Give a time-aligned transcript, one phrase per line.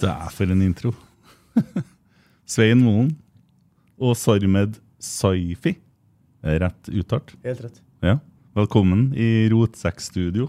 [0.00, 0.94] Det er for en intro.
[2.48, 3.10] Svein Moen
[4.00, 5.74] og Sarmed Saifi.
[6.40, 7.34] Rett uttalt?
[7.44, 7.82] Helt rett.
[8.00, 8.14] Ja.
[8.56, 10.48] Velkommen i Rotsekkstudio.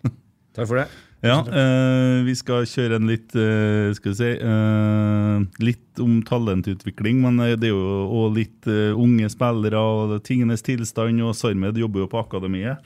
[0.56, 0.86] Takk for det.
[1.20, 7.18] Ja, eh, vi skal kjøre en litt eh, Skal vi si eh, Litt om talentutvikling,
[7.20, 11.76] men eh, det er jo òg litt eh, unge spillere og tingenes tilstand, og Sarmed
[11.76, 12.80] jobber jo på akademiet.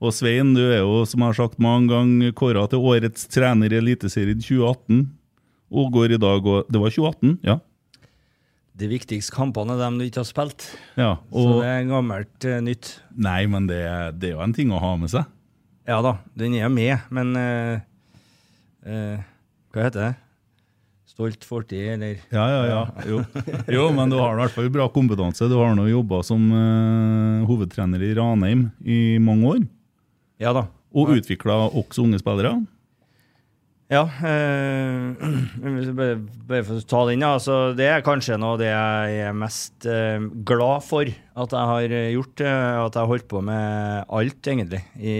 [0.00, 3.76] Og Svein, du er jo, som jeg har sagt mange ganger, kåra til årets trener
[3.76, 5.04] i Eliteserien 2018.
[5.72, 7.58] Og går i dag og Det var 2018, ja.
[8.76, 10.66] De viktigste kampene er dem du ikke har spilt.
[11.00, 13.00] ja Så det er gammelt eh, nytt.
[13.16, 13.80] nei, men det,
[14.20, 15.24] det er jo en ting å ha med seg.
[15.88, 17.80] Ja da, den er med, men eh,
[18.84, 19.24] eh,
[19.72, 20.14] Hva heter det?
[21.16, 22.18] Stolt fortid, eller?
[22.28, 22.80] Ja, ja, ja.
[23.08, 23.22] Jo,
[23.72, 25.46] jo men du har i hvert fall bra kompetanse.
[25.48, 29.62] Du har nå jobba som eh, hovedtrener i Ranheim i mange år.
[30.42, 30.66] Ja da.
[30.92, 32.58] Og utvikla også unge spillere.
[33.86, 36.16] Ja, eh, bare,
[36.48, 37.36] bare for å ta den, ja.
[37.42, 41.70] Så det er kanskje noe av det jeg er mest eh, glad for at jeg
[41.72, 42.42] har gjort.
[42.42, 44.82] eh, at jeg har holdt på med alt, egentlig.
[44.98, 45.16] I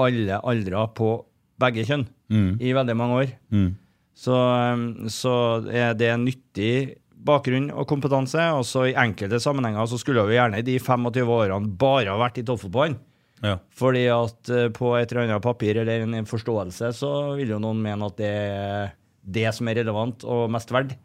[0.00, 1.14] alle aldre på
[1.62, 2.06] begge kjønn.
[2.34, 2.50] Mm.
[2.58, 3.32] I veldig mange år.
[3.54, 3.70] Mm.
[4.14, 5.34] Så, um, så
[5.70, 8.42] er det en nyttig bakgrunn og kompetanse.
[8.58, 12.18] Og så i enkelte sammenhenger så skulle vi gjerne i de 25 årene bare ha
[12.20, 12.98] vært i toppfotballen.
[13.44, 13.58] Ja.
[13.76, 17.82] Fordi at eh, på et eller annet papir eller en forståelse så vil jo noen
[17.84, 18.94] mene at det er
[19.24, 20.96] det som er relevant og mest verdt.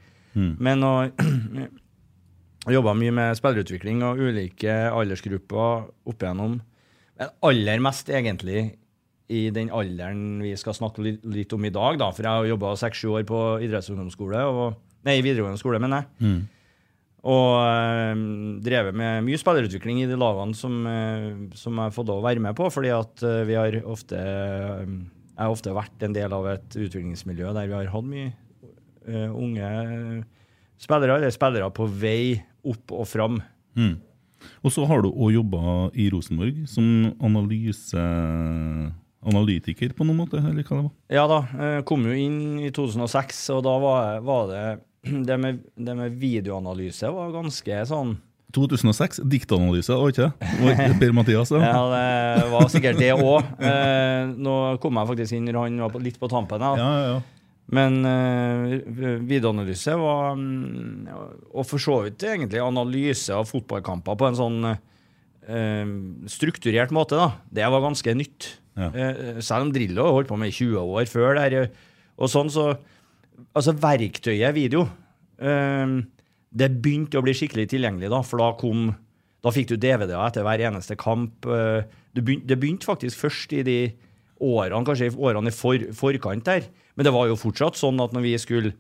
[0.61, 0.93] Men å
[2.75, 6.59] jobbe mye med spillerutvikling og ulike aldersgrupper opp igjennom.
[7.19, 8.69] Men aller mest egentlig
[9.29, 12.07] i den alderen vi skal snakke litt, om i dag, da.
[12.15, 16.15] For jeg har jobba seks-sju år på idrettsungdomsskole, og, nei, videregående skole, mener jeg.
[17.27, 18.19] Og øh,
[18.63, 22.43] drevet med mye spillerutvikling i de lagene som, øh, som jeg har fått å være
[22.43, 26.47] med på, fordi at øh, vi har ofte Jeg har ofte vært en del av
[26.51, 28.33] et utviklingsmiljø der vi har hatt mye
[29.09, 29.67] unge
[30.77, 32.35] spillere, eller spillere på vei
[32.67, 33.37] opp og fram.
[33.79, 33.95] Mm.
[34.61, 38.03] Og så har du òg jobba i Rosenborg som analyse...
[39.19, 40.39] Analytiker, på noen måte?
[40.39, 40.91] eller hva det var?
[41.11, 41.39] Ja da,
[41.87, 44.61] kom jo inn i 2006, og da var, var det
[45.27, 48.17] det med, det med videoanalyse var ganske sånn
[48.55, 50.93] 2006, diktanalyse, var ikke det?
[51.01, 51.59] Per Mathias, ja.
[51.61, 53.45] Ja, det var sikkert det òg.
[53.61, 56.65] Eh, nå kom jeg faktisk inn når han var litt på tampen.
[56.65, 56.71] Ja.
[56.79, 57.19] Ja, ja.
[57.69, 61.09] Men uh, videoanalyse var mm,
[61.53, 65.91] Og for så vidt egentlig analyse av fotballkamper på en sånn uh,
[66.33, 67.29] strukturert måte, da.
[67.61, 68.49] Det var ganske nytt.
[68.79, 68.89] Ja.
[68.89, 71.69] Uh, selv om Drillo holdt på med i 20 år før der.
[72.17, 72.71] Og sånn, så
[73.57, 74.85] Altså, verktøyet video
[75.37, 75.99] um,
[76.49, 78.89] Det begynte å bli skikkelig tilgjengelig, da, for da kom
[79.45, 81.47] Da fikk du DVD-er etter hver eneste kamp.
[81.47, 83.79] Uh, det, begynte, det begynte faktisk først i de
[84.39, 86.67] årene, kanskje i årene i for, forkant der.
[86.95, 88.75] Men det var jo fortsatt sånn at når vi skulle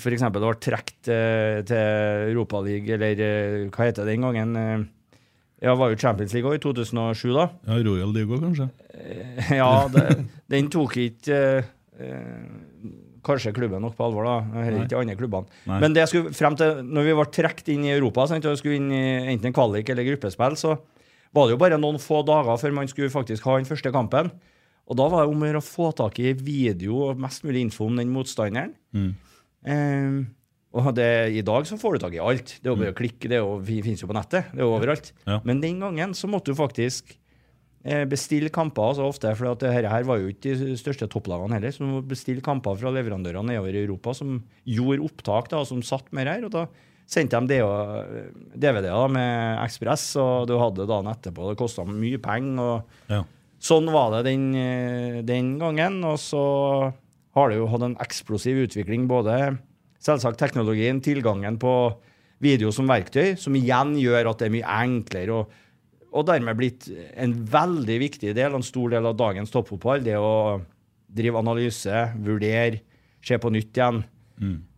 [0.00, 4.56] for eksempel det var trukket uh, til Europaligaen, eller hva heter det den gangen?
[4.58, 4.86] Uh,
[5.64, 7.46] ja, var jo Champions League i 2007, da.
[7.68, 8.68] Ja, Royal League òg, kanskje?
[9.60, 10.04] ja, det,
[10.52, 11.38] den tok ikke
[13.24, 14.62] kanskje klubben nok på alvor, da.
[14.66, 15.60] Heller ikke andre klubbene.
[15.70, 15.78] Nei.
[15.84, 18.80] Men det skulle frem til når vi ble trukket inn i Europa, sant, og skulle
[18.80, 19.04] inn i
[19.34, 20.76] enten kvalik eller gruppespill, så
[21.34, 24.30] var det jo bare noen få dager før man skulle faktisk ha den første kampen.
[24.84, 27.96] Og da var det om å få tak i video og mest mulig info om
[27.96, 28.74] den motstanderen.
[29.64, 30.18] Eh,
[30.74, 32.56] og det, I dag så får du tak i alt.
[32.60, 34.50] Det er jo bare å klikke, det er jo, det finnes jo på nettet.
[34.52, 35.12] Det er jo overalt.
[35.24, 35.38] Ja.
[35.46, 37.23] Men den gangen så måtte du faktisk eh,
[38.08, 41.58] bestille kamper så ofte, for at det her, her var jo ikke de største topplagene
[41.58, 41.74] heller.
[41.74, 45.82] Så du må bestille kamper fra leverandører nedover i Europa som gjorde opptak, da, som
[45.84, 46.46] satt med det her.
[46.48, 46.64] og da
[47.10, 47.60] sendte de
[48.56, 51.50] DVD-er med Ekspress, og du hadde dagen etterpå.
[51.50, 52.60] Det kosta mye penger.
[52.60, 53.22] og Ja.
[53.64, 56.04] Sånn var det den, eh, den gangen.
[56.04, 56.92] Og så
[57.34, 59.58] har det jo hatt en eksplosiv utvikling, både
[60.00, 61.96] selvsagt teknologien, tilgangen på
[62.40, 65.48] video som verktøy, som igjen gjør at det er mye enklere, og,
[66.14, 66.86] og dermed blitt
[67.18, 70.62] en veldig viktig del, en stor del av dagens toppfotball, det å
[71.14, 72.82] drive analyse, vurdere,
[73.24, 74.04] se på nytt igjen.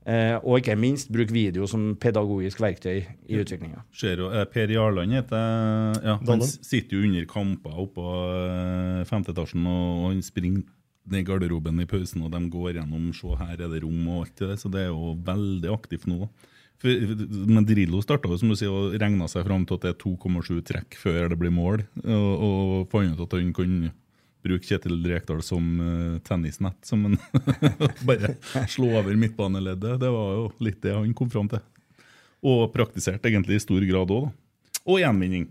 [0.06, 3.82] Eh, og ikke minst bruke video som pedagogisk verktøy i utviklinga.
[3.90, 8.04] Eh, Per Jarland heter ja, Han sitter jo under kamper oppå
[8.36, 10.62] eh, femte etasjen, og og han springer
[11.10, 14.26] ned i garderoben i pausen, og de går gjennom Se, her er det rom og
[14.26, 16.28] alt det der, så det er jo veldig aktivt nå.
[16.28, 19.93] For, men Drillo starta jo som du sier, og regna seg fram til at det
[19.94, 23.93] er 2,7 trekk før det blir mål, og, og fant ut at han kunne
[24.46, 27.17] bruke Kjetil Rekdal som uh, tennisnett, som en
[28.08, 28.37] bare
[28.70, 29.99] slå over midtbaneleddet.
[30.02, 31.62] Det var jo litt det han kom fram til.
[32.46, 34.82] Og praktisert egentlig i stor grad òg, da.
[34.87, 35.49] Og gjenvinning.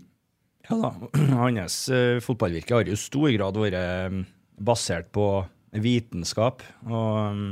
[0.70, 0.94] Ja da,
[1.42, 4.22] Hans uh, fotballvirke har i stor grad vært eh,
[4.56, 5.28] basert på
[5.76, 6.64] vitenskap.
[6.88, 7.46] og um,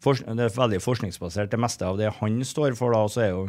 [0.00, 1.50] Det er veldig forskningsbasert.
[1.52, 3.42] Det meste av det han står for, da, så er jo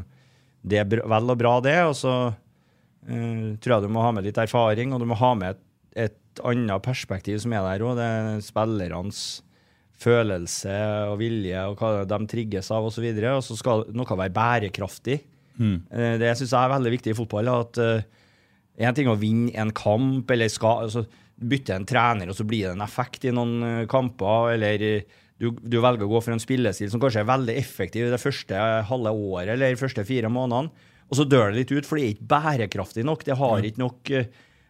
[0.62, 1.78] det br vel og bra, det.
[1.88, 5.32] Og så uh, tror jeg du må ha med litt erfaring, og du må ha
[5.38, 5.64] med et,
[6.10, 7.96] et annet perspektiv som er der òg.
[8.00, 9.24] Det er spillernes
[10.02, 10.76] følelse
[11.12, 13.06] og vilje og hva de trigges av osv.
[13.06, 15.20] Og, og så skal noe være bærekraftig.
[15.94, 17.52] Eh, Det syns jeg er veldig viktig i fotball.
[17.54, 18.04] at eh,
[18.82, 21.06] en ting å vinne en kamp, eller skal, altså,
[21.42, 24.56] bytte en trener, og så blir det en effekt i noen eh, kamper.
[24.56, 28.12] Eller eh, du, du velger å gå for en spillestil som kanskje er veldig effektiv
[28.12, 31.88] det første halve året eller de første fire månedene, og så dør det litt ut,
[31.88, 33.26] for det er ikke bærekraftig nok.
[33.28, 34.30] Det har ikke nok eh,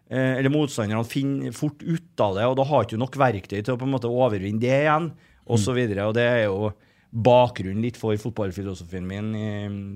[0.10, 3.76] Eller motstanderne finner fort ut av det, og da har ikke du nok verktøy til
[3.76, 5.12] å på en måte overvinne det igjen,
[5.46, 6.08] og så videre.
[6.10, 6.72] Og det er jo
[7.12, 9.32] bakgrunnen litt for fotballfilosofien min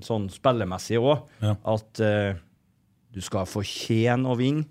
[0.06, 1.26] sånn spillemessig òg.
[1.42, 1.56] Ja.
[1.74, 2.38] At uh,
[3.16, 4.68] du skal fortjene å vinne,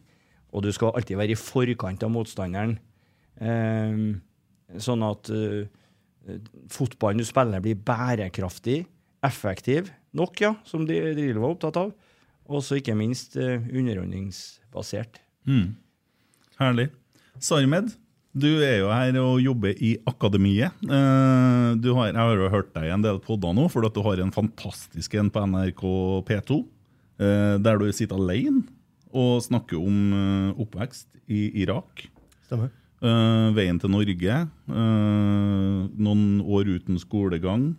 [0.55, 2.77] og du skal alltid være i forkant av motstanderen.
[3.43, 3.95] Eh,
[4.85, 5.65] sånn at eh,
[6.73, 8.85] fotballen du spiller, blir bærekraftig,
[9.25, 11.93] effektiv nok, ja, som de Drillo var opptatt av.
[12.45, 13.63] Og så ikke minst eh,
[15.49, 15.75] Mm.
[16.61, 16.91] Herlig.
[17.41, 17.95] Sarmed,
[18.35, 20.77] du er jo her og jobber i akademiet.
[20.85, 23.95] Eh, Du har, jeg har jo hørt deg i en del podder nå, for at
[23.97, 25.83] du har en fantastisk en på NRK
[26.29, 26.61] P2,
[27.19, 28.63] eh, der du sitter alene
[29.15, 32.07] og snakker om eh, oppvekst i Irak.
[32.47, 32.71] Stemmer.
[33.05, 34.37] Eh, veien til Norge.
[34.65, 37.75] Uh, noen år uten skolegang.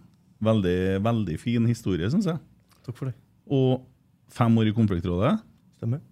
[0.45, 2.41] Veldig, veldig fin historie, syns jeg.
[2.85, 3.15] Takk for det.
[3.49, 3.87] Og
[4.29, 5.33] fem år i Konfliktrådet.
[5.79, 6.03] Stemmer.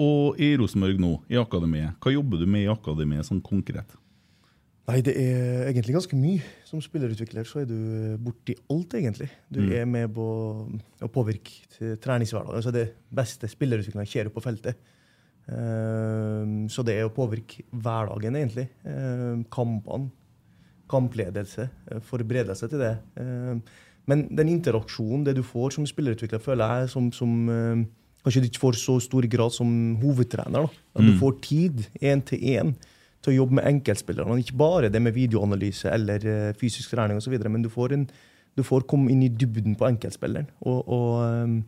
[0.00, 1.96] Og i Rosenborg nå, i akademiet.
[2.04, 3.96] Hva jobber du med i akademiet sånn konkret?
[4.90, 6.44] Nei, det er egentlig ganske mye.
[6.68, 7.80] Som spillerutvikler så er du
[8.20, 9.30] borti alt, egentlig.
[9.52, 10.26] Du er med på
[10.66, 12.58] å påvirke treningshverdagen.
[12.58, 14.80] Altså det beste spillerutviklingen skjer på feltet.
[15.50, 18.68] Ehm, så det er å påvirke hverdagen, egentlig.
[18.86, 20.10] Ehm, kampene.
[20.90, 21.68] Kampledelse.
[21.86, 22.96] forberede Forberedelse til det.
[23.20, 23.62] Ehm,
[24.10, 27.86] men den interaksjonen, det du får som spillerutvikler, føler jeg som, som
[28.20, 29.68] Kanskje du ikke får så stor grad som
[30.02, 30.66] hovedtrener.
[30.66, 30.68] da.
[30.96, 32.74] At du får tid én til én
[33.20, 34.38] til å jobbe med enkeltspillerne.
[34.40, 38.06] Ikke bare det med videoanalyse eller eh, fysisk trening osv., men du får, en,
[38.56, 40.48] du får komme inn i dybden på enkeltspilleren.
[40.64, 41.58] Og, og um,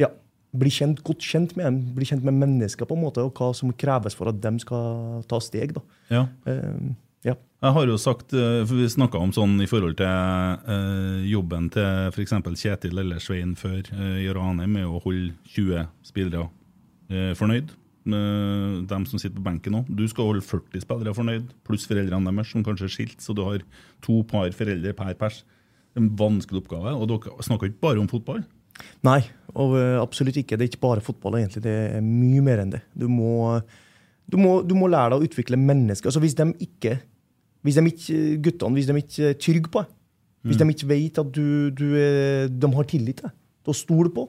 [0.00, 0.08] ja,
[0.54, 3.50] bli kjent, godt kjent med dem, bli kjent med mennesker på en måte, og hva
[3.56, 5.74] som kreves for at de skal ta steg.
[5.76, 5.82] da.
[6.12, 6.26] Ja.
[6.48, 6.94] Uh,
[7.24, 7.38] Ja.
[7.64, 11.70] Jeg har jo sagt, eh, for Vi snakka om sånn i forhold til uh, jobben
[11.72, 12.34] til f.eks.
[12.60, 16.50] Kjetil eller Svein før uh, i Ranheim med å holde 20 spillere
[17.08, 17.72] fornøyd.
[18.04, 19.80] Med dem som sitter på benken nå.
[19.88, 23.42] Du skal holde 40 spillere fornøyd, pluss foreldrene deres, som kanskje er skilt, så du
[23.44, 23.64] har
[24.04, 25.42] to par foreldre per pers.
[25.94, 26.92] Er en vanskelig oppgave.
[26.92, 28.44] Og dere snakker ikke bare om fotball.
[29.06, 29.20] Nei,
[29.54, 30.58] og eh, absolutt ikke.
[30.58, 31.62] Det er ikke bare fotball, egentlig.
[31.64, 32.82] Det er mye mer enn det.
[32.98, 33.60] Du må,
[34.26, 36.10] du må, du må lære deg å utvikle mennesker.
[36.10, 36.98] Altså, hvis de ikke
[37.64, 39.92] hvis de ikke, guttene hvis de ikke er trygge på deg,
[40.44, 41.84] hvis de ikke vet at du, du
[42.52, 44.26] de har tillit til deg, til å stole på,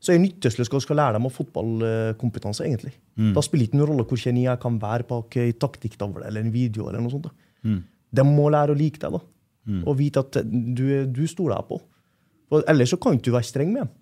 [0.00, 2.64] så er det nytteløst å skal lære dem av fotballkompetanse.
[2.64, 2.94] egentlig.
[3.36, 6.44] Da spiller det ikke noen rolle hvor geni jeg kan være bak ei taktikktavle eller
[6.44, 6.88] en video.
[6.88, 7.28] eller noe sånt.
[7.28, 7.30] da.
[8.14, 9.20] De må lære å like deg da,
[9.84, 11.80] og vite at du, du stoler jeg på.
[12.54, 13.92] For ellers så kan ikke du være streng med dem.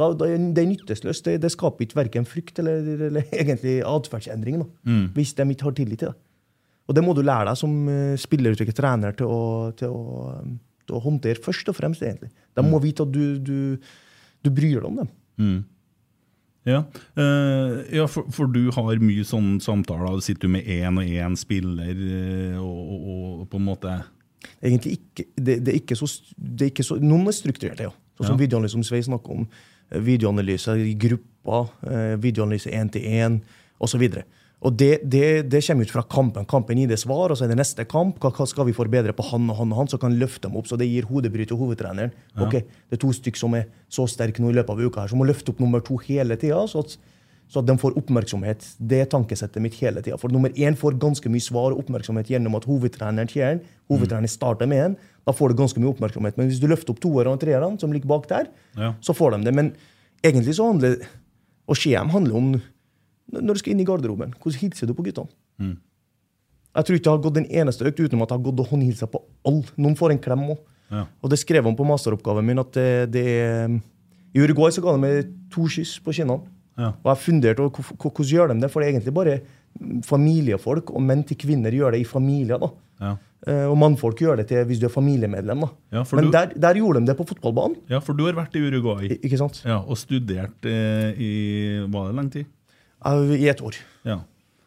[0.00, 1.26] Da, da, det er nytteløst.
[1.26, 5.06] Det, det skaper ikke verken frykt eller, eller egentlig atferdsendring mm.
[5.14, 6.20] hvis de ikke har tillit til deg.
[6.90, 9.42] Og det må du lære deg som uh, spillerutvikler, trener, til å,
[9.78, 10.32] til, å,
[10.88, 12.02] til å håndtere først og fremst.
[12.02, 12.32] egentlig.
[12.58, 13.58] De må vite at du, du,
[14.42, 15.12] du bryr deg om dem.
[16.66, 16.82] Ja,
[17.16, 20.18] uh, ja for, for du har mye sånne samtaler.
[20.18, 23.94] Du sitter med én og én spiller, eh, og, og, og på en måte
[24.62, 27.92] Egentlig ikke, det, det er ikke så, det er ikke så Noen er strukturerte, ja.
[28.20, 28.42] Sånn som Ja.
[28.46, 29.48] videoanalyse, som Svei snakker om.
[29.90, 33.40] eh, Videoanalyse i grupper, eh, videoanalyse én til én,
[33.80, 34.04] osv.
[34.62, 36.44] Og det, det, det kommer ut fra kampen.
[36.44, 38.18] Kampen gir det svar, og så er det neste kamp.
[38.20, 40.56] Hva, hva skal vi forbedre på han og han og han, så kan løfte dem
[40.60, 40.66] opp.
[40.68, 42.12] Så det gir hodebry til hovedtreneren.
[42.36, 45.08] Ok, Det er to stykker som er så sterke nå i løpet av uka, her,
[45.08, 46.60] så må løfte opp nummer to hele tida.
[46.68, 46.98] Så, at-
[47.50, 48.62] så at de får oppmerksomhet.
[48.78, 50.16] Det er tankesettet mitt hele tida.
[50.22, 53.64] For nummer én får ganske mye svar og oppmerksomhet gjennom at hovedtreneren kjører den.
[53.90, 54.94] Hovedtreneren starter med en.
[55.26, 56.38] Da får du ganske mye oppmerksomhet.
[56.38, 58.46] Men hvis du løfter opp toerne og treerne, som ligger bak der,
[58.78, 58.92] Ja.
[59.02, 59.54] så får de det.
[59.54, 59.72] Men
[60.22, 61.00] egentlig så handler
[61.68, 62.62] Og skjem handler om
[63.30, 64.32] når du skal inn i garderoben.
[64.42, 65.28] Hvordan hilser du på guttene?
[66.74, 68.68] Jeg tror ikke jeg har gått en eneste økt utenom at jeg har gått og
[68.70, 69.64] håndhilsa på alle.
[69.76, 70.58] Noen får en klem òg.
[70.90, 71.04] Ja.
[71.22, 73.80] Og det skrev han på masteroppgaven min at det, det er
[74.34, 76.42] I Uruguay så ga de meg to kyss på kinnene.
[76.78, 76.92] Ja.
[77.04, 79.40] Og jeg funderte over hvordan gjør de det, for det er egentlig bare
[80.06, 82.58] familiefolk, og menn til kvinner gjør det i familier.
[82.58, 82.70] da.
[83.00, 83.16] Ja.
[83.46, 85.60] Eh, Og mannfolk gjør det til hvis du er familiemedlem.
[85.60, 85.68] da.
[85.92, 87.76] Ja, Men du- der, der gjorde de det på fotballbanen.
[87.88, 89.62] ja, for du har vært i Uruguay I- Ikke sant?
[89.64, 92.46] ja, og studert eh, i Var det lenge tid?
[93.06, 93.74] I et år.
[94.04, 94.18] Ja.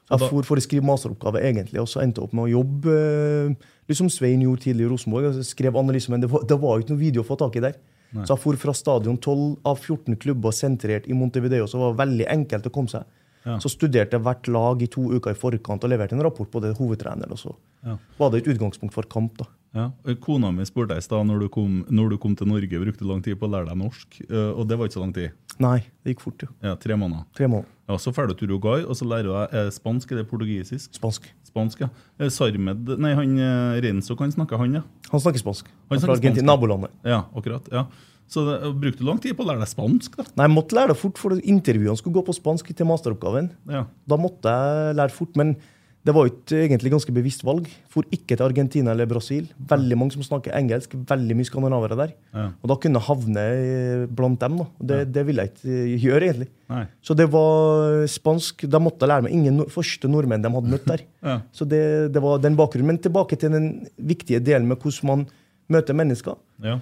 [0.09, 2.51] Jeg da- for, for å skrive masteroppgave, egentlig, og så endte jeg opp med å
[2.63, 3.55] jobbe eh,
[3.89, 5.25] liksom Svein gjorde tidlig i Rosenborg.
[5.25, 7.59] altså skrev analyse, Men det var, det var ikke noe video å få tak i
[7.59, 7.73] der.
[8.21, 12.01] Så jeg for fra stadion 12 av 14 klubber sentrert i Montevideo, så det var
[12.05, 13.07] veldig enkelt å komme seg.
[13.45, 13.57] Ja.
[13.59, 16.61] Så studerte jeg hvert lag i to uker i forkant og leverte en rapport på
[16.61, 16.73] det.
[16.79, 17.97] Og så Ja.
[18.17, 19.37] var det et utgangspunkt for kamp.
[19.37, 19.45] da.
[19.75, 19.91] Ja.
[20.21, 23.05] Kona mi spurte i stad når, du kom- når du kom til Norge, brukte du
[23.09, 24.21] lang tid på å lære deg norsk.
[24.29, 25.31] eh, Og det var ikke så lang tid.
[25.59, 26.47] Nei, det gikk fort, jo.
[26.61, 27.25] Ja, Tre måneder.
[27.35, 27.65] Tre måneder.
[27.89, 30.93] Ja, Så drar du til Uruguay, og så lærer du deg eh, spansk eller portugisisk.
[30.93, 31.27] Spansk.
[31.43, 31.89] Spansk, ja.
[32.19, 34.81] Eh, Sarmed Nei, han eh, Renzo kan snakke, han, ja.
[35.11, 35.65] Han snakker spansk.
[35.89, 36.89] Han Han snakker spansk, nabolandet.
[37.03, 37.67] Ja, akkurat.
[37.71, 37.85] ja.
[38.27, 40.23] Så det, eh, brukte du lang tid på å lære deg spansk, da?
[40.37, 43.51] Nei, Jeg måtte lære det fort, for intervjuene skulle gå på spansk til masteroppgaven.
[43.69, 43.85] Ja.
[44.07, 45.55] Da måtte jeg lære fort, men
[46.03, 47.67] det var jo ikke egentlig ganske bevisst valg.
[47.87, 49.45] For ikke til Argentina eller Brasil.
[49.69, 50.91] Veldig mange som snakker engelsk.
[51.07, 52.11] Veldig mye skandinavere der.
[52.33, 52.49] Ja.
[52.59, 54.57] Og da kunne jeg havne eh, blant dem.
[54.57, 54.65] da.
[54.81, 56.49] Det, Det, det ville jeg ikke eh, gjøre, egentlig.
[56.73, 56.81] Nei.
[57.01, 58.65] Så det var spansk.
[58.67, 61.05] Da måtte jeg lære meg ingen første nordmenn de hadde møtt der.
[61.23, 61.37] Ja.
[61.55, 62.87] Så det, det var den bakgrunnen.
[62.91, 65.25] Men tilbake til den viktige delen med hvordan man
[65.71, 66.35] møter mennesker.
[66.59, 66.81] Ja.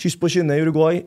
[0.00, 1.02] Kyss på kinnet i Uruguay.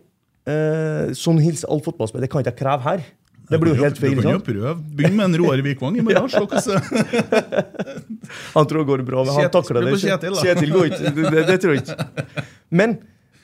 [0.47, 2.27] Eh, sånn hilser all fotballspillere.
[2.27, 3.07] Det kan ikke jeg kreve her.
[3.47, 4.15] Det blir jo helt feil.
[4.17, 4.73] Du kan jo prøve.
[4.99, 6.27] Begynn med en Roar Vikvang i morgen.
[6.31, 7.61] se hvordan
[8.55, 10.17] Han tror det går bra, men han takler det ikke.
[10.41, 11.13] Kjetil, går ikke.
[11.15, 12.43] Det, det, tror jeg ikke.
[12.75, 12.97] Men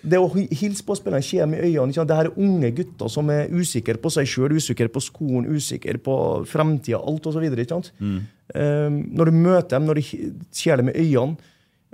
[0.03, 2.05] det å hilse på spillerne, kommer i øynene ikke?
[2.09, 5.95] Det her er unge gutter som er usikre på seg sjøl, usikre på skolen, usikre
[6.03, 6.17] på
[6.51, 7.47] fremtida, alt osv.
[7.47, 8.19] Mm.
[8.59, 10.03] Um, når du møter dem, når du
[10.51, 11.39] ser dem i øynene,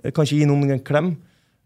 [0.02, 1.14] eh, kanskje gi noen en klem,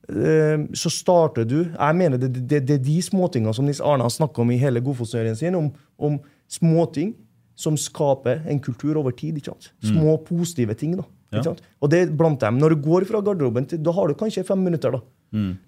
[0.03, 4.11] så starter du Jeg mener det, det, det er de småtingene som Nils Arne har
[4.11, 6.17] snakka om i hele Godfoss-serien sin, om, om
[6.51, 7.13] småting
[7.55, 9.37] som skaper en kultur over tid.
[9.37, 9.69] ikke sant?
[9.85, 10.97] Små, positive ting.
[10.99, 11.05] da.
[11.31, 11.37] Ja.
[11.37, 11.63] Ikke sant?
[11.79, 12.59] Og det er blant dem.
[12.59, 15.01] Når du går fra garderoben, til, da har du kanskje fem minutter da,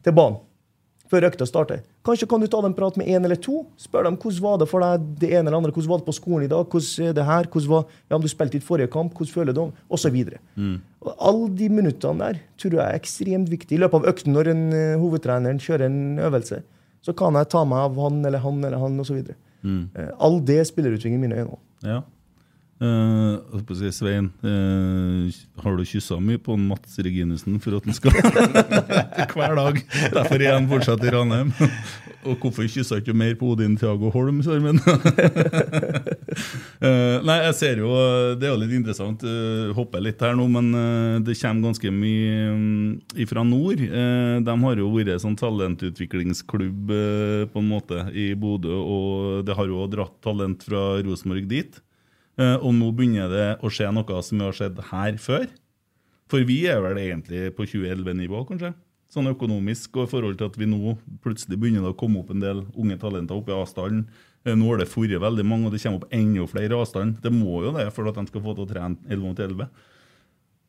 [0.03, 0.41] til banen
[1.15, 1.83] før økta starter.
[2.05, 3.63] Kanskje kan du ta en prat med en eller to.
[3.79, 5.71] Spør dem hvordan var det for deg det ene eller andre.
[5.71, 6.67] Hvordan var det på skolen i dag?
[6.67, 7.49] Hvordan er det her?
[7.51, 10.11] Hvordan var, ja, om du spilte ditt forrige kamp, hvordan føler du om Og så
[10.13, 10.41] videre.
[11.05, 13.77] Og Alle de minuttene der tror jeg er ekstremt viktig.
[13.77, 16.61] I løpet av økten, når en, uh, hovedtreneren kjører en øvelse,
[17.05, 19.21] så kan jeg ta meg av han eller han eller han osv.
[19.65, 19.89] Mm.
[20.21, 21.59] All det spillerutvikling i mine øyne.
[21.85, 22.01] Ja.
[22.75, 25.31] Eh, si, Svein, uh,
[25.63, 28.11] har du kyssa mye på Mats Reginussen for at han skal
[29.35, 29.79] hver dag?
[30.11, 31.53] Derfor er han fortsatt i Ranheim.
[32.25, 34.81] Og hvorfor kyssa ikke mer på Odin Thiago Holm, Sørmen?
[34.83, 34.91] uh,
[37.27, 37.93] nei, jeg ser jo
[38.35, 39.23] Det er jo litt interessant.
[39.23, 43.81] Uh, hopper litt her nå, men eh, det kommer ganske mye um, fra nord.
[43.81, 49.57] Eh, de har jo vært sånn talentutviklingsklubb eh, på en måte i Bodø, og det
[49.57, 51.79] har jo dratt talent fra Rosenborg dit.
[52.35, 55.47] Eh, og nå begynner det å skje noe som har skjedd her før.
[56.31, 58.73] For vi er vel egentlig på 2011-nivå, kanskje?
[59.13, 62.31] Sånn økonomisk, og i forhold til at vi nå plutselig begynner det å komme opp
[62.33, 64.07] en del unge talenter oppe i avstanden.
[64.45, 67.17] Eh, Nå har det forrige veldig mange, og det kommer opp enda flere i avstanden.
[67.21, 69.69] Det må jo det for at de skal få til å trene 11 mot 11.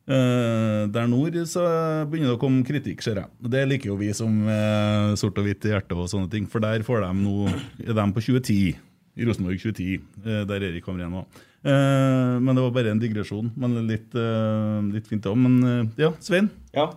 [0.07, 1.65] Uh, der nord så
[2.07, 3.31] begynner det å komme kritikk, ser jeg.
[3.43, 6.47] Det liker jo vi som uh, sort og hvitt i hjertet og sånne ting.
[6.47, 7.49] For der får de nå
[7.83, 8.77] er de på 2010.
[9.17, 11.43] I Rosenborg 2010, uh, der Erik Hamren var.
[11.67, 13.51] Eh, men det var bare en digresjon.
[13.59, 15.37] Men litt, eh, litt fint òg.
[15.43, 16.49] Men eh, ja, Svein.
[16.77, 16.93] Ja.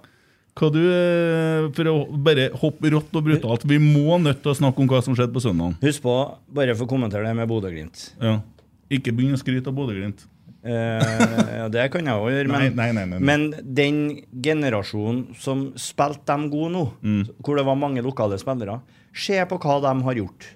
[0.60, 0.80] Hva du,
[1.78, 5.00] For å bare hoppe rått og brutalt, vi må nødt til å snakke om hva
[5.06, 5.78] som skjedde på søndag.
[5.86, 6.16] Husk på,
[6.52, 8.10] bare for å kommentere det med Bodø-Glimt.
[8.20, 8.40] Ja.
[8.92, 10.26] Ikke begynn å skryte av Bodø-Glimt.
[10.60, 13.20] Eh, ja, det kan jeg jo gjøre, men, nei, nei, nei.
[13.24, 14.00] men den
[14.44, 17.22] generasjonen som spilte dem gode nå, Mm.
[17.40, 18.82] hvor det var mange lokale spillere,
[19.16, 20.50] se på hva de har gjort.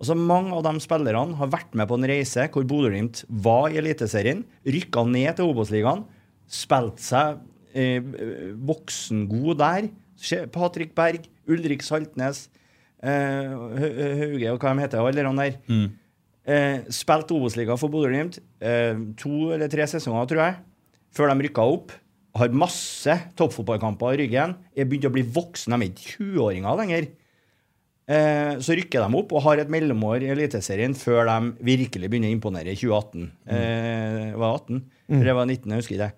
[0.00, 3.76] Altså Mange av de spillerne har vært med på en reise hvor Bodø-Glimt var i
[3.82, 6.06] Eliteserien, rykka ned til Obos-ligaen,
[6.50, 7.42] spilte seg
[7.76, 8.00] eh,
[8.64, 9.90] voksengod der.
[10.52, 12.46] Patrick Berg, Ulrik Saltnes,
[13.02, 15.58] eh, Hau- Hauge og hva de heter, alle de der.
[15.68, 15.86] Mm.
[16.50, 20.58] Eh, spilte Obos-liga for Bodø-Glimt eh, to eller tre sesonger, tror jeg,
[21.12, 21.92] før de rykka opp.
[22.40, 24.52] Har masse toppfotballkamper i ryggen.
[24.78, 25.74] Er begynt å bli voksen.
[25.74, 27.08] De er ikke 20-åringer lenger.
[28.10, 32.32] Eh, så rykker de opp og har et mellomår i Eliteserien før de virkelig begynner
[32.32, 33.28] å imponere i 2018.
[33.46, 34.80] Eh, var 18?
[35.10, 35.22] Mm.
[35.26, 36.08] det var 19, jeg husker ikke.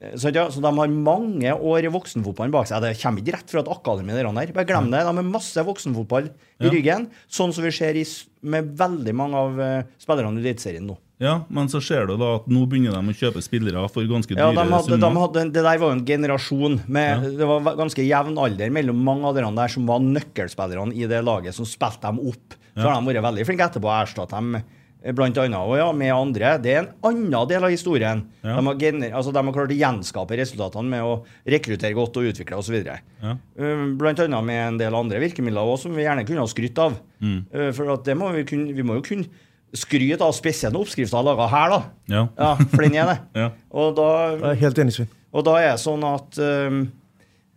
[0.00, 2.80] Eh, Så, ja, så de har mange år i voksenfotballen bak seg.
[2.80, 4.14] Det kommer ikke rett fra et akademi.
[4.16, 4.54] Der, der.
[4.56, 5.02] Bare glem det.
[5.04, 6.70] De har masse voksenfotball i Ja.
[6.72, 8.06] ryggen, sånn som vi ser i,
[8.42, 10.96] med veldig mange av uh, spillerne i Eliteserien nå.
[11.18, 14.36] Ja, men så ser du da at nå begynner de å kjøpe spillere for ganske
[14.36, 16.78] Ja, dyre de hadde, de hadde, det der var jo en generasjon.
[16.86, 21.08] Med, Det var ganske jevn alder mellom mange av dere der som var nøkkelspillerne i
[21.10, 22.58] det laget, som spilte dem opp.
[22.78, 25.88] Så har de vært veldig flinke etterpå å erstatte dem eh, blant annet, og ja,
[25.90, 26.52] med andre.
[26.62, 28.22] Det er en annen del av historien.
[28.44, 28.54] Ja.
[28.54, 31.16] De, har gener, altså, de har klart å gjenskape resultatene med å
[31.50, 32.78] rekruttere godt og utvikle osv.
[32.78, 33.34] Ja.
[33.58, 36.78] Uh, Blant annet med en del andre virkemidler også, som vi gjerne kunne ha skrytt
[36.86, 36.94] av.
[37.18, 37.40] Mm.
[37.50, 40.86] Uh, For at det må vi, kunne, vi må jo kunne skryte av spesielt når
[40.86, 41.80] oppskrifter laga her, da.
[42.08, 42.22] Ja.
[42.38, 43.18] Ja, for den er det.
[43.42, 43.50] Ja.
[43.70, 45.10] Og da Jeg er helt enig, Svein.
[45.32, 46.78] og da er det sånn at, um,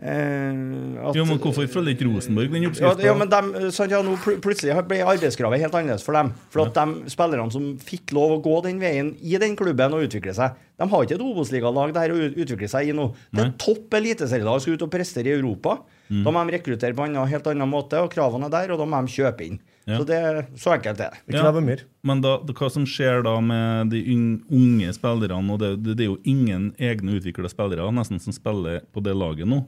[0.02, 3.06] eh, at Jo, men hvorfor følger ikke Rosenborg den ja, oppskrifta?
[3.06, 6.34] ja, men de, sant, ja, nå pl plutselig ble arbeidskravet helt annerledes for dem.
[6.54, 10.06] For at de spillerne som fikk lov å gå den veien i den klubben og
[10.10, 13.12] utvikle seg, de har ikke et Obos-ligalag der å utvikle seg i nå.
[13.32, 15.80] Det er topp eliteserielag skal ut og prestere i Europa.
[16.12, 16.26] Mm.
[16.28, 18.88] Da må de rekruttere på en helt annen måte, og kravene er der, og da
[18.90, 19.60] må de kjøpe inn.
[19.88, 19.98] Ja.
[19.98, 20.20] Så det,
[20.60, 21.22] så enkelt er det.
[21.26, 21.84] Vi krever mer.
[22.06, 26.12] Men da, hva som skjer da med de unge spillerne, og det, det, det er
[26.12, 29.64] jo ingen egne utvikla spillere nesten som spiller på det laget nå.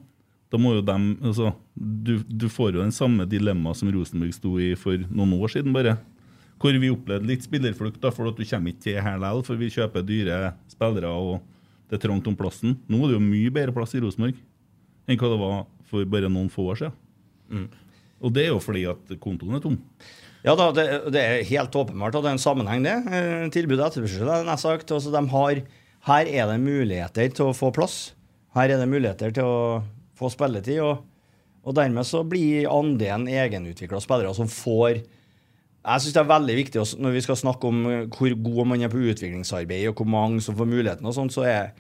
[0.53, 4.51] Da må jo dem, altså, du, du får jo den samme dilemmaet som Rosenborg sto
[4.61, 5.95] i for noen år siden, bare.
[6.61, 9.59] Hvor vi opplevde litt spillerflukt, da, for at du kommer ikke til her likevel, for
[9.59, 11.39] vi kjøper dyre spillere, og
[11.89, 12.77] det er trangt om plassen.
[12.85, 14.37] Nå er det jo mye bedre plass i Rosenborg
[15.03, 15.57] enn hva det var
[15.89, 16.99] for bare noen få år siden.
[17.53, 17.69] Mm.
[18.23, 19.79] Og det er jo fordi at kontoen er tom.
[20.43, 22.97] Ja da, det, det er helt åpenbart at det er en sammenheng, det.
[23.07, 24.91] Tilbudet Tilbud og etterspørsel, har jeg sagt.
[24.91, 25.61] Altså, de har,
[26.09, 27.97] her er det muligheter til å få plass.
[28.55, 29.59] Her er det muligheter til å
[30.19, 30.81] få spilletid.
[30.83, 31.03] Og,
[31.63, 34.99] og dermed så blir andelen egenutvikla spillere som får
[35.83, 38.69] Jeg syns det er veldig viktig også, når vi skal snakke om eh, hvor god
[38.71, 41.73] man er på utviklingsarbeid, og hvor mange som får muligheten, og sånt, så er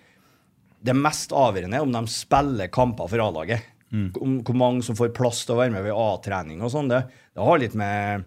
[0.83, 3.63] det mest avgjørende om de spiller kamper for A-laget.
[3.93, 6.91] Om hvor mange som får plass til å være med ved A-trening og sånn.
[6.91, 7.03] Det,
[7.33, 8.23] det har litt med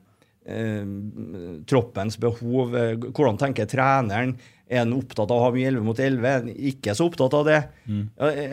[0.46, 0.84] eh,
[1.66, 4.36] troppens behov eh, Hvordan tenker treneren?
[4.66, 6.24] Er han opptatt av å ha mye 11 mot 11?
[6.26, 7.58] Er han ikke så opptatt av det?
[7.86, 8.04] Mm.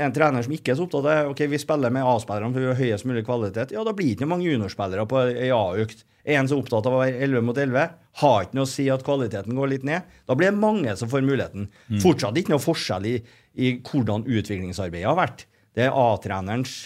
[0.06, 2.66] En trener som ikke er så opptatt av det Ok, vi spiller med A-spillerne for
[2.66, 3.74] å ha høyest mulig kvalitet.
[3.74, 6.06] Ja, da blir det ikke mange juniorspillere på ei A-økt.
[6.24, 7.96] Er en så opptatt av å være 11 mot 11?
[8.22, 10.06] Har ikke noe å si at kvaliteten går litt ned.
[10.30, 11.66] Da blir det mange som får muligheten.
[12.04, 13.16] Fortsatt ikke noe forskjell i,
[13.58, 15.48] i hvordan utviklingsarbeidet har vært.
[15.74, 16.78] Det er A-trenerens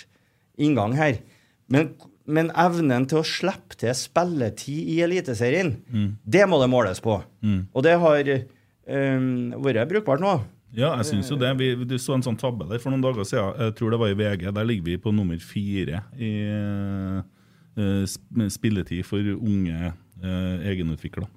[0.57, 1.21] inngang her.
[1.71, 1.93] Men,
[2.25, 5.73] men evnen til å slippe til spilletid i Eliteserien,
[6.23, 7.19] det må det måles på.
[7.73, 9.27] Og det har um,
[9.63, 10.37] vært brukbart nå.
[10.75, 11.53] Ja, jeg syns jo det.
[11.59, 13.55] Vi, du så en sånn tabbe der for noen dager siden.
[13.55, 14.49] Jeg tror det var i VG.
[14.51, 16.31] Der ligger vi på nummer fire i
[17.77, 18.03] uh,
[18.51, 21.29] spilletid for unge uh, egenutvikla.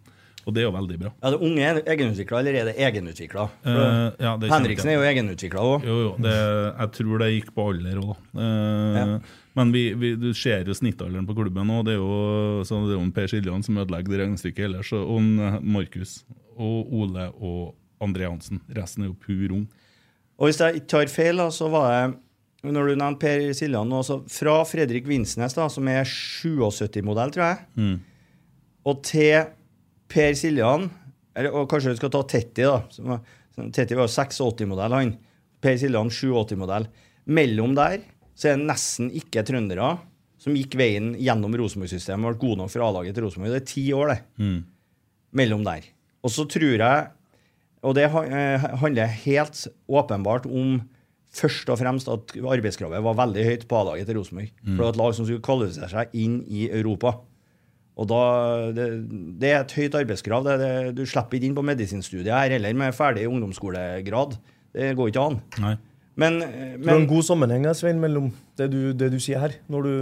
[0.51, 1.11] Og det er jo veldig bra.
[1.23, 3.45] Er det unge egenutvikla, eller er det egenutvikla?
[3.63, 5.87] Uh, ja, Henriksen er jo egenutvikla òg.
[5.87, 6.15] Jo, jo.
[6.25, 8.41] Det, jeg tror det gikk på alder òg, da.
[8.41, 9.07] Uh, Ja.
[9.59, 11.81] Men vi, vi, du ser jo snittalderen på klubben nå.
[11.87, 14.93] Det er jo, så det er jo en Per Siljan som ødelegger det regnestykket ellers,
[14.95, 16.21] og en eh, Markus.
[16.55, 18.61] og Ole og André Hansen.
[18.77, 19.65] Resten er jo pur ung.
[20.39, 24.05] Og hvis jeg ikke tar feil, så var det når du nevnte Per Siljan nå,
[24.07, 27.99] så fra Fredrik Vinsnes, da, som er 77-modell, tror jeg,
[28.87, 29.51] og til
[30.11, 30.89] Per Siljan
[31.37, 32.81] eller, Og kanskje vi skal ta Tetti, da.
[32.91, 33.21] Som
[33.55, 35.13] som- Tetti var jo 86-modell, han.
[35.61, 36.87] Per Siljan 87-modell.
[37.31, 38.01] Mellom der
[38.35, 39.99] så er det nesten ikke trøndere
[40.41, 43.53] som gikk veien gjennom Rosenborg-systemet og ble gode nok for A-laget til Rosenborg.
[43.53, 44.21] Det er ti år, det.
[45.37, 45.85] Mellom der.
[46.25, 47.09] Og så tror jeg
[47.83, 50.83] Og det eh, handler helt åpenbart om
[51.33, 54.51] først og fremst at arbeidskravet var veldig høyt på A-laget til Rosenborg.
[54.65, 57.15] For det var et lag som skulle kvalifisere seg inn i Europa.
[58.01, 58.23] Og da,
[58.73, 58.87] det,
[59.41, 60.47] det er et høyt arbeidskrav.
[60.47, 64.39] Det, det, du slipper ikke inn på medisinstudiet her heller med ferdig ungdomsskolegrad.
[64.73, 65.41] Det går ikke an.
[65.61, 65.75] Nei.
[66.21, 69.87] Men, Det er en god sammenheng Svein, mellom det du, det du sier her, når,
[69.87, 69.93] du,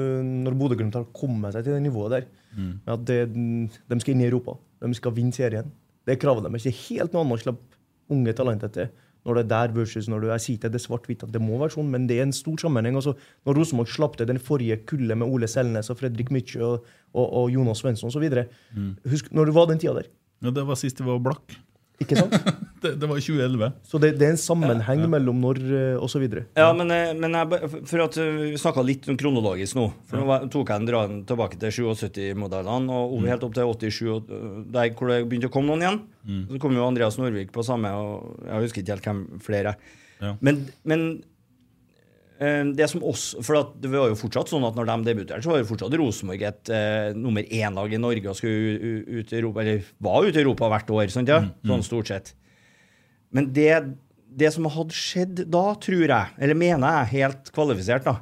[0.46, 2.30] når Bodø-Glimt har kommet seg til det nivået der.
[2.56, 4.56] med At det, de skal inn i Europa.
[4.82, 5.68] De skal vinne serien.
[6.06, 6.64] Det er kravet deres.
[6.64, 7.78] Det er helt noe annet å slippe
[8.14, 8.88] unge talenter til.
[9.26, 11.74] Når det er der versus når du er sier det svart-hvitt at det må være
[11.76, 12.96] sånn, men det er en stor sammenheng.
[13.00, 16.86] Altså, når Rosenborg slapp til den forrige kullet med Ole Selnes og Fredrik Mykje og,
[17.12, 18.28] og, og Jonas Svensson osv.
[19.10, 20.12] Husk når det var den tida der.
[20.44, 21.58] Ja, det var sist det var blakk.
[22.02, 22.34] Ikke sant?
[22.78, 23.72] Det, det var 2011.
[23.90, 26.44] Så det, det er en sammenheng mellom når eh, og så videre.
[26.54, 29.88] Ja, men, eh, men jeg, for at eh, Vi snakka litt om kronologisk nå.
[30.06, 34.30] For nå tok jeg en dra tilbake til 77-modellene og over- helt opp til 87,
[34.30, 35.98] øh, der hvor det begynte å komme noen igjen.
[36.52, 39.74] Så kom jo Andreas Norvik på samme, og jeg husker ikke helt hvem flere.
[40.22, 40.36] Ja.
[40.38, 41.04] Men, men
[42.38, 45.62] det som også, for det var jo fortsatt sånn at når de debuterte, så var
[45.62, 49.88] jo fortsatt Rosenborg et eh, nummer én-lag i Norge og skulle ut i Europa, eller
[50.06, 51.40] var ute i Europa hvert år, sant, ja?
[51.66, 52.30] sånn stort sett.
[53.34, 53.72] Men det,
[54.30, 58.20] det som hadde skjedd da, tror jeg, eller mener jeg helt kvalifisert, da,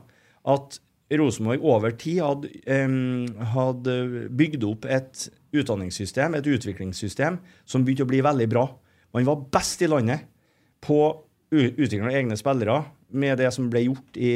[0.57, 0.81] at
[1.21, 3.99] Rosenborg over tid hadde, um, hadde
[4.35, 7.37] bygd opp et utdanningssystem, et utviklingssystem,
[7.69, 8.65] som begynte å bli veldig bra.
[9.15, 10.25] Man var best i landet
[10.83, 10.99] på
[11.53, 12.81] utvikling av egne spillere
[13.19, 14.31] med det som ble gjort i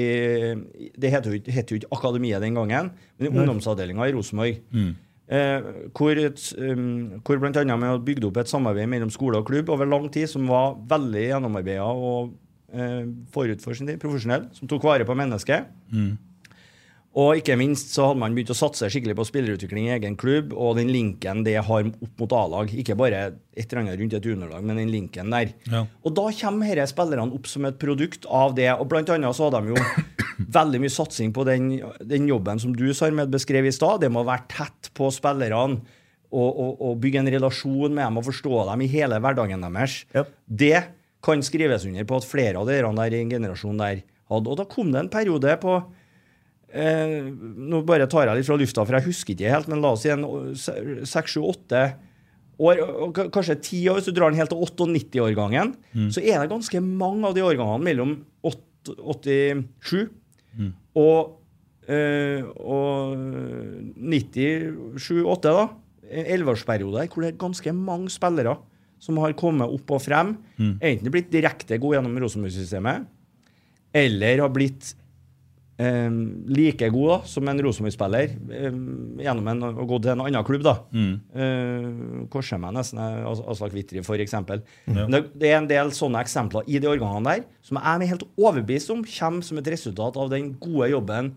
[1.00, 4.60] Det het jo, jo ikke Akademiet den gangen, men i ungdomsavdelinga i Rosenborg.
[5.30, 9.46] Eh, hvor, et, um, hvor annet med å bygge opp et samarbeid mellom skole og
[9.46, 12.32] klubb over lang tid, som var veldig gjennomarbeida og
[12.74, 15.70] eh, forut for sin tid, profesjonell, som tok vare på mennesket.
[17.18, 20.52] Og ikke minst så hadde man begynt å satse skikkelig på spillerutvikling i egen klubb,
[20.54, 22.70] og den linken det har opp mot A-lag.
[22.70, 25.50] Ikke bare et eller annet rundt et underlag, men den linken der.
[25.72, 25.82] Ja.
[26.06, 28.68] Og da kommer disse spillerne opp som et produkt av det.
[28.76, 30.14] Og blant annet så hadde de jo
[30.60, 34.04] veldig mye satsing på den, den jobben som du, Sarmed, beskrev i stad.
[34.04, 35.82] Det må være tett på spillerne.
[36.30, 40.04] Og, og, og bygge en relasjon med dem og forstå dem i hele hverdagen deres.
[40.14, 40.22] Ja.
[40.46, 40.76] Det
[41.26, 44.52] kan skrives under på at flere av dere der i en generasjon der hadde.
[44.52, 45.80] Og da kom det en periode på
[46.72, 49.92] eh, Nå bare tar jeg litt fra lufta, for jeg husker ikke helt, men la
[49.96, 50.24] oss si en
[51.06, 51.82] seks, sju, åtte
[52.60, 52.80] år,
[53.32, 55.74] kanskje ti år, hvis du drar den helt til 98-årgangen,
[56.12, 60.08] så er det ganske mange av de årgangene mellom åt- 87
[60.96, 61.36] og,
[61.88, 63.16] eh, og
[64.00, 65.68] 97-8, da.
[66.10, 68.56] En elleveårsperiode hvor det er ganske mange spillere
[69.00, 70.34] som har kommet opp og frem.
[70.82, 73.06] Enten blitt direkte gode gjennom Rosenborg-systemet,
[73.94, 74.94] eller har blitt
[75.80, 76.08] eh,
[76.52, 78.78] like god da, som en Rosenborg-spiller eh,
[79.24, 80.64] gjennom en, å gå til en annen klubb.
[80.66, 80.74] da.
[80.92, 84.36] Eh, korser meg nesten Aslak Wittry, f.eks.
[84.90, 88.12] Men Det, det er en del sånne eksempler i de organene der som jeg er
[88.12, 91.34] helt overbevist om kommer som et resultat av den gode jobben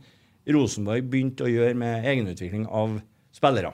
[0.54, 2.98] Rosenborg begynte å gjøre med egenutvikling av
[3.34, 3.72] spillere.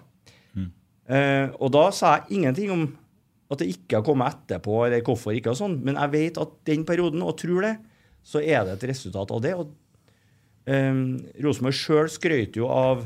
[1.09, 2.83] Eh, og da sa jeg ingenting om
[3.49, 6.51] at det ikke har kommet etterpå, eller hvorfor ikke, og sånn, men jeg vet at
[6.69, 7.71] den perioden, og tror det,
[8.21, 9.55] så er det et resultat av det.
[9.57, 9.71] og
[11.43, 13.05] Rosenborg sjøl skrøt jo av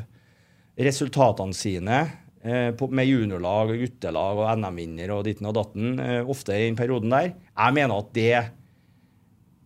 [0.80, 2.00] resultatene sine
[2.44, 6.66] eh, på, med juniorlag og guttelag og NM-vinner og ditten og datten, eh, ofte i
[6.68, 7.32] den perioden der.
[7.54, 8.34] Jeg mener at det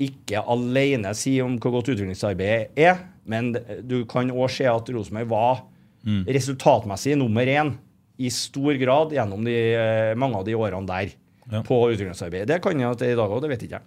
[0.08, 3.56] ikke alene sier om hvor godt utviklingsarbeidet er, men
[3.88, 5.64] du kan òg se at Rosenborg var
[6.28, 7.74] resultatmessig nummer én
[8.18, 11.16] i stor grad gjennom de, eh, mange av de årene der
[11.52, 11.62] Ja.
[11.64, 12.48] på utviklingsarbeidet.
[12.48, 13.82] Det kan jeg at det er i dag òg, det vet ikke jeg.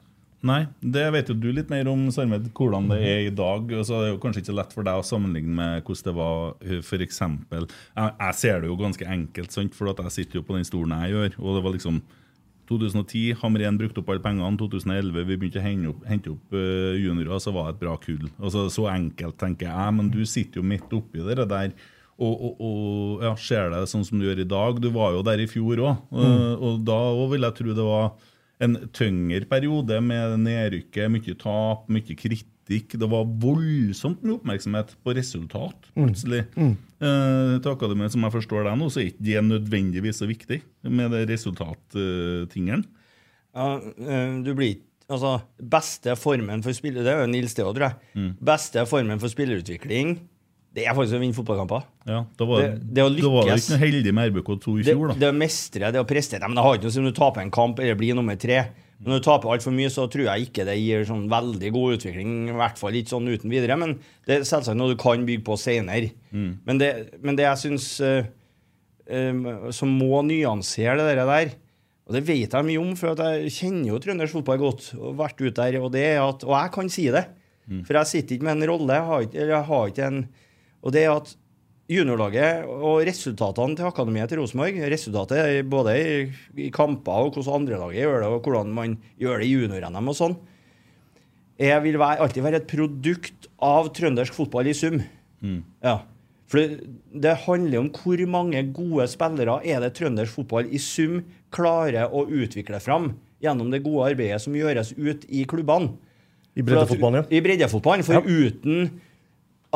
[0.46, 3.66] Nei, det vet jo du litt mer om, Sarmed, hvordan det er i dag.
[3.76, 6.54] Altså, det er jo kanskje ikke lett for deg å sammenligne med hvordan det var
[6.62, 6.86] f.eks.
[6.88, 9.76] for eksempel Jeg, jeg ser det jo ganske enkelt, sant?
[9.76, 11.36] for at jeg sitter jo på den stolen jeg gjør.
[11.42, 12.00] og det var liksom
[12.70, 14.56] 2010, Hamren brukte opp alle pengene.
[14.56, 17.96] 2011, vi begynte å hente opp, hente opp eh, juniorer, så var det et bra
[18.00, 18.28] kull.
[18.38, 19.96] Altså, så enkelt, tenker jeg.
[19.96, 21.74] Men du sitter jo midt oppi det der.
[22.20, 24.78] Og, og, og ja, ser det sånn som du gjør i dag.
[24.80, 26.04] Du var jo der i fjor òg.
[26.14, 28.12] Og, og da òg vil jeg tro det var
[28.60, 32.94] en tyngre periode med nedrykket, mye tap, mye kritikk.
[33.00, 36.44] Det var voldsomt mye oppmerksomhet på resultat, plutselig.
[36.60, 40.60] Eh, til akademiet, som jeg forstår deg nå, så er ikke det nødvendigvis så viktig
[40.86, 42.84] med det resultattingen.
[43.56, 47.72] Ja, eh, du blir ikke Altså, beste formen for spiller Det er jo Nils Theo,
[47.74, 48.34] tror jeg.
[48.46, 50.12] Beste formen for spillerutvikling,
[50.74, 51.82] det er faktisk å vinne fotballkamper.
[52.06, 54.84] Ja, da var Det- det å da var det ikke noe heldig med RBK2 i
[54.86, 55.14] fjor, da.
[55.14, 57.12] det å mestre, det å prestere Men Det har ikke noe å si om du
[57.18, 58.66] taper en kamp eller blir nummer tre.
[59.02, 61.96] Men når du taper altfor mye, så tror jeg ikke det gir sånn veldig god
[61.98, 62.48] utvikling.
[62.50, 63.78] I hvert fall ikke sånn uten videre.
[63.78, 66.12] Men det er selvsagt noe du kan bygge på senere.
[66.30, 68.00] Men, det, men det jeg syns
[69.74, 71.50] som må nyansere det der, der
[72.10, 74.88] og det vet jeg mye om, for at jeg kjenner jo trøndersk fotball godt.
[74.98, 77.24] og vært ute der, og, det at, og jeg kan si det.
[77.86, 78.96] For jeg sitter ikke med en rolle.
[78.98, 80.28] Jeg har ikke, jeg har ikke en
[80.80, 81.32] Og det er at
[81.90, 86.12] juniorlaget og resultatene til akademiet til Rosenborg Resultatet både i,
[86.66, 90.18] i kamper og hvordan andrelaget gjør det, og hvordan man gjør det i junior-NM og
[90.18, 90.36] sånn.
[91.60, 95.02] Jeg vil være, alltid være et produkt av trøndersk fotball i sum.
[95.84, 95.98] Ja.
[96.50, 101.20] For det, det handler om hvor mange gode spillere er det trøndersk fotball i sum
[101.54, 103.12] klarer å utvikle fram
[103.42, 105.94] gjennom det gode arbeidet som gjøres ut i klubbene.
[106.58, 107.28] I breddefotballen, ja.
[107.30, 108.04] I breddefotballen.
[108.04, 108.90] For uten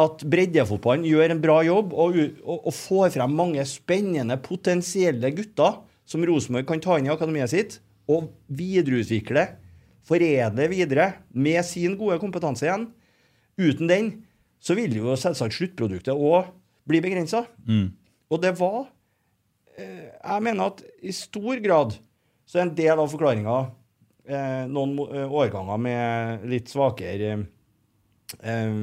[0.00, 5.78] at breddefotballen gjør en bra jobb og, og, og får frem mange spennende, potensielle gutter
[6.08, 7.78] som Rosenborg kan ta inn i akademiet sitt
[8.10, 9.46] og videreutvikle,
[10.04, 12.88] foredle videre med sin gode kompetanse igjen.
[13.56, 14.10] Uten den
[14.64, 16.50] så vil jo selvsagt sluttproduktet òg
[16.88, 17.44] bli begrensa.
[18.32, 18.88] Og det var
[19.78, 21.96] eh, Jeg mener at i stor grad
[22.44, 23.56] så er en del av forklaringa
[24.28, 27.38] eh, noen eh, årganger med litt svakere
[28.42, 28.74] eh,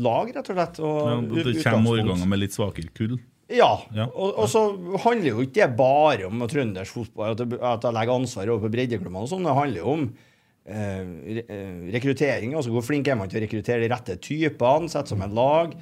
[0.00, 0.80] lag, rett og slett.
[0.84, 3.18] Og Ja, det kommer årganger med litt svakere kull.
[3.50, 3.72] Ja.
[3.96, 4.06] Ja.
[4.14, 4.60] Og, og så
[5.04, 8.68] handler jo ikke det bare om trøndersk fotball, at, det, at jeg legger ansvaret over
[8.68, 9.46] på breddeklubbene og sånn.
[9.48, 10.04] Det handler jo om
[10.70, 12.54] eh, eh, rekruttering.
[12.54, 15.74] altså Hvor flink er man til å rekruttere de rette typene, sette sammen lag?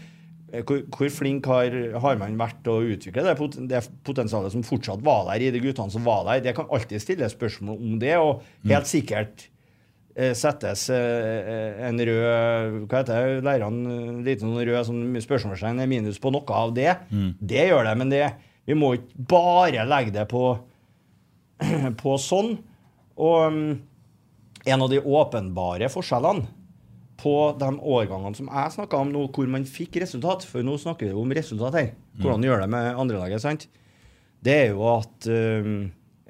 [0.48, 4.54] Eh, Hvor, hvor flink har, har man vært til å utvikle det, pot det potensialet
[4.56, 6.40] som fortsatt var der i de guttene som var der?
[6.48, 9.50] Det kan alltid stilles spørsmål om det, og helt sikkert
[10.34, 16.18] settes eh, en rød Hva heter det, Lærerne En liten rød sånn spørsmålstegn er minus
[16.22, 16.90] på noe av det.
[17.38, 18.24] Det gjør det, men det,
[18.66, 20.42] vi må ikke bare legge det på,
[22.02, 22.56] på sånn.
[23.18, 23.70] Og mm,
[24.74, 26.48] en av de åpenbare forskjellene
[27.18, 31.10] på de årgangene som jeg snakka om nå, hvor man fikk resultat, for nå snakker
[31.10, 31.88] vi om resultat her,
[32.20, 33.66] hvordan gjør det med andrelaget, sant?
[34.44, 35.72] Det er jo at eh,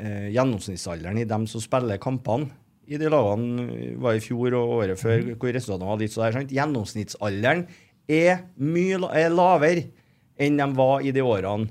[0.00, 2.48] eh, gjennomsnittsalderen i dem som spiller kampene
[2.88, 3.66] i de lagene
[4.00, 6.54] var i fjor og året før, hvor resultatene var litt så der, sant?
[6.56, 7.66] Gjennomsnittsalderen
[8.08, 9.82] er mye er lavere
[10.40, 11.68] enn de var i de årene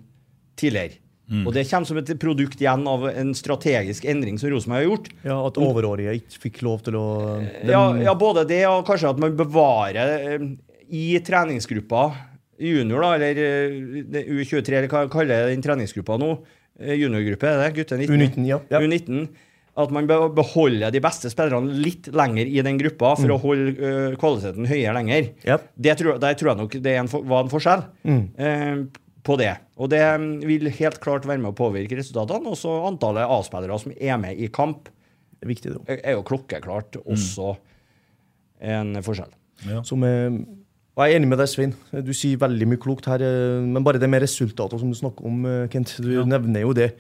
[0.60, 0.99] tidligere.
[1.43, 5.10] Og det kommer som et produkt igjen av en strategisk endring som Rosenborg har gjort.
[5.27, 7.08] Ja, At overårige ikke fikk lov til å
[7.43, 10.45] den- Ja, ja, både det og kanskje at man bevarer eh,
[10.88, 12.06] i treningsgruppa
[12.58, 16.32] junior, da, eller eh, U23, eller hva kaller jeg den treningsgruppa nå?
[16.80, 17.75] Eh, Juniorgruppe, er det?
[17.75, 18.15] Gutte 19?
[18.15, 18.60] U19, ja.
[18.71, 18.80] Ja.
[18.80, 19.27] U19.
[19.77, 23.75] At man bør beholder de beste spillerne litt lenger i den gruppa for å holde
[23.77, 25.31] uh, kvaliteten høyere lenger.
[25.45, 25.67] Yep.
[25.85, 28.79] Det tror, der tror jeg nok det er en, var en forskjell eh,
[29.27, 29.51] på det.
[29.77, 32.55] Og det mm, vil helt klart være med å påvirke resultatene.
[32.55, 34.89] Også antallet A-spillere som er med i kamp,
[35.37, 37.51] Det er viktig, det er er jo klokkeklart også
[38.65, 39.29] en forskjell.
[39.85, 40.39] Som er,
[40.97, 41.75] og jeg er enig med deg, Svein.
[42.01, 43.21] Du sier veldig mye klokt her.
[43.61, 45.93] Men bare det med resultater som du snakker om, Kent.
[46.01, 46.95] Du nevner jo det.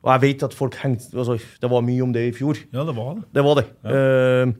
[0.00, 2.60] Og jeg vet at folk hengte altså, Det var mye om det i fjor.
[2.72, 3.24] Ja, det var det.
[3.36, 3.66] Det var det.
[3.84, 4.52] Eh,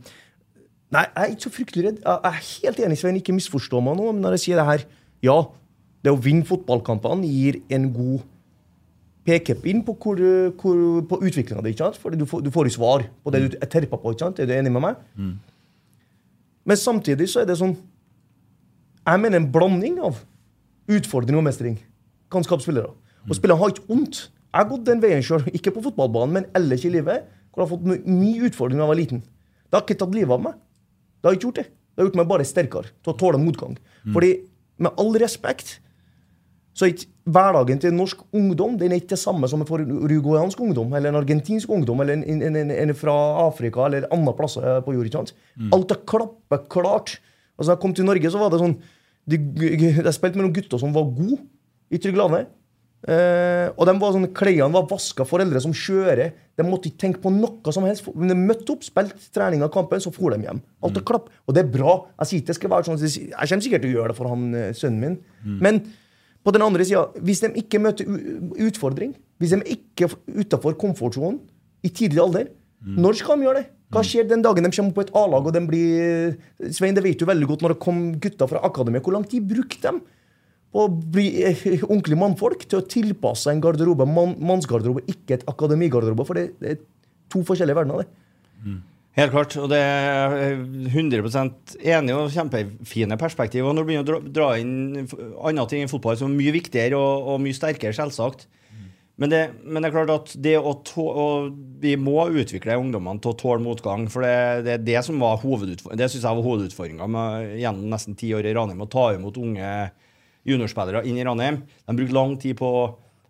[0.92, 2.02] nei, jeg er ikke så fryktelig redd.
[2.04, 3.20] Jeg er helt enig, Svein.
[3.20, 4.84] Ikke misforstå meg nå, men når jeg sier det her
[5.24, 5.38] Ja,
[6.04, 8.22] det å vinne fotballkampene gir en god
[9.28, 10.20] pekepinn på, hvor,
[10.60, 11.74] hvor, på utviklinga di.
[12.00, 14.12] For du får, du får jo svar på det du er terpa på.
[14.12, 14.40] ikke sant?
[14.40, 15.00] Er du enig med meg?
[16.64, 17.72] Men samtidig så er det sånn
[19.06, 20.18] Jeg mener en blanding av
[20.90, 21.78] utfordring og mestring.
[22.30, 22.92] Kannskapsspillere.
[23.28, 24.28] Og spillerne har ikke vondt.
[24.50, 27.68] Jeg har gått den veien sjøl, ikke på fotballbanen, men ellers i livet, hvor jeg
[27.68, 29.20] har fått my- mye utfordring da jeg var liten.
[29.70, 30.54] Det har ikke tatt livet av meg.
[31.22, 31.66] Det har ikke gjort det.
[31.70, 33.76] Det har gjort meg bare sterkere til å tåle motgang.
[34.14, 34.30] Fordi,
[34.78, 35.78] med all respekt,
[36.74, 40.58] så er ikke hverdagen til norsk ungdom den er ikke det samme som for uruguayansk
[40.60, 43.12] ungdom, eller en argentinsk ungdom, eller en, en, en, en fra
[43.46, 45.04] Afrika eller andre plasser på jord.
[45.06, 45.34] ikke sant?
[45.74, 47.18] Alt er klappeklart.
[47.58, 48.78] Altså, da jeg kom til Norge, så var det sånn
[49.28, 49.36] de,
[50.00, 51.38] Jeg spilte med noen gutter som var gode
[51.92, 52.46] i Trygg-Lane.
[53.08, 56.34] Eh, og de var sånn, Klærne var vaska, foreldre som kjører.
[56.58, 58.10] De måtte ikke tenke på noe som helst.
[58.12, 60.60] Men de møtte opp, spilte trening av kampen, så for de hjem.
[60.84, 61.30] Alt er klapp.
[61.48, 61.96] Og det er bra.
[62.20, 64.46] Jeg sier det skal være sånn, jeg kommer sikkert til å gjøre det for han,
[64.54, 65.18] eh, sønnen min.
[65.64, 65.82] Men
[66.44, 68.04] på den andre sida, hvis de ikke møter
[68.68, 71.40] utfordring, hvis de ikke er utafor komfortsonen
[71.84, 72.48] i tidlig alder,
[72.80, 73.68] når skal de gjøre det?
[73.90, 76.36] Hva skjer den dagen de kommer på et A-lag og de blir
[76.70, 79.02] Svein, det vet du veldig godt når det kom gutter fra akademiet.
[79.02, 80.00] Hvor lang tid brukte de
[80.70, 86.26] å bli eh, ordentlige mannfolk til å tilpasse en garderobe, man, mannsgarderobe, ikke et akademigarderobe?
[86.28, 86.80] For det, det er
[87.32, 88.78] to forskjellige verdener, det.
[89.18, 89.56] Helt klart.
[89.58, 90.60] Og det er jeg
[90.92, 91.50] 100
[91.96, 93.66] enig og kjempefine perspektiv.
[93.66, 96.54] Og når du begynner å dra, dra inn andre ting i fotball som er mye
[96.54, 98.46] viktigere og, og mye sterkere, selvsagt.
[99.20, 101.48] Men det, men det er klart at det å tå, og
[101.82, 104.06] vi må utvikle ungdommene til å tåle motgang.
[104.08, 107.26] For det, det er det som var hovedutfor- Det synes jeg var hovedutfordringa
[107.60, 108.80] gjennom nesten ti år i Ranheim.
[108.80, 109.74] Å ta imot unge
[110.48, 111.62] juniorspillere inn i Ranheim.
[111.86, 112.84] De brukte lang tid på å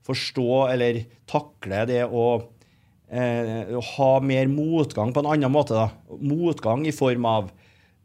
[0.07, 2.27] forstå eller takle det å
[3.11, 5.77] eh, ha mer motgang på en annen måte.
[5.77, 5.91] da.
[6.23, 7.51] Motgang i form av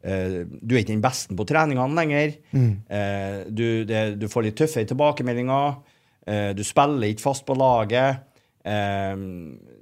[0.02, 2.38] eh, Du er ikke den beste på treningene lenger.
[2.52, 5.78] Eh, du, det, du får litt tøffere tilbakemeldinger.
[6.26, 8.26] Eh, du spiller ikke fast på laget.
[8.66, 9.14] Eh,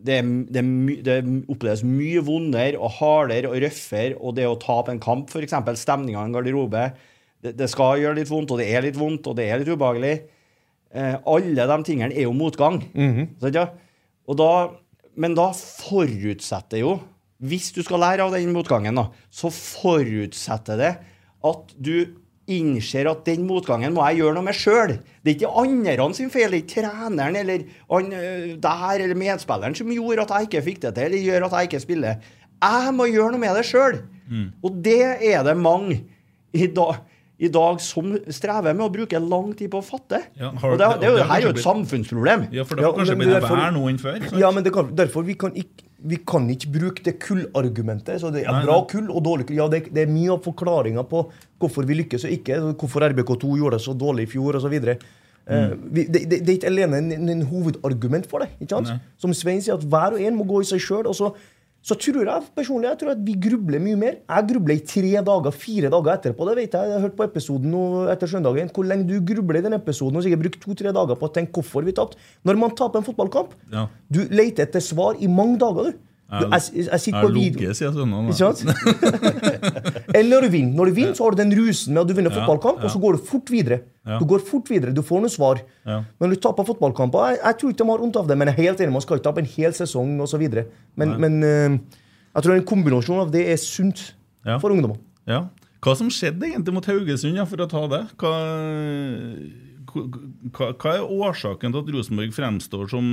[0.04, 0.20] det,
[0.52, 0.64] det,
[1.06, 4.14] det oppleves mye vondere og hardere og røffere.
[4.20, 5.56] Og det å tape en kamp, f.eks.
[5.82, 6.88] stemninga i en garderobe,
[7.44, 9.70] det, det skal gjøre litt vondt, og det er litt vondt, og det er litt
[9.72, 10.14] ubehagelig.
[10.94, 12.83] Eh, alle de tingene er jo motgang.
[12.94, 13.68] Mm -hmm.
[14.26, 14.70] Og da,
[15.16, 17.00] men da forutsetter jo,
[17.38, 20.96] hvis du skal lære av den motgangen, da, så forutsetter det
[21.44, 22.07] at du
[22.46, 24.98] innser at den motgangen må jeg gjøre noe med sjøl.
[25.24, 29.14] Det er ikke andre sin feil, det er ikke treneren eller han, øh, der eller
[29.14, 32.14] medspilleren som gjorde at jeg ikke fikk det til, eller gjør at jeg ikke spiller.
[32.62, 34.02] Jeg må gjøre noe med det sjøl.
[34.62, 35.02] Og det
[35.33, 36.04] er det mange
[36.54, 37.00] i dag,
[37.44, 40.22] i dag som strever med å bruke lang tid på å fatte.
[40.40, 42.46] Ja, har- og det, det, det det her er jo et samfunnsproblem.
[42.57, 44.20] Ja, for det Ja, har kanskje blitt derfor- nå enn før?
[44.24, 44.38] sant?
[44.40, 48.20] Ja, men det kan, derfor vi kan ikke vi kan ikke bruke det kullargumentet.
[48.20, 49.57] så Det er bra kull og dårlig kull.
[49.57, 51.22] Ja, det, det er mye av forklaringa på
[51.61, 52.59] hvorfor vi lykkes og ikke.
[52.76, 54.74] Hvorfor RBK2 gjorde det så dårlig i fjor osv.
[54.74, 55.00] Mm.
[55.48, 58.50] Uh, det, det, det er ikke alene en, en, en hovedargument for det.
[58.61, 58.88] ikke sant?
[58.92, 58.98] Nei.
[59.20, 61.09] Som Svein sier, at hver og en må gå i seg sjøl.
[61.16, 61.33] Så,
[61.84, 64.14] så tror jeg personlig jeg tror at vi grubler mye mer.
[64.24, 66.46] Jeg grubler i tre dager, fire dager etterpå.
[66.48, 66.88] Det vet jeg.
[66.88, 67.74] Jeg har hørt på episoden
[68.14, 68.70] etter søndagen.
[68.72, 71.52] Hvor lenge du grubler i den episoden og sikkert brukt to-tre dager på å tenke
[71.60, 72.16] hvorfor vi tapte.
[72.48, 73.86] Når man taper en fotballkamp, Ja.
[74.08, 75.98] du leter etter svar i mange dager, du.
[76.42, 77.74] Jeg, jeg, jeg sitter på video.
[77.78, 78.28] sønnen.
[78.32, 78.62] Ikke sant?
[80.18, 80.74] Eller når du vinner.
[80.78, 83.02] Når du vinner, så har du den rusen med at du vinner fotballkamp, og så
[83.02, 83.80] går du fort videre.
[84.20, 85.62] Du går fort videre, du får noen svar.
[85.86, 88.50] Men når du taper fotballkamper jeg, jeg tror ikke de har vondt av det, men
[88.50, 90.44] jeg er helt enig, man skal ikke tape en hel sesong osv.
[91.00, 91.76] Men, men eh,
[92.34, 94.10] jeg tror en kombinasjon av det er sunt
[94.60, 94.98] for ungdommer.
[95.30, 95.46] Ja.
[95.84, 98.00] Hva som skjedde egentlig mot Haugesund, ja, for å ta det?
[98.20, 98.32] Hva,
[99.94, 103.07] hva, hva er årsaken til at Rosenborg fremstår som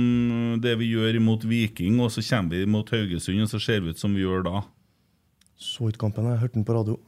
[0.62, 3.94] det vi gjør imot Viking, og så kommer vi mot Haugesund, og så ser vi
[3.94, 4.64] ut som vi gjør da?
[5.62, 6.98] Så ut kampen, jeg hørte den på radio.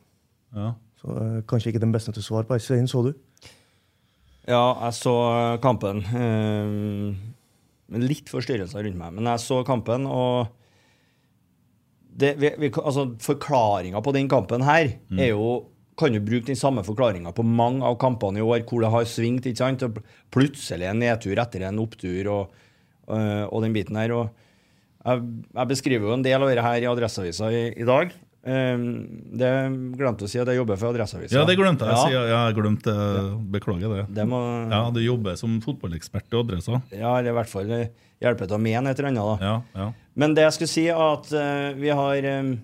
[0.55, 0.73] Ja.
[1.03, 2.59] Så uh, Kanskje ikke den beste til å svare på.
[2.63, 3.13] Svein, så du?
[4.47, 5.15] Ja, jeg så
[5.65, 6.03] kampen.
[6.05, 10.53] eh, litt forstyrrelser rundt meg, men jeg så kampen, og
[12.15, 16.59] det, vi, vi, altså, Forklaringa på den kampen her er jo kan du bruke den
[16.59, 19.47] samme forklaringa på mange av kampene i år hvor det har svingt.
[19.47, 19.83] ikke sant?
[19.87, 20.01] Og
[20.35, 22.51] Plutselig en nedtur etter en opptur og,
[23.09, 24.11] øh, og den biten her.
[24.13, 24.31] og
[25.05, 25.23] Jeg,
[25.55, 28.11] jeg beskriver jo en del av det her i Adresseavisa i, i dag.
[28.45, 28.83] Um,
[29.41, 29.49] det
[29.97, 31.39] glemte å si at jeg jobber for Adresseavisa.
[31.39, 31.95] Ja, det glemte jeg.
[31.95, 32.13] å Ja, si.
[32.13, 32.93] Ja, jeg glemte
[33.55, 34.03] Beklager det.
[34.19, 36.83] det må, Ja, Du jobber som fotballekspert i Adressa.
[36.93, 37.71] ja, eller i hvert fall
[38.21, 39.41] hjelper til å mene et eller annet.
[39.41, 39.47] da.
[39.47, 39.87] Ja, ja.
[40.15, 42.55] Men det jeg skulle si, er at uh, vi har um,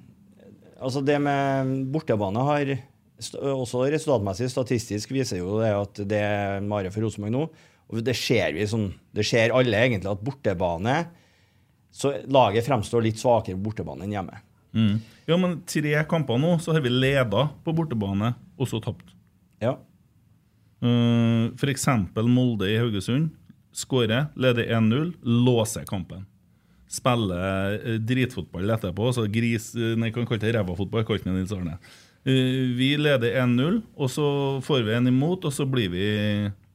[0.80, 2.70] Altså, det med bortebane har
[3.20, 7.42] også resultatmessig, statistisk, viser jo det at det er mare for Rosenborg nå.
[7.90, 10.92] Og det ser vi sånn Det ser alle egentlig at bortebane
[11.90, 14.38] Så laget fremstår litt svakere på bortebane enn hjemme.
[14.70, 15.00] Mm.
[15.26, 19.08] ja, men tre kamper nå, så har vi leda på bortebane, og så tapt.
[19.58, 19.72] Ja.
[20.78, 23.32] Uh, for eksempel Molde i Haugesund.
[23.74, 26.22] Skårer, leder 1-0, låser kampen.
[26.90, 29.12] Spiller eh, dritfotball etterpå.
[29.14, 31.04] Så gris, eh, nei, kan kalle det ræva-fotball.
[31.06, 31.76] kalte Nils Arne.
[32.24, 34.26] Eh, vi leder 1-0, og så
[34.64, 36.06] får vi en imot, og så blir vi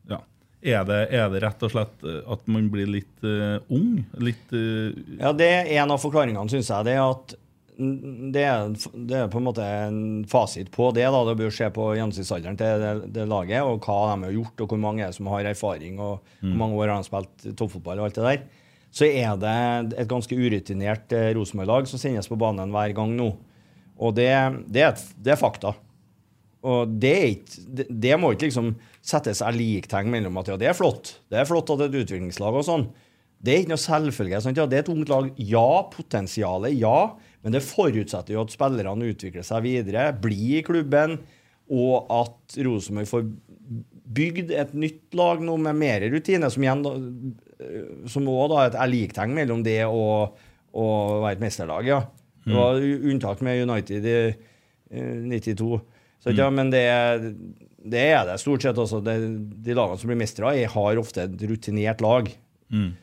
[0.10, 0.20] ja.
[0.66, 4.00] Er det, er det rett og slett eh, at man blir litt uh, ung?
[4.18, 6.88] Litt uh, Ja, det er en av forklaringene, syns jeg.
[6.90, 7.38] Det er at
[7.78, 11.06] mm, det er, det er på en måte en fasit på det.
[11.06, 14.66] da, Det bør se på gjennomsnittsalderen til det, det laget, og hva de har gjort,
[14.66, 18.10] og hvor mange som har erfaring, og hvor mange år har de spilt toppfotball og
[18.10, 18.46] alt det der.
[18.96, 23.34] Så er det et ganske urutinert eh, Rosenborg-lag som sendes på banen hver gang nå.
[24.02, 24.30] Og det,
[24.68, 25.74] det, er, det er fakta.
[26.66, 28.74] Og det, ikke, det, må ikke liksom
[29.06, 31.20] settes seg liktegn mellom at ja, det er flott.
[31.30, 32.88] Det er flott at det er et utviklingslag og sånn.
[33.46, 34.42] Det er ikke noe selvfølge.
[34.42, 34.58] Sant?
[34.58, 35.30] Ja, det er et ungt lag.
[35.38, 37.14] Ja, potensialet, ja.
[37.46, 41.20] Men det forutsetter jo at spillerne utvikler seg videre, blir i klubben,
[41.70, 43.28] og at Rosenborg får
[44.16, 48.74] bygd et nytt lag nå med mer rutine, som igjen øh, som også da er
[48.74, 50.38] et liktegn mellom det og
[50.76, 50.86] å
[51.24, 51.90] være et mesterlag.
[51.90, 52.04] ja.
[52.46, 54.16] Det var u- unntak med United i
[54.92, 55.82] eh, 92.
[56.24, 56.82] Så, ja, men det,
[57.86, 59.00] det er det stort sett også.
[59.06, 59.16] Det,
[59.66, 62.30] de lagene som blir mestere, er- har ofte et rutinert lag.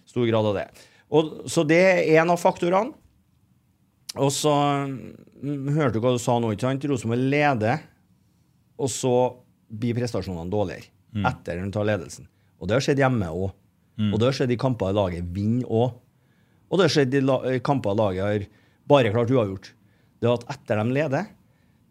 [0.06, 0.66] Stor grad av det.
[1.12, 2.92] Og, så det er en av faktorene.
[4.20, 6.84] Og så mm, hørte du hva du sa nå, ikke sant?
[6.90, 7.80] Rosenborg leder,
[8.82, 9.12] og så
[9.72, 10.88] blir prestasjonene dårligere
[11.28, 12.26] etter de tar ledelsen.
[12.60, 13.50] Og det har skjedd hjemme òg.
[14.12, 15.94] Og det har skjedd i kamper laget vinner òg.
[16.72, 18.46] Og det har skjedd i kamper laget har
[18.90, 19.72] bare klart uavgjort.
[20.22, 21.30] Det er at etter de leder,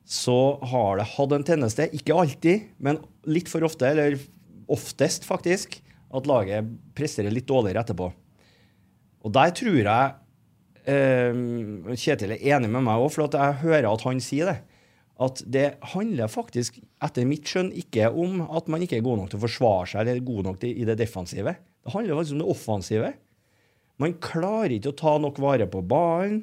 [0.08, 4.18] så har det hatt en tendens ikke alltid, men litt for ofte, eller
[4.72, 5.78] oftest faktisk,
[6.12, 6.68] at laget
[6.98, 8.10] presterer litt dårligere etterpå.
[9.22, 10.12] Og der tror jeg
[10.90, 14.60] eh, Kjetil er enig med meg òg, for jeg hører at han sier det.
[15.22, 19.32] At det handler faktisk, etter mitt skjønn, ikke om at man ikke er god nok
[19.32, 21.54] til å forsvare seg eller god nok til, i det defensive.
[21.86, 23.12] Det handler faktisk om det offensive.
[24.02, 26.42] Man klarer ikke å ta nok vare på ballen.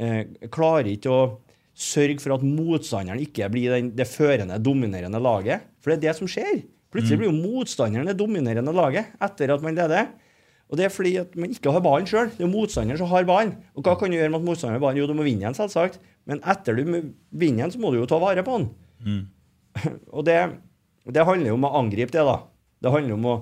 [0.00, 1.22] Eh, klarer ikke å
[1.80, 5.66] sørge for at motstanderen ikke blir den, det førende, dominerende laget.
[5.80, 6.62] For det er det som skjer.
[6.90, 10.10] Plutselig blir jo motstanderen det dominerende laget etter at man leder.
[10.70, 12.30] Og det er fordi at man ikke har ballen sjøl.
[12.36, 13.56] Det er motstanderen som har ballen.
[13.74, 15.00] Og hva kan du gjøre med at motstanderen har ballen?
[15.02, 15.98] Jo, du må vinne den, selvsagt.
[16.30, 18.68] Men etter du vinner den, så må du jo ta vare på den.
[20.16, 20.38] og det,
[21.10, 22.36] det handler jo om å angripe det, da.
[22.80, 23.34] Det handler om å,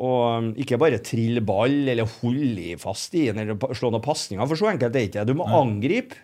[0.00, 4.46] å um, ikke bare trille ball eller holde fast i den eller slå noen pasninger,
[4.48, 5.26] for så enkelt er det ikke.
[5.28, 6.16] Du må angripe.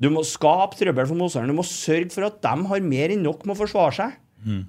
[0.00, 1.52] Du må skape trøbbel for motstanderen.
[1.52, 4.14] Du må sørge for at de har mer enn nok med å forsvare seg.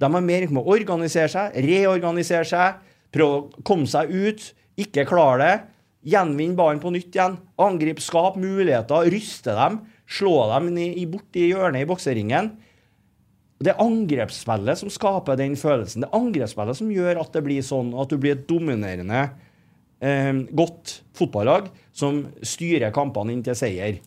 [0.00, 2.82] De har mer enn nok med å organisere seg, reorganisere seg,
[3.14, 4.50] prøve å komme seg ut,
[4.82, 5.54] ikke klare det.
[6.12, 7.38] Gjenvinne ballen på nytt igjen.
[7.62, 9.80] Angrip, skap muligheter, ryste dem.
[10.12, 12.50] Slå dem i, i borti hjørnet i bokseringen.
[13.62, 16.04] Det er angrepsspillet som skaper den følelsen.
[16.04, 19.26] Det er angrepsspillet som gjør at det blir sånn at du blir et dominerende,
[20.02, 24.00] eh, godt fotballag som styrer kampene inn til seier.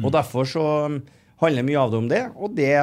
[0.00, 1.00] Og Derfor så um,
[1.42, 2.24] handler mye av det om det.
[2.36, 2.74] Og det,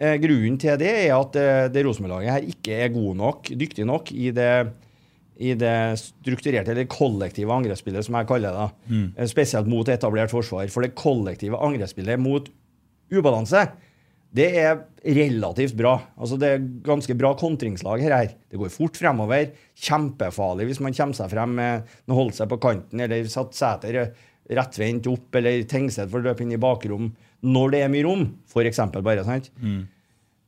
[0.00, 3.86] eh, grunnen til det er at eh, det Rosenborg-laget her ikke er god nok, dyktig
[3.88, 4.54] nok i det,
[5.40, 8.70] i det strukturerte eller kollektive angrepsspillet, som jeg kaller det.
[8.88, 9.06] Mm.
[9.30, 10.68] Spesielt mot etablert forsvar.
[10.72, 12.48] For det kollektive angrepsspillet mot
[13.10, 13.66] ubalanse,
[14.30, 15.96] det er relativt bra.
[16.14, 18.34] Altså Det er ganske bra kontringslag her.
[18.50, 19.50] Det går fort fremover.
[19.74, 24.12] Kjempefarlig hvis man kommer seg frem med å holde seg på kanten eller satt Sæter
[24.50, 27.12] rettvendt opp, eller Tengseth å løpe inn i bakrom
[27.46, 29.22] når det er mye rom, for eksempel bare.
[29.26, 29.50] sant?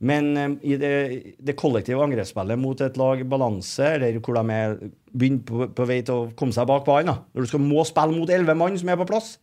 [0.03, 0.95] Men eh, i det,
[1.39, 4.75] det kollektive angrepsspillet mot et lag balanse, eller hvor de er
[5.13, 8.15] begynt på, på vei til å komme seg bak ballen, når du skal må spille
[8.17, 9.37] mot elleve mann som er på plass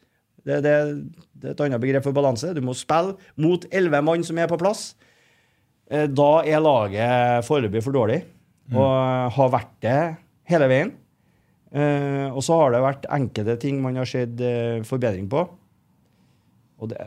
[0.50, 0.74] det, det,
[1.40, 2.50] det er et annet begrep for balanse.
[2.56, 4.90] Du må spille mot elleve mann som er på plass.
[5.90, 8.20] Eh, Da er laget foreløpig for dårlig,
[8.74, 10.00] og har vært det
[10.50, 10.92] hele veien.
[11.70, 15.44] Eh, og så har det vært enkelte ting man har sett eh, forbedring på.
[16.80, 16.98] Og det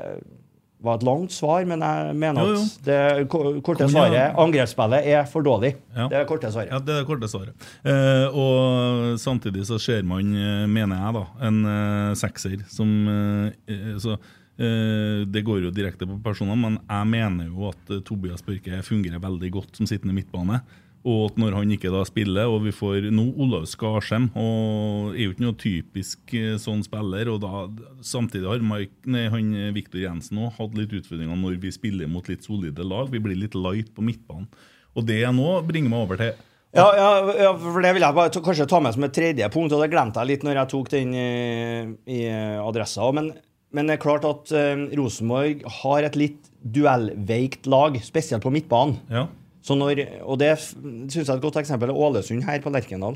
[0.84, 2.62] var et langt svar, men jeg mener Jo, jo.
[2.68, 5.74] at det korte svaret svaret angrepsspillet er for dårlig.
[5.96, 6.10] Ja.
[6.12, 6.72] Det er korte svaret.
[6.74, 7.68] Ja, det er det korte svaret.
[7.88, 13.52] Eh, og samtidig så ser man, eh, mener jeg, da, en eh, sekser som eh,
[13.72, 14.18] eh, så,
[14.60, 19.24] eh, Det går jo direkte på personene, men jeg mener jo at Tobias Børke fungerer
[19.24, 20.62] veldig godt som sittende midtbane.
[21.04, 25.26] Og at når han ikke da spiller, og vi får nå Olav Skarsheim og er
[25.26, 27.66] jo ikke noe typisk eh, sånn spiller, og da
[28.08, 32.08] samtidig har Mike, nei, han eh, Viktor Jensen òg hatt litt utfordringer når vi spiller
[32.08, 33.12] mot litt solide lag.
[33.12, 34.48] Vi blir litt light på midtbanen.
[34.96, 36.34] Og det jeg nå bringer meg over til
[36.74, 37.10] Ja, ja,
[37.50, 39.92] ja, for det vil jeg bare kanskje ta med som et tredje punkt, og det
[39.92, 41.30] glemte jeg litt når jeg tok den i,
[42.16, 42.24] i
[42.64, 43.12] adressa.
[43.14, 43.34] Men,
[43.76, 49.02] men det er klart at eh, Rosenborg har et litt duellveikt lag, spesielt på midtbanen.
[49.12, 49.28] Ja.
[49.64, 53.16] Så når, og det syns jeg er et godt eksempel er Ålesund her på Lerkendal.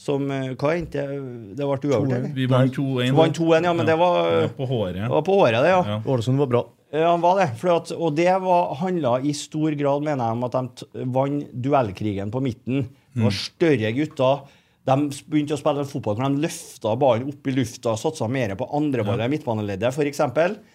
[0.00, 1.56] Som eh, Hva endte det?
[1.58, 2.30] ble uavgjort?
[2.36, 3.10] Vi vant 2-1.
[3.10, 4.94] Det var 2-1, ja, men det var, Ja, På håret.
[5.02, 5.82] det var på håret, det, ja.
[5.90, 5.98] Ja.
[6.08, 6.62] Ålesund var bra.
[6.96, 7.48] Ja, han var det.
[7.60, 11.52] For at, og det var- handla i stor grad, mener jeg, om at de vant
[11.52, 12.86] duellkrigen på midten.
[13.12, 14.40] Det var større gutter.
[14.86, 14.96] De
[15.28, 19.26] begynte å spille fotball hvor de løfta ballen opp i lufta, satsa mer på andreballet
[19.26, 20.20] i midtbaneleddet, f.eks.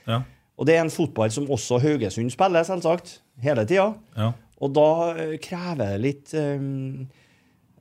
[0.06, 0.22] Ja.
[0.60, 3.22] Og det er en fotball som også Haugesund spiller, selvsagt.
[3.42, 3.94] Hele tida.
[4.18, 4.34] Ja.
[4.62, 6.66] Og da eh, krever det litt eh,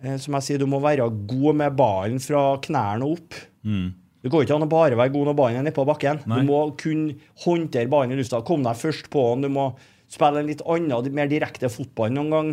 [0.03, 3.41] eh, Som jeg sier, du må være god med ballen fra knærne og opp.
[4.21, 6.21] Det går ikke an å bare være god når ballen er nede på bakken.
[6.29, 6.43] Nei.
[6.43, 8.43] Du må kunne håndtere ballen i lufta.
[8.45, 9.47] Komme deg først på den.
[9.49, 9.71] Du må
[10.11, 12.51] spille en litt annen, mer direkte fotball noen gang.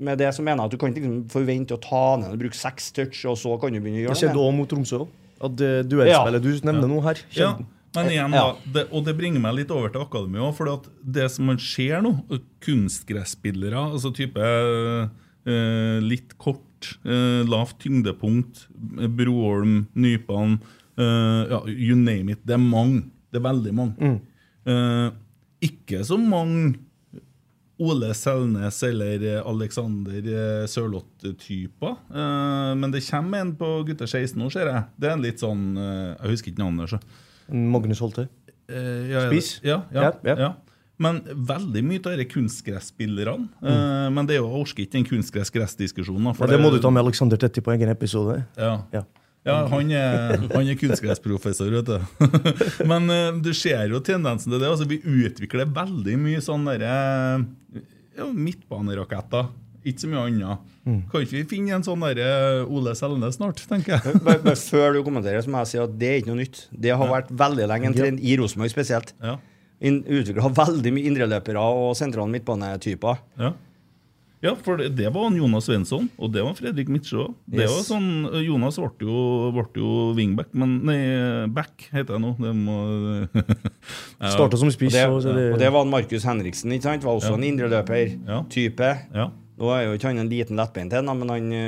[0.00, 2.56] Med det som mener at Du kan ikke liksom forvente å ta ned og bruke
[2.56, 5.02] seks touch, og så kan du begynne å gjøre Det Det skjedde òg mot Tromsø.
[5.40, 6.40] At duellspillet ja.
[6.40, 7.50] du nevner nå her, Ja.
[7.94, 8.56] Men igjen Ja.
[8.72, 10.54] det, og det bringer meg litt over til akademia òg.
[10.54, 12.12] For det som man ser nå,
[12.62, 18.66] kunstgresspillere, altså type eh, litt kort, eh, lavt tyngdepunkt,
[19.00, 20.58] eh, Broholm, Nypan,
[20.98, 22.44] eh, ja, you name it.
[22.46, 23.04] Det er mange.
[23.32, 23.96] Det er veldig mange.
[23.98, 24.20] Mm.
[24.66, 25.10] Eh,
[25.70, 26.78] ikke så mange
[27.80, 31.96] Ole Selnes eller eh, Alexander eh, Sørloth-typer.
[32.12, 34.84] Eh, men det kommer en på gutter 16 nå, ser jeg.
[35.00, 36.92] Det er en litt sånn eh, Jeg husker ikke navnet.
[36.92, 37.00] Så.
[37.52, 38.28] Magnus Holte.
[38.70, 39.60] Eh, ja, Spiss?
[39.66, 40.54] Ja, ja, Ja.
[41.00, 43.48] Men veldig mye av disse kunstgresspillerne.
[43.64, 46.34] Eh, men det er jo, orker ikke den kunstgress-gress-diskusjonen.
[46.36, 48.42] Ja, det må du ta med Alexander Tetti på egen episode.
[48.60, 48.82] Ja.
[48.92, 49.06] Ja.
[49.48, 52.26] Ja, han er, han er kunstgressprofessor, vet du.
[52.90, 54.68] Men uh, du ser jo tendensen til det.
[54.68, 59.48] altså Vi utvikler veldig mye sånn der, ja, midtbaneraketter.
[59.84, 60.58] Ikke så mye annet.
[60.84, 60.98] Mm.
[61.12, 64.20] Kan ikke vi finne en sånn der Ole Selnes snart, tenker jeg.
[64.26, 66.66] Bare, bare før du kommenterer, så må jeg si at det er ikke noe nytt.
[66.72, 69.14] Det har vært veldig lenge en trend i Rosenborg spesielt.
[69.24, 69.38] Ja.
[69.80, 73.22] Utvikla veldig mye indreløpere og sentrale midtbanetyper.
[73.40, 73.54] Ja.
[74.40, 77.26] Ja, for det, det var Jonas Svensson, og det var Fredrik Midtsjø.
[77.44, 77.74] Det Yes.
[77.74, 78.06] var sånn,
[78.40, 80.96] Jonas ble jo, ble jo wingback, men nei,
[81.52, 82.30] back heter jeg nå.
[82.40, 82.78] Det må,
[83.36, 84.30] ja.
[84.32, 84.96] Starta som spiss.
[85.04, 87.04] og er og det var Markus Henriksen, ikke sant?
[87.04, 87.36] Var også Ja.
[87.36, 88.90] en indreløper-type.
[89.12, 89.28] Ja.
[89.60, 91.64] Nå er jo ikke han en liten lettbeint en, men han det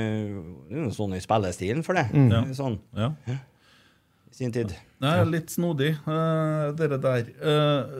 [0.72, 2.06] er jo sånn i spillestilen for det.
[2.32, 2.40] Ja.
[2.56, 3.10] Sånn ja.
[3.28, 4.72] i sin tid.
[5.02, 7.28] Det er litt snodig, uh, dere der.
[7.42, 7.92] Eh,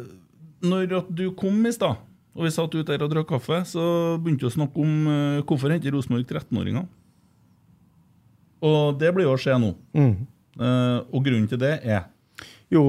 [0.62, 2.01] når at du kom i stad,
[2.32, 3.84] og vi satt ute der og drakk kaffe, så
[4.22, 6.86] begynte vi å snakke om eh, hvorfor henter Rosenborg 13-åringer.
[8.62, 9.74] Og det blir jo å skje nå.
[9.99, 10.14] mm.
[10.53, 12.03] Eh, og grunnen til det er
[12.68, 12.82] Jo,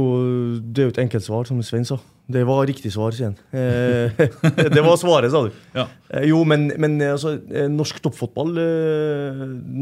[0.60, 1.96] det er jo et enkelt svar, som Svein sa.
[2.32, 3.38] Det var riktig svar, sier han.
[3.52, 4.28] Eh,
[4.76, 5.58] det var svaret, sa du.
[5.76, 5.88] Ja.
[6.10, 7.36] Eh, jo, men, men eh, altså,
[7.72, 8.56] norsk toppfotball,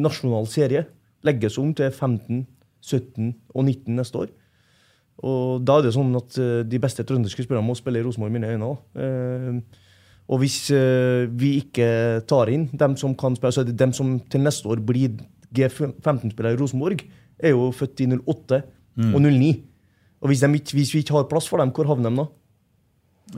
[0.02, 0.88] nasjonal serie,
[1.28, 2.42] legges om til 15,
[2.82, 4.34] 17 og 19 neste år.
[5.22, 8.50] Og da er det sånn at de beste trønderske spillerne må spille i Rosenborg, mine
[8.56, 8.74] øyne.
[8.98, 9.88] Eh,
[10.32, 14.16] og hvis vi ikke tar inn dem som kan spille, så er det dem som
[14.32, 15.20] til neste år blir
[15.52, 17.04] G15-spillere i Rosenborg,
[17.42, 18.62] er jo født i 08
[19.12, 19.52] og 09.
[20.22, 22.28] Og hvis, de ikke, hvis vi ikke har plass for dem, hvor havner de da?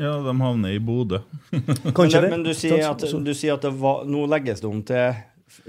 [0.02, 1.22] Ja, de havner i Bodø.
[1.98, 2.32] Kanskje men, det?
[2.34, 5.14] men du sier at, du sier at det var, nå legges det om til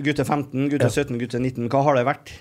[0.02, 0.94] gutte 15, gutte Ja.
[1.04, 1.68] 17, gutte 19.
[1.70, 2.32] Hva har det vært?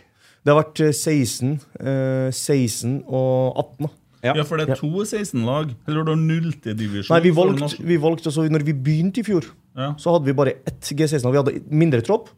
[0.43, 3.85] Det har vært eh, 16, eh, 16 og 18.
[3.85, 3.91] da.
[4.23, 4.33] Ja.
[4.39, 5.73] Ja, for det er to 16-lag.
[5.83, 7.11] Eller du har nultedivisjon.
[7.11, 9.89] Nei, vi valgte, vi valgte også, når vi begynte i fjor, Ja.
[9.99, 11.33] så hadde vi bare ett G16-lag.
[11.35, 12.29] Vi hadde mindre tropp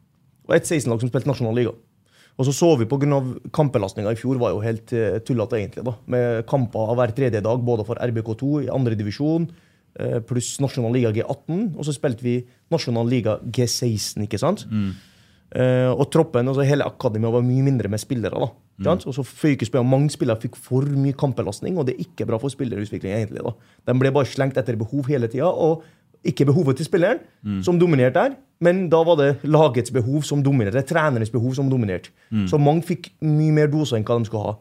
[0.48, 1.76] og ett 16-lag som spilte nasjonal liga.
[2.36, 3.20] Og så så vi pga.
[3.56, 5.86] kampbelastninga i fjor var jo helt uh, tullete, egentlig.
[5.88, 9.48] da, Med kamper hver tredje dag, både for RBK2 i andre divisjon,
[10.00, 11.76] eh, pluss nasjonal liga G18.
[11.78, 12.38] Og så spilte vi
[12.72, 14.66] nasjonal liga G16, ikke sant?
[15.56, 18.36] Eh, og troppen, altså hele akademia var mye mindre med spillere.
[18.36, 18.50] da.
[18.92, 19.06] mm.
[19.08, 22.40] Og så føyk spillere, Mange spillere fikk for mye kampbelastning, og det er ikke bra
[22.42, 23.14] for spillerutvikling.
[23.14, 23.54] egentlig da.
[23.88, 25.84] De ble bare slengt etter behov hele tida, og
[26.26, 27.20] ikke behovet til spilleren
[27.64, 32.10] som dominerte der, men da var det lagets behov som dominerte, trenernes behov som dominerte.
[32.50, 34.56] Så mange fikk mye mer doser enn hva de skulle ha.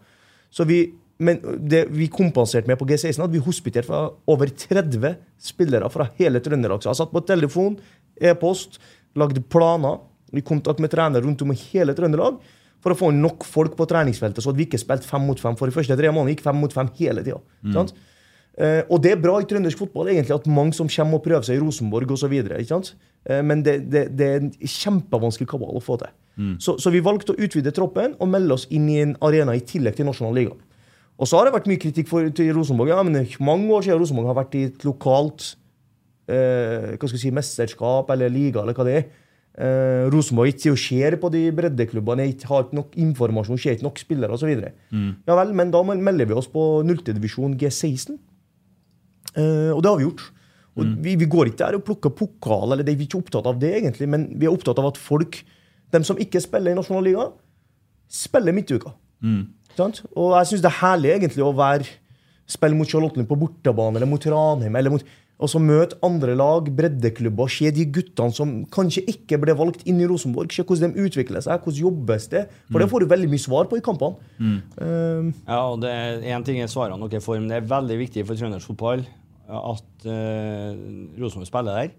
[0.50, 5.16] Så vi, men det vi kompenserte med på G16, at vi hospiterte fra over 30
[5.38, 6.82] spillere fra hele Trøndelag.
[6.82, 7.78] Så jeg satt på telefon,
[8.20, 8.80] e-post,
[9.16, 9.98] lagde planer,
[10.34, 12.40] i kontakt med trenere rundt om i hele Trøndelag,
[12.82, 15.54] for å få nok folk på treningsfeltet, så at vi ikke spilte fem mot fem.
[15.56, 17.38] For de første tre månedene gikk fem mot fem hele tida.
[17.72, 17.94] sant?
[18.54, 21.46] Eh, og det er bra i trøndersk fotball, egentlig, at mange som kommer og prøver
[21.46, 22.34] seg i Rosenborg osv.
[23.24, 26.12] Uh, men det, det, det er en kjempevanskelig kabal å få til.
[26.58, 29.62] Så, så vi valgte å utvide troppen og melde oss inn i en arena i
[29.62, 30.56] tillegg til nasjonal liga.
[31.14, 32.90] Og så har det vært mye kritikk for, til Rosenborg.
[32.90, 35.52] Ja, men det er mange år siden Rosenborg har vært i et lokalt
[36.26, 39.06] eh, hva skal jeg si, mesterskap eller liga, eller hva det er.
[39.54, 44.34] Eh, Rosenborg ikke ser på de breddeklubbene, har ikke nok informasjon, ser ikke nok spillere
[44.34, 44.50] osv.
[44.90, 45.10] Mm.
[45.28, 47.04] Ja vel, men da melder vi oss på 0.
[47.12, 48.18] divisjon G16.
[49.36, 50.24] Eh, og det har vi gjort.
[50.74, 53.46] Og vi, vi går ikke der og plukker pokal, eller det, vi er ikke opptatt
[53.46, 55.38] av det, egentlig, men vi er opptatt av at folk,
[55.94, 57.28] dem som ikke spiller i Nasjonalliga,
[58.10, 58.90] spiller midtuka.
[59.22, 59.44] Mm.
[59.78, 61.86] Og jeg syns det er herlig egentlig å være
[62.50, 64.74] spille mot Charlottenlund på bortebane eller mot Ranheim.
[64.76, 65.06] eller mot
[65.42, 69.98] og så møte andre lag, breddeklubber, se de guttene som kanskje ikke ble valgt inn
[69.98, 70.52] i Rosenborg.
[70.54, 72.44] Se hvordan de utvikler seg, hvordan jobbes det.
[72.70, 74.14] For det får du veldig mye svar på i kampene.
[74.78, 77.98] Eh, Ja, og det er en ting er svarene dere får, men det er veldig
[77.98, 79.02] viktig for trøndersk fotball
[79.48, 80.70] at uh,
[81.20, 81.94] Rosenborg spiller der.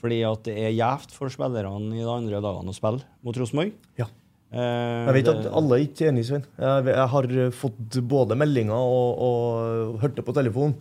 [0.00, 3.74] Fordi at det er gjevt for spillerne i de andre dagene å spille mot Rosenborg.
[4.00, 4.08] ja.
[4.50, 6.46] Eh, Jeg vet at alle er ikke enige, Svein.
[6.58, 10.72] Jeg, jeg har eh, fått både meldinger og, og hørt det på telefon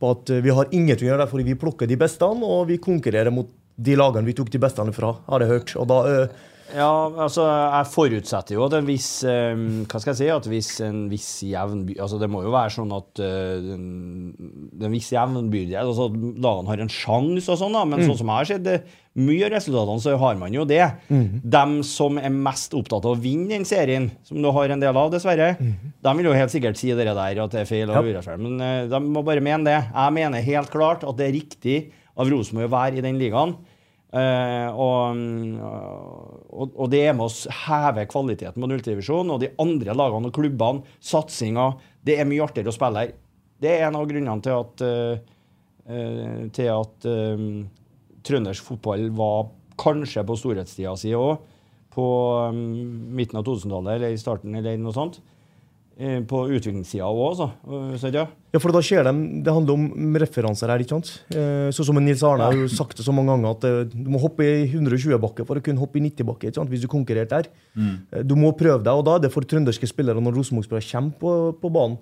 [0.00, 2.66] på at eh, vi har ingenting å gjøre der fordi vi plukker de beste, og
[2.68, 5.72] vi konkurrerer mot de lagene vi tok de beste fra, har jeg hørt.
[5.80, 6.44] Og da, eh,
[6.74, 6.90] Ja,
[7.22, 9.54] altså, jeg forutsetter jo at en viss eh,
[9.86, 10.28] Hva skal jeg si?
[10.32, 13.86] At hvis en viss jevn Altså, det må jo være sånn at uh, den,
[14.74, 17.84] den viss jevnbyrdighet Altså at lagene har en sjanse og sånn, da.
[17.88, 20.82] Men sånn som jeg har sett mye av resultatene, så har man jo det.
[21.54, 24.96] Dem som er mest opptatt av å vinne den serien, som du har en del
[24.98, 28.08] av, dessverre, de vil jo helt sikkert si det der at det er feil og
[28.08, 28.42] urettferdig.
[28.48, 29.78] Men uh, de må bare mene det.
[29.92, 31.78] Jeg mener helt klart at det er riktig
[32.18, 33.54] av Rosenborg å være i den ligaen.
[34.14, 35.18] Eh, og,
[36.54, 39.32] og, og det er med å heve kvaliteten på nulldivisjonen.
[39.34, 41.72] og de andre lagene og klubbene, satsinga.
[42.04, 43.14] Det er mye artigere å spille her.
[43.60, 47.44] Det er en av grunnene til at, eh, til at eh,
[48.24, 49.50] trøndersk fotball var
[49.80, 51.42] kanskje på storhetstida si òg,
[51.94, 52.06] på
[52.44, 52.58] eh,
[53.18, 55.18] midten av 2000-tallet eller i starten eller noe sånt.
[55.94, 57.46] Eh, på utviklingssida òg, så.
[57.70, 58.24] Eh, ja.
[58.54, 59.12] Ja, for da skjer det,
[59.46, 61.10] det handler om referanser her, ikke sant?
[61.74, 64.46] Sånn som Nils Arne har jo sagt det så mange ganger, at du må hoppe
[64.46, 66.70] i 120-bakke for å kunne hoppe i 90-bakke, ikke sant?
[66.70, 67.50] hvis du konkurrerte der.
[67.78, 68.26] Mm.
[68.26, 71.34] Du må prøve deg, og da er det for trønderske spillere når Rosenborg-spillere kommer på,
[71.62, 71.98] på banen.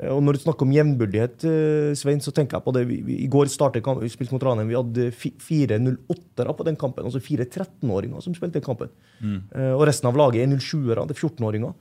[0.00, 2.86] Eh, Og når du snakker om jevnbyrdighet, eh, Svein, så tenker jeg på det.
[2.88, 4.68] Vi, vi, I går startet kampen, vi spilte mot Ranheim.
[4.68, 7.04] Vi hadde fi- fire 08-ere på den kampen.
[7.04, 8.88] Altså fire 13-åringer som spilte den kampen.
[9.22, 11.04] Eh, og resten av laget er 07-ere.
[11.06, 11.74] Det er 14-åringer.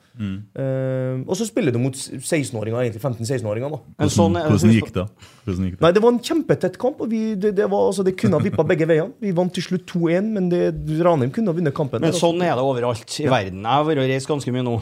[0.55, 3.70] Eh, og så spiller du mot 16-åringer, egentlig 15-16-åringer.
[3.72, 5.05] Hvordan, sånn Hvordan gikk det?
[5.45, 5.82] Hvordan gikk det?
[5.86, 7.01] Nei, det var en kjempetett kamp.
[7.01, 9.14] og vi, det, det, var, altså, det kunne ha vippa begge veiene.
[9.24, 10.62] Vi vant til slutt 2-1, men det,
[11.01, 12.01] Ranheim kunne ha vunnet kampen.
[12.03, 13.64] Men der, sånn er det overalt i verden.
[13.64, 14.76] Jeg har vært og reist ganske mye nå.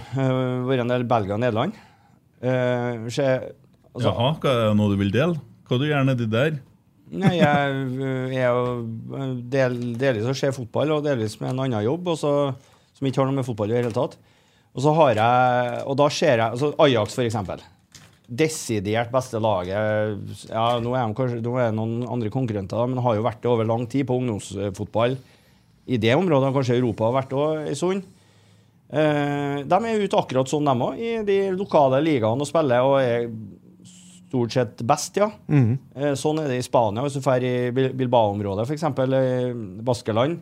[0.70, 1.78] Vært en del Belgia og Nederland.
[2.40, 3.26] Uh, se,
[3.92, 5.40] altså, Jaha, hva er det noe du vil dele?
[5.68, 6.60] Hva du gjør nedi der?
[7.10, 12.12] Nei, jeg er jo del, delvis å se fotball, og delvis med en annen jobb,
[12.14, 12.34] og så,
[12.96, 14.16] som ikke har noe med fotball i det hele tatt.
[14.78, 17.64] Og så har jeg Og da ser jeg altså Ajax, for eksempel.
[18.30, 20.22] Desidert beste laget.
[20.52, 23.42] Ja, nå er, de kanskje, nå er det noen andre konkurrenter, men har jo vært
[23.42, 25.18] det over lang tid på ungdomsfotball
[25.90, 26.54] i det området.
[26.54, 28.19] Kanskje Europa har vært også en stund.
[28.90, 32.98] Eh, de er ute akkurat sånn, de òg, i de lokale ligaene og spiller og
[33.04, 33.28] er
[33.90, 35.30] stort sett best, ja.
[35.50, 35.78] Mm.
[36.18, 37.02] sånn er det i Spania.
[37.06, 38.86] Hvis du drar i Bilbao-området, f.eks.
[39.86, 40.42] Baskeland.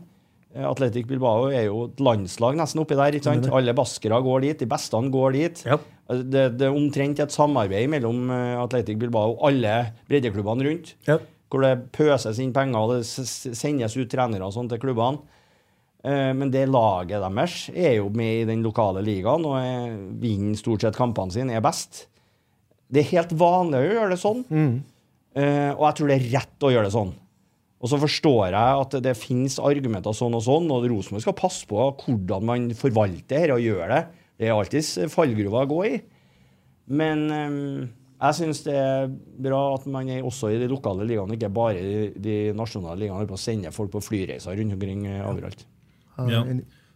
[0.56, 3.16] Eh, Atletic Bilbao er jo et landslag nesten oppi der.
[3.16, 3.48] ikke sant?
[3.52, 4.60] Alle baskere går dit.
[4.64, 5.64] De beste går dit.
[5.68, 5.80] Ja.
[6.08, 9.74] Det, det er omtrent et samarbeid mellom Atletic Bilbao og alle
[10.08, 10.94] breddeklubbene rundt.
[11.08, 11.20] Ja.
[11.48, 15.24] Hvor det pøses inn penger, og det sendes ut trenere og sånt til klubbene.
[16.06, 20.56] Eh, Men det laget deres er jo med i den lokale ligaen og er- vinner
[20.58, 22.06] stort sett kampene sine, er best.
[22.92, 24.46] Det er helt vanlig å gjøre det sånn.
[24.50, 24.84] mm.
[25.78, 27.14] og jeg tror det er rett å gjøre det sånn.
[27.80, 31.68] Og så forstår jeg at det finnes argumenter sånn og sånn, og Rosenborg skal passe
[31.70, 34.00] på hvordan man forvalter dette og gjør det.
[34.40, 36.02] Det er alltids fallgruver å gå i.
[36.90, 37.88] Men eh,
[38.24, 39.08] jeg syns det er
[39.46, 43.28] bra at man er også i de lokale ligaene, ikke bare i de nasjonale ligaene,
[43.30, 45.66] på å sende folk på flyreiser rundt omkring eh, overalt.
[46.18, 46.42] Ja.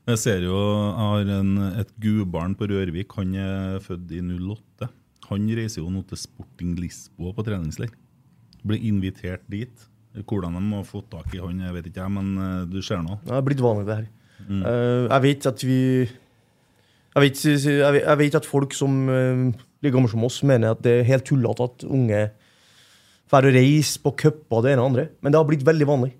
[0.09, 3.13] Jeg ser jo, jeg har en, et gudbarn på Rørvik.
[3.19, 4.89] Han er født i 08.
[5.29, 7.93] Han reiser jo nå til Sporting Lisboa på treningsleir.
[8.65, 9.87] Blir invitert dit.
[10.17, 12.99] Hvordan de har fått tak i han, jeg vet ikke, jeg, men eh, du ser
[13.05, 13.21] nå.
[13.23, 14.09] Det er blitt vanlig, det her.
[14.41, 15.79] Eh, jeg vet at vi
[17.11, 18.97] jeg vet, jeg vet, at folk som
[19.83, 22.21] like gamle som oss, mener at det er helt tullete at unge
[23.31, 25.05] drar og reiser på cuper og det ene og andre.
[25.23, 26.11] Men det har blitt veldig vanlig.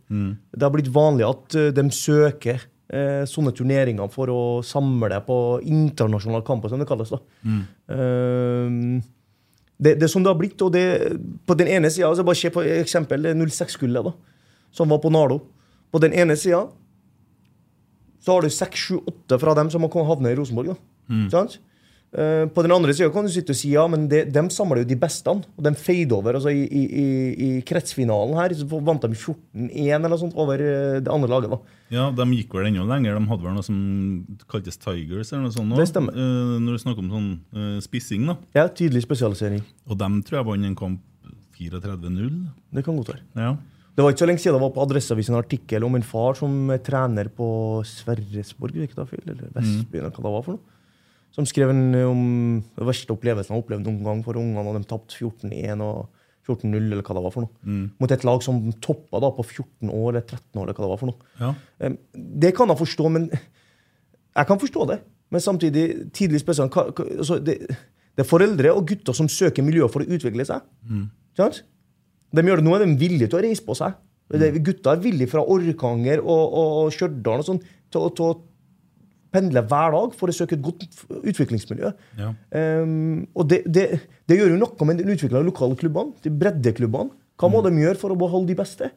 [0.56, 5.38] Det har blitt vanlig at eh, de søker eh, sånne turneringer for å samle på
[5.64, 7.14] internasjonale kamper, som det kalles.
[7.14, 7.22] da.
[7.96, 9.02] Eh,
[9.82, 10.62] det, det er sånn det har blitt.
[10.62, 10.84] og det,
[11.48, 14.14] På den ene sida altså Bare se på eksempel det 06-gullet, da,
[14.76, 15.40] som var på Nardo.
[15.92, 16.68] På den ene sida
[18.22, 20.76] så har du seks, sju, åtte fra dem som har havnet i Rosenborg.
[20.76, 20.76] da.
[21.34, 21.58] Sant?
[22.12, 24.82] Eh, på den andre sida kan du sitte og si ja, men de, dem samler
[24.82, 25.32] jo de beste.
[25.32, 26.36] Og de feide over.
[26.36, 27.06] altså I, i, i,
[27.48, 31.54] i kretsfinalen her så vant de 14-1 eller sånt over eh, det andre laget.
[31.56, 31.78] da.
[31.92, 33.16] Ja, De gikk vel ennå lenger.
[33.16, 33.80] De hadde vel noe som
[34.52, 35.72] kaltes Tigers eller noe sånt.
[35.72, 36.16] nå, Det stemmer.
[36.16, 38.38] Uh, når du snakker om sånn uh, spissing, da.
[38.60, 39.64] Ja, Tydelig spesialisering.
[39.88, 41.08] Og dem tror jeg vant en kamp
[41.62, 42.32] 34-0.
[42.74, 43.24] Det kan godt være.
[43.38, 43.56] Ja.
[43.92, 46.38] Det var ikke så lenge siden det var på Adresseavisen en artikkel om en far
[46.40, 47.48] som er trener på
[47.86, 50.71] Sverresborg, ikke feil, eller Vestbyen, eller hva det var for noe.
[51.32, 52.24] Som skrev en, om
[52.76, 56.10] den verste opplevelsen han har opplevd noen gang for ungene, og de tapte 14-1 og
[56.50, 57.78] 14-0, eller hva det var for noe.
[58.02, 60.92] Mot et lag som toppa da på 14 år eller 13 år, eller hva det
[60.92, 61.32] var for noe.
[61.40, 61.54] ja.
[62.44, 65.00] Det kan jeg forstå, men jeg kan forstå det.
[65.32, 70.04] Men samtidig, tidlig spesielt, altså det, det er foreldre og gutter som søker miljøet for
[70.04, 70.66] å utvikle seg.
[70.84, 71.06] Mm.
[72.36, 73.96] De gjør det nå er de villige til å reise på seg.
[74.32, 74.60] Mm.
[74.64, 77.58] gutta er villige fra Orkanger og, og, og Stjørdal og sånn,
[77.92, 78.12] til, å-
[79.32, 80.84] til å pendle hver dag for å søke et godt
[81.24, 81.92] utviklingsmiljø.
[82.20, 82.34] Ja.
[82.84, 83.86] Um, og det, det,
[84.28, 87.16] det gjør jo noe med den utvikla lokale klubbene, de breddeklubbene.
[87.40, 88.92] Hva må de gjøre for å beholde de beste?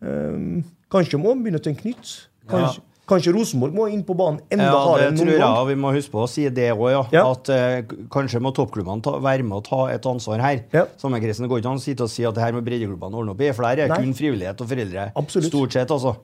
[0.00, 2.16] Um, kanskje må de begynne å tenke nytt.
[2.50, 5.40] Kanskje, Kanskje Rosenborg må inn på banen enda Ja, hardere det enn tror noen jeg
[5.42, 5.56] gang.
[5.60, 7.02] og vi må huske på å si det òg, ja.
[7.12, 7.24] Ja.
[7.34, 7.82] At eh,
[8.12, 10.62] kanskje må toppklubbene ta, være med å ta et ansvar her.
[10.72, 10.86] Ja.
[10.96, 13.42] Sommerkrisen går ikke an å sitte og si at det her må breddeklubbene ordne opp
[13.44, 13.98] i, for der er Nei.
[14.00, 15.04] kun frivillighet og foreldre.
[15.20, 15.50] Absolutt.
[15.52, 16.14] Stort sett, altså.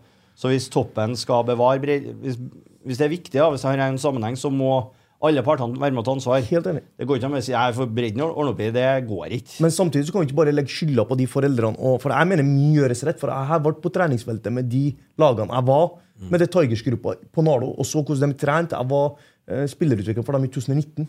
[0.40, 2.40] Så hvis toppen skal bevare bredde hvis,
[2.86, 4.72] hvis det er viktig, da, hvis det har en sammenheng, så må
[5.20, 6.44] alle partene være med å ta ansvar.
[6.48, 6.82] Helt enig.
[6.96, 8.70] Det går ikke an å si jeg får bredden ordne opp i.
[8.72, 9.58] Det går ikke.
[9.66, 11.76] Men samtidig så kan vi ikke bare legge skylda på de foreldrene.
[11.76, 13.20] Og, for jeg mener mye gjøres rett.
[13.20, 14.86] For jeg har vært på treningsfeltet med de
[15.20, 15.90] lagene jeg var
[16.30, 18.76] med det Tigers-gruppa på Nardo, og så hvordan de trente.
[18.76, 19.14] Jeg var
[19.48, 21.08] eh, spillerutvikler for dem i 2019.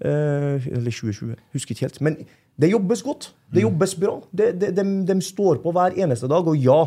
[0.00, 1.36] Eh, eller 2020.
[1.56, 2.00] Husker ikke helt.
[2.04, 2.18] Men
[2.60, 3.30] det jobbes godt.
[3.52, 4.18] Det jobbes bra.
[4.32, 6.48] De, de, de, de står på hver eneste dag.
[6.48, 6.82] Og ja,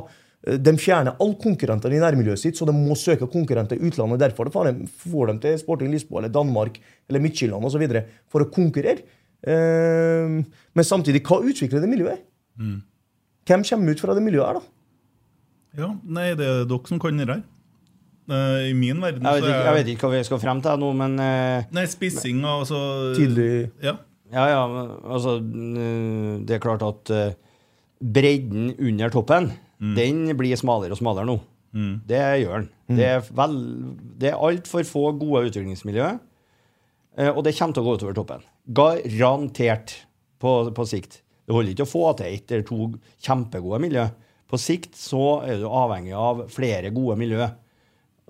[0.45, 4.21] de fjerner alle konkurrenter i nærmiljøet sitt, så de må søke konkurrenter i utlandet.
[4.21, 6.77] Derfor får de, får de til Sporting Lisboa eller Danmark
[7.09, 7.85] eller Midtjylland osv.
[8.31, 9.05] for å konkurrere.
[9.45, 12.23] Eh, men samtidig, hva utvikler det miljøet?
[13.45, 14.71] Hvem kommer ut fra det miljøet her, da?
[15.75, 17.43] Ja, nei, det er dere som kan det her.
[18.25, 20.79] Eh, I min verden Jeg vet, ikke, jeg vet ikke hva vi skal frem til
[20.81, 22.79] nå, men eh, Nei, spissing og altså
[23.13, 23.49] Tidlig
[23.85, 23.99] Ja.
[24.33, 24.61] Ja, ja,
[25.05, 27.35] altså mm, Det er klart at eh,
[28.01, 29.51] bredden under toppen,
[29.97, 31.39] den blir smalere og smalere nå.
[32.07, 32.69] Det gjør den.
[32.95, 33.55] Det er, vel,
[34.21, 36.11] det er altfor få gode utviklingsmiljø,
[37.19, 38.45] eh, og det kommer til å gå utover toppen.
[38.77, 39.97] Garantert
[40.39, 41.19] på, på sikt.
[41.45, 42.87] Det holder ikke å få til ett eller to
[43.25, 44.07] kjempegode miljø.
[44.49, 47.49] På sikt så er du avhengig av flere gode miljø.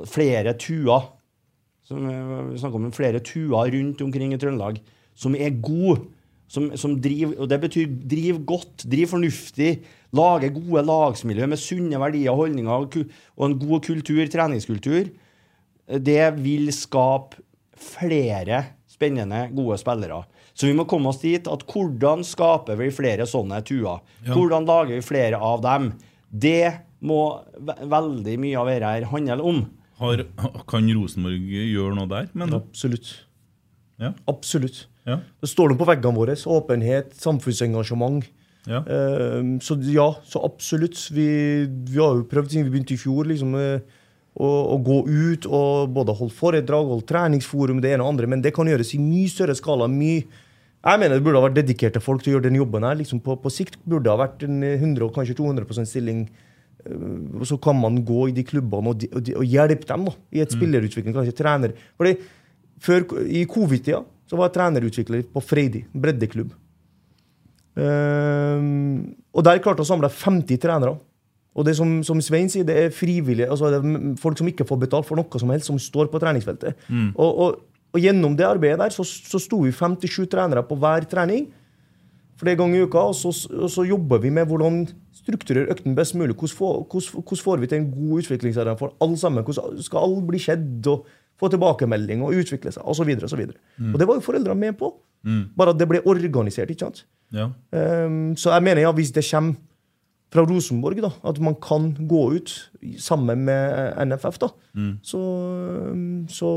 [0.09, 1.11] Flere tuer.
[1.85, 4.81] Som, eh, vi snakker om flere tuer rundt omkring i Trøndelag
[5.15, 6.09] som er gode.
[6.51, 9.79] Som, som driver, og det betyr driv godt, driv fornuftig,
[10.15, 12.97] lage gode lagsmiljø med sunne verdier og holdninger og,
[13.47, 15.11] en god kultur, treningskultur.
[15.85, 17.43] Det vil skape
[17.75, 20.23] flere spennende, gode spillere.
[20.55, 23.99] Så vi må komme oss dit at hvordan skaper vi flere sånne tuer?
[24.29, 25.91] Hvordan lager vi flere av dem?
[26.31, 26.71] Det
[27.05, 27.19] må
[27.59, 29.61] ve veldig mye av dette her handle om.
[29.99, 30.23] Har,
[30.67, 32.55] kan Rosenborg gjøre noe der, Men...
[32.55, 33.11] Absolutt.
[34.01, 34.11] Ja.
[34.27, 34.87] Absolutt.
[35.07, 35.21] Ja.
[35.39, 36.35] Det står det på veggene våre.
[36.35, 38.25] Åpenhet, samfunnsengasjement.
[38.69, 38.81] Ja.
[38.81, 40.97] Eh, så ja, så absolutt.
[41.13, 41.27] Vi,
[41.65, 43.99] vi har jo prøvd siden vi begynte i fjor liksom, eh,
[44.35, 48.41] å, å gå ut og både holde foredrag, holde treningsforum, det ene og andre, men
[48.43, 49.87] det kan gjøres i mye større skala.
[49.91, 50.25] mye
[50.85, 52.97] jeg mener det burde ha vært dedikerte folk til å gjøre den jobben her.
[52.99, 56.27] Liksom på, på sikt burde det ha vært en 100 og kanskje 200 stilling.
[56.85, 57.05] Eh,
[57.39, 60.05] Og så kan man gå i de klubbene og, de, og, de, og hjelpe dem
[60.11, 61.73] da, i et spillerutvikling, kanskje trener.
[61.97, 62.19] Fordi
[62.85, 66.53] før, I covid-tida så var jeg trenerutvikler på Freidi, breddeklubb.
[67.75, 70.95] Ehm, og der klarte å samle 50 trenere.
[71.55, 74.67] Og det som, som Svein sier, det er frivillige, altså det er folk som ikke
[74.67, 76.81] får betalt for noe som helst, som står på treningsfeltet.
[77.15, 77.61] Og, og,
[77.95, 81.47] og gjennom det arbeidet der så, så sto vi 57 trenere på hver trening
[82.35, 84.81] flere ganger i uka, og så, og så jobber vi med hvordan
[85.15, 86.35] strukturere økten best mulig.
[86.35, 89.45] Hvordan får, hvordan, hvordan får vi til en god utviklingsarena for alle sammen?
[89.47, 90.89] Hvordan skal alle bli skjedd?
[90.91, 91.07] og
[91.39, 93.09] få tilbakemelding og utvikle seg, osv.
[93.21, 93.57] Og, så videre.
[93.93, 94.93] og det var jo foreldrene med på.
[95.57, 96.69] Bare at det ble organisert.
[96.69, 97.05] ikke sant?
[97.33, 97.49] ja.
[97.73, 99.55] Um, så jeg mener ja, hvis det kommer
[100.31, 102.51] fra Rosenborg, da, at man kan gå ut
[102.99, 104.47] sammen med NFF, da,
[105.03, 105.19] så,
[105.91, 106.49] ehm, så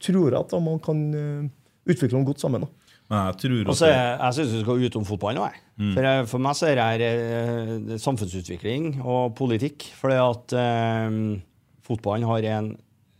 [0.00, 1.48] tror jeg at da, man kan eh,
[1.90, 2.62] utvikle noe godt sammen.
[2.62, 2.68] da.
[3.10, 5.88] Men jeg tror Og også så jeg, jeg syns vi skal utom fotballen òg, Mm.
[5.96, 9.88] For, jeg- for meg så er det her eh, samfunnsutvikling og politikk.
[9.98, 11.40] Fordi at eh,
[11.82, 12.68] fotballen har en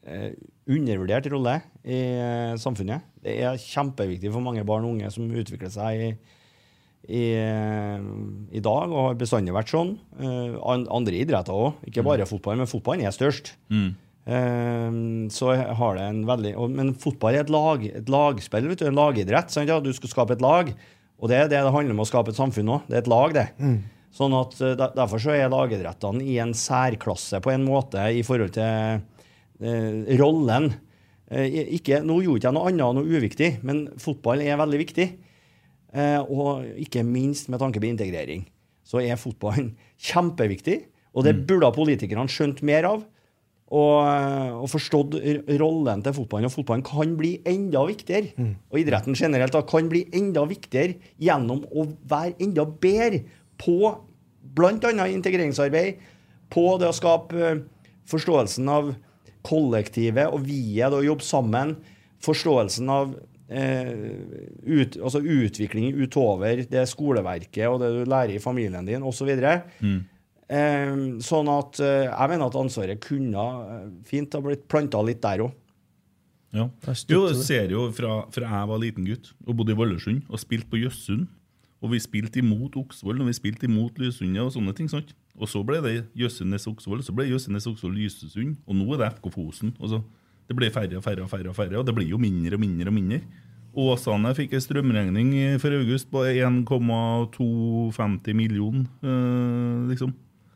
[0.07, 0.31] eh,
[0.71, 3.05] undervurdert rolle i eh, samfunnet.
[3.25, 6.09] Det er kjempeviktig for mange barn og unge som utvikler seg i,
[7.05, 8.07] i, eh,
[8.57, 9.95] i dag, og har bestandig vært sånn.
[10.17, 13.55] Eh, andre idretter òg, ikke bare fotball, men fotballen er størst.
[13.69, 13.93] Mm.
[15.29, 18.97] så har det en veldig Men fotball er et, lag, et lagspill, vet du, en
[18.97, 19.53] lagidrett.
[19.53, 19.69] Sant?
[19.69, 20.71] Ja, du skal skape et lag,
[21.21, 22.87] og det er det det handler om å skape et samfunn òg.
[22.89, 23.45] Det er et lag, det.
[24.15, 24.57] Sånn at
[24.95, 29.05] Derfor så er lagidrettene i en særklasse på en måte i forhold til
[30.21, 30.73] rollen.
[31.33, 35.09] Eh, ikke, nå gjorde ikke jeg noe annet noe uviktig, men fotball er veldig viktig.
[35.95, 38.45] Eh, og ikke minst med tanke på integrering.
[38.85, 39.73] Så er fotballen
[40.11, 40.83] kjempeviktig,
[41.15, 43.05] og det burde politikerne skjønt mer av.
[43.75, 45.17] Og, eh, og forstått
[45.61, 46.51] rollen til fotballen.
[46.51, 48.35] Og fotballen kan bli enda viktigere.
[48.71, 53.25] Og idretten generelt da, kan bli enda viktigere gjennom å være enda bedre
[53.59, 53.79] på
[54.55, 55.09] bl.a.
[55.09, 56.03] integreringsarbeid,
[56.53, 57.63] på det å skape eh,
[58.11, 58.93] forståelsen av
[59.45, 61.77] kollektivet og vi-et og jobbe sammen.
[62.25, 63.15] Forståelsen av
[63.49, 63.93] eh,
[64.65, 69.31] ut, altså utvikling utover det skoleverket og det du lærer i familien din osv.
[70.45, 75.23] Eh, sånn at eh, jeg mener at ansvaret kunne eh, fint ha blitt planta litt
[75.25, 75.55] der òg.
[76.55, 76.69] Ja.
[76.69, 80.29] du Jo, jeg ser jo fra, fra jeg var liten gutt og bodde i Valdresund
[80.31, 81.25] og spilte på Jøssund
[81.83, 84.87] Og vi spilte imot Oksvoll og vi spilte imot Lysundet og sånne ting.
[84.89, 85.11] sant?
[85.35, 89.09] Og så ble det Jøssenes Oksvoll, så ble Jøssenes Oksvoll Lysesund, og nå er det
[89.17, 89.73] FK Fosen.
[89.81, 89.99] Og så,
[90.47, 92.63] det blir færre og færre og færre, og færre, og det blir jo mindre og
[92.63, 93.19] mindre og mindre.
[93.75, 100.15] Åsane fikk en strømregning for august på 1,250 millioner, eh, liksom.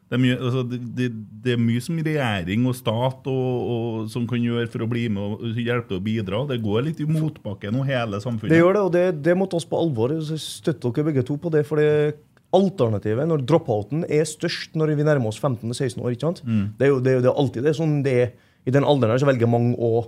[0.09, 1.13] Det er, mye, altså, det,
[1.45, 5.05] det, er mye som regjering og stat og, og, som kan gjøre for å bli
[5.13, 6.49] med og hjelpe og bidra.
[6.49, 8.55] Det går litt i motbakke nå, hele samfunnet.
[8.55, 10.09] Det gjør det, og det, det måtte oss på alvor.
[10.41, 11.61] Støtte dere begge to på det.
[11.69, 12.17] for det
[12.57, 16.39] Alternativet, når dropouten er størst når vi nærmer oss 15-16 år ikke sant?
[16.79, 18.31] Det, er jo, det er jo det er alltid det sånn det er.
[18.69, 20.07] I den alderen her så velger mange å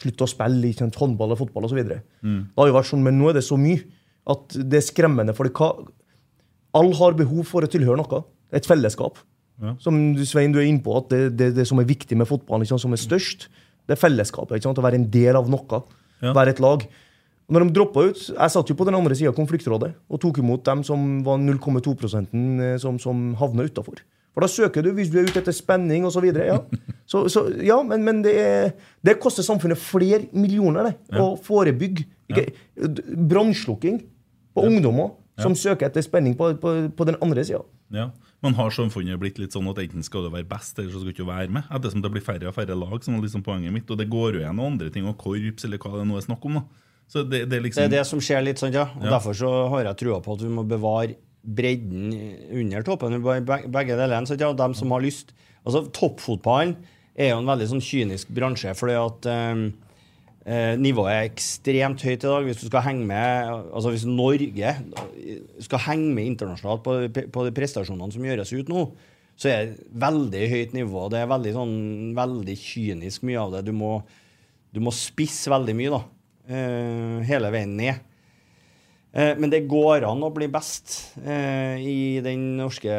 [0.00, 0.96] slutte å spille ikke sant?
[1.00, 1.82] håndball og fotball osv.
[1.84, 2.00] Det
[2.56, 3.84] har jo vært sånn, men nå er det så mye
[4.32, 5.34] at det er skremmende.
[5.36, 5.48] For
[6.74, 8.24] alle har behov for å tilhøre noe.
[8.54, 9.20] Et fellesskap.
[9.62, 9.76] Ja.
[9.82, 12.28] Som du, Svein, du er inne på, at det, det, det som er viktig med
[12.28, 13.46] fotballen, ikke sant, som er størst,
[13.86, 14.56] det er fellesskapet.
[14.56, 14.80] Ikke sant?
[14.80, 15.82] Å være en del av noe.
[16.24, 16.32] Ja.
[16.34, 16.86] Være et lag.
[17.44, 20.20] Og Når de droppa ut Jeg satt jo på den andre sida av konfliktrådet og
[20.22, 21.92] tok imot dem som var 0,2
[22.24, 24.00] eh, som, som havna utafor.
[24.34, 26.24] For da søker du hvis du er ute etter spenning osv.
[26.34, 26.58] Ja.
[27.06, 28.70] Så, så, ja, men, men det, er,
[29.04, 32.46] det koster samfunnet flere millioner det, å forebygge ikke,
[32.80, 33.98] d- brannslukking
[34.56, 37.60] på ungdommer som søker etter spenning på, på, på den andre sida.
[37.92, 38.06] Ja,
[38.40, 41.10] Men har samfunnet blitt litt sånn at enten skal du være best, eller så skal
[41.10, 41.68] du ikke være med?
[41.68, 43.90] Ettersom det blir færre og færre lag, som er liksom poenget mitt.
[43.92, 46.48] Og det går jo igjen andre ting, og korps, eller hva det nå er snakk
[46.48, 46.60] om.
[46.62, 46.83] da.
[47.08, 48.86] Så det, det er Det liksom er det som skjer litt, sånn, ja.
[48.96, 49.10] Og Ja.
[49.18, 52.10] Derfor så har jeg trua på at vi må bevare bredden
[52.56, 53.18] under toppen.
[53.22, 54.26] be- be- Begge delene.
[54.26, 54.52] sant, ja.
[54.52, 55.32] dem som har lyst
[55.66, 56.76] Altså, Toppfotballen
[57.16, 59.62] er jo en veldig sånn kynisk bransje, fordi at um,
[60.44, 62.44] eh, nivået er ekstremt høyt i dag.
[62.44, 64.74] Hvis du skal henge med Altså hvis Norge
[65.64, 66.96] skal henge med internasjonalt på,
[67.32, 68.82] på de prestasjonene som gjøres ut nå,
[69.40, 71.06] så er det veldig høyt nivå.
[71.10, 71.74] Det er veldig sånn
[72.18, 73.64] veldig kynisk mye av det.
[73.66, 73.94] Du må,
[74.74, 76.02] du må spisse veldig mye, da.
[76.48, 78.02] Eh, hele veien ned.
[79.14, 82.94] Eh, men det går an å bli best eh, i den norske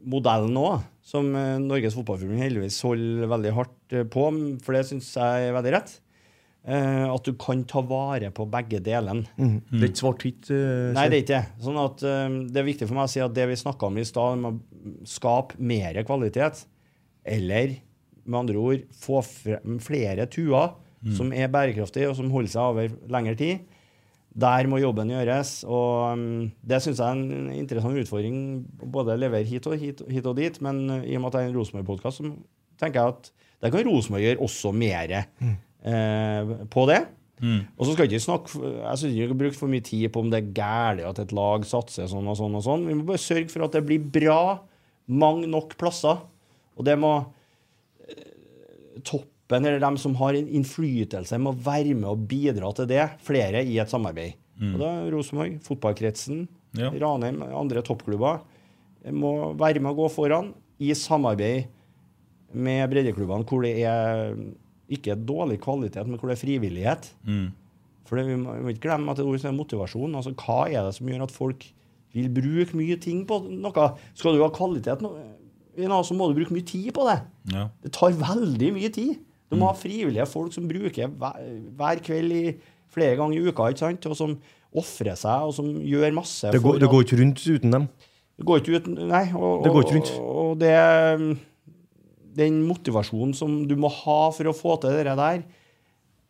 [0.00, 1.26] modellen òg, som
[1.64, 4.28] Norges Fotballforbund heldigvis holder veldig hardt på,
[4.64, 5.98] for det syns jeg er veldig rett.
[6.60, 9.24] Eh, at du kan ta vare på begge delene.
[9.72, 10.50] Det er ikke svart-hvitt.
[10.52, 11.62] Uh, Nei, det er ikke det.
[11.64, 13.96] Sånn at uh, det er viktig for meg å si at det vi snakka om
[13.96, 16.66] i stad, om å skape mer kvalitet,
[17.24, 17.78] eller
[18.26, 20.76] med andre ord få frem flere tuer
[21.16, 23.62] som er bærekraftig, og som holder seg over lengre tid,
[24.30, 25.64] der må jobben gjøres.
[25.66, 28.36] Og um, det syns jeg er en interessant utfordring
[28.92, 30.60] både levere hit og, hit, hit og dit.
[30.62, 32.34] Men uh, i og med at det er en Rosenborg-podkast, så
[32.80, 37.00] tenker jeg at der kan Rosenborg gjøre også mer eh, på det.
[37.76, 40.30] Og så skal ikke snakke Jeg synes ikke vi bruke for mye tid på om
[40.32, 42.86] det er galt at et lag satser sånn og sånn og sånn.
[42.88, 44.40] Vi må bare sørge for at det blir bra
[45.08, 46.20] mange nok plasser.
[46.76, 47.12] Og det må
[48.08, 49.00] eh,
[49.50, 53.08] toppen, eller dem som har en innflytelse, må være med og bidra til det.
[53.22, 54.38] Flere i et samarbeid.
[54.60, 56.48] Og da Rosenborg, fotballkretsen,
[56.78, 56.90] Ja.
[56.90, 58.42] Ranheim, andre toppklubber
[59.10, 61.66] må være med å gå foran i samarbeid
[62.54, 64.36] med breddeklubbene hvor det er
[64.88, 67.08] ikke dårlig kvalitet, men hvor det er frivillighet.
[68.06, 70.14] For det, vi, må, ikke glemme at det er motivasjon.
[70.14, 71.66] Altså, hva er det som gjør at folk
[72.14, 73.88] vil bruke mye ting på noe?
[74.14, 75.10] Skal du ha kvalitet, nå,
[76.06, 77.18] så må du bruke mye tid på det.
[77.50, 77.68] Ja.
[77.82, 79.18] Det tar veldig mye tid.
[79.50, 81.46] Du må ha frivillige folk som bruker hver,
[81.78, 82.44] hver kveld i
[82.90, 84.06] flere ganger i uka, ikke sant?
[84.06, 84.36] og som
[84.70, 86.50] ofrer seg, og som gjør masse.
[86.54, 87.88] Det går, det går ikke rundt uten dem.
[88.38, 89.24] det går ikke uten, Nei.
[89.34, 90.12] Og, Det går ikke rundt.
[90.18, 91.38] Og, og det
[92.40, 95.42] Den motivasjonen som du må ha for å få til det der,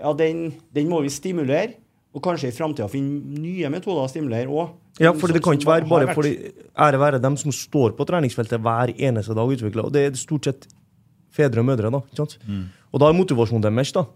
[0.00, 1.76] ja, den, den må vi stimulere.
[2.10, 4.72] Og kanskje i framtida finne nye metoder å stimulere òg.
[4.98, 6.32] Ja, for det kan ikke være bare fordi
[6.74, 9.86] ære være dem som står på treningsfeltet hver eneste dag og utvikler.
[9.86, 10.66] Og det er stort sett
[11.40, 12.02] fedre og mødre, da.
[12.06, 12.38] ikke sant?
[12.92, 14.06] Og da er motivasjonen deres, da.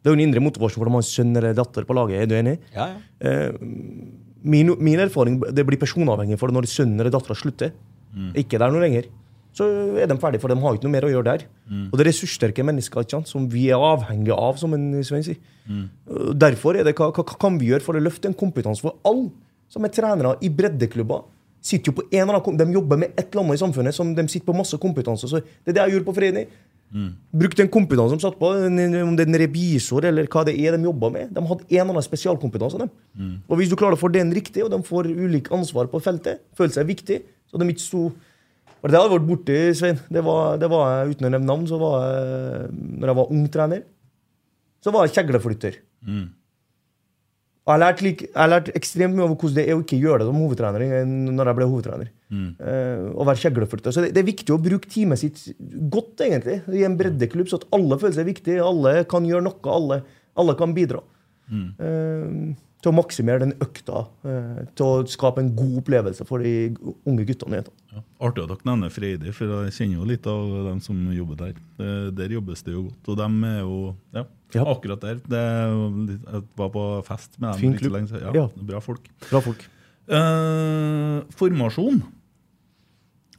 [0.00, 2.22] Det er jo en indre motivasjon for de har en sønn eller datter på laget.
[2.22, 2.56] Er du enig?
[2.72, 3.00] Ja, ja.
[3.20, 3.50] Eh,
[4.40, 7.74] min, min erfaring det blir personavhengig for det når sønnen eller dattera slutter.
[8.40, 9.10] Ikke der noe lenger.
[9.52, 9.66] Så
[10.00, 11.44] er de ferdige, for de har ikke noe mer å gjøre der.
[11.90, 15.26] Og det er ressurssterke mennesker ikke sant, som vi er avhengige av, som en Svein
[15.26, 15.36] sier.
[16.08, 18.96] Og Derfor er det hva, hva kan vi gjøre for å løfte en kompetanse for
[19.04, 19.28] alle
[19.70, 21.26] som er trenere i breddeklubber?
[21.60, 24.14] Sitter jo på en eller annen, De jobber med et eller annet i samfunnet som
[24.14, 25.28] de sitter på masse kompetanse.
[25.28, 26.46] Så det er det jeg gjorde på Forening.
[27.30, 30.74] Bruk den kompetanse de satt på, om det er en revisor eller hva det er
[30.74, 31.28] de jobber med.
[31.36, 32.78] De hadde en eller annen spesialkompetanse.
[32.80, 32.90] dem.
[33.46, 36.40] Og hvis du klarer å få den riktig, og de får ulik ansvar på feltet,
[36.58, 38.10] føler seg viktig, så de ikke sto
[38.82, 39.98] Det hadde vært borti, Svein.
[40.08, 43.48] Det var, det var Uten å nevne navn, så var jeg Når jeg var ung
[43.52, 43.82] trener,
[44.80, 45.76] så var jeg kjegleflytter.
[47.70, 50.22] Og jeg lærte, like, jeg lærte ekstremt mye over hvordan det er å ikke gjøre
[50.22, 52.08] det som hovedtrener når jeg ble hovedtrener.
[52.58, 53.94] Eh, å være kjegleflytter.
[53.94, 55.44] Så det, det er viktig å bruke teamet sitt
[55.92, 59.62] godt, egentlig, i en breddeklubb, så at alle føler seg viktige, alle kan gjøre noe,
[59.70, 60.00] alle,
[60.42, 61.04] alle kan bidra.
[61.78, 62.34] Eh,
[62.80, 64.06] til å maksimere den økta.
[64.24, 66.70] eh, til å skape en god opplevelse for de
[67.06, 67.58] unge guttene.
[67.58, 67.76] og jentene.
[67.92, 68.02] Ja.
[68.28, 71.54] Artig at dere nevner Freidi, for jeg kjenner jo litt av dem som jobber der.
[72.14, 73.08] Der jobbes det jo godt.
[73.12, 74.24] Og dem er jo ja,
[74.54, 74.64] Ja.
[74.64, 75.14] akkurat der.
[75.26, 77.60] Det jeg var på fest med dem.
[77.60, 78.34] Fin litt lenge siden.
[78.34, 78.46] Ja.
[78.56, 79.08] Bra folk.
[79.28, 79.66] Bra folk.
[80.08, 82.02] Eh, formasjon.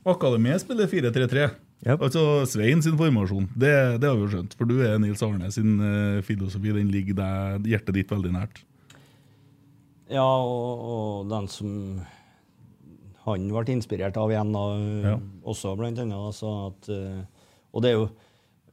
[0.05, 1.51] Akademiet spiller 4-3-3.
[1.85, 2.01] Yep.
[2.05, 3.47] Altså Svein sin formasjon.
[3.57, 3.71] Det,
[4.01, 4.53] det har vi jo skjønt.
[4.57, 6.73] For du er Nils Arne sin uh, filosofi.
[6.75, 8.61] Den ligger der, hjertet ditt veldig nært.
[10.11, 11.71] Ja, og, og den som
[13.25, 14.63] han ble inspirert av igjen, da,
[15.11, 15.15] Ja.
[15.45, 16.17] også blant annet.
[16.17, 18.07] Altså at, eh, og det er jo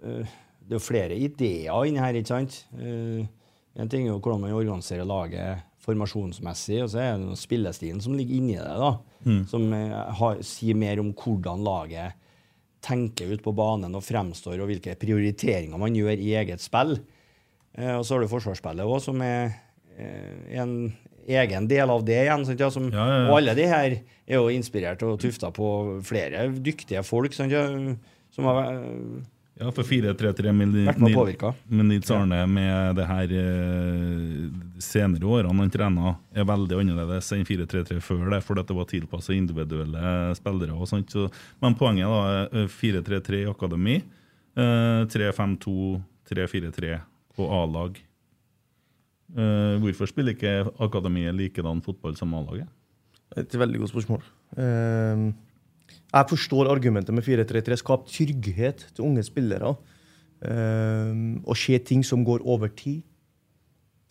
[0.02, 0.36] eh,
[0.68, 2.56] det er jo flere ideer inni her, ikke sant?
[2.76, 3.24] Eh,
[3.78, 8.16] en ting er jo hvordan man organiserer laget formasjonsmessig, og så er det spillestilen som
[8.18, 8.90] ligger inni det, da.
[9.48, 12.16] Som eh, har, sier mer om hvordan laget
[12.84, 16.98] tenker ut på banen og fremstår, og hvilke prioriteringer man gjør i eget spill.
[17.78, 19.54] Eh, og så har du forsvarsspillet òg, som er
[19.98, 20.76] eh, en
[21.28, 22.44] egen del av det igjen.
[22.48, 23.24] Sant, ja, som, Ja, ja.
[23.28, 27.52] Og alle de her er jo inspirert og tufta på flere dyktige folk sant,
[28.34, 29.26] som har eh,
[29.58, 30.74] Ja, for 4-3-3 med,
[31.88, 34.44] Nils Arne med det her eh,
[34.78, 39.34] senere årene han trena, er veldig annerledes enn 4-3-3 før det, fordi det var tilpasset
[39.34, 40.76] individuelle spillere.
[40.78, 41.10] og sånt.
[41.10, 41.26] Så,
[41.60, 43.98] men poenget da er eh, 4-3-3 i akademi,
[44.54, 45.74] eh, 3-5-2,
[46.30, 47.00] 3-4-3
[47.34, 47.98] på A-lag.
[49.36, 52.68] Eh, hvorfor spiller ikke akademiet likedan fotball som A-laget?
[53.36, 54.22] Et veldig godt spørsmål.
[54.56, 55.28] Uh,
[56.08, 57.76] jeg forstår argumentet med 4-3-3.
[57.76, 59.74] Skap trygghet til unge spillere.
[60.40, 63.02] Uh, og se ting som går over tid.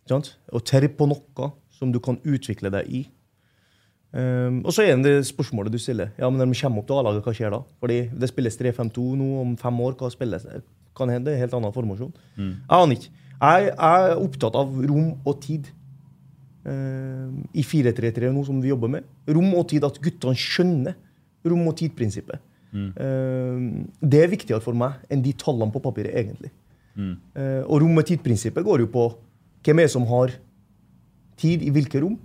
[0.08, 0.38] Sant?
[0.54, 3.04] Og terre på noe som du kan utvikle deg i.
[4.14, 6.14] Um, og så er det spørsmålet du stiller.
[6.18, 7.64] Ja, men Når de kommer opp til A-laget, hva skjer da?
[7.82, 9.98] Fordi Det spilles 3-5-2 nå om fem år.
[9.98, 10.46] Hva spilles?
[10.96, 12.14] Kan hende det er helt annen formasjon.
[12.38, 13.12] Jeg aner ikke.
[13.38, 15.68] Jeg, jeg er opptatt av rom og tid
[16.66, 19.10] eh, i 4-3-3 nå som vi jobber med.
[19.30, 20.98] Rom og tid, at guttene skjønner
[21.48, 22.42] rom- og tid-prinsippet.
[22.78, 23.68] Eh,
[24.02, 26.52] det er viktigere for meg enn de tallene på papiret, egentlig.
[26.98, 29.08] Eh, og rom- og tid-prinsippet går jo på
[29.66, 30.34] hvem er det som har
[31.38, 32.18] tid i hvilke rom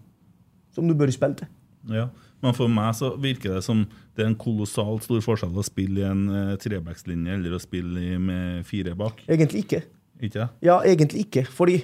[0.73, 1.51] som du bør spille til.
[1.93, 2.07] Ja,
[2.43, 3.85] men for meg så virker det som
[4.17, 8.21] det er en kolossalt stor forskjell å spille i en uh, trebackslinje eller å spille
[8.23, 9.25] med fire bak.
[9.27, 9.83] Egentlig ikke.
[10.23, 10.49] Ikke?
[10.63, 11.43] Ja, egentlig ikke.
[11.51, 11.81] Fordi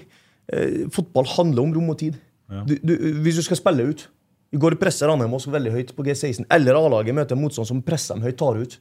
[0.52, 2.16] eh, fotball handler om rom og tid.
[2.50, 2.62] Ja.
[2.68, 4.06] Du, du, hvis du skal spille ut
[4.54, 6.46] I går presser Ranheim oss veldig høyt på G16.
[6.54, 8.78] Eller A-laget møter motstand som presser dem høyt, tar ut.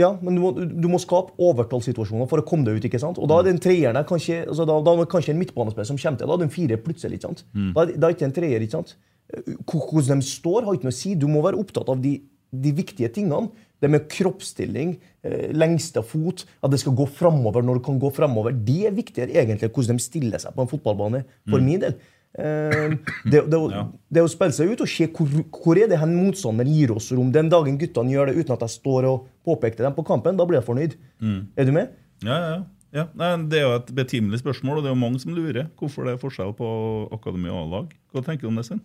[0.00, 2.84] Ja, men du må, du må skape overtallssituasjoner for å komme deg ut.
[2.88, 3.18] ikke sant?
[3.20, 5.88] Og da er den treer der kanskje, altså da, da er det kanskje en midtbanespiller
[5.88, 6.28] som kommer til.
[6.30, 7.18] Da er det en fire plutselig.
[7.20, 7.42] ikke sant?
[7.76, 8.64] Da, er- da er det ikke en treer.
[8.64, 8.94] ikke sant?
[9.72, 11.12] Hvordan de står, har ikke noe å si.
[11.20, 12.14] Du må være opptatt av de,
[12.52, 13.48] de viktige tingene.
[13.82, 14.94] Det med kroppsstilling,
[15.26, 18.54] eh, lengste fot, at det skal gå framover når det kan gå framover.
[18.54, 21.96] Det er viktigere egentlig hvordan de stiller seg på en fotballbane, for min del.
[22.38, 22.94] Eh,
[23.28, 23.68] det, det, å-
[24.08, 27.10] det å spille seg ut og se hvor, hvor er det hen motstanderen gir oss
[27.12, 27.32] rom.
[27.34, 30.46] Den dagen guttene gjør det uten at jeg står og påpeker dem på kampen, da
[30.48, 30.94] blir jeg fornøyd.
[31.58, 31.90] Er du med?
[32.24, 32.54] Ja, ja,
[32.94, 33.04] ja.
[33.18, 33.36] ja.
[33.50, 35.66] Det er jo et betimelig spørsmål, og det er jo mange som lurer.
[35.76, 36.70] Hvorfor det er forskjell på
[37.18, 37.92] akademi og A-lag?
[38.14, 38.80] Hva tenker du om det, Svein?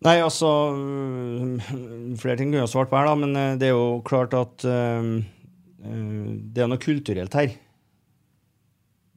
[0.00, 1.58] Nei, altså øh,
[2.20, 4.64] Flere ting kunne jeg svart på her, da, men øh, det er jo klart at
[4.64, 5.18] øh,
[5.80, 7.52] det er noe kulturelt her.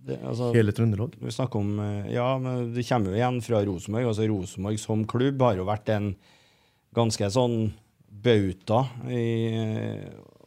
[0.04, 1.16] Det, altså, Hele Trøndelag.
[1.20, 1.78] vi snakker om
[2.12, 4.10] Ja, men det kommer jo igjen fra Rosenborg.
[4.12, 6.10] Altså Rosenborg som klubb har jo vært en
[6.96, 7.72] ganske sånn
[8.24, 9.24] bauta i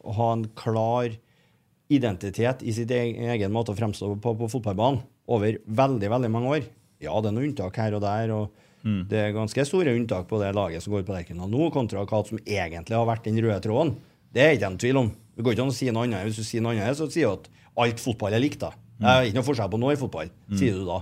[0.05, 1.09] å ha en klar
[1.89, 5.01] identitet i sitt egen, egen måte å fremstå på på fotballbanen
[5.33, 6.69] over veldig, veldig mange år.
[7.01, 8.66] Ja, det er noen unntak her og der, og
[9.09, 12.21] det er ganske store unntak på det laget som går på Lerkendal nå, kontra hva
[12.27, 13.95] som egentlig har vært den røde tråden.
[14.33, 15.13] Det er ikke en tvil om.
[15.35, 16.27] Det går ikke an å si noe annet.
[16.27, 17.49] Hvis du sier noe annet, så sier du at
[17.83, 18.61] alt fotball er likt.
[18.63, 18.71] da.
[18.97, 21.01] Det er ikke noe forskjell på noe i fotball, sier du da.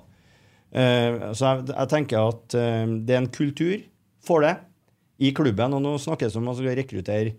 [0.76, 3.76] Uh, så jeg, jeg tenker at uh, det er en kultur
[4.26, 4.55] for det
[5.23, 5.76] i klubben.
[5.78, 7.36] Og nå snakkes det om skal rekruttere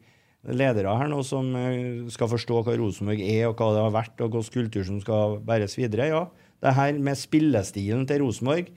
[0.47, 4.25] ledere her nå som uh, skal forstå hva Rosenborg er, og hva det har vært,
[4.25, 6.09] og hvilken kultur som skal bæres videre.
[6.13, 6.25] Ja,
[6.65, 8.73] det her med spillestilen til Rosenborg,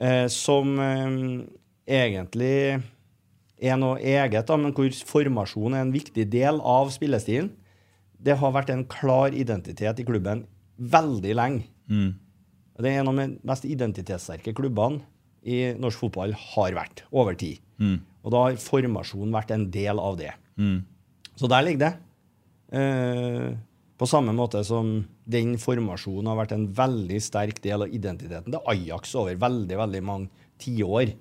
[0.00, 1.16] eh, som eh,
[1.86, 2.58] egentlig
[3.56, 7.50] er noe eget, da, men hvor formasjon er en viktig del av spillestilen.
[8.16, 10.44] Det har vært en klar identitet i klubben
[10.76, 11.68] veldig lenge.
[11.88, 12.16] Mm.
[12.76, 15.04] Det er en av de mest identitetssterke klubbene
[15.46, 17.62] i norsk fotball har vært over tid.
[18.26, 20.32] Og da har formasjonen vært en del av det.
[21.38, 21.92] Så der ligger det.
[22.76, 23.56] Eh,
[23.96, 28.72] på samme måte som den formasjonen har vært en veldig sterk del av identiteten til
[28.72, 31.14] Ajax over veldig veldig mange tiår.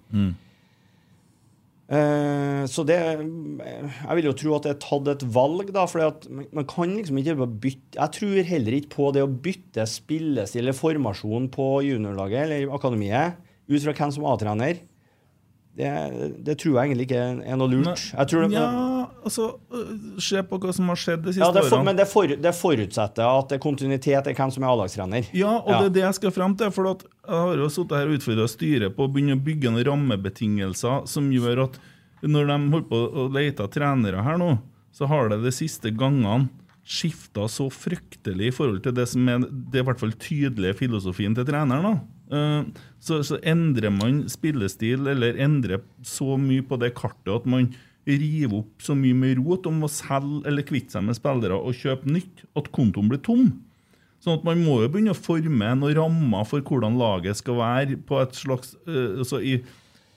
[1.86, 5.84] Eh, så det Jeg vil jo tro at det er tatt et valg, da.
[5.86, 9.86] For man, man kan liksom ikke bytte Jeg tror heller ikke på det å bytte
[9.90, 13.38] spillestil eller formasjon på juniorlaget eller akademiet
[13.70, 14.82] ut fra hvem som er A-trener.
[15.76, 15.90] Det,
[16.48, 18.04] det tror jeg egentlig ikke er noe lurt.
[18.14, 18.68] Jeg tror det, Ja,
[19.28, 19.90] altså øh,
[20.24, 21.90] Se på hva som har skjedd de siste ja, det for, årene.
[21.90, 25.28] men det, for, det forutsetter at det er kontinuitet i hvem som er A-lagstrener.
[25.36, 26.72] Ja, og det er det jeg skal frem til.
[26.76, 29.74] For at jeg har jo sittet her og utfordra styret på å begynne å bygge
[29.76, 31.80] noen rammebetingelser som gjør at
[32.24, 34.54] når de holder på å lete trenere her nå,
[34.96, 36.48] så har det de siste gangene
[36.86, 41.36] skifta så fryktelig i forhold til det som er det i hvert fall tydelige filosofien
[41.36, 41.84] til treneren.
[41.84, 42.15] da.
[42.32, 42.64] Eh,
[43.06, 47.68] Så, så endrer man spillestil, eller endrer så mye på det kartet at man
[48.06, 51.78] river opp så mye med rot om å selge eller kvitte seg med spillere og
[51.78, 53.52] kjøpe nytt, at kontoen blir tom.
[54.24, 57.98] Sånn at Man må jo begynne å forme noen rammer for hvordan laget skal være.
[58.08, 59.62] på et slags, eh, altså i,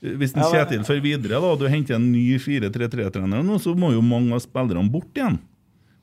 [0.00, 3.92] Hvis en Kjetil får videre da, og du henter en ny 4-3-3-trener, nå, så må
[3.92, 5.40] jo mange av spillerne bort igjen.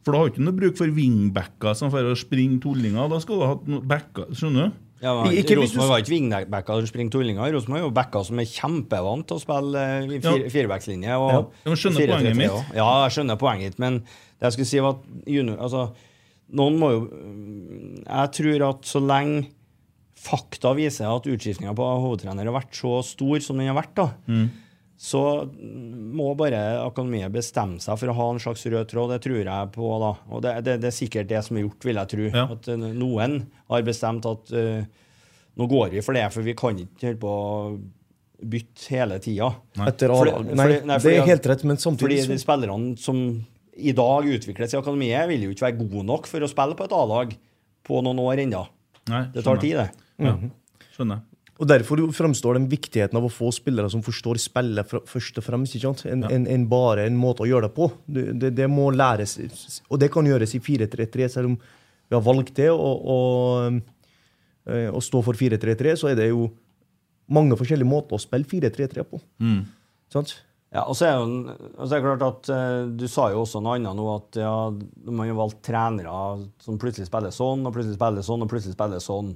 [0.03, 3.09] For da har du ikke noe bruk for wingbacker som får springe tullinger.
[3.09, 4.27] Da skal du ha backer.
[4.35, 4.71] Skjønner du?
[5.05, 7.51] Ja, Rosenborg var ikke wingbacker som springer tullinger.
[7.53, 11.11] Rosenborg er jo backer som er kjempevant til å spille eh, i fire, firebackslinje.
[11.13, 11.19] Ja,
[11.69, 12.49] Og skjønner poenget mitt?
[12.51, 12.75] også.
[12.79, 15.85] Ja, jeg skjønner poenget ditt, men det jeg skulle si var at junior, altså,
[16.55, 16.99] noen må jo
[18.05, 19.45] Jeg tror at så lenge
[20.25, 24.07] fakta viser at utskiftninga på hovedtrener har vært så stor som den har vært, da,
[24.25, 24.47] Mm.
[24.97, 25.21] Så
[25.51, 29.11] må bare akademiet bestemme seg for å ha en slags rød tråd.
[29.15, 29.89] Det tror jeg på.
[29.99, 30.11] da.
[30.31, 32.29] Og det, det, det er sikkert det som er gjort, vil jeg tro.
[32.31, 32.45] Ja.
[32.55, 33.41] At eh, noen
[33.71, 34.85] har bestemt at uh,
[35.59, 37.75] nå går vi for det, for vi kan ikke holde på å
[38.45, 39.51] bytte hele tida.
[39.83, 40.47] Etter Fordi- A-lag.
[40.47, 43.21] fordi- Nei, nei, det er helt rett, men Fordi samtidig de så spillerne som
[43.75, 46.87] i dag utvikles i akademiet, vil jo ikke være gode nok for å spille på
[46.87, 47.35] et A-lag
[47.83, 48.63] på noen år ennå.
[49.35, 49.89] Det tar tid, det.
[50.23, 50.37] Ja,
[50.95, 51.23] skjønner.
[51.55, 55.45] Og Derfor framstår den viktigheten av å få spillere som forstår spillet fra, først og
[55.45, 55.77] fremst.
[55.77, 56.03] ikke sant?
[56.11, 57.87] En, en, en bare en måte å gjøre det på.
[58.05, 59.37] Det, det, det må læres,
[59.87, 62.67] og det kan gjøres i 4-3-3, selv om vi har valgt det.
[62.75, 63.79] Og,
[64.67, 66.49] eh, å stå for 4-3-3, så er det jo
[67.31, 69.21] mange forskjellige måter å spille 4-3-3 på.
[70.11, 70.35] Sant?
[70.75, 73.45] Ja, og så er, jo, og så er det klart at uh, Du sa jo
[73.45, 74.53] også noe annet nå, at ja,
[75.07, 76.15] man har valgt trenere
[76.59, 79.29] som plutselig spiller sånn, og plutselig spiller sånn, og plutselig spiller sånn.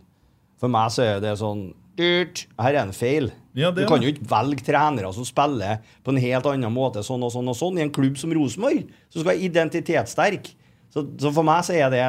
[0.60, 1.70] For meg så er det sånn
[2.00, 2.46] dyrt.
[2.60, 3.30] Her er en feil.
[3.60, 7.24] Ja, du kan jo ikke velge trenere som spiller på en helt annen måte sånn
[7.28, 10.52] og sånn og sånn i en klubb som Rosenborg, som skal være identitetssterk.
[10.94, 12.04] Så, så for meg så er det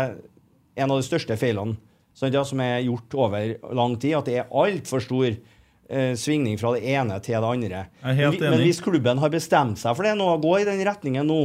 [0.81, 1.77] en av de største feilene
[2.17, 6.57] sånn, ja, som er gjort over lang tid, at det er altfor stor eh, svingning
[6.61, 7.83] fra det ene til det andre.
[8.05, 10.81] Men vi- Men hvis klubben har bestemt seg for det nå, å gå i den
[10.87, 11.41] retningen nå,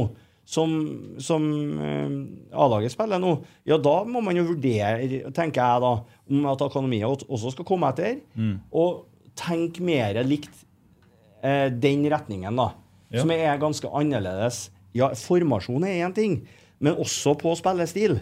[0.46, 0.70] som,
[1.18, 1.42] som
[1.82, 3.32] eh, A-laget spiller nå,
[3.66, 5.90] ja, da må man jo vurdere, tenker jeg da,
[6.30, 8.60] om at akademiet også- skal komme etter, Mm.
[8.72, 9.06] og
[9.36, 10.50] tenke mer likt
[11.44, 12.72] eh, den retningen, da,
[13.12, 13.20] Ja.
[13.20, 14.70] som er ganske annerledes.
[14.94, 16.46] Ja, formasjon er én ting,
[16.80, 18.20] men også på spillestil.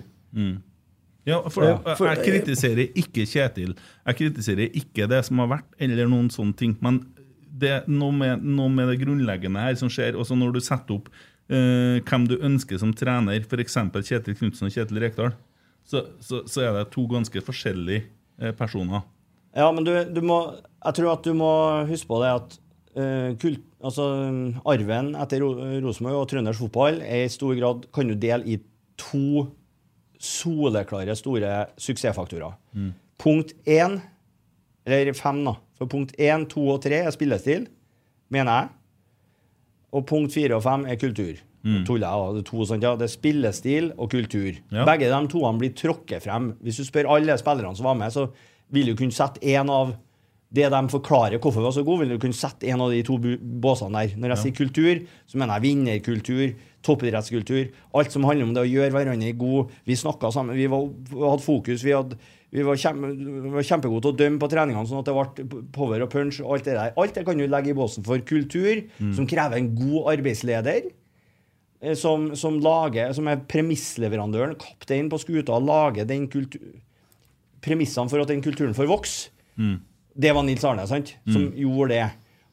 [1.27, 3.75] Ja, for, Ja, for- jeg kritiserer ikke Kjetil.
[4.07, 6.77] Jeg kritiserer ikke det som har vært, eller noen sånne ting.
[6.83, 7.07] Men
[7.57, 10.13] det er noe med, noe med det grunnleggende her som skjer.
[10.15, 11.09] Også når du setter opp
[11.49, 13.75] eh, hvem du ønsker som trener, f.eks.
[13.75, 15.33] Kjetil Knutsen og Kjetil Rekdal,
[15.85, 18.07] så, så, så er det to ganske forskjellige
[18.41, 19.05] eh, personer.
[19.55, 20.39] Ja, men du, du må
[20.85, 21.51] Jeg tror at du må
[21.89, 22.57] huske på det at
[22.99, 24.07] eh, kult, altså,
[24.69, 25.53] arven etter Ro
[25.85, 28.59] Rosenborg og trøndersk fotball er i stor grad kan du dele i
[29.01, 29.47] to
[30.25, 32.55] soleklare store suksessfaktorer.
[33.21, 33.99] Punkt én,
[34.87, 35.57] eller fem, da.
[35.79, 37.67] For punkt én, to og tre er spillestil,
[38.33, 38.71] mener jeg.
[39.95, 41.41] Og punkt fire og fem er kultur.
[41.65, 42.33] Nå Tuller.
[42.37, 42.95] Det er to sånt, ja.
[43.01, 44.59] Det er spillestil og kultur.
[44.69, 44.85] Ja.
[44.85, 46.53] Begge de toene blir tråkket frem.
[46.65, 48.29] Hvis du spør alle spillerne som var med, så
[48.75, 49.95] vil du kunne sette en av
[50.55, 53.01] det de forklarer hvorfor vi var så gode, vil du kunne sette en av de
[53.07, 54.15] to båsene der.
[54.21, 56.55] Når jeg sier kultur, så mener jeg vinnerkultur,
[56.87, 57.73] toppidrettskultur.
[57.99, 59.73] Alt som handler om det å gjøre hverandre god.
[59.89, 61.83] Vi snakka sammen, vi, var, vi hadde fokus.
[61.83, 62.21] Vi, hadde,
[62.55, 63.11] vi, var kjempe,
[63.57, 66.39] var kjempegode til å dømme på treningene, sånn at det ble power og punch.
[66.45, 66.95] Alt det der.
[67.03, 68.85] Alt det kan du legge i båsen for kultur,
[69.17, 70.93] som krever en god arbeidsleder
[71.99, 76.29] som, som, lager, som er premissleverandøren, kaptein på skuta, lager den
[77.65, 79.31] premissene for at den kulturen får vokse.
[80.15, 81.17] Det var Nils Arne sant?
[81.35, 82.05] som gjorde det.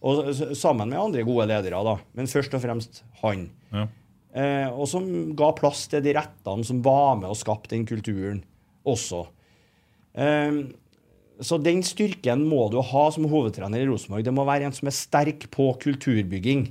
[0.01, 1.97] Og sammen med andre gode ledere, da.
[2.17, 3.49] Men først og fremst han.
[3.71, 3.87] Ja.
[4.31, 5.05] Eh, og som
[5.37, 8.39] ga plass til de rettene som var med og skapte den kulturen
[8.87, 9.25] også.
[10.15, 10.61] Eh,
[11.41, 14.25] så den styrken må du ha som hovedtrener i Rosenborg.
[14.25, 16.67] Det må være en som er sterk på kulturbygging.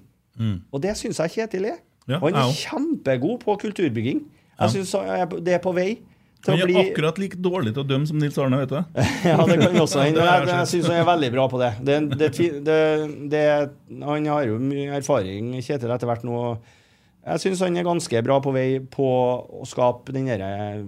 [0.73, 1.79] Og det syns jeg Kjetil er.
[2.11, 4.25] Ja, og han er kjempegod på kulturbygging.
[4.61, 4.95] Jeg synes
[5.45, 5.91] det er på vei.
[6.45, 9.01] til Han er bli akkurat like dårlig til å dømme som Nils Arne, vet du.
[9.29, 10.25] Ja, det kan også hende.
[10.31, 11.71] Jeg, jeg syns han er veldig bra på det.
[11.85, 12.01] det,
[12.65, 12.81] det,
[13.33, 13.47] det
[14.05, 16.43] han har jo mye erfaring, Kjetil, etter hvert nå.
[17.21, 19.09] Jeg syns han er ganske bra på vei på
[19.61, 20.85] å skape den derre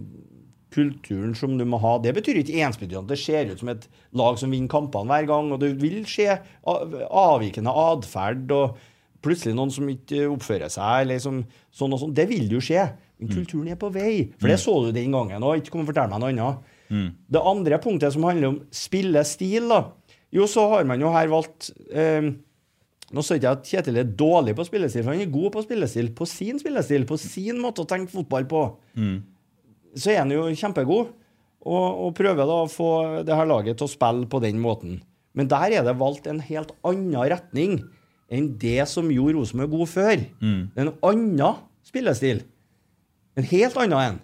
[0.72, 1.98] kulturen som du må ha.
[2.00, 3.84] Det betyr ikke ensbetydende at det ser ut som et
[4.16, 5.50] lag som vinner kampene hver gang.
[5.52, 8.80] Og det vil skje avvikende atferd og
[9.22, 11.40] plutselig noen som ikke oppfører seg, eller som,
[11.74, 12.14] sånn og sånn.
[12.16, 12.84] Det vil jo skje.
[13.22, 14.32] Men kulturen er på vei.
[14.40, 15.60] For det så du den gangen òg.
[15.60, 16.70] Ikke kom og fortell meg noe annet.
[17.32, 19.82] Det andre punktet som handler om spillestil, da.
[20.34, 22.32] Jo, så har man jo her valgt eh,
[23.12, 26.06] Nå sier jeg at Kjetil er dårlig på spillestil, for han er god på spillestil.
[26.16, 28.62] På sin spillestil, på sin måte å tenke fotball på.
[29.94, 31.10] Så er han jo kjempegod,
[31.62, 32.88] og, og prøver da å få
[33.28, 35.02] det her laget til å spille på den måten.
[35.36, 37.82] Men der er det valgt en helt annen retning
[38.30, 40.16] enn det som gjorde Rosenborg god før.
[40.74, 42.42] Det er en annen spillestil.
[43.36, 44.20] En helt annen en.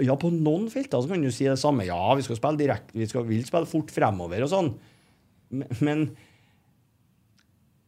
[0.00, 1.84] Ja, på noen felter så kan du si det samme.
[1.88, 4.70] Ja, vi skal spille direkte, vi skal, vil spille fort fremover og sånn.
[5.50, 6.04] Men, men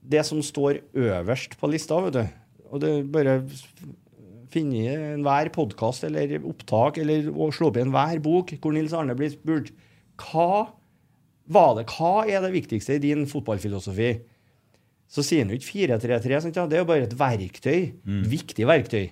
[0.02, 2.24] det som står øverst på lista, vet du
[2.72, 3.36] Og det er bare
[4.52, 8.92] finne i enhver podkast eller opptak eller å slå opp i enhver bok hvor Nils
[8.96, 9.70] Arne blir spurt
[10.20, 10.68] hva
[11.52, 14.10] var det, hva er det viktigste i din fotballfilosofi?
[15.12, 15.68] Så sier han jo ikke
[16.00, 16.40] 4-3-3.
[16.40, 16.54] sant?
[16.70, 17.80] Det er jo bare et verktøy.
[17.92, 19.10] et Viktig verktøy.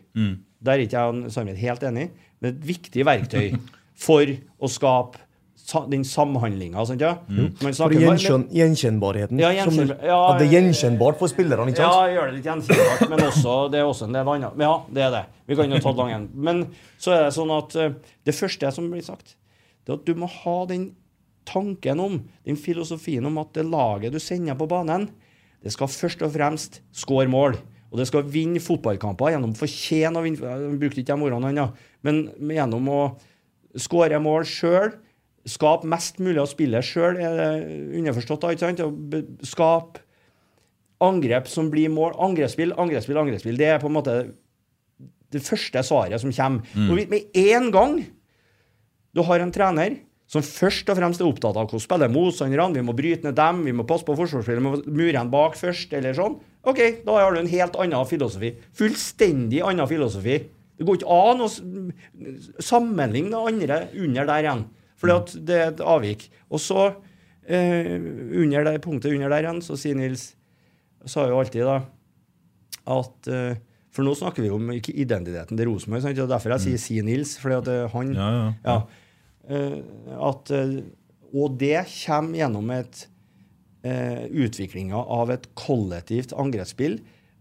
[0.62, 2.06] Der er ikke jeg og Sarmet helt enig,
[2.40, 3.50] men et viktig verktøy
[4.06, 4.24] for
[4.60, 5.18] å skape
[5.92, 6.82] den samhandlinga.
[6.88, 7.12] sant ja?
[7.28, 9.38] Snakker om- gjenkjennbarheten.
[9.38, 13.08] Ja, som- ja, at det er gjenkjennbart for spillerne, ikke Ja, gjør det litt gjenkjennbart,
[13.12, 14.56] men også, det er også en del annet.
[14.56, 15.24] Men ja, det er det.
[15.46, 16.28] Vi kan jo ta det langt en.
[16.34, 16.64] Men
[16.98, 17.92] så er det sånn at eh,
[18.24, 19.36] det første som blir sagt,
[19.84, 20.94] det er at du må ha den
[21.46, 25.08] tanken om, den filosofien om at det laget du sender på banen,
[25.60, 27.58] det skal først og fremst skåre mål.
[27.90, 31.66] Og det skal vinne fotballkamper gjennom fortjene å vinne Jeg brukte ikke de ordene ennå,
[32.06, 33.00] men men gjennom å
[33.78, 34.92] skåre mål sjøl.
[35.48, 38.44] Skape mest mulig av spillet sjøl, er det underforstått.
[38.44, 39.42] da, ikke sant?
[39.48, 40.04] Skape
[41.00, 42.14] angrep som blir mål.
[42.20, 43.58] Angrepsspill, angrepsspill, angrepsspill.
[43.58, 44.16] Det er på en måte
[45.30, 46.66] det første svaret som kommer.
[46.88, 48.00] Og med en gang
[49.16, 49.98] du har en trener
[50.30, 53.64] som først og fremst er opptatt av hvordan spiller motstanderne, vi må bryte ned dem,
[53.66, 56.38] vi må passe på forsvarsspillet, vi må mure en bak først, eller sånn.
[56.70, 58.52] OK, da har du en helt annen filosofi.
[58.78, 60.36] Fullstendig annen filosofi.
[60.78, 61.48] Det går ikke an å
[62.62, 64.62] sammenligne det andre under der igjen,
[65.00, 66.28] fordi det er et avvik.
[66.48, 66.86] Og så,
[67.48, 70.30] eh, under det punktet under der igjen, så sier Nils
[71.08, 71.80] sa jo alltid da
[72.90, 73.58] at eh,
[73.90, 76.04] For nå snakker vi om identiteten til Rosenborg.
[76.14, 77.32] Det er derfor jeg sier si Nils.
[77.42, 78.52] fordi at eh, han Ja, ja.
[78.62, 78.76] ja.
[79.50, 79.78] Eh,
[80.30, 80.80] at, eh,
[81.34, 83.04] og det kommer gjennom et
[83.86, 86.98] uh, utviklinga av et kollektivt angrepsspill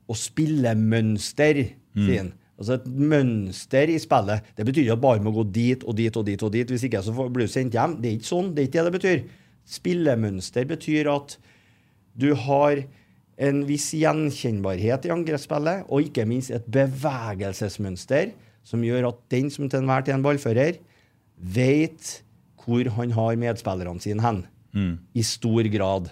[0.09, 1.63] og spillemønster,
[1.97, 2.29] han.
[2.59, 4.45] Altså et mønster i spillet.
[4.57, 6.41] Det betyr ikke at bare må gå dit og dit og dit.
[6.43, 7.97] og dit, Hvis ikke så blir du sendt hjem.
[8.01, 8.49] Det er ikke sånn.
[8.55, 9.21] Det er ikke det det betyr.
[9.69, 11.37] Spillemønster betyr at
[12.19, 12.83] du har
[13.39, 18.33] en viss gjenkjennbarhet i angrepsspillet, og ikke minst et bevegelsesmønster
[18.67, 20.79] som gjør at den som til enhver tid er en ballfører,
[21.39, 22.19] vet
[22.59, 24.43] hvor han har medspillerne sine hen,
[25.17, 26.09] i stor grad.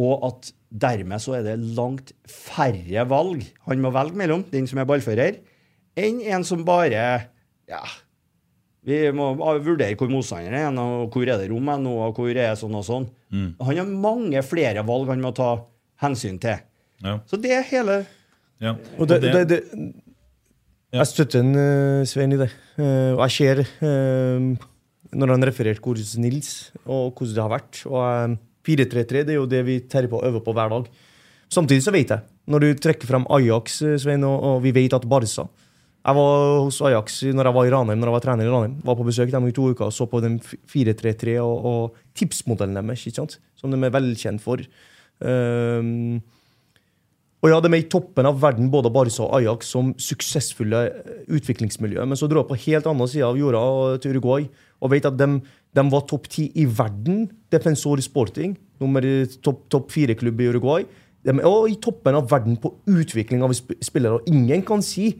[0.00, 4.80] Og at dermed så er det langt færre valg han må velge mellom, den som
[4.80, 5.36] er ballfører,
[6.00, 7.02] enn en som bare
[7.68, 7.82] ja,
[8.82, 12.40] vi må vurdere hvor motstanderen er, og hvor er det rom hen, og hvor er
[12.40, 13.06] det sånn og sånn.
[13.62, 15.52] Han har mange flere valg han må ta
[16.02, 16.64] hensyn til.
[17.04, 17.18] Ja.
[17.28, 18.02] Så det er hele
[18.62, 18.76] ja.
[18.94, 19.56] Og det, det, det,
[20.92, 22.50] jeg støtter en, eh, Svein i det.
[22.76, 24.44] Eh, og jeg ser eh,
[25.12, 27.80] når han refererte hvordan Nils og hvordan det har vært.
[27.88, 28.36] Og eh,
[28.68, 30.90] 4-3-3 det er jo det vi terrer på og øver på hver dag.
[31.52, 35.08] Samtidig så vet jeg, når du trekker frem Ajax, Svein, og, og vi vet at
[35.08, 35.48] Barca
[36.02, 38.76] Jeg var hos Ajax når jeg var i Ranheim, når jeg var trener i Ranheim.
[38.84, 42.76] Var på besøk dem i to uker og så på den 4-3-3 og, og tipsmodellen
[42.76, 43.38] deres, ikke sant?
[43.56, 44.60] som de er velkjent for.
[45.22, 46.18] Um,
[47.42, 51.24] og ja, de er i toppen av verden, både Barca og Ajax, som suksessfulle eh,
[51.34, 52.04] utviklingsmiljø.
[52.06, 53.62] Men så dro jeg på helt annen side av jorda
[54.02, 54.46] til Uruguay
[54.82, 55.26] og vet at de,
[55.74, 57.24] de var topp ti i verden.
[57.50, 59.02] Defensor Sporting, nummer
[59.42, 60.86] topp top fire-klubb i Uruguay.
[61.22, 64.18] De er i toppen av verden på utvikling av spillere.
[64.20, 65.12] Og ingen kan si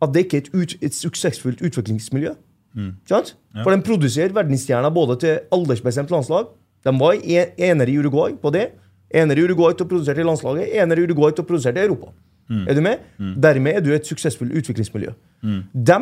[0.00, 2.34] at det ikke er et, ut, et suksessfullt utviklingsmiljø.
[2.76, 2.90] Mm.
[3.08, 3.22] Ja.
[3.64, 6.50] For de produserer verdensstjerner både til aldersbestemt landslag.
[6.84, 8.66] De var en- enere i Uruguay på det.
[9.14, 11.84] Enere i Uruguay til å produsere til landslaget, enere i Uruguay til å produsere til
[11.90, 12.12] Europa.
[12.68, 12.98] Er du med?
[13.18, 15.12] Dermed er du et suksessfullt utviklingsmiljø.
[15.74, 15.98] De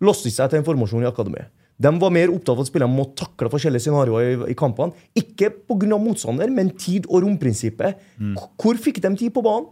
[0.00, 1.50] låste seg til en formasjon i akademiet.
[1.80, 4.92] De var mer opptatt av at spillerne må takle forskjellige scenarioer i, i kampene.
[5.16, 5.96] Ikke pga.
[5.98, 7.96] motstander, men tid- og romprinsippet.
[8.36, 9.66] K- Hvor fikk de tid på banen?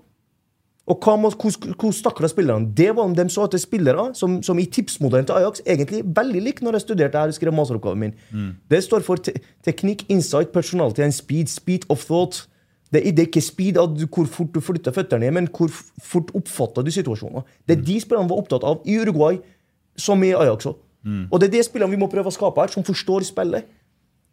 [0.89, 2.71] Og hva må, hvordan takla spillerne?
[2.77, 6.41] Det var om de så etter spillere som, som i tipsmodellen til Ajax egentlig veldig
[6.47, 8.15] lik når jeg studerte her og skrev masteroppgaven min.
[8.71, 9.35] Det står for te
[9.67, 11.53] teknikk, insight, personality and speed.
[11.53, 12.47] Speed of thought.
[12.93, 15.69] Det, det er ikke speed av hvor fort du flytter føttene, men hvor
[16.01, 17.45] fort oppfatter du situasjoner.
[17.69, 19.37] Det er de spillerne var opptatt av i Uruguay,
[19.97, 20.79] som i Ajax òg.
[21.31, 23.69] Og det er de spillerne vi må prøve å skape her, som forstår spillet.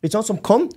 [0.04, 0.28] Ikke sant?
[0.32, 0.70] Som kan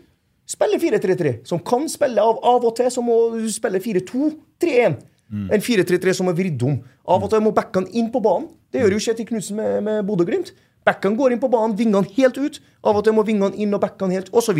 [0.48, 1.36] spille 4-3-3.
[1.46, 3.18] Som kan spille av, av og til som må
[3.52, 4.98] spille 4-2-3-1.
[5.28, 6.78] En 4-3-3 som er vridd om.
[7.08, 8.48] Av og til må backene inn på banen.
[8.72, 10.54] Det gjør jo Kjetil Knutsen med, med Bodø-Glimt.
[10.88, 12.58] Backene går inn på banen, vingene helt ut.
[12.86, 14.56] Av og til må vingene inn og backene helt, osv.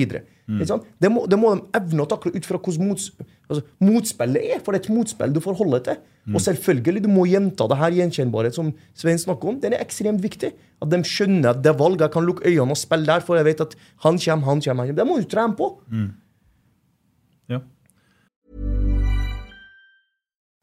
[0.49, 0.61] Mm.
[0.61, 3.09] Det, må, det må de evne å takle ut fra hvordan mots,
[3.49, 4.63] altså, motspillet er.
[4.65, 6.15] For det er et motspill du forholder deg til.
[6.29, 9.61] Og selvfølgelig, du må gjenta det her gjenkjennbarhet som Svein snakker om.
[9.63, 10.53] Den er ekstremt viktig.
[10.85, 12.03] At de skjønner at det er valg.
[12.05, 14.93] Jeg kan lukke øynene og spille der, for jeg vet at han kommer, han kommer.
[14.93, 15.73] Det må du trene på.
[15.89, 16.09] Ja.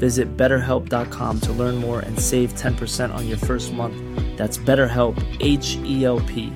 [0.00, 3.96] Visit betterhelp.com to learn more and save 10% on your first month.
[4.36, 6.52] That's BetterHelp, H E L P.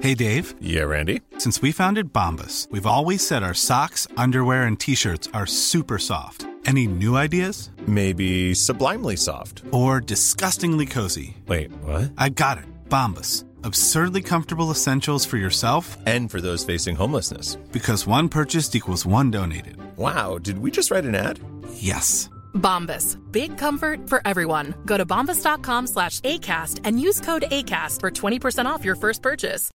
[0.00, 1.20] Hey Dave, Yeah, Randy.
[1.38, 5.98] since we founded Bombus, we've always said our socks, underwear, and t shirts are super
[5.98, 6.46] soft.
[6.66, 7.70] Any new ideas?
[7.86, 9.62] Maybe sublimely soft.
[9.70, 11.36] Or disgustingly cozy?
[11.46, 12.10] Wait, what?
[12.18, 13.44] I got it, Bombus.
[13.62, 17.56] Absurdly comfortable essentials for yourself And for those facing homelessness.
[17.72, 19.76] because one purchased equals one donated.
[19.96, 21.38] Wow, did we just write an ad?
[21.74, 22.28] Yes.
[22.54, 23.16] Bombas.
[23.30, 24.74] Big comfort for everyone.
[24.86, 29.70] Go to bombas.com slash ACAST and use code ACAST for 20% off your first purchase.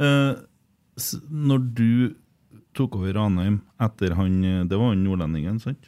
[0.00, 0.34] Uh,
[1.30, 2.14] når du
[2.74, 5.86] tok over Ranheim etter han eh, Det var han nordlendingen, sant?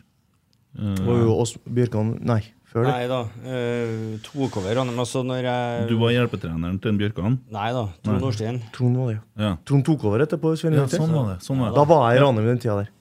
[0.79, 2.39] Uh, Det var jo oss Bjørkan Nei,
[2.71, 2.93] før det.
[2.93, 3.19] Nei da.
[3.43, 5.01] Uh, tok over Ranheim.
[5.03, 7.39] Altså, når jeg du var hjelpetreneren til en Bjørkan?
[7.51, 7.87] Nei da.
[8.07, 8.61] Trond Nordstein.
[8.77, 9.25] Trond var det, ja.
[9.49, 9.53] Ja.
[9.67, 10.55] Trond tok over etterpå.
[10.55, 11.41] Ja, sånn var det.
[11.47, 12.93] Sånn var Da var jeg i Ranheim den tida der.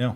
[0.00, 0.14] Ja.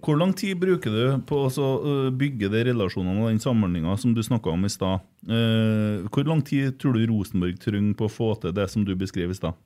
[0.00, 4.20] Hvor lang tid bruker du på å bygge de relasjonene og den samhandlinga som du
[4.22, 5.00] snakka om i stad?
[5.26, 8.94] Eh, hvor lang tid tror du Rosenborg trenger på å få til det som du
[8.98, 9.58] beskrev i stad?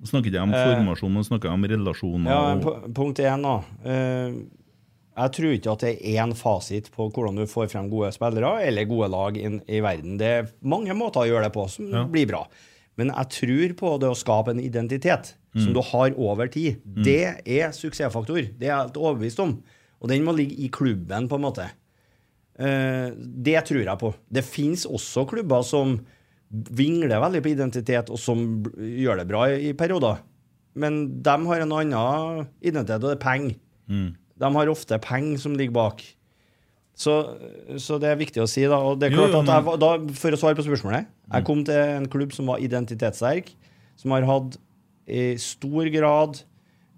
[0.00, 2.30] Nå snakker ikke jeg om Eh, formasjon, nå snakker jeg om relasjoner.
[2.32, 3.58] Ja, punkt én, da.
[3.84, 4.32] Eh,
[5.20, 8.62] jeg tror ikke at det er én fasit på hvordan du får frem gode spillere
[8.64, 10.16] eller gode lag i verden.
[10.16, 12.04] Det er mange måter å gjøre det på som Ja.
[12.08, 12.46] blir bra.
[12.96, 16.78] Men jeg tror på det å skape en identitet som du har over tid.
[16.84, 18.42] Det er suksessfaktor.
[18.54, 19.56] Det er jeg helt overbevist om.
[20.00, 21.66] Og den må ligge i klubben, på en måte.
[22.60, 24.12] Uh, det tror jeg på.
[24.30, 25.98] Det fins også klubber som
[26.50, 30.22] vingler veldig på identitet, og som gjør det bra i, i perioder.
[30.78, 33.58] Men de har en annen identitet, og det er penger.
[34.40, 36.02] De har ofte penger som ligger bak.
[37.00, 37.14] Så,
[37.80, 38.78] så det er viktig å si, da.
[38.84, 39.48] Og det er Jo, jo, men...
[39.48, 39.90] at jeg, da,
[40.20, 41.08] For å svare på spørsmålet.
[41.32, 43.54] Jeg kom til en klubb som var identitetssterk,
[44.00, 44.58] som har hatt
[45.10, 46.40] i stor grad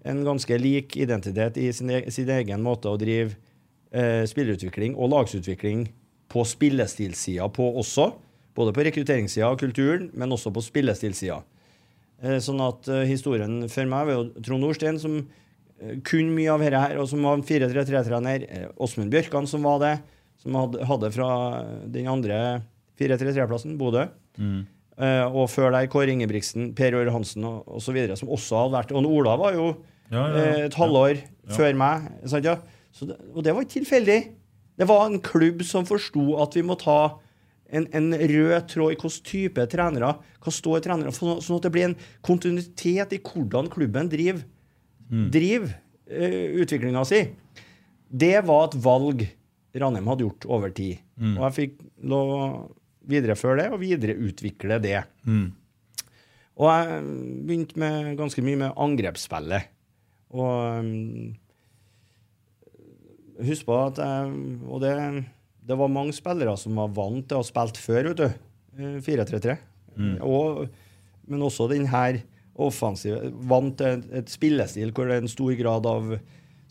[0.05, 3.37] en ganske lik identitet i sin, e sin egen måte å drive
[3.95, 5.87] eh, spillerutvikling og lagsutvikling
[6.33, 8.11] på spillestilsida på også.
[8.57, 11.39] Både på rekrutteringssida og kulturen, men også på spillestilsida.
[12.23, 16.51] Eh, sånn at eh, historien for meg var jo Trond Nordstein, som eh, kunne mye
[16.53, 18.47] av dette her, og som var en 4-3-3-trener.
[18.49, 19.97] Eh, Åsmund Bjørkan, som var det,
[20.43, 21.31] som hadde, hadde fra
[21.95, 22.39] den andre
[23.01, 24.09] 4-3-3-plassen, Bodø.
[24.39, 24.63] Eh,
[25.33, 29.09] og før der Kåre Ingebrigtsen, Per Øre Hansen og og som også hadde vært Og
[29.09, 29.67] Ola var jo
[30.13, 30.45] Ja, ja, ja.
[30.45, 31.23] eh, et halvår
[31.57, 32.09] før meg.
[32.29, 32.59] Sant, ja?
[32.93, 34.21] Så det, og det var ikke tilfeldig.
[34.79, 37.19] Det var en klubb som forsto at vi må ta
[37.73, 40.11] en, en rød tråd i hvilken type trenere,
[40.45, 44.45] hva står trenere for, sånn at det blir en kontinuitet i hvordan klubben driver,
[45.33, 45.73] driver
[46.13, 47.23] uh, utviklinga si.
[48.13, 49.25] Det var et valg
[49.73, 51.01] Ranheim hadde gjort over tid.
[51.39, 52.33] Og jeg fikk lov
[53.09, 55.03] videreføre det og videreutvikle det.
[56.61, 57.05] Og jeg
[57.49, 59.71] begynte med ganske mye med angrepsspillet.
[60.33, 61.33] Og um,
[63.45, 64.33] husk på at jeg,
[64.69, 64.93] Og det,
[65.69, 68.29] det var mange spillere som var vant til å ha spilt før, vet du.
[68.79, 69.57] eh, 4-3-3.
[69.97, 70.15] Mm.
[70.25, 70.69] Og,
[71.29, 72.23] men også den her
[72.57, 76.15] offensive Vant til et, et spillestil hvor det er en stor grad av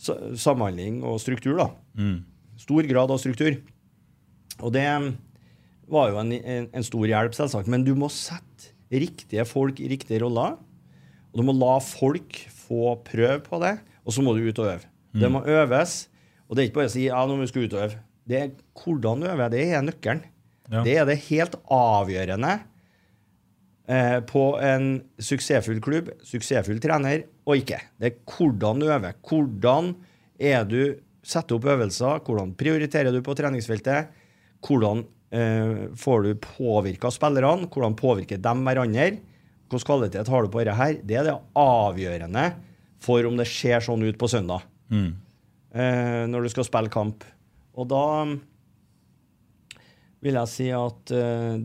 [0.02, 1.58] samhandling og struktur.
[1.58, 1.68] da.
[1.98, 2.24] Mm.
[2.62, 3.58] Stor grad av struktur.
[4.62, 4.86] Og det
[5.92, 7.70] var jo en, en, en stor hjelp, selvsagt.
[7.72, 10.58] Men du må sette riktige folk i riktige roller.
[11.32, 14.74] Og du må la folk få prøve på det, og så må du ut og
[14.74, 14.90] øve.
[15.16, 15.96] Det må øves.
[16.48, 18.02] Og det er ikke bare å si ja, nå må vi skal ut og øve.
[18.28, 18.52] Det er
[18.82, 19.54] hvordan du øver.
[19.54, 20.26] Det er nøkkelen.
[20.72, 20.84] Ja.
[20.88, 22.52] Det er det helt avgjørende
[23.92, 24.86] eh, på en
[25.20, 27.82] suksessfull klubb, suksessfull trener og ikke.
[28.00, 29.18] Det er hvordan du øver.
[29.28, 29.94] Hvordan
[30.40, 30.82] er du
[31.28, 32.24] setter opp øvelser?
[32.26, 34.12] Hvordan prioriterer du på treningsfeltet?
[34.64, 37.70] Hvordan får du påvirka spillerne?
[37.72, 39.06] Hvordan påvirker de hverandre?
[39.72, 40.98] Hvilken kvalitet har du på dette her?
[41.00, 42.50] Det er det avgjørende
[43.02, 44.66] for om det ser sånn ut på søndag.
[44.92, 45.14] Mm.
[45.72, 47.24] Eh, når du skal spille kamp.
[47.80, 48.04] Og da
[50.22, 51.64] vil jeg si at eh,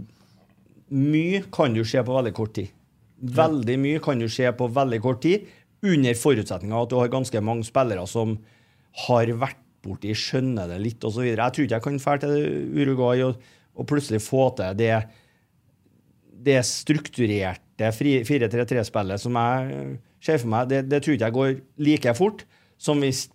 [0.95, 2.71] mye kan du se på veldig kort tid.
[3.17, 5.47] Veldig mye kan du se på veldig kort tid,
[5.87, 8.37] under forutsetning av at du har ganske mange spillere som
[9.07, 11.27] har vært borti, skjønner det litt osv.
[11.27, 12.37] Jeg tror ikke jeg kan dra til
[12.79, 13.43] Uruguay og,
[13.77, 14.97] og plutselig få til det,
[16.47, 19.87] det strukturerte 4-3-3-spillet som jeg
[20.25, 20.73] ser for meg.
[20.73, 21.55] Det, det tror ikke jeg går
[21.89, 22.47] like fort
[22.81, 23.27] som hvis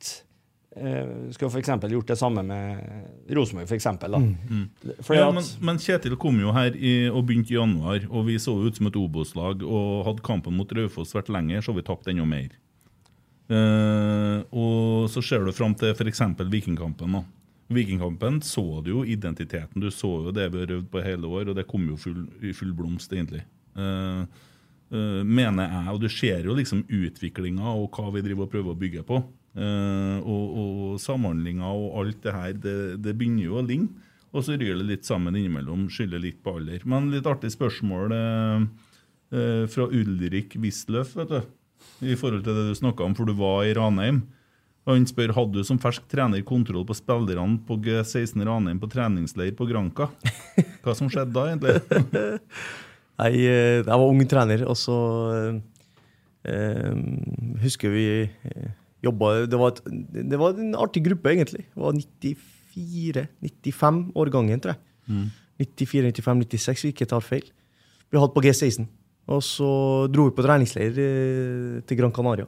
[0.72, 2.78] Uh, skulle for eksempel gjort det samme med
[3.36, 4.14] Rosenborg, for eksempel.
[4.16, 8.30] mm, Fordi Ja, men, men Kjetil kom jo her i, og begynte i januar, og
[8.30, 9.66] vi så ut som et Obos-lag.
[9.68, 12.56] Og hadde kampen mot Raufoss vært lenger, så hadde vi tapt enda mer.
[13.52, 16.24] Uh, og så ser du fram til f.eks.
[16.40, 17.20] Vikingkampen.
[17.20, 17.26] da.
[17.76, 19.82] Vikingkampen så du jo identiteten.
[19.82, 22.24] Du så jo det vi har øvd på hele år, og det kom jo full,
[22.44, 23.44] i full blomst, egentlig.
[23.78, 24.24] Uh,
[24.94, 28.74] uh, mener jeg, og du ser jo liksom utviklinga og hva vi driver og prøver
[28.74, 29.22] å bygge på.
[29.52, 34.08] Uh, og, og samhandlinga og alt det her, det, det begynner jo å ligne.
[34.32, 36.86] Og så ryr det litt sammen innimellom, skylder litt på alder.
[36.88, 38.14] Men litt artig spørsmål
[39.72, 41.50] fra Ulrik Wisløff, vet du.
[42.08, 44.22] I forhold til det du snakka om, for du var i Ranheim.
[44.90, 49.54] Han spør hadde du som fersk trener kontroll på spillerne på G16 Ranheim på treningsleir
[49.56, 50.08] på Granca.
[50.82, 51.76] Hva som skjedde da, egentlig?
[53.22, 54.96] Nei, eh, jeg var ung trener, og så
[55.38, 55.62] eh,
[56.50, 56.98] eh,
[57.62, 58.72] husker vi eh,
[59.06, 59.86] jobba det, var et-
[60.32, 61.68] det var en artig gruppe, egentlig.
[61.70, 64.82] Det var 94-95 årgangen, tror jeg.
[65.12, 65.28] Mm.
[65.62, 67.46] 94, 95, 96, vi ikke tar feil.
[68.12, 68.88] Vi hadde på G16.
[69.32, 69.68] Og så
[70.12, 70.92] dro vi på treningsleir
[71.86, 72.48] til Gran Canaria.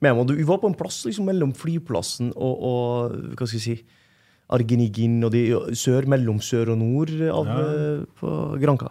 [0.00, 0.26] Men meg.
[0.28, 3.84] du- var på en plass liksom, mellom flyplassen og, og hva skal jeg si,
[4.50, 5.42] Argenigin og de
[5.76, 7.56] sør, mellom sør og nord av, Ja.
[7.58, 8.90] eh, på Granca.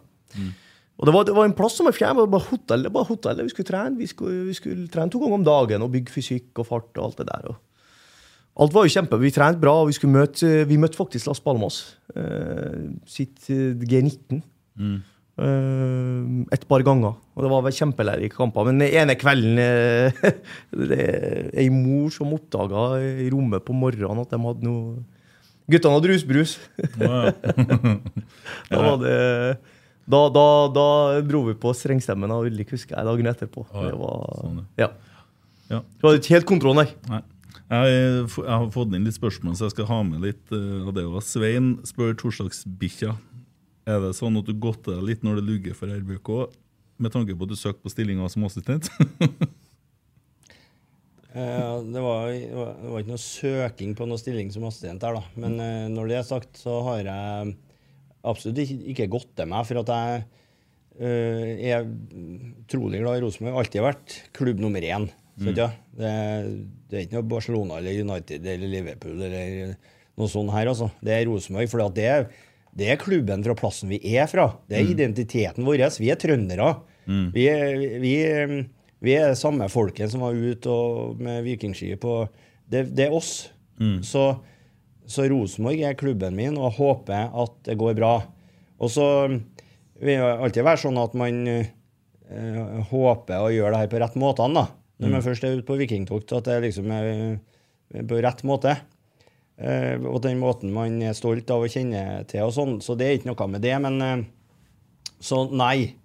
[0.99, 2.91] Og det var, det var en plass som var fjern, det var bare hotell, det
[2.91, 3.97] var bare hotellet vi skulle trene.
[3.97, 7.03] Vi skulle, vi skulle trene to ganger om dagen og bygge fysikk og fart og
[7.05, 7.55] alt det der.
[8.57, 9.19] Alt var jo kjempe.
[9.21, 14.41] Vi trente bra, og vi, møte, vi møtte faktisk Las Palmas Uh, sitt eh, G19
[14.77, 15.01] Mm.
[15.37, 17.13] Uh, et par ganger.
[17.37, 18.65] Og det var vel kjempelærerike kamper.
[18.65, 20.17] Men den ene kvelden eh,
[20.89, 25.03] det er Ei mor som oppdaga i rommet på morgenen at de hadde noe
[25.67, 26.53] Guttene hadde rusbrus.
[28.71, 29.15] Da var det
[30.07, 30.85] da, da, da
[31.27, 33.65] dro vi på strengstemmen av Ulrik, husker jeg, dagen etterpå.
[33.73, 33.89] Ja, ja.
[33.91, 34.87] Det var, Sånn, ja.
[35.67, 35.81] Ja.
[35.83, 36.85] Det var ikke helt kontroll, nei.
[37.11, 37.19] Nei.
[37.67, 37.95] Jeg,
[38.31, 40.39] jeg har fått inn litt spørsmål, så jeg skal ha med litt.
[40.55, 41.17] eh, av det òg.
[41.27, 43.11] Svein spør torsdagsbikkja.
[43.91, 46.31] Er det sånn at du godter deg litt når det lugger for RBK,
[47.01, 48.91] med tanke på at du søkte på stillinga som assistent?
[51.37, 55.35] Eh, det, var, det var ikke noe søking på noe stilling som assistent der, da.
[55.37, 57.51] Men eh, når det er sagt, så har jeg
[58.25, 59.67] absolutt ikke, ikke gått til meg.
[59.67, 60.23] For at jeg
[60.97, 61.85] uh, er
[62.63, 63.59] utrolig glad i Rosenborg.
[63.61, 65.05] Alltid vært klubb nummer én.
[65.37, 65.51] Mm.
[65.53, 66.11] ja, det,
[66.89, 69.75] det er ikke noe Barcelona eller United eller Liverpool eller
[70.17, 70.89] noe sånt her, altså.
[71.05, 71.69] Det er Rosenborg.
[71.69, 72.31] For det, er-
[72.77, 74.47] det er klubben fra plassen vi er fra.
[74.69, 74.91] Det er Mm.
[74.93, 75.81] identiteten vår.
[75.99, 76.67] Vi er trøndere.
[77.07, 77.31] Mm.
[77.33, 78.13] Vi, er, vi,
[79.01, 80.69] vi er samme folket som var ute
[81.17, 82.03] med vikingskip.
[82.69, 83.49] Det, det er oss.
[83.79, 84.01] Mm.
[84.03, 84.27] Så,
[85.07, 88.13] så Rosenborg er klubben min, og jeg håper at det går bra.
[88.79, 93.91] Og så vil det alltid være sånn at man eh, håper å gjøre det her
[93.93, 94.45] på rett måte.
[94.53, 94.67] Da.
[94.99, 95.25] Når man Mm.
[95.25, 97.39] først er ute på vikingtokt, at det liksom er
[98.05, 98.75] på rett måte.
[99.57, 102.75] Eh, og den måten man er stolt av å kjenne til og sånn.
[102.83, 103.73] Så det er ikke noe med det.
[103.83, 104.27] Men uh,
[105.19, 105.95] Så nei.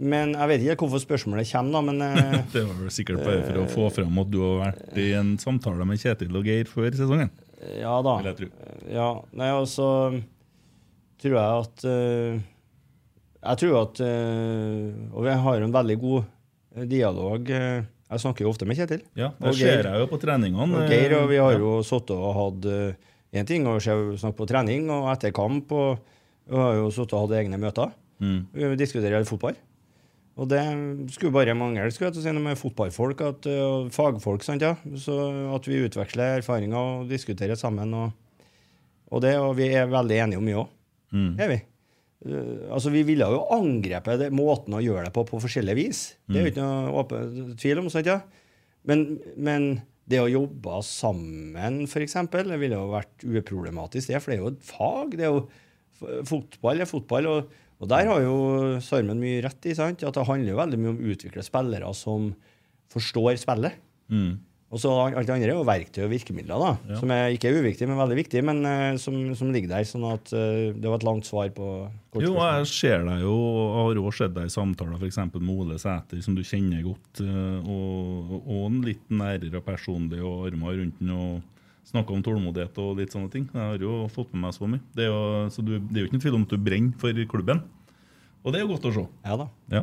[0.00, 1.82] Men jeg vet ikke hvorfor spørsmålet kommer, da.
[1.90, 5.00] Men uh, det var vel sikkert bare for å få fram at du har vært
[5.00, 7.32] i en samtale med Kjetil og Geir før sesongen.
[7.76, 8.16] Ja da.
[8.22, 8.50] Vil jeg tro.
[8.88, 9.88] Ja, nei, og så
[11.20, 17.50] tror jeg at Jeg tror at Og vi har en veldig god dialog.
[17.50, 19.02] eh, jeg snakker jo ofte med Kjetil.
[19.16, 20.66] Ja, det ser jeg jo på treningene.
[20.82, 21.58] Og Geir, og vi har Ja.
[21.58, 22.70] jo sittet og hatt
[23.32, 25.70] én ting å se- snakke på trening og etter kamp.
[25.72, 25.98] og
[26.50, 27.92] Vi har jo sittet og hatt egne møter.
[28.20, 28.46] Mm.
[28.52, 29.54] Vi diskuterer fotball.
[30.36, 30.60] Og det
[31.12, 34.42] skulle bare mangle skulle jeg si, med fotballfolk at, uh, og fagfolk.
[34.42, 34.74] Sant, ja?
[34.96, 37.92] Så at vi utveksler erfaringer og diskuterer sammen.
[37.94, 38.12] Og,
[39.12, 40.68] og det, og vi er veldig enige om mye òg.
[41.12, 41.40] Mm.
[41.40, 41.62] Er vi?
[42.26, 46.02] Uh, altså, vi ville jo angrepet det, måten å gjøre det på på forskjellige vis.
[46.28, 47.88] Det er jo ikke noe åpen tvil om.
[47.92, 48.20] Sant, ja?
[48.88, 49.06] men,
[49.36, 49.70] men
[50.10, 54.20] det å jobbe sammen, f.eks., det ville jo vært uproblematisk, det.
[54.20, 55.18] For det er jo et fag.
[55.18, 55.48] det er jo
[56.00, 57.26] Fotball er fotball.
[57.28, 58.36] og og der har jo
[58.84, 60.04] Sarmen mye rett i, sant?
[60.04, 62.30] at det handler jo veldig mye om å utvikle spillere som
[62.92, 63.78] forstår spillet.
[64.12, 64.34] Mm.
[64.70, 66.98] Og så alt det andre er jo verktøy og virkemidler, da, Ja.
[67.00, 69.82] som er ikke er uviktig, men veldig viktig, men uh, som, som ligger der.
[69.88, 71.66] sånn at uh, det var et langt svar på
[72.14, 75.18] kort Jo, jeg ser deg jo, og har også sett deg i samtaler f.eks.
[75.34, 80.46] med Ole Sæter, som du kjenner godt, eh, og, og en litt nærere personlig, og
[80.52, 83.48] armer rundt den, og snakka om tålmodighet og litt sånne ting.
[83.50, 84.82] Jeg har jo fått med meg så mye.
[84.94, 87.00] Det er jo, så du, det er jo ikke noen tvil om at du brenner
[87.02, 87.62] for klubben.
[88.44, 89.02] Og det er jo godt å se.
[89.26, 89.48] Ja da.
[89.74, 89.82] Ja.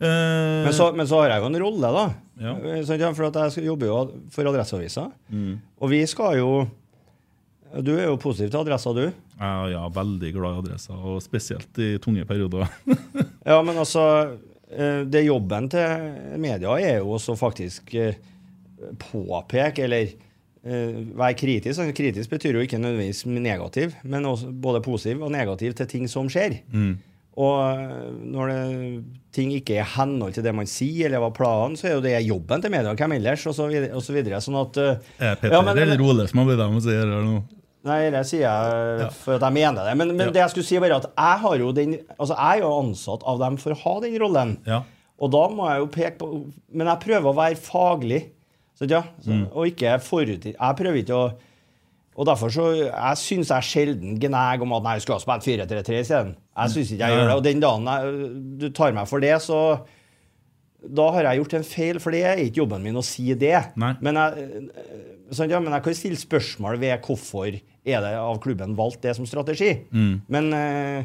[0.00, 2.04] Eh, Men så, men så har jeg jo en rolle, da.
[2.42, 2.54] Ja.
[2.58, 3.98] Eh, For jeg jobber jo
[4.34, 5.04] for Adresseavisa.
[5.30, 5.52] Mm.
[5.80, 6.48] Og vi skal jo
[7.84, 9.08] Du er jo positiv til adressa, du.
[9.40, 12.68] Ja, ja, veldig glad i adresser, og spesielt i tunge perioder.
[13.44, 14.04] Ja, men altså
[14.70, 17.92] eh, Det jobben til media er jo også faktisk
[18.98, 20.14] påpeke, eller
[20.64, 21.78] være kritisk.
[21.80, 24.24] Altså, Kritisk betyr jo ikke nødvendigvis negativ, men
[24.62, 26.58] både positiv og negativ til ting som skjer.
[26.72, 26.94] Mm.
[27.34, 28.58] Og eh, når det,
[29.34, 32.04] ting ikke er i henhold til det man sier, eller hva planen, så er jo
[32.04, 32.92] det jobben til media.
[32.94, 33.42] Hvem ellers?
[33.50, 33.90] Og så videre.
[33.98, 36.60] Og så videre sånn at eh, Er Petter Ja, men- eller Ole som har blitt
[36.62, 37.42] dem å si det nå?
[37.84, 39.96] Nei, det sier jeg for at jeg mener det.
[40.00, 42.62] Men, men det jeg skulle si, var at jeg har jo den Altså, jeg er
[42.62, 44.54] jo ansatt av dem for å ha den rollen.
[44.64, 44.78] Ja.
[45.20, 46.28] Og da må jeg jo peke på
[46.72, 48.22] Men jeg prøver å være faglig.
[48.78, 49.44] Så, ja, så, Mm.
[49.52, 50.46] Og ikke forut...
[50.54, 51.26] Jeg prøver ikke å
[52.14, 55.48] Og derfor så Jeg syns jeg sjelden gnager om at nei, jeg skulle ha spilt
[55.66, 56.36] 4-3-3 isteden.
[56.54, 57.18] Jeg syns ikke jeg Ja, ja.
[57.18, 57.36] gjør det.
[57.36, 58.30] Og den dagen jeg,
[58.62, 59.60] du tar meg for det, så
[60.84, 63.56] da har jeg gjort en feil, for det er ikke jobben min å si det.
[63.80, 64.64] Men, jeg,
[65.32, 69.14] sånn, ja, men jeg kan stille spørsmål ved hvorfor er det av klubben valgt det
[69.16, 69.72] som strategi.
[69.92, 70.14] Mm.
[70.28, 71.04] Men uh,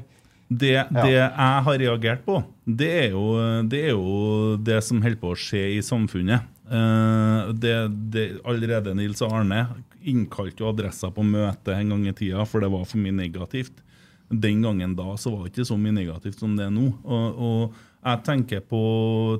[0.49, 1.29] Det, det jeg
[1.65, 3.25] har reagert på, det er, jo,
[3.69, 6.47] det er jo det som holder på å skje i samfunnet.
[6.69, 7.75] Uh, det,
[8.13, 9.63] det, allerede Nils Arne
[10.07, 13.83] innkalte jo adressa på møte en gang i tida, for det var for mye negativt.
[14.29, 16.91] Den gangen da så var det ikke så mye negativt som det er nå.
[17.01, 18.81] Og, og jeg tenker på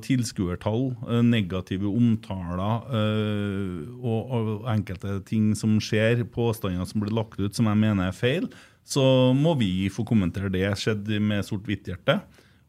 [0.04, 7.40] tilskuertall, eh, negative omtaler eh, og, og enkelte ting som skjer, påstander som blir lagt
[7.40, 8.50] ut som jeg mener er feil,
[8.84, 10.66] så må vi få kommentere det.
[10.82, 12.18] Skjedde med sort-hvitt-hjerte.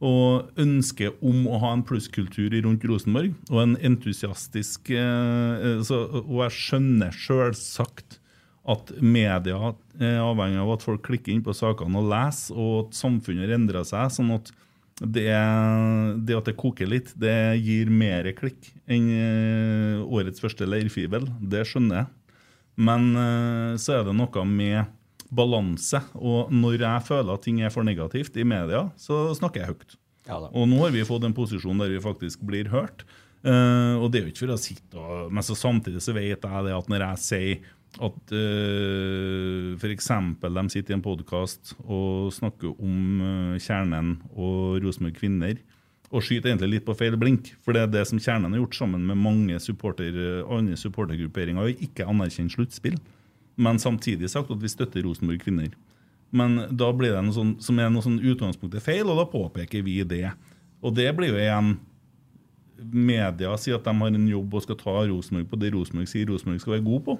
[0.00, 6.38] Og ønsket om å ha en plusskultur rundt Rosenborg, og en entusiastisk eh, så, Og
[6.46, 8.16] jeg skjønner selvsagt
[8.70, 12.98] at media er avhengig av at folk klikker inn på sakene og leser, og at
[12.98, 14.12] samfunnet har endra seg.
[14.14, 14.52] sånn at
[15.00, 15.32] det,
[16.28, 21.24] det at det koker litt, det gir mer klikk enn eh, årets første leirfibel.
[21.40, 22.10] Det skjønner jeg.
[22.80, 24.92] Men eh, så er det noe med
[25.30, 26.02] balanse.
[26.18, 29.98] Og når jeg føler at ting er for negativt i media, så snakker jeg høyt.
[30.28, 30.38] Ja.
[30.50, 33.06] Og nå har vi fått en posisjon der vi faktisk blir hørt.
[33.40, 36.42] Uh, og det er jo ikke for å sitte og Men så samtidig så vet
[36.44, 37.62] jeg det at når jeg sier
[38.04, 40.10] at uh, f.eks.
[40.44, 45.56] de sitter i en podkast og snakker om uh, Kjernen og Rosenborg Kvinner,
[46.10, 47.52] og skyter egentlig litt på feil blink.
[47.64, 50.14] For det er det som Kjernen har gjort sammen med mange supporter,
[50.50, 52.98] andre supportergrupperinger, og ikke anerkjent sluttspill.
[53.60, 55.74] Men samtidig sagt at vi støtter Rosenborg Kvinner.
[56.30, 59.82] Men da blir det noe sånn, som er noe sånn utgangspunktet feil, og da påpeker
[59.84, 60.30] vi det.
[60.80, 61.74] Og det blir jo igjen
[62.80, 66.30] Media sier at de har en jobb og skal ta Rosenborg på det Rosenborg sier
[66.30, 67.16] Rosenborg skal være god på.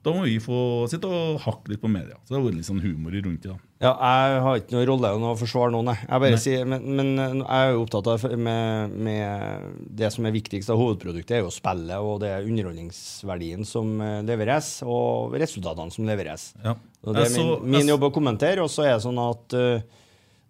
[0.00, 2.16] Da må vi få sitte og hakke litt på media.
[2.24, 3.56] Så det har vært litt sånn humor rundt det.
[3.84, 6.06] Ja, jeg har ikke noen rolle å forsvare noen, jeg.
[6.06, 6.40] jeg bare Nei.
[6.40, 7.10] sier, men, men
[7.42, 11.52] jeg er jo opptatt av med, med det som er viktigst av hovedproduktet, er jo
[11.52, 16.50] spillet og det er underholdningsverdien som eh, leveres, og resultatene som leveres.
[16.64, 16.76] Ja.
[17.04, 20.00] Og det er min, min jobb å kommentere, og så er det sånn at uh,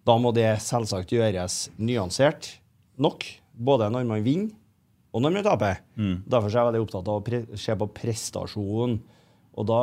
[0.07, 2.53] da må det selvsagt gjøres nyansert
[3.03, 4.55] nok, både når man vinner
[5.11, 5.81] og når man taper.
[5.99, 6.21] Mm.
[6.23, 9.01] Derfor er jeg veldig opptatt av å se på prestasjon,
[9.57, 9.81] og da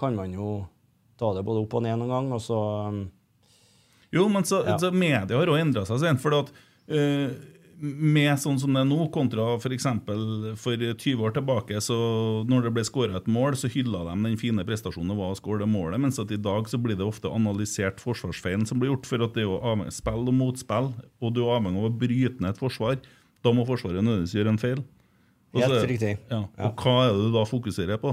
[0.00, 0.66] kan man jo
[1.20, 2.58] ta det både opp og ned noen gang, og så
[2.90, 3.02] um,
[4.12, 4.76] Jo, men så, Ja.
[4.78, 6.02] så media har òg endra seg.
[6.20, 6.50] For at,
[6.92, 7.30] uh,
[7.82, 9.86] med sånn som det er nå, kontra f.eks.
[10.06, 11.96] For, for 20 år tilbake, så
[12.46, 15.38] når det ble skåra et mål, så hylla de den fine prestasjonen det var å
[15.38, 19.08] skåre målet, mens at i dag så blir det ofte analysert forsvarsfeilen som blir gjort,
[19.10, 20.92] for at det er jo avhengig spill og motspill,
[21.22, 23.00] og du er avhengig av å bryte ned et forsvar.
[23.42, 24.84] Da må Forsvaret nødvendigvis gjøre en feil.
[25.52, 26.12] Også, Helt riktig.
[26.30, 26.44] Ja.
[26.58, 26.68] Ja.
[26.68, 28.12] Og hva er det du da fokuserer på?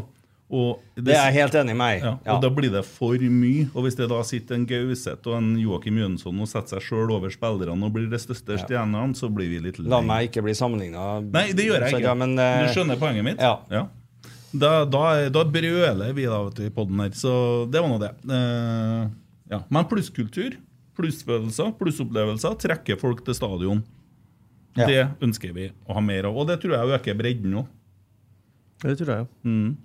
[0.49, 1.99] Og Det er jeg helt enig med.
[2.01, 2.35] Ja, Ja.
[2.35, 3.67] og da blir det for mye.
[3.75, 7.11] Og hvis det da sitter en Gauseth og en Joakim Jønsson og setter seg sjøl
[7.13, 9.89] over spillerne og blir det største stjernene, så blir vi litt lei.
[9.93, 11.21] La meg ikke bli sammenligna.
[11.21, 12.15] Nei, det gjør jeg ikke.
[12.17, 13.39] Men, uh, du skjønner poenget mitt?
[13.39, 13.85] Ja.
[14.49, 17.99] Da, da, da brøler vi da vet du, i poden her, så det var nå
[18.01, 18.09] det.
[18.25, 19.05] Uh,
[19.53, 19.61] ja.
[19.69, 20.57] Men plusskultur,
[20.97, 23.83] plussfølelser, plussopplevelser trekker folk til stadion.
[24.77, 24.87] Ja.
[24.89, 27.69] Det ønsker vi å ha mer av, og det tror jeg øker bredden òg.
[28.81, 29.27] Det tror jeg, ja.
[29.43, 29.77] Mm.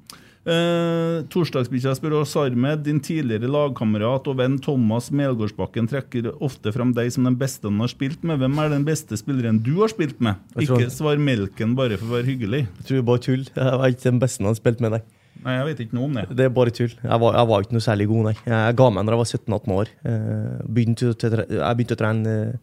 [0.45, 6.91] Eh, Torsdagsbikkja spør oss Sarmed, din tidligere lagkamerat og venn Thomas Melgårdsbakken trekker ofte fram
[6.93, 8.43] deg som den beste han har spilt med.
[8.43, 10.37] Hvem er den beste spilleren du har spilt med?
[10.61, 12.65] Ikke svar Melken bare for å være hyggelig.
[12.67, 13.47] Jeg tror det er bare tull.
[13.57, 15.03] Jeg var ikke den beste han har spilt med, nei.
[15.45, 16.27] Nei, jeg vet ikke noe om det.
[16.39, 16.93] Det er bare tull.
[17.03, 18.35] Jeg var, jeg var ikke noe særlig god, nei.
[18.53, 19.91] Jeg ga meg da jeg var 17-18 år.
[20.13, 22.55] Eh, Begynte, tre- jeg begynte å trene eh,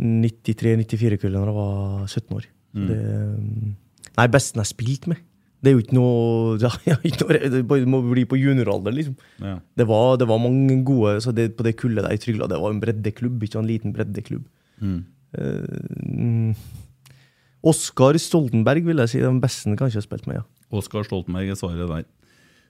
[0.00, 2.48] 93-94-kullet da jeg var 17 år.
[2.74, 2.88] Mm.
[2.88, 2.98] Det,
[3.38, 3.70] mm,
[4.18, 5.22] nei, besten jeg har spilt med.
[5.64, 9.16] Det er jo ikke noe Det, må bli på junioralder, liksom.
[9.40, 9.56] Ja.
[9.76, 12.60] Det, var, det var mange gode så det, På det kullet der i Trygla, det
[12.60, 14.44] var en breddeklubb, ikke en liten breddeklubb.
[14.84, 14.98] Mm.
[15.38, 16.50] Eh, mm,
[17.64, 20.44] Oskar Stoltenberg vil jeg si den beste han kanskje har spilt med, ja.
[20.74, 22.04] Oskar Stoltenberg er svaret der.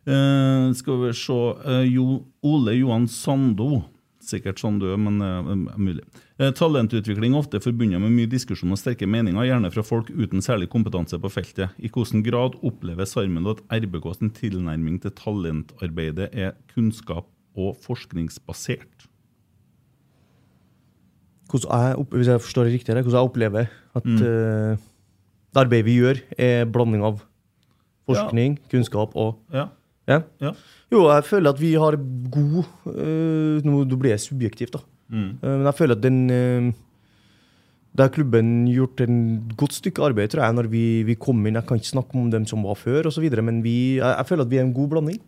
[0.05, 3.83] Eh, skal vi se eh, jo, Ole Johan Sando.
[4.25, 6.05] Sikkert sånn du er, men uh, mulig.
[6.41, 10.41] Eh, talentutvikling er ofte forbundet med mye diskusjon og sterke meninger, gjerne fra folk uten
[10.45, 11.75] særlig kompetanse på feltet.
[11.77, 19.11] I hvilken grad opplever Sarmel at RBK sin tilnærming til talentarbeidet er kunnskap og forskningsbasert?
[21.55, 24.17] jeg, hvis jeg forstår det riktig, hvordan jeg opplever at Mm.
[24.25, 24.77] uh,
[25.55, 27.21] det arbeidet vi gjør, er blanding av
[28.09, 29.69] forskning, kunnskap og Ja.
[30.11, 30.21] Ja?
[30.43, 30.53] Ja.
[30.93, 31.97] Jo, jeg føler at vi har
[32.35, 32.59] god
[32.93, 34.83] eh, Nå blir jeg subjektiv, da.
[35.09, 35.31] Mm.
[35.41, 36.69] Uh, men jeg føler at den uh,
[37.99, 39.19] Der klubben gjort en
[39.57, 41.59] godt stykke arbeid, tror jeg, når vi, vi kom inn.
[41.61, 44.45] Jeg kan ikke snakke om dem som var før, osv., men vi, jeg, jeg føler
[44.45, 45.21] at vi er en god blanding.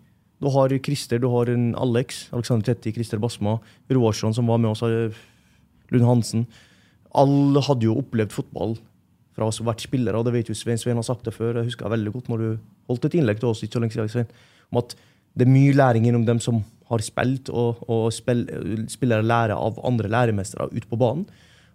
[0.43, 3.55] Du har Christer, du har en Alex, Alexander Tetti, Christer Basma,
[3.89, 4.83] Roarsson som var med oss,
[5.95, 6.43] Lund Hansen.
[7.17, 8.77] Alle hadde jo opplevd fotball
[9.37, 10.81] fra oss, vært spillere, og det vet jo Svein.
[10.81, 11.61] Svein har sagt det før.
[11.61, 12.51] Jeg husker veldig godt når du
[12.91, 14.31] holdt et innlegg til oss ikke så lenge siden, Svein,
[14.73, 14.97] om at
[15.37, 18.45] det er mye læring gjennom dem som har spilt, og, og spill,
[18.91, 21.27] spillere lærer av andre læremestere ute på banen.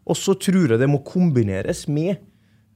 [0.08, 2.16] Og så tror jeg det må kombineres med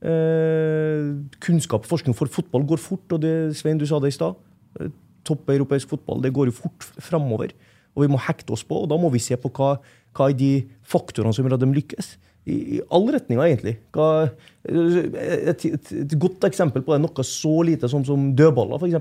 [0.06, 4.18] eh, kunnskap og forskning, for fotball går fort, og det, Svein, du sa det i
[4.18, 4.38] stad.
[4.80, 4.92] Eh,
[5.26, 7.56] Topp europeisk fotball, det går jo fort framover.
[7.96, 9.72] Og vi må hekte oss på, og da må vi se på hva,
[10.14, 10.52] hva er de
[10.86, 12.12] faktorene som gjør at de lykkes.
[12.46, 13.74] I, i alle retninger, egentlig.
[13.96, 14.28] Hva,
[14.70, 18.92] et, et, et godt eksempel på det er noe så lite som, som dødballer, for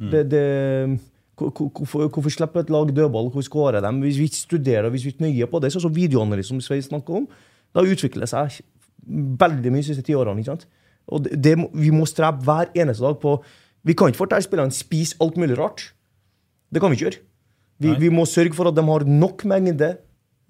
[0.00, 0.10] Da.
[0.12, 1.00] Det, det,
[1.36, 3.30] hvor- hvor- hvorfor, hvorfor slipper et lag dødball?
[3.32, 3.92] Hvor skårer de?
[4.04, 7.14] Hvis vi ikke studerer hvis vi ikke nøye på det, så, videoanalyse som Svein snakker
[7.22, 7.28] om,
[7.74, 8.60] da utvikler det seg
[9.40, 10.38] veldig mye de siste ti årene.
[10.40, 10.66] ikke sant?
[11.08, 13.36] Og det, det, vi må strebe hver eneste dag på
[13.86, 15.92] Vi kan ikke fortelle spillerne spis alt mulig rart.
[16.74, 17.20] Det kan vi ikke gjøre.
[17.78, 19.92] Vi, vi må sørge for at de har nok mengde,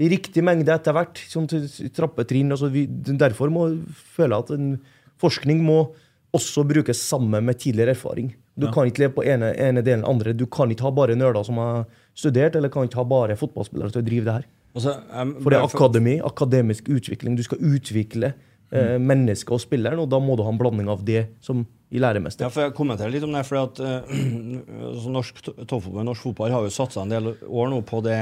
[0.00, 1.44] i riktig mengde etter hvert, sånn
[1.92, 2.50] trappetrinn.
[2.54, 3.82] Altså vi, derfor må jeg
[4.16, 4.78] føle at en
[5.20, 5.92] forskning må
[6.36, 8.34] også brukes sammen med tidligere erfaring.
[8.56, 8.72] Du Ja.
[8.72, 10.32] kan ikke leve på ene, ene delen eller andre.
[10.36, 11.84] Du kan ikke ha bare nerder som har
[12.14, 14.44] studert, eller kan ikke ha bare fotballspillere til å drive det her.
[14.76, 17.36] Så, um, For det er akademi, akademisk utvikling.
[17.36, 18.34] Du skal utvikle
[18.72, 21.98] eh, mennesket og spilleren, og da må du ha en blanding av det som i
[22.02, 22.42] læremester.
[22.42, 26.50] Ja, for jeg kommenterer litt om det, for at altså norsk to- toppfotball, norsk fotball
[26.50, 28.18] har jo satsa en del år nå på det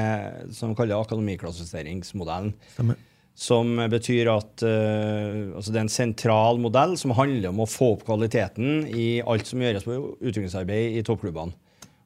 [0.55, 2.53] som vi kaller akademiklassifiseringsmodellen.
[2.75, 2.97] Stemmer.
[3.35, 7.95] Som betyr at uh, altså det er en sentral modell som handler om å få
[7.97, 11.57] opp kvaliteten i alt som gjøres på utviklingsarbeid i toppklubbene.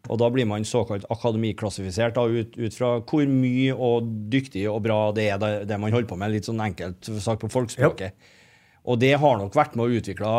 [0.08, 4.80] Og da blir man såkalt akademiklassifisert da, ut, ut fra hvor mye og dyktig og
[4.86, 8.16] bra det er det, det man holder på med, litt sånn enkelt sagt på folkspråket.
[8.88, 10.32] Og det har nok vært med å utvikle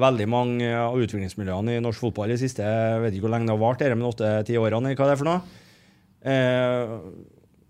[0.00, 3.54] veldig mange av utviklingsmiljøene i norsk fotball de siste jeg vet ikke hvor lenge det
[3.54, 5.62] har vart, men åtte-ti årene, eller hva det er for noe.
[6.24, 6.94] Eh,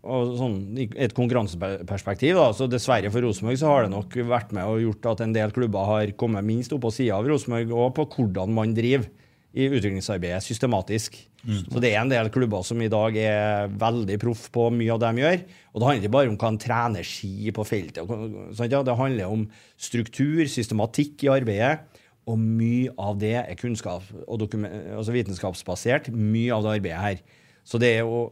[0.05, 4.69] sånn, I et konkurranseperspektiv, da, så dessverre for Rosenborg, så har det nok vært med
[4.69, 7.95] og gjort at en del klubber har kommet minst opp på sida av Rosenborg, og
[7.97, 9.09] på hvordan man driver
[9.55, 11.17] i utviklingsarbeidet systematisk.
[11.45, 15.03] Så det er en del klubber som i dag er veldig proff på mye av
[15.03, 15.43] det de gjør.
[15.71, 18.15] Og det handler ikke bare om hva en trener sier på feltet.
[18.57, 18.81] Sant, ja?
[18.83, 19.45] Det handler om
[19.77, 22.01] struktur, systematikk i arbeidet.
[22.25, 26.09] Og mye av det er kunnskap, og altså vitenskapsbasert.
[26.11, 27.21] Mye av det arbeidet her.
[27.69, 28.25] Så det er jo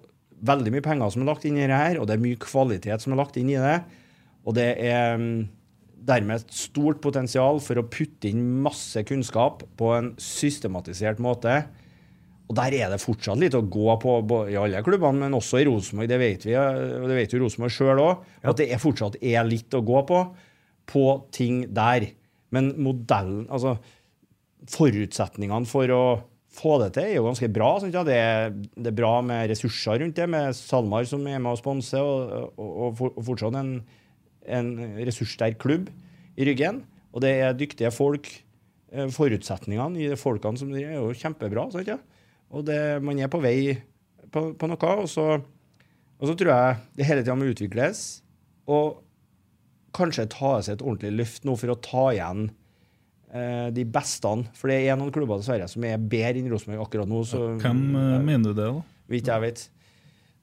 [0.46, 3.04] veldig mye penger som er lagt inn i det her, og det er mye kvalitet
[3.04, 3.76] som er lagt inn i det.
[4.42, 5.36] Og det er mm,
[6.08, 11.60] dermed et stort potensial for å putte inn masse kunnskap på en systematisert måte.
[12.50, 15.66] Og der er det fortsatt litt å gå på i alle klubbene, men også i
[15.68, 16.10] Rosenborg.
[16.10, 19.46] Det vet vi, og det vet jo Rosenborg sjøl òg, at det er fortsatt er
[19.48, 20.24] litt å gå på
[20.92, 22.08] på ting der.
[22.52, 23.76] Men modellen, altså
[24.68, 26.02] forutsetningene for å
[26.52, 27.70] få det til, er jo ganske bra.
[27.80, 31.60] Det, er, det er bra med ressurser rundt det, med SalMar som er med og
[31.62, 33.74] sponser, og, og, og, for- og fortsatt en,
[34.58, 35.88] en ressurssterk klubb
[36.36, 36.82] i ryggen.
[37.12, 38.28] Og det er dyktige folk.
[38.92, 41.66] Eh, Forutsetningene i de folkene som er, jo kjempebra.
[41.72, 41.88] Sant?
[41.88, 41.98] Ja?
[42.52, 43.72] Og det, man er på vei
[44.32, 44.94] på, på noe.
[45.00, 48.02] Og så, og så tror jeg det hele tida må utvikles.
[48.68, 48.98] Og
[49.96, 52.50] kanskje ta seg et ordentlig løft nå for å ta igjen
[53.72, 54.32] de beste.
[54.58, 57.22] For det er noen klubber dessverre som er bedre enn Rosenborg akkurat nå.
[57.28, 58.82] Så, Hvem eh, mener du det, da?
[59.12, 59.62] Vidt jeg vet.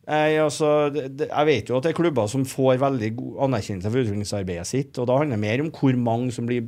[0.10, 4.02] Jeg, altså, jeg vet jo at det er klubber som får veldig god anerkjennelse for
[4.02, 6.64] utviklingsarbeidet sitt, og da handler det mer om hvor mange som blir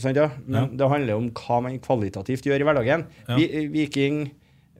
[0.00, 0.30] sant, ja?
[0.46, 0.76] Men Ja.
[0.80, 3.04] det handler om hva man kvalitativt gjør i hverdagen.
[3.28, 3.36] Ja.
[3.36, 4.22] Vi, Viking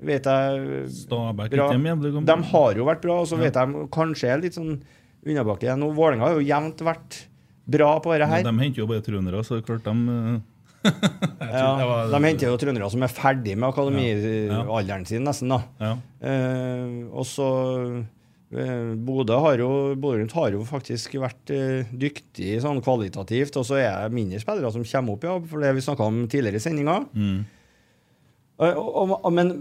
[0.02, 1.68] vet jeg Stabæk bra.
[1.68, 4.80] ikke de har jo vært bra, og så vet jeg kanskje er litt sånn
[5.26, 5.84] unnabakke igjen.
[5.94, 7.20] Vålerenga har jo jevnt vært
[7.68, 8.42] bra på dette her.
[8.42, 10.40] De henter jo bare trøndere, så det er klart de
[10.84, 15.52] eh, var, de henter jo trøndere som er ferdig med akademialderen sin, nesten.
[15.52, 15.60] da.
[15.82, 15.92] Ja.
[16.26, 17.48] Eh, og så
[18.52, 23.66] eh, Bodø har jo Bodø Rundt har jo faktisk vært eh, dyktig sånn kvalitativt, og
[23.68, 26.60] så er det mindre spillere som kommer opp, ja, for det vi snakka om tidligere
[26.60, 26.98] i sendinga.
[27.14, 27.42] Mm.
[28.62, 29.54] Og, og, og, men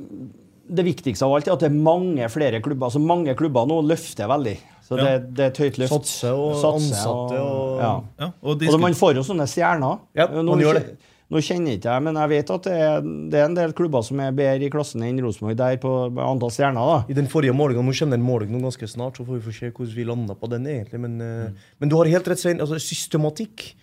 [0.71, 2.87] det viktigste av alt er at det er mange flere klubber.
[2.87, 4.57] altså Mange klubber nå løfter veldig.
[4.85, 5.17] Så det, Ja.
[5.23, 5.93] det er et høyt løft.
[5.95, 7.91] Satser og ansatte og- ja.
[8.19, 9.99] Ja, og Og man får jo sånne stjerner.
[10.15, 10.97] Ja, nå, man gjør det.
[11.31, 14.03] Nå kjenner ikke jeg, men jeg vet at det er, det er en del klubber
[14.03, 16.89] som er bedre i klassen enn Rosenborg der på antall stjerner.
[16.89, 16.97] da.
[17.07, 19.69] I den forrige målingen, Nå kommer den målingen ganske snart, så får vi få se
[19.69, 20.67] hvordan vi lander på den.
[20.67, 20.99] egentlig.
[20.99, 21.61] Men, mm.
[21.79, 22.59] men du har helt rett, Svein.
[22.59, 23.75] Altså, systematikk.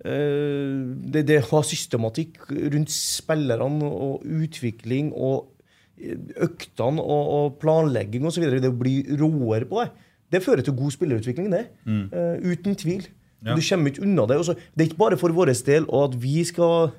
[0.00, 0.80] eh,
[1.12, 5.52] det, det har systematikk rundt spillerne og utvikling og
[6.00, 8.48] eh, øktene og, og planlegging osv.
[8.48, 9.90] Det å bli råere på det,
[10.32, 11.66] det fører til god spillerutvikling, det.
[11.84, 13.08] Eh, uten tvil.
[13.44, 13.54] Ja.
[13.54, 14.36] Du kommer ikke unna det.
[14.40, 16.90] Også, det er ikke bare for vår del og at vi skal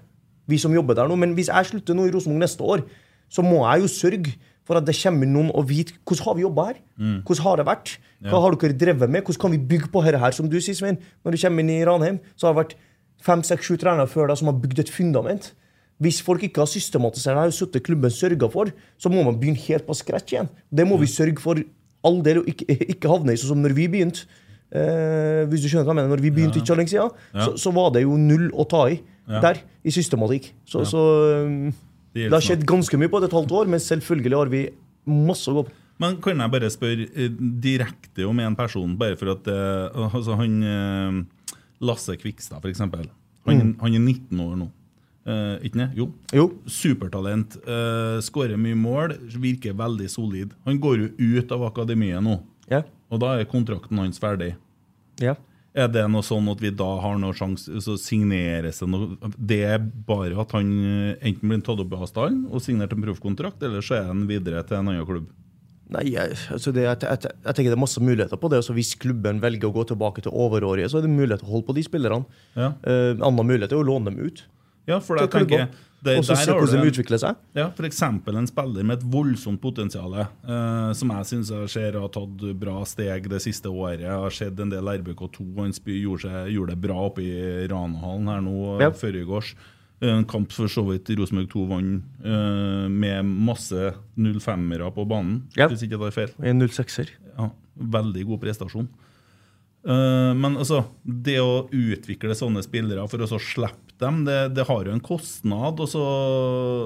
[0.50, 2.82] vi som jobber der nå, men hvis jeg slutter nå i Rosenborg neste år,
[3.30, 4.32] så må jeg jo sørge
[4.66, 6.80] for at det kommer noen og vite hvordan har vi jobba her.
[6.98, 7.92] Hvordan har det vært?
[8.22, 8.42] Hva Ja.
[8.42, 9.24] har dere drevet med?
[9.24, 10.98] Hvordan kan vi bygge på dette her, som du sier, Svein?
[11.26, 12.76] Når du kommer inn i Ranheim, så har det vært
[13.22, 15.52] fem, seks, sju trenere før deg som har bygd et fundament.
[16.02, 19.60] Hvis folk ikke har systematisert det, og sittet klubben sørga for, så må man begynne
[19.68, 20.50] helt på scratch igjen.
[20.74, 21.60] Det må vi sørge for
[22.04, 24.26] all del å ikke, ikke havne i, sånn som når vi begynte.
[24.70, 26.12] Eh, hvis du skjønner hva jeg mener.
[26.14, 27.46] Når vi begynte ikke så lenge siden, Ja.
[27.46, 29.42] så, så var det jo null å ta i Ja.
[29.42, 30.52] der, i systematikk.
[30.66, 31.02] Så, så
[31.46, 31.72] um,
[32.14, 34.64] Det det, har skjedd ganske mye på et halvt år, men selvfølgelig har vi
[35.06, 35.76] masse å gå på.
[36.00, 37.30] Men kan jeg bare spørre eh,
[37.62, 43.10] direkte om en person, bare for at eh, altså han eh, Lasse Kvikstad, eksempel.
[43.48, 44.70] Han, han er 19 år nå.
[45.30, 45.90] Eh, ikke det?
[46.00, 46.08] Jo.
[46.34, 46.46] Jo.
[46.72, 47.58] Supertalent.
[47.68, 50.56] Uh, Skårer mye mål, virker veldig solid.
[50.66, 52.40] Han går jo ut av akademiet nå,
[52.70, 52.84] Ja.
[53.10, 54.54] og da er kontrakten hans ferdig.
[55.20, 55.36] Ja.
[55.78, 59.60] Er det noe sånn at vi da har noen sjanse, så signeres det noe Det
[59.70, 63.62] er bare at han eh, enten blir tatt opp i stallen og signert en proffkontrakt,
[63.64, 65.30] eller så er han videre til en annen klubb?
[65.90, 68.60] Nei, altså det, jeg, jeg, jeg tenker det er masse muligheter på det.
[68.62, 71.54] Altså hvis klubben velger å gå tilbake til overårige, så er det mulighet til å
[71.56, 72.42] holde på de spillerne.
[72.54, 72.76] Ja.
[72.86, 74.44] Uh, annen mulighet er å låne dem ut.
[74.90, 75.88] Ja, for jeg tenker klubber.
[76.04, 77.40] Det, Og så se hvordan de utvikler seg.
[77.58, 78.02] Ja, F.eks.
[78.04, 83.42] en spiller med et voldsomt potensial, eh, som jeg syns har tatt bra steg det
[83.44, 84.06] siste året.
[84.06, 85.50] Jeg har sett en del RBK2.
[85.58, 88.88] Han gjorde, seg, gjorde det bra oppe i Ranahallen her nå Ja.
[88.88, 88.92] ja.
[88.96, 89.52] før i gårs.
[90.00, 95.68] En kamp for så vidt Rosenborg 2 vant eh, med masse 05-ere på banen, Ja.
[95.68, 96.34] hvis ikke det er feil.
[96.40, 97.12] En 06-er.
[97.36, 98.88] Ja, veldig god prestasjon.
[99.80, 104.68] Uh, men altså, det å utvikle sånne spillere for å så slippe dem, det, det
[104.70, 105.80] har jo en kostnad.
[105.80, 106.04] Og så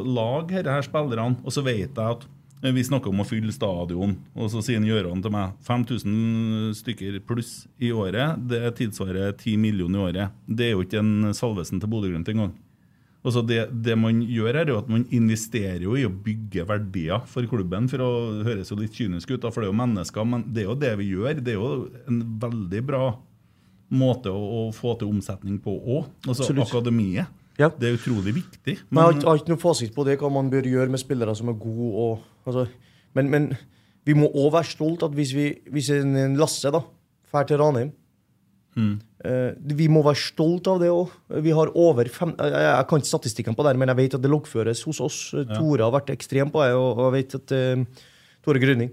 [0.05, 1.39] lag disse her spillerne.
[1.43, 2.25] Og så vet jeg at
[2.63, 7.21] eh, vi snakker om å fylle stadion, og så sier Gjøran til meg 5000 stykker
[7.27, 8.41] pluss i året.
[8.49, 10.43] Det tilsvarer 10 millioner i året.
[10.47, 12.53] Det er jo ikke en Salvesen til Bodø-Glimt engang.
[13.23, 17.21] Altså det, det man gjør, er jo at man investerer jo i å bygge verdier
[17.31, 17.87] for klubben.
[17.91, 18.09] For å
[18.43, 20.91] høres jo litt kynisk ut, for det er jo mennesker, men det er jo det
[20.99, 21.39] vi gjør.
[21.39, 21.69] Det er jo
[22.11, 23.05] en veldig bra
[23.93, 26.09] måte å, å få til omsetning på òg.
[26.25, 26.67] Altså Absolutt.
[26.67, 27.39] akademiet.
[27.59, 27.69] Ja.
[27.69, 28.79] Det er utrolig viktig.
[28.89, 31.35] Men Men, jeg har ikke noen fasit på det, hva man bør gjøre med spillere
[31.37, 31.89] som er gode.
[31.93, 32.65] Og, altså,
[33.13, 33.51] men, men
[34.07, 36.81] vi må òg være stolt at hvis, vi, hvis en, Lasse da,
[37.33, 37.93] drar til Ranheim
[39.23, 41.13] eh, Vi må være stolt av det òg.
[41.45, 44.25] Vi har over fem, jeg, jeg kan ikke statistikken på det, men jeg vet at
[44.25, 45.21] det loggføres hos oss.
[45.53, 48.05] Tore har vært ekstrem på det, og, og jeg vet at eh,
[48.43, 48.91] Tore Grønning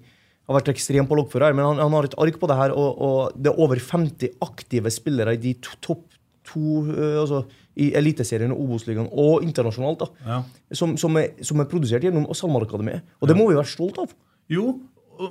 [0.51, 3.01] har vært ekstrem på loggfører, men han, han har et ark på det her, og,
[3.07, 6.05] og det er over 50 aktive spillere i de to, topp
[6.51, 7.45] to uh, altså,
[7.81, 10.39] i Eliteserien og Obos-ligaen og internasjonalt, da, Ja.
[10.77, 13.07] som, som, er, som er produsert gjennom SalMar-akademiet.
[13.23, 14.13] Og det må vi være stolt av.
[14.51, 14.73] jo,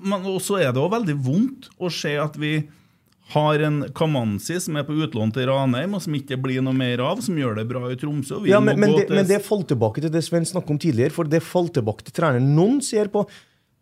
[0.05, 2.53] men også er det også veldig vondt å se at vi
[3.33, 7.01] har en Kamanzi som er på utlån til Ranheim, og som ikke blir noe mer
[7.05, 8.39] av, som gjør det bra i Tromsø.
[8.45, 10.79] vi Ja, men, men, det, til- men det falt tilbake til det Sven snakket om
[10.81, 11.13] tidligere.
[11.13, 12.47] For det falt tilbake til treneren.
[12.57, 13.25] Noen ser på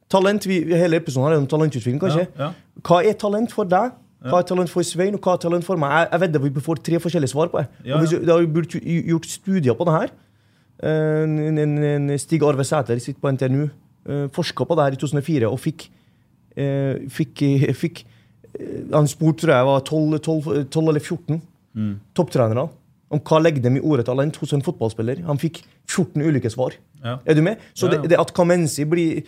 [0.10, 2.28] talent vi, Hele episoden er om talentutvikling, kanskje.
[2.38, 2.82] Ja, ja.
[2.88, 3.92] Hva er talent for deg?
[4.28, 5.92] Hva er talent for Svein, og hva er talent for meg?
[5.94, 7.68] Jeg, jeg vedder vi får tre forskjellige svar på det.
[7.86, 8.20] Ja, ja.
[8.24, 10.14] Det har blitt gjort studier på det her.
[10.84, 13.68] Eh, En, en, en Stig Arve Sæter sitter på NTNU,
[14.10, 15.88] uh, forska på det her i 2004 og fikk,
[16.58, 18.04] eh, fikk, eh, fikk
[18.58, 21.42] eh, Han spurte, tror jeg, var 12, 12, 12 eller 14
[21.78, 22.00] Mm.
[22.18, 22.64] topptrenere
[23.14, 25.20] om hva legger dem i ordet talent hos en fotballspiller.
[25.28, 26.74] Han fikk 14 ulike svar.
[27.04, 27.20] Ja.
[27.24, 27.58] Er du med?
[27.78, 27.86] Så.
[27.92, 29.20] Det, det at Kamenzi blir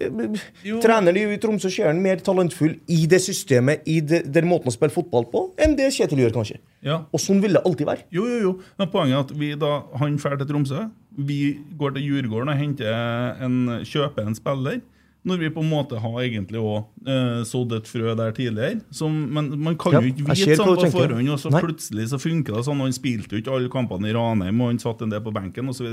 [0.00, 4.70] eh, de i Tromsø ser han mer talentfull i det systemet, i det, den måten
[4.70, 6.58] å spille fotball på, enn det Kjetil gjør, kanskje.
[6.84, 7.02] Ja.
[7.14, 8.06] Og sånn vil det alltid være.
[8.14, 8.54] Jo, jo, jo.
[8.80, 10.88] Men poenget er at vi da, han drar til Tromsø.
[11.14, 11.40] Vi
[11.78, 14.82] går til Djurgården og henter en, kjøper en spiller.
[15.24, 18.82] Når vi på en måte har egentlig òg eh, sådd et frø der tidligere.
[18.92, 21.62] Som, men man kan Ja, jo ikke vite sånn på forhånd, og så Nei.
[21.64, 22.82] plutselig så funker det sånn.
[22.82, 25.32] og Han spilte jo ikke alle kampene i Ranheim, og han satt en del på
[25.32, 25.88] benken osv.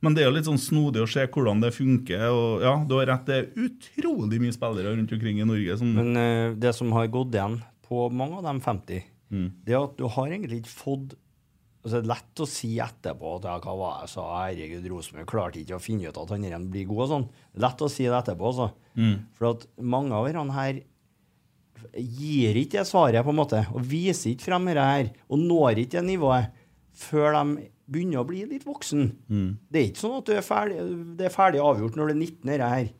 [0.00, 2.24] Men det er jo litt sånn snodig å se hvordan det funker.
[2.32, 5.92] og ja, Du har rett, det er utrolig mye spillere rundt omkring i Norge som
[5.94, 9.50] Men eh, det som har gått igjen på mange av de 50, Mm.
[9.66, 11.14] det er at du har egentlig ikke fått
[11.86, 14.88] altså så er det lett å si etterpå at ja, hva var jeg sa, herregud,
[14.90, 17.26] Rosenborg klarte ikke å finne ut at han her blir god og sånn.
[17.62, 18.68] Lett å si det etterpå, altså.
[18.98, 19.16] Mm.
[19.38, 20.82] For at mange av disse her
[21.94, 25.84] gir ikke det svaret, på en måte, og viser ikke frem det her, og når
[25.84, 26.62] ikke det nivået
[26.96, 29.10] før de begynner å bli litt voksen.
[29.30, 29.50] Mm.
[29.70, 30.80] Det er ikke sånn at du er ferdig,
[31.18, 32.90] det er ferdig avgjort når du er 19 dette her.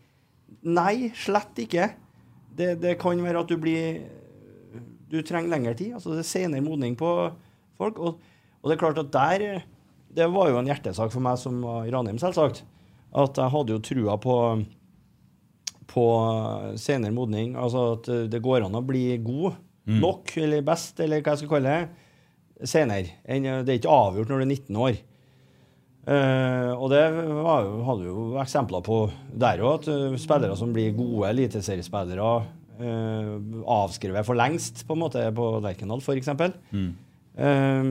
[0.67, 1.91] Nei, slett ikke.
[2.57, 4.07] Det, det kan være at du blir
[5.07, 5.93] Du trenger lengre tid.
[5.95, 7.11] altså Det er senere modning på
[7.79, 7.99] folk.
[8.03, 8.23] Og,
[8.67, 9.63] og det er klart at der
[10.17, 12.65] Det var jo en hjertesak for meg som var i Ranheim, selvsagt.
[13.15, 14.37] At jeg hadde jo trua på
[15.87, 16.05] på
[16.81, 17.55] senere modning.
[17.55, 19.55] Altså at det går an å bli god
[19.87, 20.01] Mm.
[20.03, 23.13] nok, eller best, eller hva jeg skal kalle det, senere.
[23.23, 24.97] Det er ikke avgjort når du er 19 år.
[26.07, 28.99] Uh, og det var jo, hadde vi jo eksempler på
[29.43, 32.29] der òg, at uh, spillere som blir gode eliteseriespillere,
[32.83, 33.33] uh,
[33.79, 36.31] avskrevet for lengst, på en måte, på Lerkendal f.eks.
[36.75, 36.91] Mm.
[37.37, 37.89] Eh,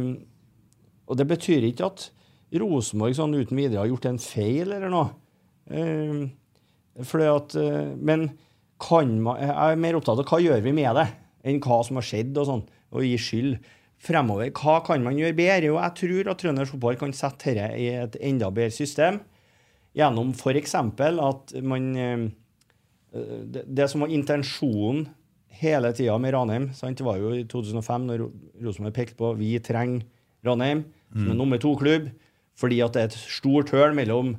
[1.06, 2.08] og det betyr ikke at
[2.56, 5.12] Rosenborg sånn uten videre har gjort en feil eller noe.
[5.66, 6.28] Uh,
[7.04, 8.30] fordi at, uh, men
[8.82, 11.08] kan man, jeg er mer opptatt av hva gjør vi med det,
[11.48, 12.64] enn hva som har skjedd, og sånn,
[12.96, 13.74] og gi skyld.
[14.06, 15.70] Fremover, hva kan man gjøre bedre?
[15.70, 19.22] Jo, jeg tror at trøndersk Fotball kan sette dette i et enda bedre system.
[19.96, 20.76] Gjennom f.eks.
[20.76, 22.26] at man eh,
[23.16, 25.06] det, det som var intensjonen
[25.62, 27.00] hele tida med Ranheim, sant?
[27.00, 28.26] det var jo i 2005 når
[28.66, 30.04] Rosenborg pekte på vi trenger
[30.46, 30.86] Ranheim
[31.16, 32.10] som er nummer to-klubb,
[32.60, 34.36] fordi at det er et stort høl mellom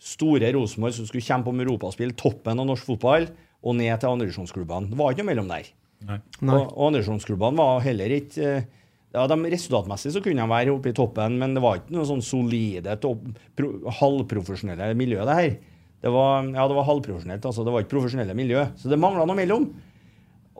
[0.00, 3.28] store Rosenborg som skulle kjempe om europaspill, toppen av norsk fotball,
[3.60, 4.92] og ned til andredivisjonsklubbene.
[4.92, 5.72] Det var ikke noe mellom der.
[6.08, 6.20] Nei.
[6.46, 8.68] Og, og andredivisjonsklubbene var heller ikke eh,
[9.10, 12.06] ja, de Resultatmessig så kunne de være oppe i toppen, men det var ikke noe
[12.08, 13.26] sånn solide, topp,
[13.58, 15.52] pro, halvprofesjonelle miljø, det her.
[16.00, 17.64] Det var, ja, det var halvprofesjonelt, altså.
[17.66, 18.62] Det var ikke profesjonelle miljø.
[18.80, 19.66] Så det mangla noe mellom.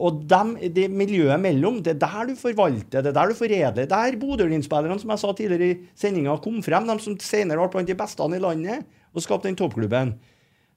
[0.00, 3.88] Og dem, det miljøet mellom, det er der du forvalter, det er der du foredler.
[3.90, 6.88] Der Bodø-Glimt-spillerne, som jeg sa tidligere i sendinga, kom frem.
[6.88, 10.14] De som senere ble blant de beste i landet og skapte den toppklubben.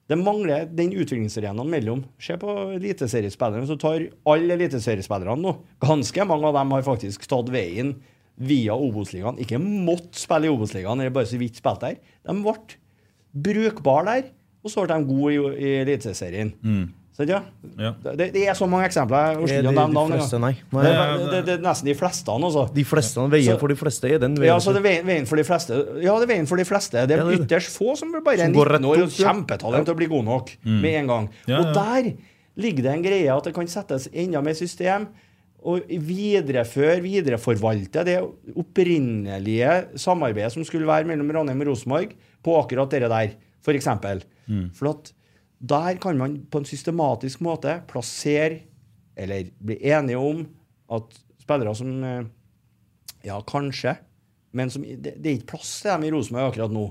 [0.04, 2.02] Det mangler den utviklingsarenaen mellom.
[2.20, 5.54] Se på eliteseriespillerne som tar alle eliteseriespillerne nå.
[5.80, 7.94] Ganske mange av dem har faktisk tatt veien
[8.36, 9.38] via Obos-ligaen.
[9.40, 11.96] Ikke måtte spille i Obos-ligaen, eller bare så vidt spilt der.
[12.26, 12.56] De ble
[13.46, 14.28] brukbare der,
[14.64, 16.52] og så ble de gode i, i Eliteserien.
[16.60, 16.84] Mm.
[17.16, 17.42] Ja?
[17.78, 17.92] Ja.
[18.02, 19.28] Det, det er så mange eksempler.
[19.30, 20.12] Jeg orker Er ikke å nevne de navn.
[20.16, 20.50] fleste, nei.
[20.74, 20.82] Nei.
[20.82, 22.64] Det, er- det, det er nesten de fleste, Også.
[22.74, 24.48] De fleste, Veien Så- for de fleste er den veien.
[24.50, 25.78] Ja, så det er veien, veien for de fleste.
[26.02, 27.06] Ja, det er veien for de fleste.
[27.06, 29.84] Det er Ja, det er ytterst få som bare er Som 19 år og kjempetalent
[29.86, 30.80] til å bli god nok Mm.
[30.82, 31.28] med en gang.
[31.46, 31.72] Ja, Og ja.
[31.72, 32.12] der
[32.56, 35.06] ligger det en greie at det kan settes enda mer system.
[35.64, 38.18] Og videreføre, videreforvalte det
[38.84, 42.12] opprinnelige samarbeidet som skulle være mellom Ranheim og Rosenborg
[42.44, 43.30] på akkurat det der,
[43.64, 43.86] f.eks.
[44.48, 44.66] Mm.
[44.76, 45.12] For at
[45.64, 48.62] der kan man på en systematisk måte plassere,
[49.16, 50.42] eller bli enige om,
[50.92, 52.24] at spillere som eh,
[53.24, 53.94] Ja, kanskje,
[54.52, 56.82] men som, det, det er ikke plass til dem i Rosenborg akkurat nå,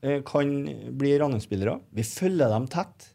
[0.00, 0.54] eh, kan
[0.96, 1.74] bli Ranheim-spillere.
[1.92, 3.10] Vi følger dem tett.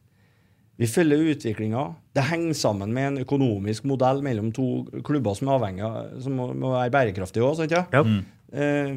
[0.78, 1.88] Vi følger utviklinga.
[2.14, 4.68] Det henger sammen med en økonomisk modell mellom to
[5.06, 7.74] klubber som er avhengig av, som må, må være bærekraftige òg, sant?
[7.74, 7.84] Ja?
[7.94, 8.06] Ja.
[8.52, 8.96] Eh,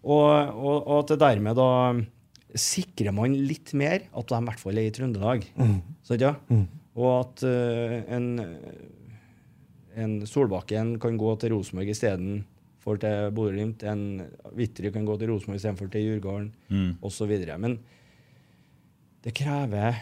[0.00, 0.24] og,
[0.56, 1.70] og, og at det dermed da
[2.58, 5.44] sikrer man litt mer at de i hvert fall er i Trøndelag.
[6.02, 6.34] Sant, ja?
[6.98, 8.26] Og at uh, en,
[9.94, 13.84] en Solbakken kan gå til Rosenborg istedenfor til Bodø-Glimt.
[13.86, 14.02] En
[14.58, 16.92] Vitry kan gå til Rosenborg istedenfor til Djurgården, Mm.
[17.06, 17.32] osv.
[17.62, 17.78] Men
[19.22, 19.94] det krever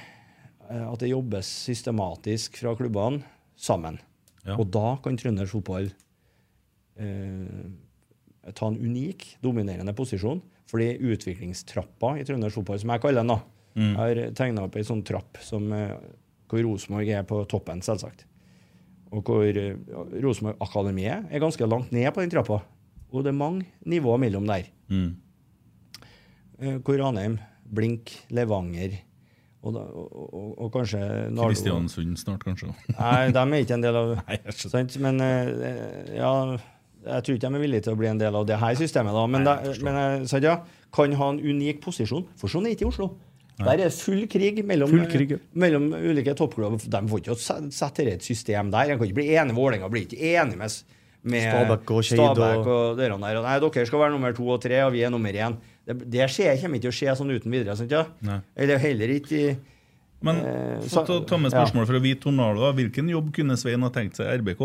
[0.70, 3.22] uh, at det jobbes systematisk fra klubbene
[3.58, 3.98] sammen.
[4.46, 4.56] Ja.
[4.56, 5.90] Og da kan trøndersk fotball
[6.98, 10.40] uh, ta en unik, dominerende posisjon.
[10.68, 13.38] Fordi utviklingstrappa i trøndersk fotball, som jeg kaller den, da,
[13.78, 13.92] Mm.
[13.94, 15.92] jeg har tegna opp ei sånn trapp som, eh,
[16.50, 18.24] hvor Rosenborg er på toppen, selvsagt.
[19.12, 19.76] Og hvor eh,
[20.20, 22.62] Rosenborg-akademiet er ganske langt ned på den trappa.
[23.12, 24.66] Og det er mange nivåer mellom der.
[24.90, 25.14] Mm.
[26.60, 27.38] Eh, Hvor Ranheim,
[27.70, 28.98] Blink, Levanger
[29.62, 30.98] og, da, og, og, og kanskje
[31.30, 32.72] Nardo- Kristiansund snart, kanskje.
[32.98, 34.98] Nei, de er ikke en del av Nei, jeg sant?
[35.02, 35.18] Men
[36.16, 36.32] ja,
[37.08, 39.12] jeg tror ikke de er villige til å bli en del av det her systemet.
[39.16, 40.58] da, Men, Nei, jeg men eh, sant, ja,
[40.94, 42.26] kan ha en unik posisjon.
[42.40, 43.08] For sånn er ikke i Oslo.
[43.58, 45.38] Der er full krig mellom, Full krig, ja.
[45.58, 46.78] mellom ulike toppklubber.
[46.78, 47.34] De får ikke
[47.74, 48.86] sette et system der.
[48.92, 49.56] De kan ikke bli enige.
[49.56, 50.76] Vålerenga blir ikke enige med,
[51.32, 53.16] med Stabæk og Skeid og- og der.
[53.18, 55.56] Nei, dere skal være nummer to og tre, og vi er nummer én.
[55.84, 57.74] Det, det skjer, kommer ikke til å skje sånn uten videre.
[57.76, 58.04] Sant, ja?
[58.56, 59.56] Eller heller ikke i
[60.22, 62.72] Men Eh, for å ta, med spørsmålet spørsmål fra Hvit Tornado.
[62.74, 64.62] Hvilken jobb kunne Svein ha tenkt seg i RBK?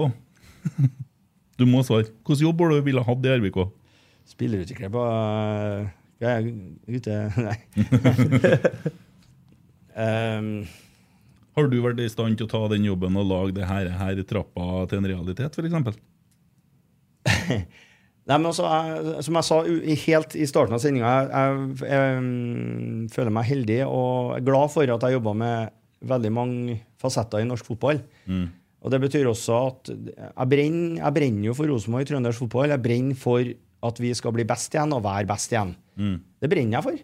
[1.60, 2.08] Du må svare.
[2.26, 3.60] Hvilken jobb har du ville hatt i RBK?
[4.34, 6.44] Spillerutvikler på Hva er jeg
[6.88, 7.14] ute
[7.48, 7.58] Nei.
[10.06, 10.48] um,
[11.58, 14.16] Har du vært i stand til å ta den jobben og lage det her, her
[14.20, 15.98] i trappa til en realitet, f.eks.?
[18.24, 19.58] Nei, men også, jeg, Som jeg sa
[20.08, 21.24] helt i starten av sendinga, jeg,
[21.84, 25.56] jeg, jeg mm, føler meg heldig og er glad for at jeg jobba med
[26.04, 28.02] veldig mange fasetter i norsk fotball.
[28.28, 28.48] Mm.
[28.84, 32.74] Og Det betyr også at jeg brenner, jeg brenner jo for Rosenborg i trøndersk fotball.
[32.74, 33.54] Jeg brenner for
[33.84, 35.72] at vi skal bli best igjen og være best igjen.
[35.96, 36.18] Mm.
[36.44, 37.04] Det brenner jeg for.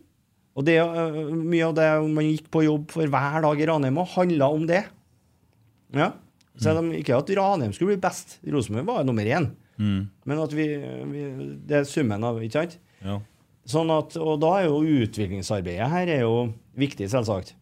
[0.59, 4.01] Og det, øh, mye av det man gikk på jobb for hver dag i Ranheim,
[4.15, 4.83] handla om det.
[5.95, 6.11] Ja.
[6.59, 8.39] Selv om ikke at Ranheim skulle bli best.
[8.43, 9.51] Rosenborg var nummer én.
[9.79, 10.09] Mm.
[10.27, 10.65] Men at vi,
[11.07, 11.21] vi
[11.63, 12.73] Det er summen av Ikke sant?
[12.99, 13.21] Ja.
[13.69, 16.49] Sånn at, og da er jo utviklingsarbeidet her er jo
[16.79, 17.53] viktig, selvsagt.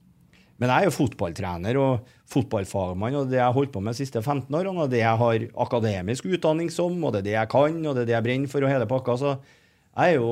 [0.57, 4.01] Men jeg er jo fotballtrener og fotballfagmann, og det jeg har holdt på med de
[4.01, 7.51] siste 15 årene, og det jeg har akademisk utdanning som, og det er det jeg
[7.53, 10.31] kan, og det er det jeg brenner for, og hele pakka, så jeg er jo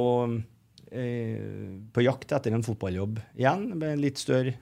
[0.92, 4.56] eh, på jakt etter en fotballjobb igjen, med en litt større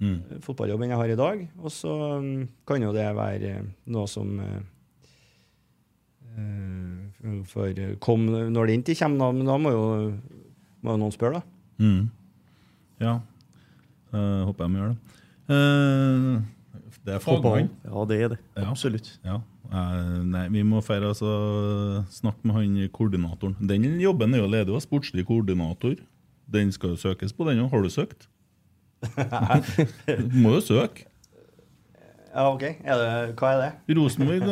[0.00, 0.40] Mm.
[0.40, 1.40] fotballjobb enn jeg har i dag.
[1.60, 1.90] Og så
[2.24, 4.62] mm, kan jo det være eh, noe som eh,
[6.40, 9.82] eh, For eh, kom, når det ikke kommer, da, men da må jo,
[10.80, 11.84] må jo noen spørre, da.
[11.84, 12.08] Mm.
[13.04, 13.14] Ja.
[14.10, 15.16] Eh, håper de gjør det.
[15.50, 16.40] Uh,
[17.06, 17.70] det er fagmann.
[17.86, 18.38] Ja, det er det.
[18.56, 18.70] Ja.
[18.70, 19.12] Absolutt.
[19.26, 19.40] Ja.
[19.70, 21.30] Uh, nei, vi må feire altså,
[22.10, 23.56] snakke med han koordinatoren.
[23.60, 25.96] Den jobben er jo ledig, av sportslig koordinator.
[26.50, 27.70] Den skal jo søkes på, den òg.
[27.70, 28.28] Har du søkt?
[29.00, 31.06] Du må jo søke.
[32.30, 32.62] Ja, OK.
[32.62, 33.08] Er det,
[33.40, 33.96] hva er det?
[33.98, 34.44] Rosenborg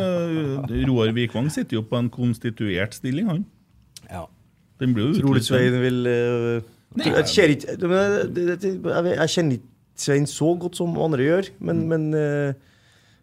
[0.89, 3.45] Roar Vikvang sitter jo på en konstituert stilling, han.
[4.09, 4.25] Ja.
[4.83, 5.43] Den blir jo Tror du.
[5.47, 6.11] Svein vil
[7.05, 12.53] Jeg ser ikke Jeg kjenner ikke Svein så godt som andre gjør, men, men eh,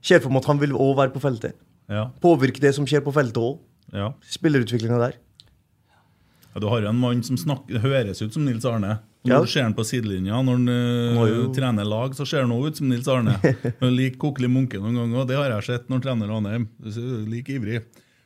[0.03, 1.53] ser for meg at han vil òg være på feltet.
[1.87, 3.59] Ja, Påvirke det som skjer på feltet òg.
[3.95, 4.09] ja.
[4.27, 5.15] Spillerutviklinga der.
[6.55, 8.97] Ja, du har jo en mann som snakker, høres ut som Nils Arne.
[9.25, 10.67] Du ser han på sidelinja, når han
[11.17, 13.33] Han jo- trener lag, så ser han også ut som Nils Arne.
[13.97, 16.67] Lik Kokeli Munke noen ganger, det har jeg sett når han trener Ranheim.
[17.31, 17.81] Lik ivrig.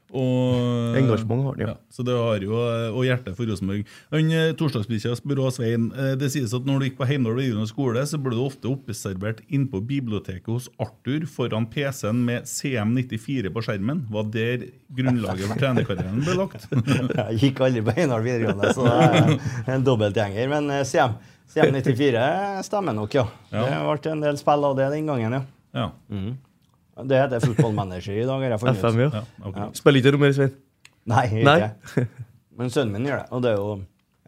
[0.09, 1.73] Og, Engasjement har han, ja.
[1.93, 3.83] Så det har jo, eh, Og hjerte for Rosenborg.
[4.09, 7.69] Eh, Torsdagsbikkja spør også Svein eh, Det sies at når du gikk på Heimdal videregående
[7.69, 13.65] skole, så ble du ofte oppservert innpå biblioteket hos Arthur foran PC-en med CM94 på
[13.65, 14.05] skjermen.
[14.09, 14.67] Var der
[14.97, 16.65] grunnlaget for trenerkarrieren ble lagt?
[17.19, 20.49] Jeg gikk aldri på Heimdal videregående, så det er en dobbeltgjenger.
[20.55, 21.17] Men CM,
[21.53, 22.25] CM94
[22.65, 23.29] stemmer nok, ja.
[23.53, 23.65] Ja.
[23.69, 25.45] Det ble en del spill av det den gangen, ja.
[25.77, 25.91] Ja.
[27.07, 28.75] Det heter Football Manager i dag, har jeg.
[28.81, 29.09] FM, ja.
[29.13, 29.55] ja, ok.
[29.61, 29.67] Ja.
[29.77, 30.51] Spiller ikke du mer, Svein.
[31.09, 31.55] Nei, Nei.
[31.69, 32.07] ikke.
[32.59, 33.69] Men sønnen min gjør det, og det er jo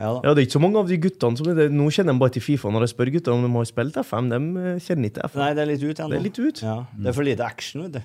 [0.02, 0.22] Ja da.
[0.24, 1.66] Ja, Det er ikke så mange av de guttene som er det.
[1.76, 4.30] Nå kjenner de bare til Fifa når jeg spør guttene om de har spilt FM.
[4.32, 5.42] De eh, kjenner ikke FM.
[5.44, 6.14] Nei, det er litt ut ennå.
[6.14, 6.62] Det er litt ut.
[6.66, 8.02] Ja, det er for lite action, vet du.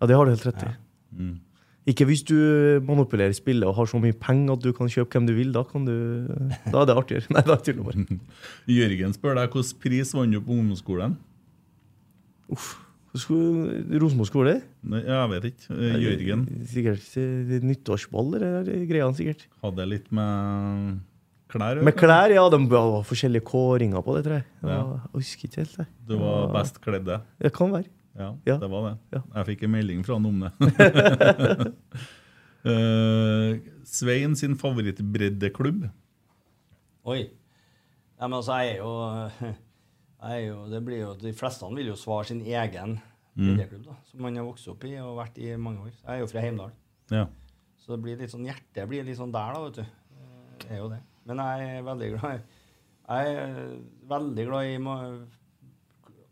[0.00, 0.72] Ja, det har du helt rett i.
[1.88, 2.34] Ikke hvis du
[2.84, 5.52] manipulerer spillet og har så mye penger at du kan kjøpe hvem du vil.
[5.54, 5.94] Da, kan du,
[6.72, 7.30] da er det artigere.
[7.36, 8.18] Nei, da tuller jeg bare.
[8.80, 11.16] Jørgen spør deg hvilken pris vant du på ungdomsskolen?
[12.56, 14.54] Sko- Rosenborg skole?
[14.84, 15.76] Nei, Jeg vet ikke.
[15.78, 19.46] Eh, Jørgen Sikkert nyttårsball, eller er det greia sikkert.
[19.64, 20.98] hadde litt med
[21.48, 22.44] klær å Med klær, ja.
[22.52, 24.46] De var forskjellige kåringer på det, tror jeg.
[24.62, 24.80] Ja.
[25.08, 25.76] Jeg husker ikke helt.
[25.78, 25.86] Jeg.
[26.06, 27.20] Du var best kledde.
[27.40, 27.88] Det kan være.
[28.18, 28.56] Ja, Ja.
[28.58, 28.98] det var det.
[29.14, 29.22] Ja.
[29.36, 30.52] Jeg fikk en melding fra han om det.
[32.68, 33.54] Eh,
[33.86, 35.84] Svein sin favorittbreddeklubb?
[37.06, 37.20] Oi.
[38.18, 38.90] Ja, men altså, jeg er jo,
[39.38, 39.54] jeg
[40.44, 42.96] jo det blir jo, De fleste vil jo svare sin egen
[43.38, 45.92] bredeklubb, da, som man har vokst opp i og vært i mange år.
[45.94, 46.72] Jeg er jo fra Heimdal.
[47.14, 47.26] Ja.
[47.78, 49.84] Så det blir litt sånn hjertet blir litt sånn der, da, vet du.
[50.64, 50.98] Det er jo det.
[51.28, 52.42] Men jeg er veldig glad
[53.08, 53.60] Jeg er
[54.10, 54.80] veldig glad i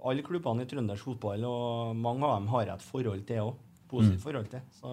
[0.07, 3.63] alle klubbene i trøndersk fotball, og mange av dem har jeg et forhold til òg.
[3.89, 4.61] positivt forhold til.
[4.75, 4.91] Så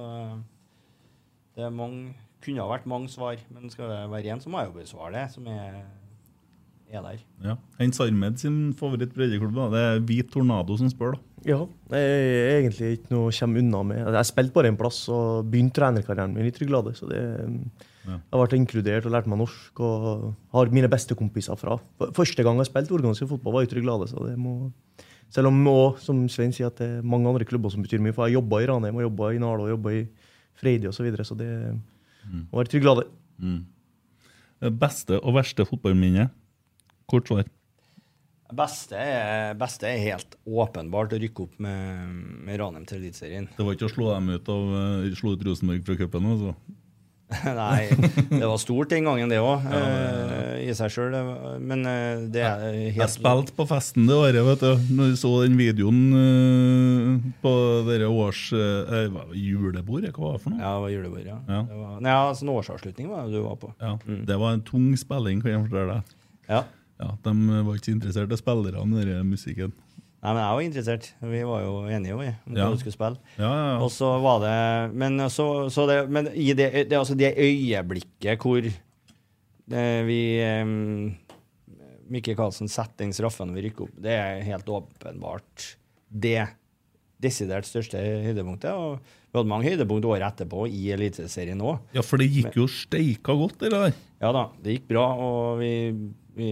[1.55, 2.13] det er mange,
[2.43, 5.15] kunne ha vært mange svar, men skal det være én, så må jeg jo besvare
[5.17, 5.81] det, som er,
[6.99, 7.21] er der.
[7.43, 7.55] Ja.
[7.79, 11.21] Hens Armed sin favoritt-breddeklubb, det er Hvit Tornado som spør, da.
[11.43, 11.57] Ja,
[11.91, 13.97] det er egentlig ikke noe å komme unna med.
[14.15, 16.93] Jeg spilte bare en plass og begynte trenerkarrieren min i Trygglade.
[16.95, 17.19] Så det,
[18.05, 18.15] Ja.
[18.15, 21.79] jeg har vært inkludert og lært meg norsk og har mine beste kompiser fra.
[22.15, 24.07] Første gang jeg spilte organisk fotball, var i Trygglade.
[24.07, 24.71] Så det må,
[25.29, 28.13] selv om også, som Svein sier, at det er mange andre klubber som betyr mye.
[28.15, 30.07] For jeg jobba i Ranheim, og jobba i Nalo, jobba i
[30.55, 30.95] Freidi osv.
[30.95, 31.51] Så, videre, så det
[32.51, 33.03] må være Tryglade.
[33.41, 33.65] Mm.
[34.79, 36.29] Beste og verste fotballminne?
[37.13, 37.45] Kort svar.
[38.53, 42.13] Beste er, beste er helt åpenbart å rykke opp med,
[42.45, 43.47] med Ranheim til Eliteserien.
[43.55, 46.27] Det var ikke å slå dem ut av eh, slå ut Rosenborg fra cupen?
[46.35, 46.53] Altså.
[47.57, 47.87] Nei,
[48.29, 51.15] det var stort den gangen, det òg, Ja, det- i seg sjøl.
[51.65, 54.85] Men eh, det er Jeg spilte på festen det året, vet du.
[54.99, 57.55] Når du så den videoen eh, på
[57.89, 59.09] dere års eh,
[59.39, 60.61] julebord, hva var det for noe?
[60.61, 61.39] Ja, det var julebord, ja.
[61.49, 61.63] Ja.
[61.71, 63.73] Det var, nei, altså, en årsavslutning var det du var på.
[63.81, 63.95] Ja,
[64.29, 66.15] Det var en tung spilling, kan jeg fortelle deg.
[66.53, 66.61] Ja.
[67.01, 67.33] Ja, De
[67.65, 69.73] var ikke så interessert i spillerne i musikken.
[70.23, 71.07] Nei, men jeg var interessert.
[71.19, 72.67] Vi var jo enige vi, om Ja.
[72.69, 73.17] hva du skulle spille.
[73.35, 73.79] Ja, ja, ja.
[73.83, 78.39] Og så var det Men, så, så det, men i det, det, altså det øyeblikket
[78.39, 80.21] hvor det, vi
[80.63, 81.11] um,
[82.13, 85.73] Mikke Karlsen setter den straffen vi rykker opp, det er helt åpenbart
[86.07, 86.45] det
[87.23, 88.71] desidert største høydepunktet.
[88.75, 91.79] Og vi hadde mange høydepunkt året etterpå i Eliteserien òg.
[91.95, 93.95] Ja, for det gikk jo steika godt, det der.
[94.23, 95.71] Ja da, det gikk bra, og vi,
[96.33, 96.49] vi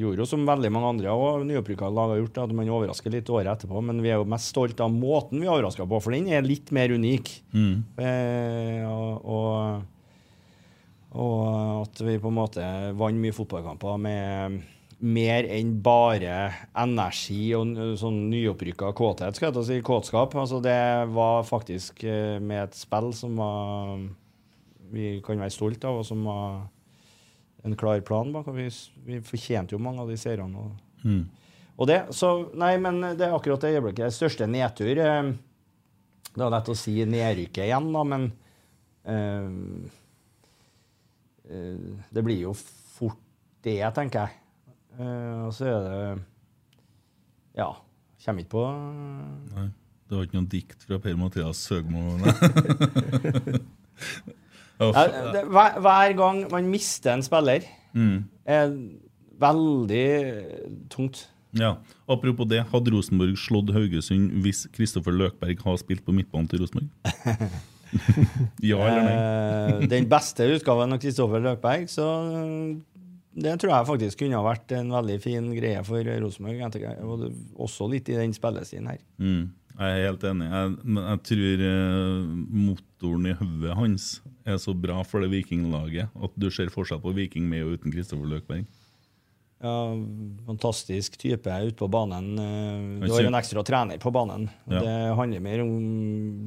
[0.00, 3.30] gjorde jo som veldig mange andre og nyopprykka lag har gjort, at man overrasker litt
[3.30, 3.82] året etterpå.
[3.86, 6.72] Men vi er jo mest stolt av måten vi overraska på, for den er litt
[6.74, 7.30] mer unik.
[7.54, 7.76] Mm.
[8.02, 11.46] Eh, og, og, og
[11.84, 12.66] at vi på en måte
[12.98, 14.60] vant mye fotballkamper med
[15.00, 20.34] mer enn bare energi og sånn nyopprykka kåthet, skal jeg si, kåtskap.
[20.42, 20.80] Altså det
[21.14, 23.94] var faktisk eh, med et spill som var
[24.90, 26.66] vi kan være stolt av, og som var
[27.64, 28.46] en klar plan bak.
[28.48, 28.68] og Vi,
[29.04, 30.56] vi fortjente jo mange av de seirene.
[30.66, 30.72] Og,
[31.04, 31.22] Mm.
[31.80, 32.28] og det, så,
[32.60, 34.12] nei, men det er akkurat det øyeblikket.
[34.12, 35.30] Største nedtur eh,
[36.34, 38.26] Det er lett å si nedrykket igjen, da, men
[39.08, 39.48] eh,
[41.50, 41.78] eh,
[42.12, 43.16] Det blir jo fort
[43.64, 44.32] det, tenker jeg.
[45.00, 46.02] Eh, og så er det
[47.60, 47.70] Ja.
[48.24, 48.64] Kommer ikke på
[49.56, 49.66] Nei,
[50.10, 52.02] det var ikke noe dikt fra Per-Mathias Søgmo?
[54.80, 58.24] Det, hver, hver gang man mister en spiller, Mm.
[58.46, 58.68] er
[59.42, 60.06] veldig
[60.92, 61.24] tungt.
[61.58, 61.72] Ja,
[62.08, 66.88] Apropos det, hadde Rosenborg slått Haugesund hvis Kristoffer Løkberg har spilt på midtbanen til Rosenborg?
[68.70, 69.16] ja eller nei?
[69.82, 72.06] Eh, den beste utgaven av Kristoffer Løkberg, så
[73.40, 76.62] det tror jeg faktisk kunne ha vært en veldig fin greie for Rosenborg.
[77.58, 79.02] Også litt i den spillestilen her.
[79.22, 79.48] Mm,
[79.80, 80.46] jeg er helt enig.
[80.52, 82.26] Jeg, men jeg tror eh,
[82.66, 84.08] motoren i hodet hans
[84.44, 87.92] er så bra for det vikinglaget at du ser forskjell på Viking med og uten
[87.94, 88.66] Kristoffer Løkberg.
[89.60, 89.72] Ja,
[90.46, 92.30] fantastisk type ute på banen.
[92.40, 94.48] Eh, Du har jo en ekstra trener på banen.
[94.72, 94.80] Ja.
[94.80, 95.74] Det handler mer om,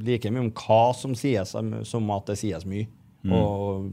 [0.02, 2.88] like mye om hva som sies, som- som at det sies mye.
[3.24, 3.32] Mm.
[3.32, 3.92] Og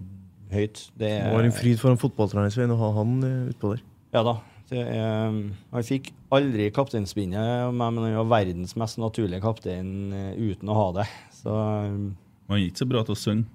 [0.51, 0.89] høyt.
[0.97, 3.81] Det Det var en fryd for en fotballtrener Svein, å ha han eh, utpå der.
[4.13, 4.39] Ja da.
[4.71, 5.33] Det er,
[5.73, 10.71] han fikk aldri kapteinspinnet av meg, men han var verdens mest naturlige kaptein eh, uten
[10.71, 11.07] å ha det.
[11.35, 13.49] Så Han gikk ikke så bra til å synge.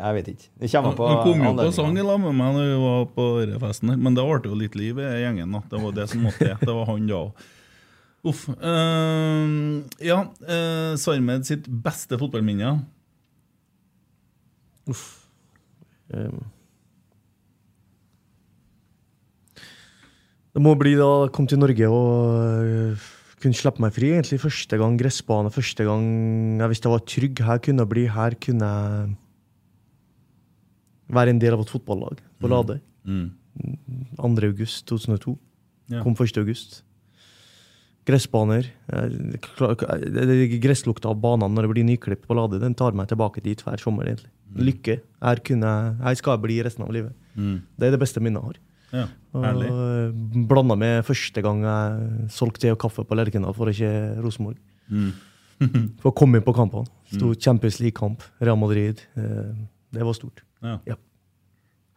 [0.00, 0.48] jeg vet ikke.
[0.60, 3.08] Det kommer på han kom jo på sang i lag med meg når vi var
[3.16, 5.56] på denne festen, her, men det ble jo litt liv i gjengen.
[5.72, 6.60] Det var det som måtte til.
[6.60, 7.48] Det var han da òg.
[8.30, 8.44] Uff.
[8.52, 12.76] Uh, ja, uh, Sarmed sitt beste fotballminne.
[14.92, 15.04] Uff.
[16.12, 16.50] Um.
[20.60, 23.04] Det må bli da kom til Norge og øh,
[23.40, 24.10] kunne slippe meg fri.
[24.12, 26.02] egentlig Første gang gressbane, første gang
[26.60, 27.40] jeg visste jeg var trygg.
[27.48, 29.14] Her kunne jeg bli, her kunne jeg
[31.16, 32.76] være en del av et fotballag på Lade.
[33.08, 33.30] Mm.
[34.20, 34.32] 2.
[34.50, 35.38] august 2002.
[35.96, 36.02] Ja.
[36.04, 36.36] Kom 1.
[36.44, 36.82] august.
[38.04, 38.68] Gressbaner.
[40.60, 43.80] Gresslukta av banene når det blir nyklipp på Lade, den tar meg tilbake dit hver
[43.80, 44.04] sommer.
[44.12, 44.28] egentlig.
[44.60, 45.00] Lykke.
[45.24, 47.16] Her, kunne, jeg- her skal jeg bli resten av livet.
[47.34, 47.62] Mm.
[47.78, 48.66] Det er det beste minnet jeg har.
[48.92, 49.04] Ja,
[49.34, 49.68] Og herlig.
[50.48, 53.90] blanda med første gang jeg solgte te og kaffe på Lerkendal for ikke
[54.22, 54.56] Rosenborg.
[54.90, 55.12] Mm.
[56.00, 56.86] For å komme inn på kampene.
[57.12, 57.36] Sto Mm.
[57.40, 59.00] Champions League-kamp, Real Madrid.
[59.16, 59.52] eh,
[59.92, 60.40] Det var stort.
[60.62, 60.78] Ja.
[60.86, 60.94] Ja.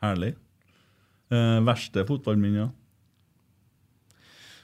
[0.04, 0.34] Herlig.
[1.32, 2.72] Eh, verste fotballminne?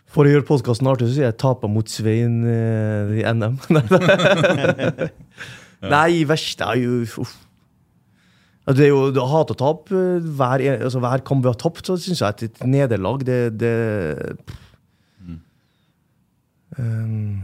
[0.09, 3.59] For å gjøre podkasten artig, så sier jeg 'tapa mot Svein eh, i NM'.
[5.95, 7.37] Nei, verste er jo uff.
[8.69, 9.99] Ja, Det er jo det, å hate å tape.
[10.37, 13.75] Hver, altså, hver kamp vi har tapt, så syns jeg at et nederlag, det, det
[15.19, 15.39] Mm.
[16.79, 17.39] Um,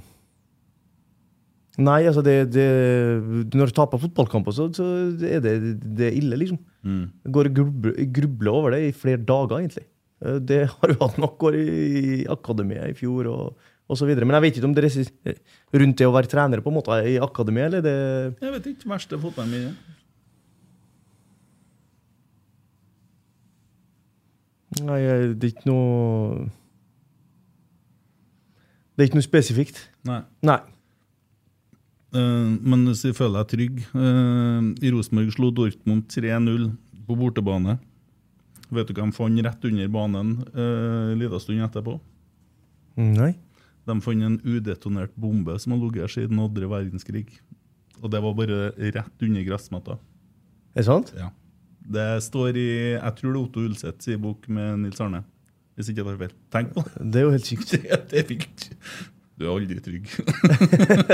[1.82, 2.66] Nei, altså det, det,
[3.52, 4.86] Når du taper fotballkamper, så, så
[5.28, 5.56] er det,
[5.98, 6.60] det er ille, liksom.
[6.88, 7.02] Mm.
[7.26, 9.84] Jeg går og grubler, grubler over det i flere dager, egentlig.
[10.24, 14.28] Eh, Det har jo hatt nok år i akademiet i fjor og, og så videre.
[14.30, 15.42] Men jeg vet ikke om det er
[15.82, 17.98] rundt det å være trener på en måte i akademiet, eller det
[18.46, 18.94] Jeg vet ikke.
[18.94, 19.95] Verste fotballen fotballminne?
[24.82, 25.00] Nei,
[25.38, 26.48] det er ikke noe
[28.96, 29.82] Det er ikke noe spesifikt.
[30.08, 30.22] Nei.
[30.46, 30.62] Nei.
[32.16, 36.70] Uh, men jeg føler deg trygg Uh, I Rosenborg slo Dortmund 3-0
[37.06, 37.78] på bortebane.
[38.74, 41.98] Vet du hva de fant rett under banen uh, en liten stund etterpå?
[42.98, 43.34] Nei.
[43.86, 47.28] De fant en udetonert bombe som har ligget siden andre verdenskrig.
[48.02, 50.00] Og det var bare rett under gressmatta.
[50.76, 51.12] Er det sant?
[51.20, 51.30] Ja.
[51.86, 55.24] Det står i Jeg tror det er Otto Ulseth sin bok med Nils Arne.
[55.76, 56.36] Hvis ikke jeg tar feil.
[56.56, 57.08] Tenk på det.
[57.14, 57.74] Det er jo helt sykt.
[57.76, 58.70] Det, det er vilt.
[59.36, 60.08] Du er aldri trygg.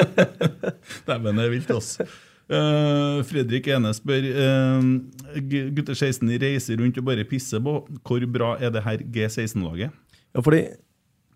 [1.07, 2.06] Dæven, det er vilt, altså.
[2.52, 4.84] Uh, Fredrik Ene spør uh,
[5.48, 7.80] Gutter 16 reiser rundt og bare pisser på.
[8.06, 9.89] Hvor bra er det her G16-laget?
[10.35, 10.65] Ja, fordi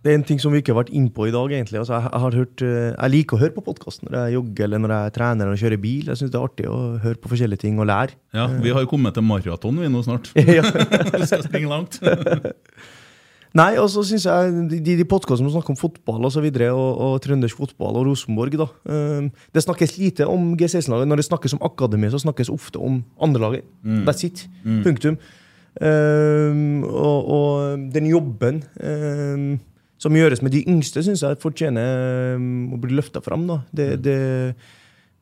[0.05, 1.79] det er en ting som vi ikke har vært inn på i dag, egentlig.
[1.81, 4.67] Altså, jeg, jeg, har hørt, eh, jeg liker å høre på podkast når jeg jogger
[4.67, 6.11] eller når jeg trener og kjører bil.
[6.11, 8.13] Jeg syns det er artig å høre på forskjellige ting og lære.
[8.37, 10.29] Ja, Vi har jo kommet til maraton vi nå snart.
[10.59, 10.61] Ja.
[11.17, 11.97] vi skal springe langt.
[13.57, 16.69] Nei, og så syns jeg de, de podkastene som snakker om fotball og, så videre,
[16.75, 21.09] og, og trøndersk fotball og Rosenborg da, eh, Det snakkes lite om G16-laget.
[21.09, 23.65] Når det snakkes om akademi, så snakkes ofte om andrelaget.
[23.81, 24.03] Mm.
[24.05, 24.45] That's it.
[24.61, 24.83] Mm.
[24.85, 25.23] Punktum.
[25.75, 29.57] Um, og, og den jobben eh,
[30.01, 32.45] som gjøres med de yngste, syns jeg fortjener eh,
[32.75, 33.47] å bli løfta fram.
[33.49, 33.61] Da.
[33.75, 34.19] Det, det,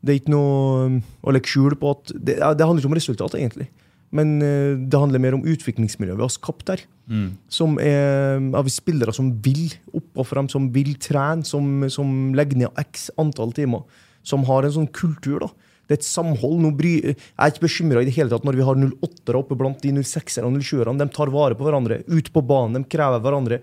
[0.02, 2.98] det er ikke noe um, å legge skjul på at Det, det handler ikke om
[2.98, 3.70] resultat, egentlig.
[4.14, 6.86] Men eh, det handler mer om utviklingsmiljøet vi har skapt der.
[7.10, 7.36] Mm.
[7.52, 12.64] Som er av spillere som vil opp og frem, som vil trene, som, som legger
[12.64, 13.86] ned x antall timer.
[14.26, 15.46] Som har en sånn kultur.
[15.46, 15.52] da.
[15.84, 16.66] Det er et samhold.
[16.80, 19.82] Bry, jeg er ikke bekymra i det hele tatt når vi har 08-ere oppe blant
[19.84, 20.98] de 06-erne og 07-erne.
[21.02, 22.04] De tar vare på hverandre.
[22.08, 23.60] Ut på banen, de krever hverandre.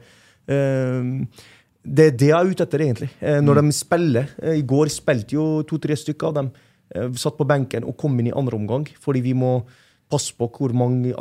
[0.51, 1.47] Eh,
[1.81, 3.11] det er det jeg er ute etter, egentlig.
[3.25, 4.33] Eh, når de spiller.
[4.43, 6.51] Eh, I går spilte jo to-tre stykker av dem.
[6.95, 8.87] eh, Satt på benken og kom inn i andre omgang.
[9.01, 9.63] Fordi vi må
[10.11, 11.15] passe på hvor mange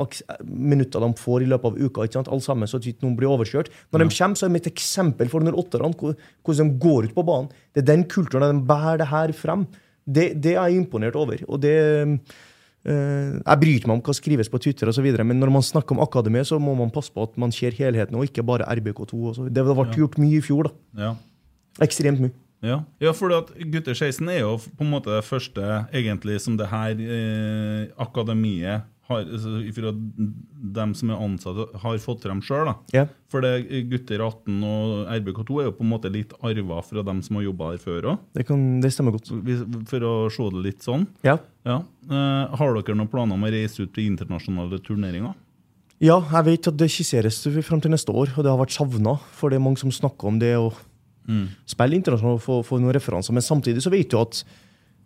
[0.44, 2.04] minutter de får i løpet av uka.
[2.04, 2.28] ikke sant?
[2.34, 3.70] Alle sammen, så at noen blir overkjørt.
[3.94, 7.26] Når de kommer, så er de et eksempel for 08-erne, hvordan de går ut på
[7.26, 7.52] banen.
[7.74, 9.68] Det er den kulturen de bærer det her frem.
[10.10, 11.38] Det, det er jeg imponert over.
[11.48, 12.20] og det...
[12.86, 15.62] eh, jeg bryr meg om hva skrives på Twitter, og så videre, men når man
[15.66, 18.66] snakker om akademiet, så må man passe på at man ser helheten, og ikke bare
[18.68, 19.14] RBK2.
[19.28, 19.94] og så- Det ble Ja.
[19.94, 20.64] gjort mye i fjor.
[20.64, 20.72] da.
[20.98, 21.16] Ja.
[21.82, 22.32] Ekstremt mye.
[22.62, 26.68] Ja, ja for Gutter 16 er jo på en måte det første egentlig som det
[26.68, 29.26] her eh, akademiet har,
[29.76, 29.92] fra
[30.80, 32.70] dem som er ansatte, har fått frem sjøl.
[32.94, 33.08] Ja.
[33.32, 33.52] For det,
[33.90, 37.48] Gutter 18 og RBK2 er jo på en måte litt arva fra dem som har
[37.48, 38.24] jobba her før òg.
[38.38, 38.46] Det,
[38.86, 39.32] det stemmer godt.
[39.90, 41.08] For å se det litt sånn.
[41.26, 41.38] Ja.
[41.68, 41.80] Ja.
[42.10, 45.34] Eh, har dere noen planer om å reise ut til internasjonale turneringer?
[46.00, 49.18] Ja, jeg vet at det skisseres frem til neste år, og det har vært savna.
[49.36, 50.70] For det er mange som snakker om det å
[51.30, 51.46] Mm.
[51.70, 53.36] spille internasjonalt og få, få noen referanser.
[53.36, 54.40] Men samtidig så vet du at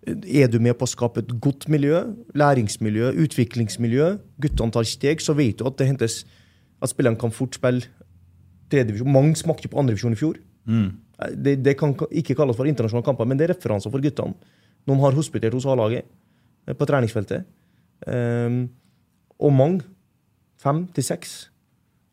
[0.07, 2.01] er du med på å skape et godt miljø,
[2.37, 4.09] læringsmiljø, utviklingsmiljø,
[4.43, 6.23] guttene tar steg, så vet du at det hentes
[6.83, 7.87] at spillerne kan fort spille
[8.71, 9.13] tredjedivisjon.
[9.13, 10.41] Mange smakte på andredivisjon i fjor.
[10.67, 10.89] Mm.
[11.39, 14.35] Det, det kan ikke kalles for internasjonale kamper, men det er referanser for guttene.
[14.89, 16.03] Noen har hospitert hos A-laget
[16.67, 17.47] eh, på treningsfeltet.
[18.03, 18.65] Um,
[19.39, 19.85] og mange,
[20.59, 21.37] fem til seks,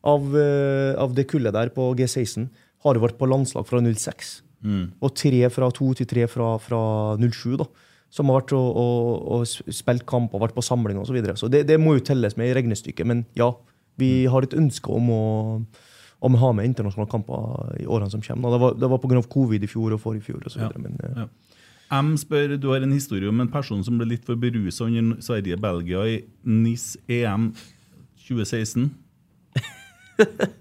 [0.07, 2.47] av, eh, av det kullet der på G16
[2.87, 4.31] har vært på landslag fra 06.
[4.65, 4.91] Mm.
[5.01, 6.81] Og tre fra to til tre fra, fra
[7.21, 7.67] 07, da.
[8.11, 11.13] Som har vært og, og, og spilt kamp og vært på samling osv.
[11.13, 11.37] Så, videre.
[11.39, 13.07] så det, det må jo telles med i regnestykket.
[13.07, 13.53] Men ja,
[14.01, 15.23] vi har et ønske om å,
[16.27, 18.51] om å ha med internasjonale kamper i årene som kommer.
[18.51, 18.57] da.
[18.57, 19.23] Det var, det var pga.
[19.37, 20.67] covid i fjor og forrige fjor osv.
[20.67, 20.73] Ja.
[20.81, 21.29] Men eh, Ja.
[21.91, 25.19] M spør, Du har en historie om en person som ble litt for berusa under
[25.27, 27.49] Sverige-Belgia i NIS EM
[28.29, 28.91] 2016.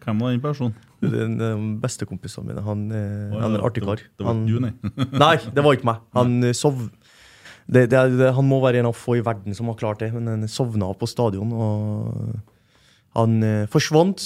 [0.02, 0.74] Hvem var den personen?
[1.02, 1.38] Den,
[1.82, 4.06] beste bestekompisen min, han, oh, ja, han er en artig var- kar.
[4.18, 4.74] det var Han- du, nei.
[5.24, 6.02] nei, det var ikke meg.
[6.18, 6.90] Han eh, sov...
[7.70, 10.10] Det, det, det, han må være en av få i verden som har klart det,
[10.16, 11.52] men han sovna på stadion.
[11.54, 12.40] og
[13.18, 14.24] Han eh, forsvant,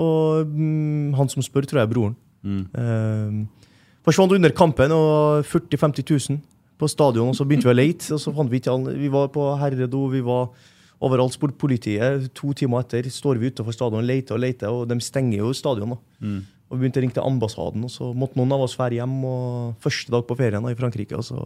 [0.00, 2.14] og mm, han som spør, tror jeg er broren.
[2.40, 2.62] Mm.
[2.72, 3.66] Eh,
[4.06, 6.40] forsvant under kampen, og 40 000-50 000
[6.80, 8.08] på stadion, og så begynte vi å lete.
[8.16, 8.96] og så fant Vi ikke alle.
[8.96, 10.48] Vi var på Herredo, vi var
[11.04, 11.36] overalt.
[11.36, 12.28] Spurte politiet.
[12.38, 15.52] To timer etter står vi utenfor stadion og leter og leter, og de stenger jo
[15.56, 15.96] stadion.
[15.96, 15.98] da.
[16.20, 16.38] Mm.
[16.66, 19.20] Og vi begynte å ringe til ambassaden, og så måtte noen av oss være hjem.
[19.28, 21.38] og Første dag på ferien da, i Frankrike, og så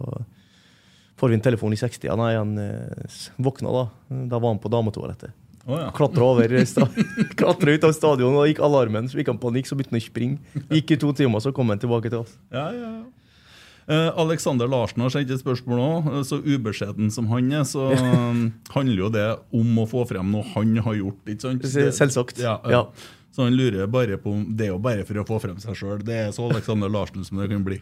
[1.21, 2.09] får vi en telefon i 60.
[2.17, 3.85] Nei, han eh, våkna da.
[4.31, 5.37] Da var han på dametoalettet.
[5.69, 5.91] Oh, ja.
[5.93, 6.25] Klatra
[7.37, 9.09] klatra ut av stadion, og gikk alarmen.
[9.11, 10.63] Så fikk han panikk, så begynte han å springe.
[10.73, 12.33] Gikk i to timer, så kom han tilbake til oss.
[12.49, 13.20] Ja, ja, ja.
[13.91, 16.11] Eh, Alexander Larsen har sendt et spørsmål òg.
[16.27, 19.25] Så ubeskjeden som han er, så um, handler jo det
[19.57, 21.19] om å få frem noe han har gjort.
[21.27, 21.65] ikke sant?
[21.97, 22.39] Selvsagt.
[22.43, 22.85] Ja, Ja.
[23.31, 26.01] Så han lurer bare på Det er jo bare for å få frem seg sjøl.
[26.03, 27.77] Det er så Alexander Larsen som det kan bli.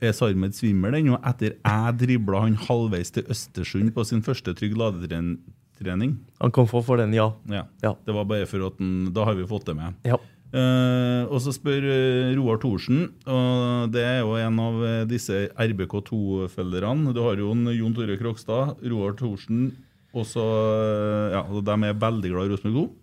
[0.00, 4.78] Er Sarmed svimmel ennå etter jeg dribla han halvveis til Østersund på sin første trygg
[4.78, 6.14] ladetrening?
[6.40, 7.32] Han kan få for den, ja.
[7.50, 7.64] Ja.
[7.82, 7.94] Ja.
[8.06, 9.98] Det var bare for at den, Da har vi fått det med.
[10.08, 10.16] Ja.
[10.50, 15.44] Eh, og så spør eh, Roar Thorsen, og det er jo en av eh, disse
[15.54, 17.12] RBK2-følgerne.
[17.14, 19.68] Du har jo en Jon Tore Krokstad, Roar Thorsen,
[20.10, 22.96] og så eh, Ja, de er veldig glad i Rosenborg 2.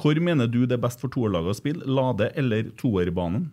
[0.00, 1.88] Hvor mener du det er best for toerlaget å spille?
[1.90, 3.50] Lade eller toerbanen?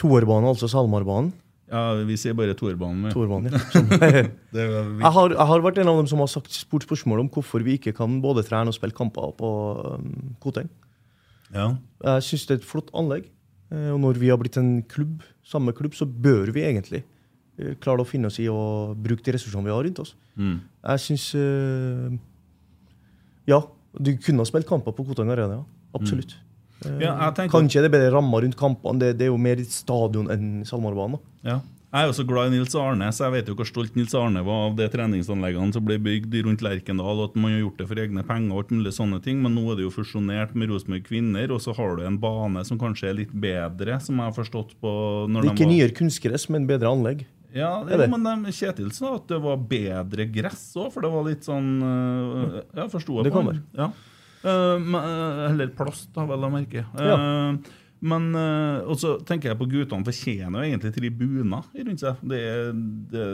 [0.00, 1.30] Toerbanen, altså Salmarbanen.
[1.68, 3.10] Ja, vi sier bare toerbanen.
[3.12, 3.52] vi.
[3.52, 4.24] Ja.
[4.58, 7.60] Jeg, har, jeg har vært en av dem som har sagt, spurt spørsmål om hvorfor
[7.66, 9.50] vi ikke kan både trene og spille kamper på
[9.98, 10.06] um,
[10.40, 10.70] Koteng.
[11.54, 11.68] Ja.
[12.04, 13.28] Jeg syns det er et flott anlegg.
[13.72, 17.02] Eh, Og når vi har blitt en klubb, samme klubb, så bør vi egentlig
[17.58, 20.14] eh, klare å finne oss i å bruke de ressursene vi har rundt oss.
[20.36, 20.60] Mm.
[20.84, 22.18] Jeg syns eh,
[23.48, 23.62] Ja,
[23.98, 25.62] du kunne ha spilt kamper på Kotang Arena.
[25.62, 25.64] ja.
[25.96, 26.34] Absolutt.
[26.84, 27.00] Mm.
[27.00, 27.14] Ja,
[27.50, 29.00] Kanskje det er bedre rammer rundt kampene.
[29.00, 31.18] Det, det er jo mer stadion enn SalMar-banen.
[31.42, 31.56] Ja.
[31.88, 34.12] Jeg er jo så glad i Nils Arne, så jeg vet jo hvor stolt Nils
[34.18, 37.80] Arne var av de treningsanleggene som ble bygd rundt Lerkendal, og at man har gjort
[37.80, 39.40] det for egne penger og alt mulig sånne ting.
[39.40, 42.66] Men nå er det jo fusjonert med Rosenborg Kvinner, og så har du en bane
[42.68, 44.92] som kanskje er litt bedre, som jeg har forstått på
[45.32, 47.24] når de Ikke var nyere kunstgress, men bedre anlegg.
[47.56, 48.10] Ja, Er jo, det?
[48.12, 51.70] men de, Kjetil sa at det var bedre gress òg, for det var litt sånn
[51.80, 53.62] øh, Ja, forsto jeg Det på kan han.
[53.80, 53.88] Ja.
[54.44, 56.84] Uh, men, uh, eller plast, da, vel å merke.
[57.00, 57.16] Ja.
[58.00, 62.20] Men eh, Og så tenker jeg på guttene fortjener jo egentlig tribuner rundt seg.
[62.30, 62.76] Det, er-
[63.10, 63.24] det,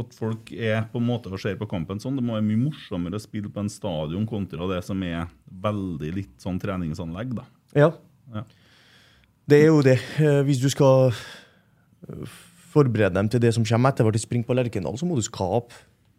[0.00, 2.16] At folk er på en måte og ser på kampen sånn.
[2.16, 6.14] Det må være mye morsommere å spille på en stadion kontra det som er veldig
[6.16, 7.34] litt sånn treningsanlegg.
[7.36, 7.44] da.
[7.76, 7.90] Ja.
[8.32, 8.44] Ja.
[9.46, 9.98] Det er jo det.
[10.18, 11.12] Eh, Hvis du skal
[12.08, 12.24] eh,
[12.72, 15.76] forberede dem til det som kommer etter hvert, spring på Lerkendal, så må du skape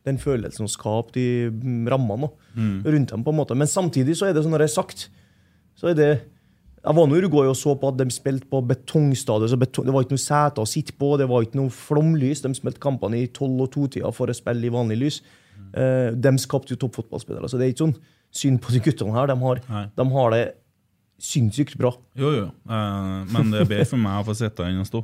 [0.08, 2.82] den følelsen og skape de mm, rammene Mm.
[2.86, 3.24] rundt dem.
[3.26, 3.56] på en måte.
[3.58, 5.10] Men samtidig så er det sånn når det er sagt,
[5.78, 6.12] så er det
[6.88, 9.50] Nå i Uruguay og så på at de spilte på betongstadion.
[9.50, 12.42] så Det var ikke noe seter å sitte på, det var ikke noe flomlys.
[12.42, 15.22] De spilte kampene i tolv og to-tida for å spille i vanlig lys.
[15.74, 17.50] Eh, de skapte jo toppfotballspillere.
[17.50, 17.98] Så det er ikke sånn
[18.32, 19.28] synd på de guttene her.
[19.28, 19.62] De har,
[19.98, 20.46] de har det
[21.20, 21.92] sinnssykt bra.
[22.16, 22.48] Jo, jo.
[22.70, 25.04] Eh, men det er bedre for meg å få sitte enn å stå.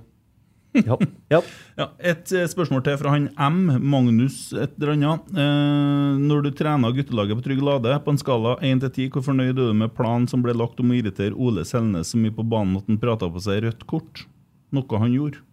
[0.73, 0.97] Ja.
[1.29, 1.39] ja.
[1.77, 3.59] Ja, et eh, spørsmål til fra han M.
[3.91, 5.27] Magnus et eller annet.
[5.37, 9.25] Eh, når du trener guttelaget på Trygg Lade, på en skala 1 til 10, hvor
[9.27, 12.33] fornøyd er du med planen som ble lagt om å irritere Ole Selnes så mye
[12.33, 14.25] på banen at han prata på seg rødt kort?
[14.73, 15.43] Noe han gjorde.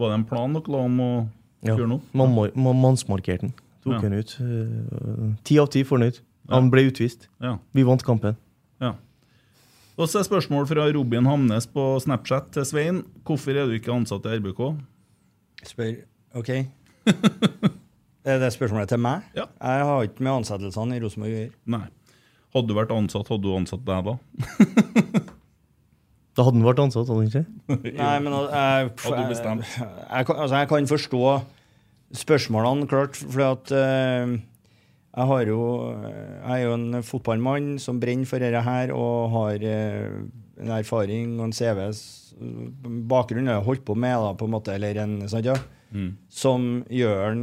[0.00, 1.10] Var det en plan dere la om å
[1.62, 1.76] Ja.
[1.76, 2.00] gjøre noe?
[2.16, 3.52] Man, man mannsmarkerte den.
[3.84, 4.36] Tok den ut.
[4.40, 6.20] Eh, Ti av ti fornøyd.
[6.50, 7.28] Han ble utvist.
[7.40, 7.58] Ja.
[7.74, 8.36] Vi vant kampen.
[10.02, 13.02] Og så er spørsmål fra Robin Hamnes på Snapchat til Svein.
[13.26, 14.62] Hvorfor er du ikke ansatt i RBK?
[15.68, 15.92] Spør
[16.40, 16.48] OK.
[18.32, 19.28] er det spørsmålet til meg?
[19.38, 19.44] Ja.
[19.62, 21.52] Jeg har ikke med ansettelsene i Rosenborg å gjøre.
[21.76, 21.84] Nei.
[22.52, 24.16] Hadde du vært ansatt, hadde du ansatt deg da?
[26.32, 27.92] Da hadde han vært ansatt, hadde han ikke?
[28.00, 29.66] Nei, men jeg, Hadde du bestemt?
[29.76, 31.20] Jeg, jeg, kan- altså, jeg kan forstå
[32.22, 34.32] spørsmålene, klart, fordi at eh,
[35.12, 35.60] jeg har jo
[35.92, 40.14] Jeg er jo en fotballmann som brenner for dette her, og har eh,
[40.62, 41.82] en erfaring og en CV
[43.10, 45.56] Bakgrunn jeg har holdt på med, da, på en måte, eller en sant, ja,
[45.92, 46.14] Mm.
[46.32, 47.40] som gjør en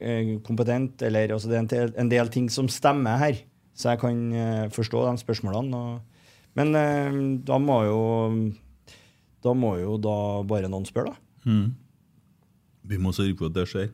[0.00, 3.36] eh, kompetent, eller altså, det er en del, en del ting som stemmer her.
[3.78, 5.76] Så jeg kan eh, forstå de spørsmålene.
[5.78, 6.00] Og,
[6.58, 6.74] men
[7.46, 8.00] da må jo
[9.42, 11.50] Da må jo da bare noen spørre, da.
[11.50, 11.70] Mm.
[12.90, 13.88] Vi må sørge for at det skjer.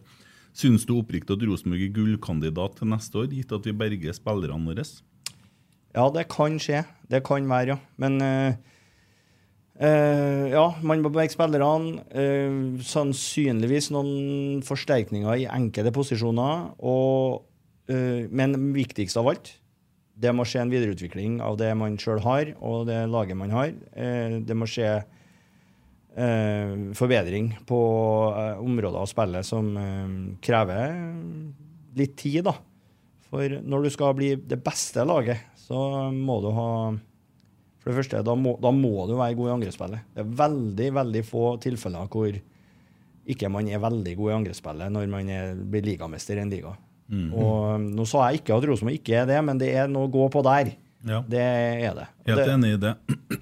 [0.59, 4.67] Syns du oppriktig at Rosenborg er gullkandidat til neste år, gitt at vi berger spillerne
[4.67, 4.85] våre?
[5.95, 6.83] Ja, det kan skje.
[7.09, 7.77] Det kan være, ja.
[8.03, 8.57] Men eh,
[9.79, 12.03] eh, ja, man må berge spillerne.
[12.11, 16.73] eh, sannsynligvis noen forsterkninger i enkelte posisjoner.
[16.83, 17.45] Og,
[17.89, 19.55] men viktigst av alt,
[20.19, 23.71] det må skje en videreutvikling av det man sjøl har, og det laget man har.
[24.45, 24.91] Det må skje
[26.99, 27.81] forbedring på
[28.35, 30.97] eh, områder av spillet som eh, krever
[31.99, 32.55] litt tid, da.
[33.29, 36.71] For når du skal bli det beste laget, så må du ha
[37.79, 40.09] For det første, da må, da må du være god i angrepsspillet.
[40.15, 42.39] Det er veldig, veldig få tilfeller hvor
[43.29, 46.73] ikke man er veldig god i angrepsspillet når man er, blir ligamester i en liga.
[47.09, 47.29] Mm.
[47.33, 50.09] Og um, Nå sa jeg ikke at Rosenborg ikke er det, men det er noe
[50.09, 50.73] å gå på der.
[51.09, 51.23] Ja.
[51.29, 52.09] Det er det.
[52.29, 52.95] Helt enig i det.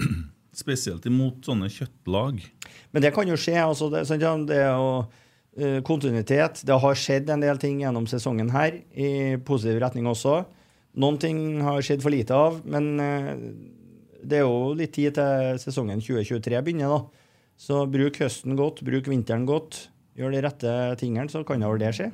[0.62, 2.42] Spesielt imot sånne kjøttlag.
[2.94, 3.56] Men det kan jo skje.
[3.60, 4.04] altså det,
[4.48, 4.90] det er jo
[5.56, 6.62] eh, kontinuitet.
[6.66, 10.44] Det har skjedd en del ting gjennom sesongen her, i positiv retning også.
[10.96, 13.32] Noen ting har skjedd for lite av, men eh,
[14.26, 16.94] det er jo litt tid til sesongen 2023 begynner.
[16.96, 17.26] da.
[17.56, 19.88] Så bruk høsten godt, bruk vinteren godt.
[20.16, 22.10] gjør de rette tingene, så kan da vel det skje.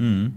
[0.00, 0.32] Mm.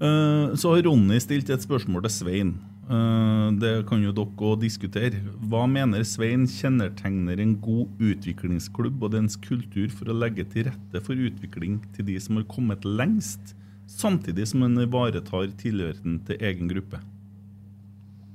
[0.00, 2.54] Eh, så har Ronny stilt et spørsmål til Svein.
[2.90, 5.20] Eh, det kan jo dere òg diskutere.
[5.48, 11.04] Hva mener Svein kjennetegner en god utviklingsklubb og dens kultur for å legge til rette
[11.04, 13.54] for utvikling til de som har kommet lengst,
[13.86, 17.02] samtidig som en ivaretar tilhørigheten til egen gruppe?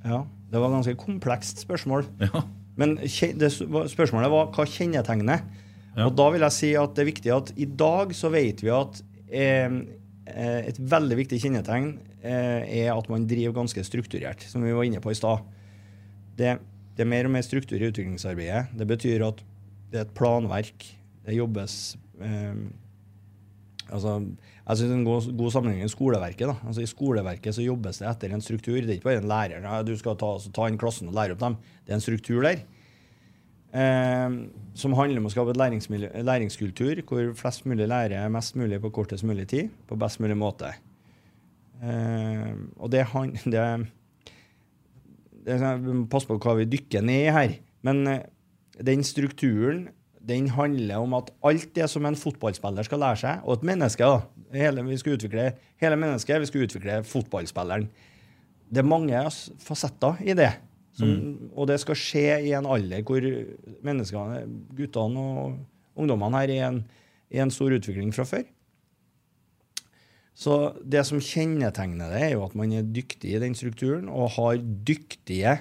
[0.06, 2.06] Ja, Det var et ganske komplekst spørsmål.
[2.24, 2.46] Ja.
[2.80, 5.42] Men spørsmålet var hva kjennetegner.
[6.06, 8.70] Og da vil jeg si at det er viktig at i dag så vet vi
[8.72, 9.80] at eh,
[10.30, 15.02] eh, et veldig viktig kjennetegn er at man driver ganske strukturert, som vi var inne
[15.04, 15.46] på i stad.
[16.38, 16.58] Det,
[16.98, 18.74] det er mer og mer struktur i utviklingsarbeidet.
[18.78, 19.44] Det betyr at
[19.92, 20.86] det er et planverk.
[21.28, 22.60] Det jobbes eh,
[23.92, 24.16] altså,
[24.68, 26.48] Jeg syns en god, god sammenheng er skoleverket.
[26.48, 26.56] da.
[26.68, 28.80] Altså I skoleverket så jobbes det etter en struktur.
[28.80, 29.62] Det er ikke bare en lærer.
[29.64, 31.60] Ja, du skal ta, altså, ta inn klassen og lære opp dem.
[31.86, 32.66] Det er en struktur der.
[33.78, 34.36] Eh,
[34.80, 39.28] som handler om å skape et læringskultur hvor flest mulig lærer mest mulig på kortest
[39.28, 40.74] mulig tid, på best mulig måte.
[41.84, 43.68] Eh, og det, han, det,
[45.46, 47.56] det sånn, Vi må passe på hva vi dykker ned i her.
[47.88, 48.26] Men eh,
[48.88, 49.88] den strukturen
[50.28, 54.04] den handler om at alt det som en fotballspiller skal lære seg, og et menneske
[54.04, 55.46] da, hele, Vi skal utvikle
[55.80, 57.88] hele mennesket, vi skal utvikle fotballspilleren.
[58.68, 59.22] Det er mange
[59.64, 60.52] fasetter i det.
[60.98, 63.22] Som, Og det skal skje i en alder hvor
[63.86, 64.42] menneskene,
[64.76, 65.60] guttene og
[65.96, 66.80] ungdommene her er i en,
[67.32, 68.44] i en stor utvikling fra før.
[70.38, 70.54] Så
[70.86, 74.60] det som kjennetegner det, er jo at man er dyktig i den strukturen og har
[74.62, 75.56] dyktige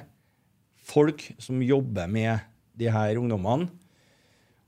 [0.87, 2.45] folk som jobber med
[2.77, 3.71] de her ungdommene.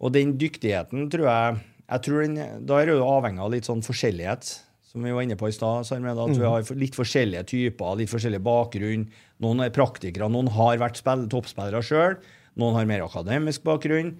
[0.01, 1.59] Og den dyktigheten tror jeg,
[1.89, 4.49] jeg tror den, Da er det jo avhengig av litt sånn forskjellighet,
[4.89, 5.85] som vi var inne på i stad.
[5.85, 6.49] At vi Mhm.
[6.49, 9.09] har litt forskjellige typer, litt forskjellig bakgrunn.
[9.41, 12.17] Noen er praktikere, noen har vært spill, toppspillere sjøl.
[12.57, 14.17] Noen har mer akademisk bakgrunn.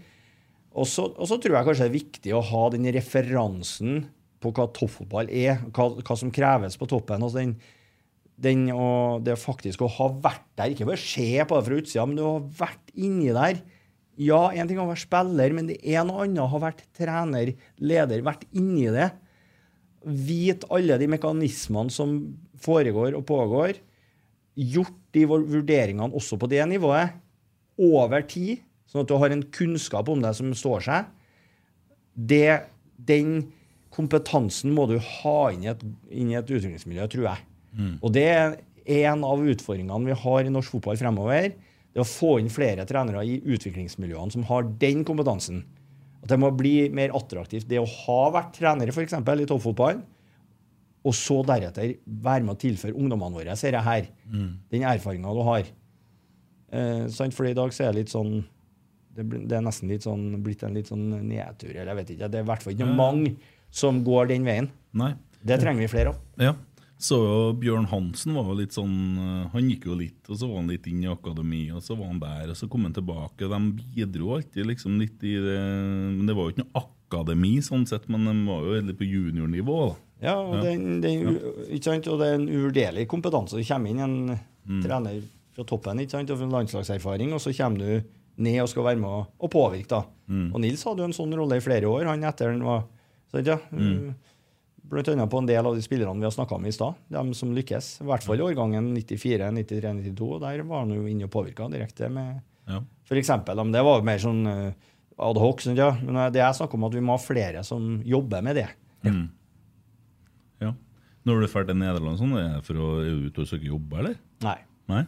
[0.75, 4.07] Og så og så tror jeg kanskje det er viktig å ha den referansen
[4.43, 7.23] på hva toppfotball er, hva, hva som kreves på toppen.
[7.23, 7.57] altså den,
[8.39, 12.07] den og det faktisk å ha vært der, ikke bare se på det fra utsida,
[12.07, 13.63] men du har vært inni der.
[14.19, 16.85] Ja, én ting er å være spiller, men det er noe annet å ha vært
[16.97, 19.13] trener, leder, vært inni det.
[20.03, 22.17] Vite alle de mekanismene som
[22.63, 23.79] foregår og pågår.
[24.59, 27.15] Gjort de vurderingene også på det nivået
[27.79, 31.13] over tid, sånn at du har en kunnskap om det som står seg.
[32.19, 32.59] Det,
[32.99, 33.37] den
[33.99, 35.85] kompetansen må du ha inn i et,
[36.15, 37.47] inn i et utviklingsmiljø, tror jeg.
[38.01, 38.59] Og det er
[39.13, 41.51] en av utfordringene vi har i norsk fotball fremover.
[41.93, 45.65] Det å få inn flere trenere i utviklingsmiljøene som har den kompetansen.
[46.23, 47.69] At det må bli mer attraktivt.
[47.69, 50.05] Det å ha vært trener for eksempel, i toppfotballen,
[51.07, 54.09] og så deretter være med å tilføre ungdommene våre, ser jeg her,
[54.73, 55.69] den erfaringa du har.
[56.75, 57.37] Eh, sant?
[57.37, 58.43] For i dag så er det litt sånn
[59.19, 62.29] det, er nesten litt sånn, blitt en litt sånn nedtur, eller jeg vet ikke.
[62.31, 63.33] Det er i hvert fall ikke mange
[63.71, 64.71] som går den veien.
[64.93, 65.15] Nei.
[65.45, 66.17] Det trenger vi flere av.
[66.39, 66.55] Ja.
[66.99, 67.17] Så
[67.61, 70.67] Bjørn Hansen var jo litt sånn eh, Han gikk jo litt, og så var han
[70.73, 73.47] litt inn i akademi, og så var han der, og så kom han tilbake.
[73.47, 73.61] De
[73.95, 75.61] bidro alltid liksom litt i det
[76.17, 79.07] Men det var jo ikke noe akademi sånn sett, men de var jo litt på
[79.07, 79.79] juniornivå.
[79.93, 79.97] da.
[80.27, 81.39] Ja, og, Den, den,
[81.71, 82.09] Ikke sant?
[82.11, 83.55] og det er en uvurderlig kompetanse.
[83.57, 84.39] Du kommer inn en
[84.69, 84.83] Mm.
[84.85, 85.23] trener
[85.55, 86.31] fra toppen ikke sant?
[86.31, 88.03] og fra landslagserfaring, og så kommer du
[88.37, 89.89] ned og skal være med å påvirke.
[89.89, 90.03] da.
[90.29, 90.51] Mm.
[90.53, 92.85] Og Nils hadde jo en sånn rolle i flere år, han etter han var
[93.33, 93.59] sant, ja?
[93.73, 94.15] Mm.
[94.89, 96.97] Blant annet på en del av de spillerne vi har snakka om i stad.
[97.13, 97.89] De som lykkes.
[98.01, 100.29] I hvert fall i årgangen 94, 93, 92.
[100.39, 102.39] og Der var han jo inne og påvirka direkte med
[102.69, 102.83] Ja.
[103.09, 104.89] For eksempel, men det var jo mer sånn uh,
[105.29, 105.63] adhoc.
[105.65, 105.91] Sånn, Ja.
[106.03, 108.69] Men eh, det jeg snakker om, at vi må ha flere som jobber med det.
[109.05, 109.29] Mm.
[110.61, 110.75] ja.
[111.25, 112.89] Når du drar til Nederland, sånn, er det for å
[113.29, 114.19] ut og søke jobb, eller?
[114.45, 114.59] Nei.
[114.89, 115.05] Nei?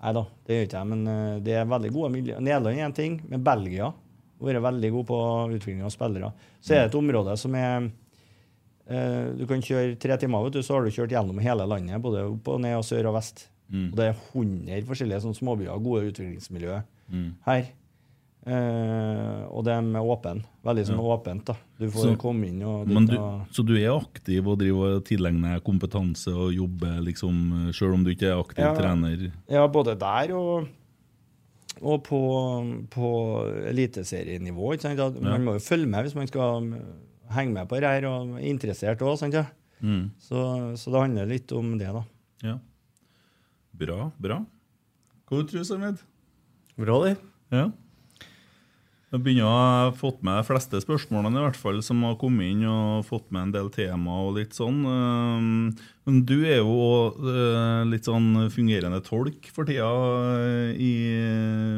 [0.00, 0.90] Nei da, det gjør ikke jeg.
[0.92, 2.40] Men eh, det er veldig gode miljøer.
[2.44, 3.92] Nederland er én ting, men Belgia
[4.40, 5.18] vært veldig god på
[5.56, 6.32] utvikling av spillere.
[6.60, 7.90] Så er det et område som er
[8.88, 12.00] eh, Du kan kjøre tre timer, vet du, så har du kjørt gjennom hele landet.
[12.02, 13.48] Både opp og ned og sør og vest.
[13.70, 13.90] Mm.
[13.92, 17.34] Og det er 100 forskjellige sånne småbyer, gode utviklingsmiljø Mm.
[17.46, 17.68] her.
[18.46, 20.42] Eh, og det er åpne.
[20.64, 21.16] Veldig sånn Ja.
[21.16, 21.44] åpent.
[21.44, 21.54] da.
[21.78, 25.04] Du får Så- komme inn og du, og- så du er aktiv og driver og
[25.04, 28.74] tilegner kompetanse og jobber liksom, selv om du ikke er aktiv Ja.
[28.74, 29.32] trener?
[29.48, 30.68] Ja, både der og,
[31.80, 32.20] og på,
[32.92, 33.10] på
[33.70, 34.72] eliteserienivå.
[34.74, 35.00] ikke sant?
[35.00, 36.72] At Man må jo følge med hvis man skal
[37.34, 39.22] henge med på det her og er interessert òg.
[39.32, 39.46] Ja?
[39.80, 40.10] Mm.
[40.20, 40.40] Så,
[40.76, 42.02] så det handler litt om det, da.
[42.44, 42.56] Ja.
[43.80, 44.40] Bra, bra.
[45.30, 46.02] Hva tror du, Samed?
[46.80, 47.14] Bra, det.
[47.54, 47.68] Ja.
[49.10, 52.52] Jeg begynner å ha fått med de fleste spørsmålene i hvert fall som har kommet
[52.52, 54.84] inn, og fått med en del tema og litt sånn.
[54.86, 55.48] Um,
[56.06, 60.92] Men du er jo uh, litt sånn fungerende tolk for tida uh, i,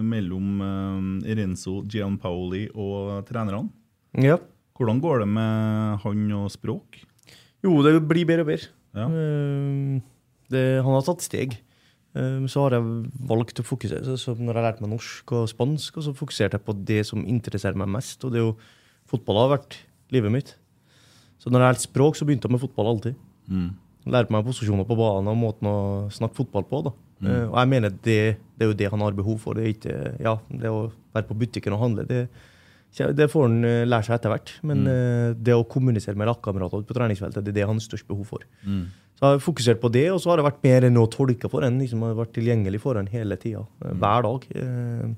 [0.04, 0.60] mellom
[1.24, 3.72] Renzo Gianpaoli og trenerne.
[4.20, 4.36] Ja.
[4.76, 7.00] Hvordan går det med han og språk?
[7.62, 8.70] Jo, det blir bedre og bedre.
[8.96, 9.06] Ja.
[9.09, 10.00] Eh,
[10.52, 11.54] det, han har tatt steg.
[12.14, 15.97] Eh, Så har jeg valgt å fokusere så, Når jeg lærte meg norsk og spansk,
[15.97, 18.22] og så fokuserte jeg på det som interesserer meg mest.
[18.24, 18.56] Og det er jo
[19.12, 19.76] Fotball har vært
[20.14, 20.55] livet mitt.
[21.36, 23.16] Så når jeg lærte språk, så begynte jeg med fotball alltid.
[23.51, 23.74] Mm.
[24.06, 25.78] Lærte meg posisjoner på banen og måten å
[26.09, 26.80] snakke fotball på.
[26.86, 26.93] da.
[27.20, 27.28] Mm.
[27.28, 28.20] Eh, og jeg mener det,
[28.56, 29.59] det er jo det han har behov for.
[29.59, 32.22] Det er ikke, ja, det å være på butikken og handle, det,
[32.93, 34.51] det får han eh, lære seg etter hvert.
[34.62, 34.89] Men Mm.
[34.93, 38.27] eh, det å kommunisere med lagkameratene på treningsfeltet, det er det han har størst behov
[38.27, 38.40] for.
[38.66, 38.86] Mm.
[39.16, 41.48] Så jeg har fokusert på det, og så har det vært mer enn å tolke
[41.48, 41.78] for en.
[41.81, 43.64] Liksom har vært tilgjengelig for en hele tida.
[43.85, 43.98] Mm.
[43.98, 44.47] Hver dag.
[44.55, 45.14] Eh,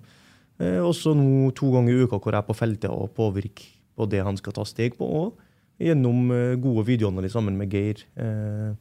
[0.61, 4.09] eh, også nå to ganger i uka hvor jeg er på feltet og påvirker på
[4.11, 5.05] det han skal ta steg på.
[5.09, 5.39] Og
[5.81, 8.75] gjennom eh, gode videoanalyser sammen med Geir, eh,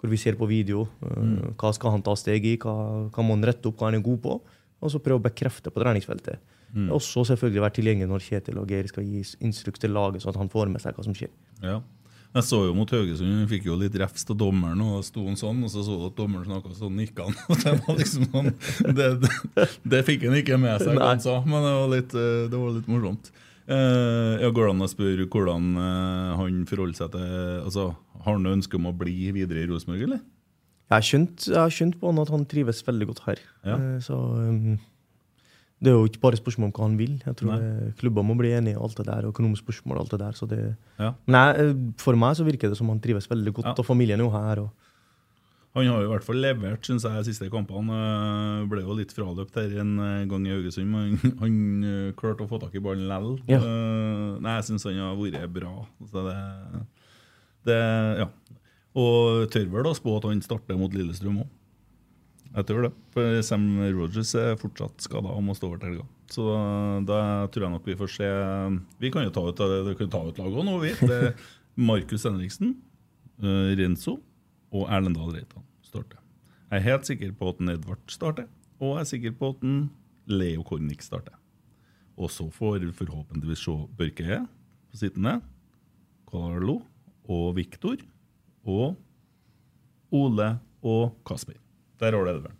[0.00, 0.88] hvor vi ser på video.
[1.02, 1.54] Eh, Mm.
[1.58, 4.00] Hva skal han ta steg i, hva, hva må han rette opp, hva han er
[4.04, 4.40] god på?
[4.80, 6.38] Og så prøve å bekrefte på treningsfeltet.
[6.74, 6.88] Mm.
[6.92, 10.42] Også selvfølgelig være tilgjengelig når Kjetil og Geir skal gi instruks til laget, sånn at
[10.42, 11.32] han får med seg hva som skjer.
[11.64, 11.78] Ja.
[12.36, 15.38] Jeg så jo mot Haugesund, han fikk jo litt refs av dommeren, og sto han
[15.40, 17.38] sånn, og så så du at dommeren snakka sånn, nikka han.
[17.48, 18.50] Og det var liksom sånn
[18.98, 22.16] Det, det, det fikk han ikke med seg, hva han sa, men det var litt,
[22.20, 23.30] eh, det var litt morsomt.
[23.68, 27.32] Eh, ja, Går det an å spørre hvordan eh, han forholder seg til
[27.66, 27.82] altså,
[28.24, 30.22] Har han ønske om å bli videre i Rosenborg, eller?
[30.88, 33.42] Jeg har skjønt på han at han trives veldig godt her.
[33.64, 33.74] Ja.
[33.76, 34.78] Eh, Så um,
[35.78, 37.12] det er jo ikke bare spørsmål om hva han vil.
[37.22, 37.60] Jeg tror
[38.00, 40.32] klubber må bli enige i alt det der, økonomisk økonomiske spørsmål og alt det der.
[40.32, 41.12] Så det, Ja.
[41.26, 43.74] Men jeg, eh, for meg så virker det som han trives veldig godt, Ja.
[43.78, 44.58] og familien er jo her.
[44.60, 44.70] Og,
[45.74, 47.92] Han har jo i hvert fall levert, syns jeg, de siste kampene.
[47.92, 52.48] Eh, Ble jo litt fraløpt her en eh, gang i Haugesund, men han, klarte å
[52.48, 53.38] få tak i ballen likevel.
[53.46, 53.60] Ja.
[54.40, 55.86] Nei, jeg syns han har vært bra.
[56.10, 56.86] Så det,
[57.66, 58.28] det Ja.
[58.96, 61.48] Og tør vel å spå at han starter mot Lillestrøm òg.
[62.56, 62.92] Jeg tror det.
[63.14, 66.06] For Sam Rogers er fortsatt skada og må stå over til helga.
[66.32, 66.44] Så
[67.08, 67.20] da,
[67.52, 68.28] tror jeg nok vi får se
[69.00, 70.92] Vi kan jo ta ut, ta ut laget nå, vi.
[71.00, 71.34] Det er
[71.78, 72.74] Markus Henriksen,
[73.42, 74.18] eh, Renzo
[74.74, 76.18] og Erlendal Reitan starter.
[76.68, 78.48] Jeg er helt sikker på at Edvard starter,
[78.80, 79.62] og jeg er sikker på at
[80.28, 81.38] Leo Kornic starter.
[82.18, 84.40] Og så får vi forhåpentligvis se Børke
[84.90, 85.38] på sittende,
[86.28, 86.80] Carlo
[87.28, 88.02] og Viktor
[88.66, 88.98] og
[90.12, 90.50] Ole
[90.82, 91.56] og Kasper.
[92.00, 92.54] Der har du Edvard.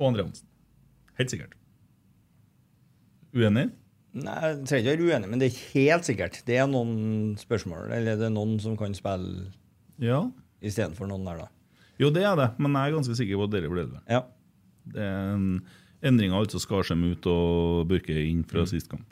[0.00, 0.46] Og Andre Hansen.
[1.20, 1.52] Helt sikkert.
[3.36, 3.68] Uenig?
[4.12, 6.40] Nei, Jeg trenger ikke være uenig, men det er helt sikkert.
[6.48, 9.52] Det er noen spørsmål, eller det er noen som kan spille
[10.02, 10.24] Ja.
[10.62, 11.48] istedenfor noen der, da.
[12.00, 14.00] Jo, det er det, men jeg er ganske sikker på at dere blir det.
[14.08, 14.22] Ja.
[14.90, 15.60] Det er en
[16.02, 18.48] endring altså Skarsheim ut og Børke inn Mm.
[18.48, 19.06] fra sist kamp.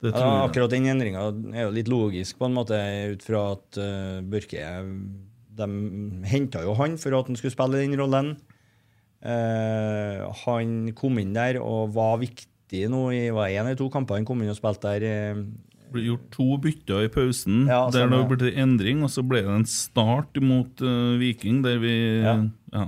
[0.00, 1.20] Det Ja, akkurat den endringa
[1.54, 2.78] er jo litt logisk, på en måte,
[3.12, 4.62] ut fra at uh, Børke
[5.60, 8.34] De henta jo han for at han skulle spille den rollen.
[9.20, 14.16] Eh, han kom inn der og var viktig nå i var en eller to kamper
[14.16, 15.04] han kom inn og spilte der.
[15.04, 15.42] eh,
[15.90, 17.66] Det ble gjort to bytter i pausen.
[17.68, 21.64] Ja, der det ble til endring, og så ble det en start mot uh, Viking,
[21.66, 22.36] der vi Ja.
[22.72, 22.86] ja.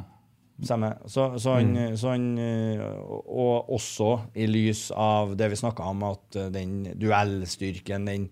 [0.63, 1.01] Stemmer.
[1.11, 2.79] Så, så han, så han eh,
[3.27, 8.29] Og også i lys av det vi snakka om, at eh, den duellstyrken, den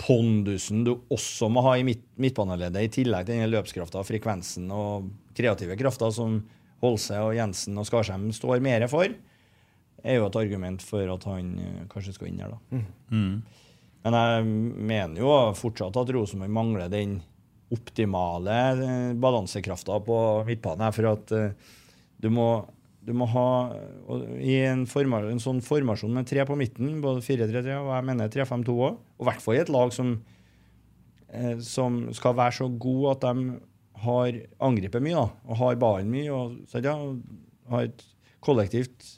[0.00, 5.10] pondusen du også må ha i midt, midtbaneleddet, i tillegg til den løpskrafta, frekvensen og
[5.36, 6.40] kreative krafta som
[6.80, 9.12] Holse og Jensen og Skarsheim står mer for,
[10.00, 12.84] er jo et argument for at han eh, kanskje skal inn her, da.
[13.12, 13.34] Mm.
[14.00, 14.44] Men jeg
[14.90, 17.18] mener jo fortsatt at Rosenborg mangler den
[17.70, 20.18] optimale eh, balansekrafta på
[20.48, 20.94] midtbanen.
[20.96, 21.74] For at eh,
[22.20, 22.48] du må,
[23.06, 23.46] du må ha
[24.44, 28.32] I en, forma, en sånn formasjon med tre på midten, både 4-3-3 og jeg mener
[28.32, 30.14] 3-5-2 òg, og i hvert fall i et lag som,
[31.32, 33.58] eh, som skal være så god at de
[34.04, 36.96] har angrepet mye da, og har ballen mye og så, ja,
[37.72, 38.04] har et
[38.44, 39.08] kollektivt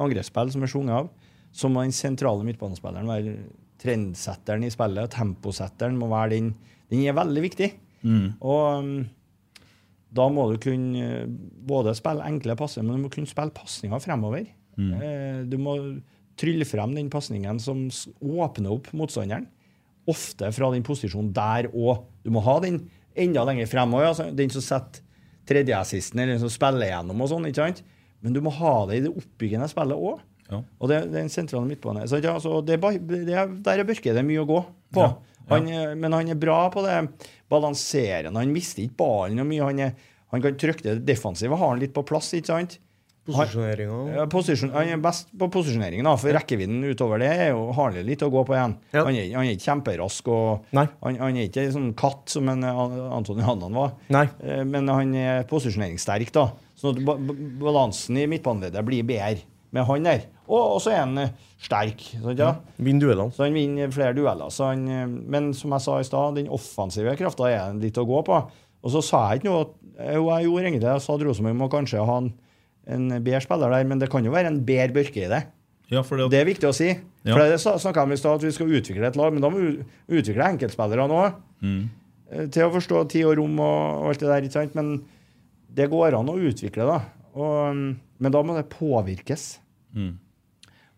[0.00, 1.10] angrepsspill som er sunget av,
[1.54, 3.34] så må den sentrale midtbanespilleren være
[3.84, 5.12] trendsetteren i spillet.
[5.12, 6.54] Temposetteren må være den.
[6.90, 7.68] Den er veldig viktig.
[8.02, 8.26] Mm.
[8.42, 8.94] Og um,
[10.14, 11.30] da må du kunne eh,
[11.68, 14.46] både spille enkle passer, men du må kunne spille pasninger fremover.
[14.78, 14.92] Mm.
[14.98, 15.76] Eh, du må
[16.40, 17.86] trylle frem den pasningen som
[18.20, 19.48] åpner opp motstanderen.
[20.10, 22.04] Ofte fra den posisjonen der òg.
[22.26, 22.82] Du må ha den
[23.16, 24.10] enda lenger fremover.
[24.10, 25.02] Altså, den som setter
[25.48, 27.48] tredjeassisten, eller den som spiller gjennom og sånn.
[27.48, 27.82] ikke sant?
[28.24, 30.22] Men du må ha det i det oppbyggende spillet òg.
[30.50, 30.60] Ja.
[30.78, 32.04] Og det, det er en sentral midtbane.
[32.08, 34.60] Så, altså, det det er, der er Børke det er mye å gå
[34.94, 35.04] på.
[35.04, 35.14] Ja.
[35.50, 35.90] Han, ja.
[35.98, 36.96] men han er bra på det
[37.52, 38.38] balanserende.
[38.40, 39.66] Han mister ikke ballen noe mye.
[39.66, 42.78] Han, er, han kan trykke det defensive, har han litt på plass, ikke sant?
[43.24, 43.98] Posisjoneringa.
[44.12, 47.94] Ja, posisjon, han er best på posisjoneringen, da, for rekkevidden utover det er jo, har
[47.94, 48.74] han litt å gå på igjen.
[48.92, 49.06] Ja.
[49.06, 52.50] Han, er, han er ikke kjemperask, og han, han er ikke en sånn katt som
[52.52, 52.82] en eh,
[53.16, 53.94] Antony Hannan var.
[54.12, 54.26] Nei.
[54.44, 56.50] Eh, Men han er posisjoneringssterk, da.
[56.76, 59.40] Sånn at ba ba balansen i midtbaneleddet blir bedre
[59.72, 60.28] med han der.
[60.44, 61.32] Og, så er han eh,
[61.64, 62.02] sterk.
[62.20, 62.50] Sant, ja?
[62.76, 63.32] Vinner duellene.
[63.32, 64.52] Så han vinner flere dueller.
[64.52, 68.06] Så han, eh, men som jeg sa i stad, den offensive krafta er litt å
[68.08, 68.40] gå på.
[68.84, 70.90] Og så sa jeg ikke noe Jo, jeg gjorde egentlig det.
[70.90, 72.32] Jeg sa at Rosenborg må kanskje ha en,
[72.90, 75.44] en bedre spiller der, men det kan jo være en bedre Børke i det.
[75.92, 76.88] Ja, for det, Det er viktig å si.
[77.24, 77.36] Ja.
[77.36, 79.50] For det snakka jeg om i stad, at vi skal utvikle et lag, men da
[79.52, 81.20] må vi utvikle enkeltspillere nå.
[81.64, 81.82] Mm.
[82.32, 84.48] eh, Til å forstå tid og rom og, alt det der.
[84.48, 84.74] ikke sant?
[84.74, 84.96] Men
[85.74, 86.98] det går an å utvikle, da.
[87.34, 87.86] Og, um,
[88.18, 89.46] men da må det påvirkes.
[89.94, 90.12] Mm.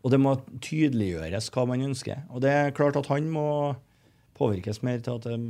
[0.06, 2.22] Og det må tydeliggjøres hva man ønsker.
[2.30, 3.48] Og det er klart at han må
[4.38, 5.48] påvirkes mer til at um,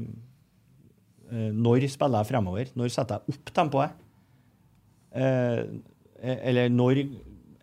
[1.29, 2.71] eh, Når spiller jeg fremover?
[2.79, 3.99] Når setter jeg opp tempoet?
[5.13, 5.61] Eh,
[6.23, 7.03] eller når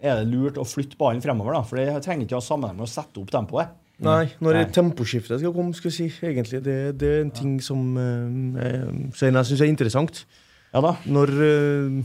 [0.03, 1.55] er det lurt å flytte ballen fremover?
[1.57, 1.63] da?
[1.65, 3.79] For det trenger ikke å ha sammenheng med å sette opp tempoet.
[4.03, 4.63] Nei, når Nei.
[4.73, 6.59] temposkiftet skal komme, skal jeg si, egentlig.
[6.65, 10.25] Det, det er en ting som eh, jeg syns er interessant.
[10.73, 10.95] Ja da.
[11.05, 12.01] Når, eh,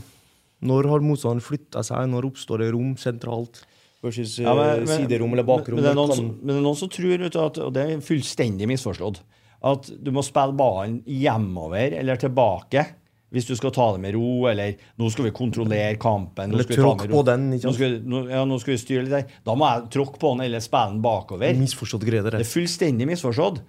[0.69, 2.09] når har motstanderen flytta seg?
[2.09, 3.63] Når oppstår det rom sentralt
[4.03, 5.75] versus eh, Ja, men- men- siderom eller bakrom?
[5.79, 7.73] Men det, er noen Kan- men det er noen som tror, vet du, at, og
[7.73, 9.19] det er fullstendig misforstått,
[9.61, 12.85] at du må spille ballen hjemover eller tilbake
[13.31, 16.49] hvis du skal ta det med ro, eller nå skal vi kontrollere kampen.
[16.49, 19.11] Eller skal tråkk på den, ikke Nå skal, nå, ja, nå skal vi styre litt
[19.13, 19.27] der.
[19.45, 21.53] Da må jeg tråkke på den eller spille den bakover.
[21.59, 22.31] Misforstått greie, det.
[22.39, 23.61] Det er fullstendig misforstått.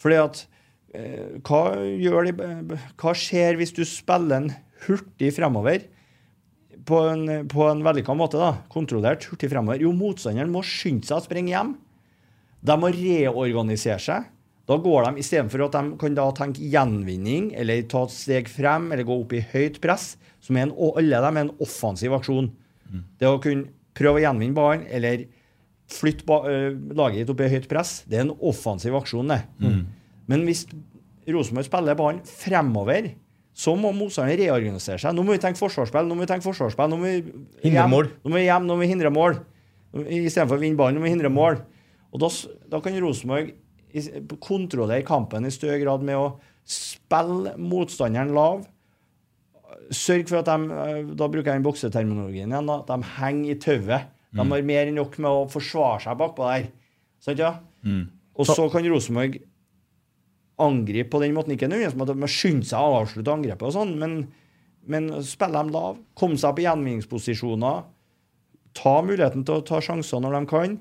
[0.00, 0.46] Fordi at
[0.94, 1.60] eh, hva,
[2.00, 4.54] gjør de, hva skjer hvis du spiller den
[4.86, 5.84] hurtig fremover?
[6.88, 8.52] På en, på en vellykka måte, da.
[8.72, 9.82] Kontrollert hurtig fremover.
[9.84, 11.74] Jo, motstanderen må skynde seg å springe hjem.
[12.62, 14.30] De må reorganisere seg.
[14.70, 18.92] Da går de, Istedenfor at de kan da tenke gjenvinning, eller ta et steg frem,
[18.94, 22.14] eller gå opp i høyt press, som er en, og alle dem er en offensiv
[22.18, 22.50] aksjon.
[23.18, 25.26] Det å kunne prøve å gjenvinne ballen, eller
[25.92, 29.42] flytte ba, øh, laget ditt opp i høyt press, det er en offensiv aksjon, det.
[30.30, 30.62] Men hvis
[31.28, 33.10] Rosenborg spiller ballen fremover,
[33.52, 35.12] så må motstanderen reorganisere seg.
[35.16, 37.18] Nå må vi tenke forsvarsspill, nå må vi tenke forsvarsspill, nå må vi
[37.66, 38.08] Hindre mål.
[38.24, 39.36] Nå må vi hjem, nå må vi hindre mål.
[39.92, 41.58] Istedenfor å vinne ballen, nå må vi hindre mål.
[42.12, 42.30] Og da,
[42.72, 43.52] da kan Rosenborg
[44.40, 46.30] kontrollere kampen i større grad med å
[46.64, 48.62] spille motstanderen lav.
[49.92, 53.58] Sørg for at de eh, da bruker jeg den bokseterminologien igjen, at de henger i
[53.60, 54.08] tauet.
[54.32, 54.48] De Mm.
[54.54, 56.70] har mer enn nok med å forsvare seg bakpå der.
[57.20, 57.50] Sant, ja?
[57.84, 58.06] Mm.
[58.40, 59.42] Og så kan Rosenborg
[60.60, 61.54] angripe på den måten.
[61.54, 64.16] Ikke nødvendigvis med at de skynder seg å avslutte angrepet, og sånn, men,
[64.86, 65.98] men spille dem lav.
[66.18, 67.82] Komme seg på gjenvinningsposisjoner.
[68.76, 70.78] Ta muligheten til å ta sjanser når de kan.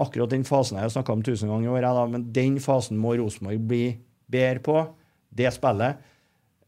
[0.00, 2.98] Akkurat den fasen jeg har snakka om tusen ganger i år, da, men den fasen
[3.00, 3.84] må Rosenborg bli
[4.30, 4.76] bedre på.
[5.34, 5.98] Det spillet.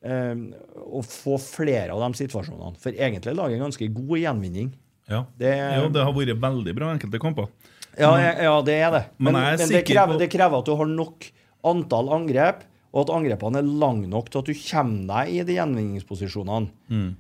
[0.03, 0.35] eh,
[0.83, 2.75] og få flere av de situasjonene.
[2.83, 4.73] For egentlig lager en ganske god gjenvinning.
[5.11, 5.25] Ja.
[5.39, 7.47] Det, ja, det har vært veldig bra enkelte kamper.
[7.99, 9.05] ja, ja, ja, det er det.
[9.19, 11.27] Men Men, men det, krever, det krever at du har nok
[11.67, 15.59] antall angrep, og at angrepene er lange nok til at du kommer deg i de
[15.59, 17.13] gjenvinningsposisjonene.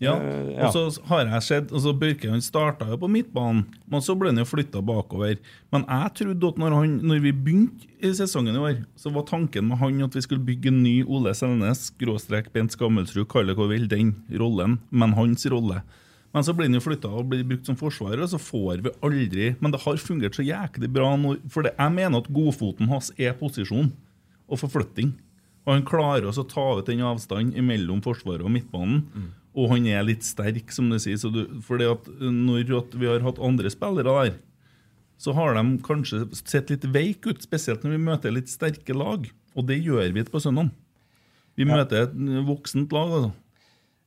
[0.00, 0.64] Ja, Uh, ja.
[0.64, 4.30] og så har jeg sett altså Børke han starta jo på midtbanen, men så ble
[4.30, 5.36] han jo flytta bakover.
[5.74, 9.26] Men jeg trodde at når, han, når vi begynte i sesongen i år, så var
[9.28, 11.90] tanken med han at vi skulle bygge en ny Ole Selnes,
[12.54, 15.82] Bent Skammelsrud, kall det hva du vil, den rollen, men hans rolle.
[16.30, 18.92] Men så blir den jo flytta og blir brukt som forsvarer, og så får vi
[19.02, 22.88] aldri Men det har fungert så jæklig bra nå, for det, jeg mener at godfoten
[22.92, 23.90] hans er posisjon
[24.50, 25.10] og forflytting.
[25.66, 29.02] Og han klarer å ta ut den avstanden mellom forsvaret og midtbanen.
[29.58, 31.18] Og han er litt sterk, som du sier.
[31.66, 31.82] For
[32.30, 34.38] når at vi har hatt andre spillere der,
[35.20, 39.26] så har de kanskje sett litt veik ut, spesielt når vi møter litt sterke lag.
[39.58, 40.70] Og det gjør vi på søndag.
[41.58, 42.14] Vi møter et
[42.46, 43.10] voksent lag.
[43.18, 43.32] altså.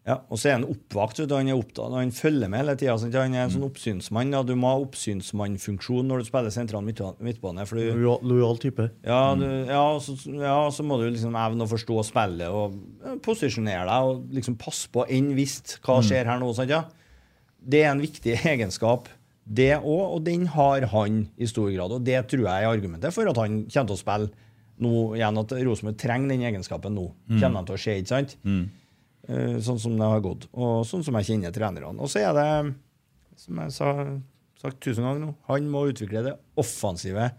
[0.04, 1.22] Ja, og så er han oppvakt.
[1.32, 2.98] Han er opptatt, han følger med hele tida.
[3.00, 4.34] Han er en sånn oppsynsmann.
[4.36, 4.42] Ja.
[4.44, 7.64] Du må ha oppsynsmannfunksjon når du spiller sentral midtba- midtbane.
[7.70, 8.90] For du, Lojal, type.
[9.08, 12.76] ja, du, ja, så, ja, så må du liksom evne å forstå spillet og
[13.24, 16.52] posisjonere deg og liksom passe på enn visst hva skjer her nå.
[16.58, 16.84] Sant, ja?
[17.64, 19.08] Det er en viktig egenskap,
[19.48, 21.96] det òg, og den har han i stor grad.
[21.96, 24.30] Og det tror jeg er argumentet for at han kommer til å spille
[24.84, 27.08] nå igjen, at Rosenborg trenger den egenskapen nå.
[27.40, 28.36] Kjenner han til å skje, ikke sant?
[28.44, 28.64] Eh,
[29.28, 31.96] sånn som det har gått, og sånn som jeg kjenner trenerne.
[32.00, 32.76] Og så er det,
[33.40, 33.90] som jeg sa
[34.60, 37.30] sagt tusen ganger nå, han må utvikle det offensive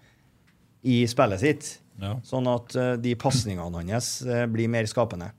[0.84, 1.68] i spillet sitt.
[2.00, 2.16] Ja.
[2.26, 5.30] Sånn at eh, de pasningene hans eh, blir mer skapende.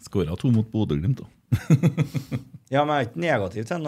[0.00, 1.28] Skåra to mot Bodø-Glimt, da.
[2.70, 3.86] Ja, men jeg er ikke negativ til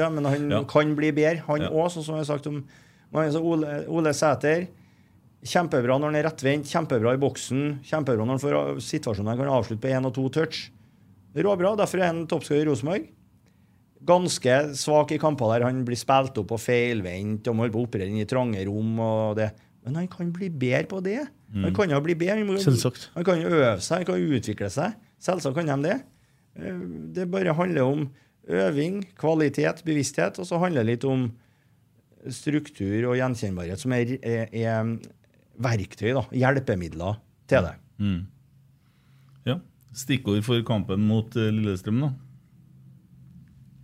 [0.00, 0.14] ham.
[0.16, 0.62] men han Ja.
[0.64, 1.68] kan bli bedre, han Ja.
[1.68, 2.64] sånn som jeg har sagt om
[3.12, 4.66] Ole, Ole Sæter.
[5.46, 7.66] Kjempebra når han er rettvendt, kjempebra i boksen.
[7.86, 10.64] Kjempebra når han får situasjoner han kan avslutte på én og to touch.
[11.36, 11.74] Råbra.
[11.78, 13.06] Derfor er han toppskårer i Rosenborg.
[14.06, 18.22] Ganske svak i kamper der han blir spilt opp og feilvendt og må operere inn
[18.22, 18.98] i trange rom.
[19.00, 19.50] og det.
[19.84, 21.20] Men han kan bli bedre på det.
[21.54, 22.40] Han kan jo bli bedre.
[22.40, 22.58] Han må-.
[23.14, 24.96] Han kan jo øve seg, han kan utvikle seg.
[25.22, 25.98] Selvsagt kan de det.
[26.58, 26.80] Eh,
[27.16, 28.08] Det bare handler om
[28.48, 31.28] øving, kvalitet, bevissthet, og så handler det litt om
[32.30, 34.96] struktur og gjenkjennbarhet, som er, er, er
[35.62, 37.18] verktøy, da, hjelpemidler
[37.50, 37.74] til det.
[38.02, 38.20] Mm.
[39.48, 39.58] Ja.
[39.96, 42.12] Stikkord for kampen mot eh, Lillestrøm, da?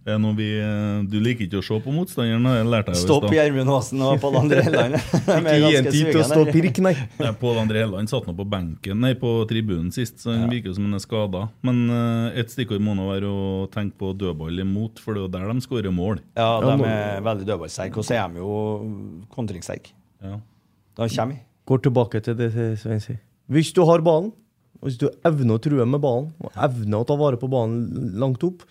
[0.03, 2.43] Er noe vi, eh, du liker ikke å se på motstanderen?
[2.43, 3.27] jeg jo i Stopp.
[3.31, 4.97] Gjermund Aasen og Pål André Helland.
[4.99, 6.95] Ikke gi en tid til å stå pirk, og pirke, nei.
[7.23, 10.75] Nei, Pål André Helland satt nå på benken, nei, på tribunen sist, så han virker
[10.75, 11.45] som han er skada.
[11.63, 15.29] Men uh, et stikkord må nå være å tenke på dødball imot, for det er
[15.29, 16.19] jo der de skårer mål.
[16.35, 18.59] Ja, Ja, de er veldig dødballsterke, og så er de jo
[19.39, 19.95] kontringssterke.
[20.19, 20.41] Ja.
[20.99, 21.45] Da kommer vi.
[21.69, 23.21] Går tilbake til det Svein sier.
[23.53, 24.33] Hvis du har ballen,
[24.83, 28.17] og hvis du evner å true med ballen, og evner å ta vare på ballen
[28.19, 28.65] langt opp,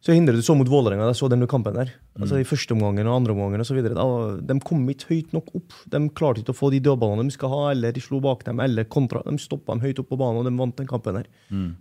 [0.00, 1.10] så hindrer du så mot Vålerenga.
[1.10, 1.90] Jeg så den kampen der.
[2.16, 4.06] Altså I første omgangen og andre omgangen videre.
[4.48, 5.74] De kom ikke høyt nok opp.
[5.92, 8.62] De klarte ikke å få de dødballene de skal ha, eller de slo bak dem,
[8.64, 9.20] eller kontra.
[9.26, 11.28] De stoppa dem høyt opp på banen, og de vant den kampen der.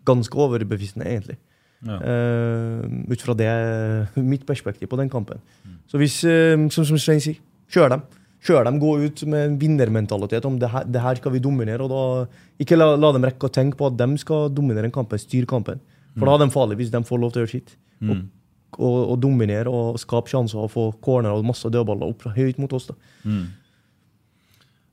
[0.08, 1.40] Ganske overbevisende, egentlig.
[1.88, 1.96] Ja.
[2.04, 3.48] Uh, ut fra det,
[4.20, 5.40] mitt perspektiv på den kampen.
[5.88, 7.40] Så hvis, uh, som, som Svein sier,
[7.72, 8.04] kjør dem.
[8.46, 11.84] Kjør dem, gå ut med en vinnermentalitet om det her, det her skal vi dominere.
[11.84, 14.96] og da, Ikke la, la dem rekke å tenke på at de skal dominere en
[14.96, 15.82] kamp, styre kampen.
[16.16, 17.74] For da er de farlige hvis de får lov til å gjøre sitt.
[18.00, 18.22] Og,
[18.80, 22.74] og, og dominere og skape sjanser og få corner og masse dødballer opp høyt mot
[22.74, 22.88] oss.
[22.88, 22.96] da.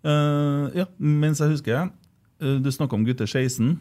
[0.07, 3.79] Eh, ja, mens jeg husker uh, Du snakka om gutter 16.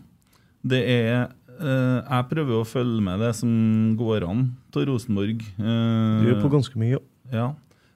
[0.65, 3.51] Det er Uh, Jeg prøver å følge med det som
[3.95, 4.41] går an
[4.75, 5.39] til Rosenborg.
[5.55, 6.97] Uh, Du gjør på ganske mye.
[7.31, 7.45] Ja.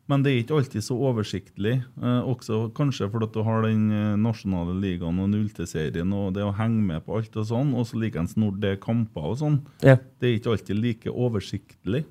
[0.09, 1.75] Men det er ikke alltid så oversiktlig.
[2.01, 6.55] Eh, også kanskje fordi du har den eh, nasjonale ligaen og nullteserien og det å
[6.57, 9.59] henge med på alt og sånn, og så likeens når det er kamper og sånn.
[9.85, 9.99] Ja.
[10.17, 12.07] Det er ikke alltid like oversiktlig.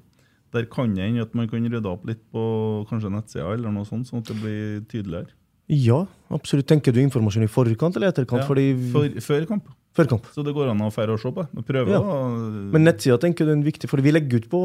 [0.54, 2.44] Der kan det hende at man kan rydde opp litt på
[2.88, 5.34] kanskje nettsida, eller noe sånt, sånn at det blir tydeligere.
[5.68, 6.68] Ja, absolutt.
[6.70, 8.40] Tenker du informasjon i forkant eller etterkant?
[8.40, 9.66] Ja, Fordi for, før kamp.
[9.98, 10.26] Før kamp.
[10.34, 11.44] Så det går an å feire og se på.
[11.50, 11.64] det.
[11.66, 11.98] Prøve Ja.
[12.00, 14.60] å Men nettsida tenker du er viktig, for vi legger ut på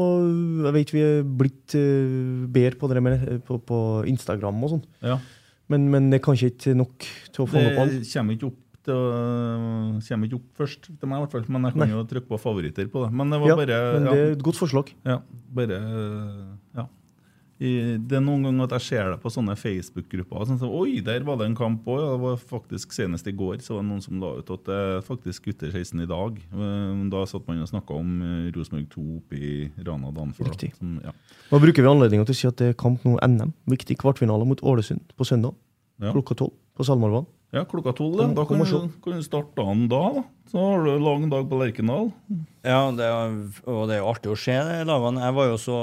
[0.64, 4.84] Jeg vet vi er blitt eh, bedre på det med, på, på Instagram og sånn.
[5.02, 5.18] Ja.
[5.68, 8.00] Men, men det er kanskje ikke nok til å få opp Det alle.
[8.14, 11.46] kommer ikke opp, til, å- kommer ikke opp først til meg, i hvert fall.
[11.48, 11.94] Men jeg kan Nei.
[11.96, 13.12] jo trykke på favoritter på det.
[13.16, 14.92] Men det var Ja, bare men det er et godt forslag.
[15.08, 15.18] Ja,
[15.50, 15.78] bare
[16.76, 16.86] Ja.
[17.58, 20.46] Det er noen ganger at jeg ser det på sånne Facebook-grupper.
[20.48, 22.00] Sånn så, Oi, der var det en kamp òg.
[22.02, 24.64] Ja, det var faktisk senest i går så var det noen som la ut at
[24.66, 26.40] det faktisk gutter 16 i dag.
[26.50, 29.52] Eh, Da satt man og snakka om eh, Rosenborg 2 oppe i
[29.86, 30.10] Rana.
[30.40, 30.72] Riktig.
[30.80, 31.14] Som, ja.
[31.50, 33.54] Da bruker vi anledningen til å si at det er kamp nå NM.
[33.70, 35.54] Viktig kvartfinale mot Ålesund på søndag.
[36.02, 36.10] Ja.
[36.10, 37.26] Klokka tolv på Salmarvann.
[37.54, 38.18] Ja, klokka tolv.
[38.34, 40.00] Da kan du, kan du starte dagen da.
[40.18, 40.22] da.
[40.50, 42.10] Så har du en lang dag på Lerkendal.
[42.64, 43.32] Ja, det er,
[43.66, 45.22] og det er jo artig å se de lagene.
[45.24, 45.78] Jeg var jo så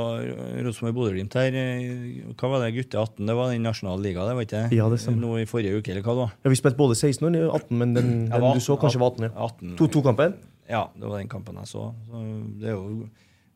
[0.68, 1.58] Rosenborg-Bodø-Glimt her.
[1.58, 3.26] eh, Hva var det, gutte 18?
[3.28, 4.78] Det var den nasjonale liga, det var ikke det?
[4.78, 5.22] Ja, det stemmer.
[5.26, 6.32] Nå i forrige uke, eller hva det var?
[6.44, 9.04] Ja, Vi spilte både 16 og 18, men den, den var du så, 18, kanskje
[9.04, 9.28] var 18.
[9.28, 9.34] ja.
[9.50, 9.76] 18.
[9.82, 10.38] 2-2-kampen?
[10.72, 11.90] Ja, det var den kampen jeg så.
[12.08, 12.24] så
[12.62, 13.10] det er jo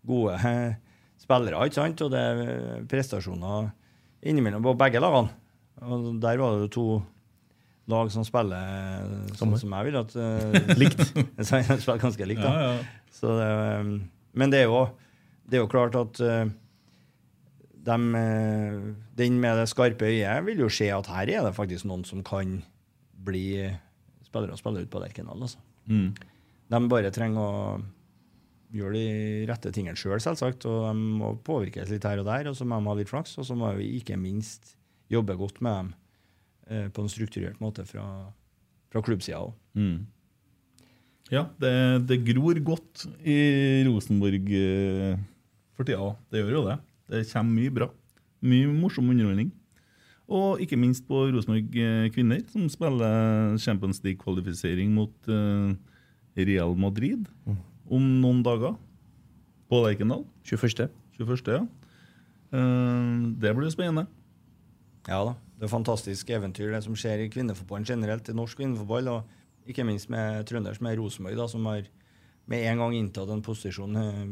[0.06, 0.76] gode eh,
[1.22, 2.02] spillere, ikke sant?
[2.06, 3.72] Og det er prestasjoner
[4.26, 5.32] innimellom på begge lagene.
[5.85, 6.85] Og der var det jo to
[7.91, 9.61] lag som spiller sånn Samme.
[9.61, 11.01] som jeg vil at uh, Likt.
[11.38, 12.53] De spiller ganske likt, da.
[12.53, 13.09] Ja, ja.
[13.15, 13.97] Så um,
[14.35, 14.81] men det er, jo,
[15.47, 16.19] det er jo klart at
[17.85, 21.88] dem, uh, den med det skarpe øyet vil jo se at her er det faktisk
[21.88, 22.57] noen som kan
[23.25, 23.45] bli
[24.25, 25.45] spillere og spille ut på Lerkendal.
[25.47, 25.61] Altså.
[25.88, 26.09] Mm.
[26.73, 27.77] De bare trenger å
[28.75, 30.65] gjøre de rette tingene sjøl, selv, selvsagt.
[30.67, 33.38] Og de må påvirkes litt her og der, og så må de ha litt flaks.
[33.39, 34.75] Og så må vi ikke minst
[35.14, 35.93] jobbe godt med dem
[36.69, 38.06] eh, på en strukturert måte fra,
[38.92, 39.53] fra klubbsida òg.
[39.77, 40.06] Mm.
[41.34, 41.74] Ja, det,
[42.10, 43.38] det gror godt i
[43.88, 45.19] Rosenborg eh,
[45.77, 46.11] for tida.
[46.30, 46.80] Det gjør jo det.
[47.11, 47.90] Det kommer mye bra.
[48.45, 49.53] Mye morsom underholdning.
[50.26, 55.30] Og ikke minst på Rosenborg eh, kvinner, som spiller Champions League-kvalifisering mot
[56.35, 58.76] Real Madrid om noen dager.
[59.69, 60.26] På Lerkendal.
[60.45, 60.90] 21.
[61.18, 61.64] 21., ja.
[63.42, 64.06] Det blir spennende.
[65.10, 65.34] Ja da.
[65.56, 69.85] Det er fantastisk eventyr, det som skjer i kvinnefotballen generelt, i norsk kvinnefotball, og ikke
[69.88, 71.88] minst med trønder som er Rosenborg, da, som har
[72.51, 74.25] med en gang inntatt en posisjon eh,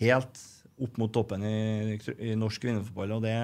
[0.00, 0.40] helt
[0.80, 1.98] opp mot toppen i,
[2.30, 3.18] i norsk kvinnefotball.
[3.18, 3.36] og det,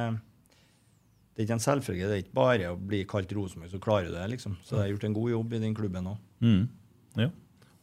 [1.36, 2.08] det er ikke en selvfølge.
[2.08, 4.28] Det er ikke bare å bli kalt Rosenborg, så klarer du det.
[4.32, 4.56] liksom.
[4.64, 6.22] Så det har gjort en god jobb i den klubben òg.
[6.40, 6.62] Mm.
[7.20, 7.28] Ja.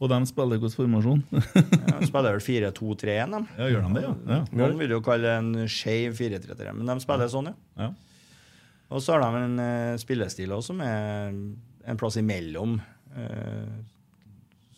[0.02, 1.22] Og de spiller hvilken formasjon?
[1.84, 3.40] Ja, de spiller vel 4-2-3-1, de.
[3.60, 4.14] Ja, gjør de det, ja?
[4.34, 4.40] Ja.
[4.58, 7.86] Noen vil jo kalle det en skeiv 4-3-3, men de spiller sånn, ja.
[7.86, 7.92] ja.
[8.94, 12.78] Og så har de en uh, spillestil også som er en plass imellom.
[13.14, 13.82] Uh,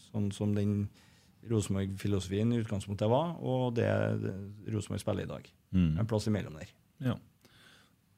[0.08, 0.86] sånn som den
[1.50, 3.86] Rosenborg-filosofien i utgangspunktet var, og det,
[4.22, 4.34] det
[4.74, 5.48] Rosenborg spiller i dag.
[5.76, 5.90] Mm.
[6.00, 6.72] En plass imellom der.
[7.04, 7.16] Ja.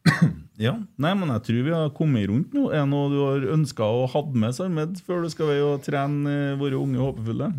[0.68, 0.74] ja.
[0.96, 2.68] Nei, men jeg tror vi har kommet rundt nå.
[2.72, 5.84] Er det noe du har ønska å ha med, Sarmed, før du skal være og
[5.84, 7.50] trene eh, våre unge håpefulle?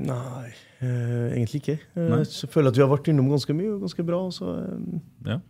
[0.00, 1.76] Nei, uh, egentlig ikke.
[1.92, 2.22] Uh, Nei.
[2.24, 4.22] så føler at vi har vært innom ganske mye og ganske bra.
[4.32, 4.54] Så,
[5.26, 5.42] Ja.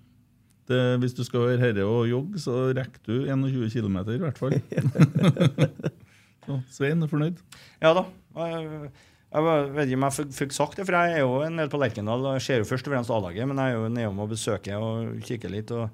[0.71, 4.39] Det, hvis du skal være herre og jogge, så rekker du 21 km i hvert
[4.39, 4.55] fall.
[6.47, 7.41] så Svein er fornøyd?
[7.83, 8.05] Ja da.
[8.37, 8.91] Jeg,
[9.31, 11.81] jeg vet ikke om jeg fikk- sagt det, for jeg er jo en del på
[11.83, 14.83] Lerkendal og ser jo først og fremst A-laget, men jeg er jo nedom og besøker
[14.83, 15.71] og kikker litt.
[15.75, 15.91] og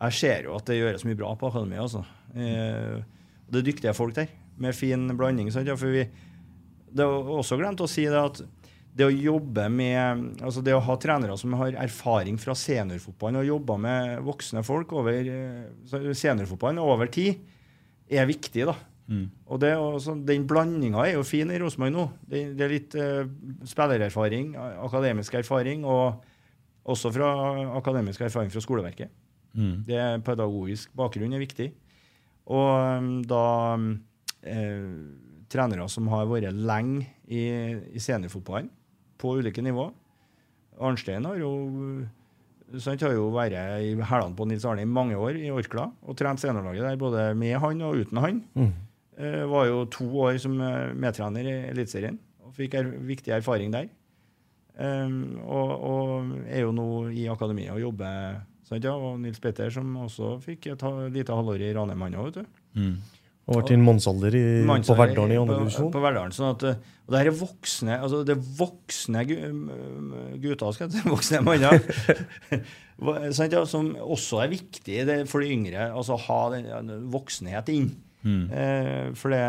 [0.00, 1.84] Jeg ser jo at det gjøres mye bra på akademiet.
[1.86, 2.04] altså.
[2.36, 2.98] Eh,
[3.48, 5.48] det er dyktige folk der, med fin blanding.
[5.52, 5.68] Sant?
[5.80, 6.04] For vi,
[6.92, 8.42] det er også glemt å si det at
[8.98, 13.50] det å jobbe med altså det å ha trenere som har erfaring fra seniorfotballen, og
[13.52, 17.38] jobba med voksne folk over eh, seniorfotballen over tid,
[18.10, 18.66] er viktig.
[18.66, 18.74] da.
[19.08, 19.28] Mm.
[19.48, 22.06] Og det, også, Den blandinga er jo fin i Rosenborg nå.
[22.28, 23.22] Det, det er litt uh,
[23.68, 24.52] spillererfaring,
[24.84, 26.18] akademisk erfaring, og
[26.88, 27.30] også fra
[27.78, 29.12] akademisk erfaring fra skoleverket.
[29.56, 29.84] Mm.
[29.86, 31.70] Det Pedagogisk bakgrunn er viktig.
[32.48, 32.68] Og
[32.98, 33.44] um, da
[33.76, 33.90] um,
[34.40, 34.84] eh,
[35.52, 37.44] trenere som har vært lenge i,
[37.92, 38.70] i seniorfotballen,
[39.18, 39.88] på ulike nivå.
[40.78, 41.50] Arnstein har jo
[42.78, 46.18] sant, har jo vært i hælene på Nils Arne i mange år i Orkla og
[46.18, 48.42] trent seniorlaget der både med han og uten han.
[48.54, 48.72] Mm.
[49.18, 53.72] Uh, var jo to år som eh, medtrener i Eliteserien og fikk er, viktig erfaring
[53.74, 53.88] der.
[54.78, 58.38] Um, og, og er jo nå i akademiet og jobber.
[58.68, 58.92] Sant, ja?
[58.94, 62.38] Og Nils Petter, som også fikk et ha- lite halvår i Ranheim, han òg, vet
[62.38, 62.60] du.
[62.78, 62.94] Mm.
[63.48, 64.44] I en mannsalder i,
[64.84, 65.92] på Verdalen i andre på- divisjon.
[65.94, 70.74] På Verdalen, sånn at, eh, og det her er voksne altså det er voksne gutter,
[70.76, 71.80] skal jeg voksne manner,
[73.72, 75.88] som også er viktig det, for de yngre.
[75.88, 77.88] altså Ha den voksenhet inn.
[78.26, 78.44] Mm.
[78.50, 79.42] Eh, for det,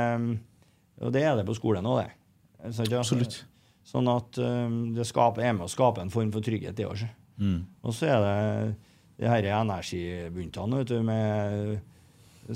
[1.02, 2.74] og det er det på skolen òg, det.
[2.76, 3.02] Sant, ja?
[3.03, 3.42] Absolutt.
[3.90, 7.03] Sånn at um, det skaper, er med å skape en form for trygghet, det òg.
[7.42, 7.64] Mm.
[7.84, 8.76] Og så er det
[9.19, 11.80] de her energibuntene vet du, med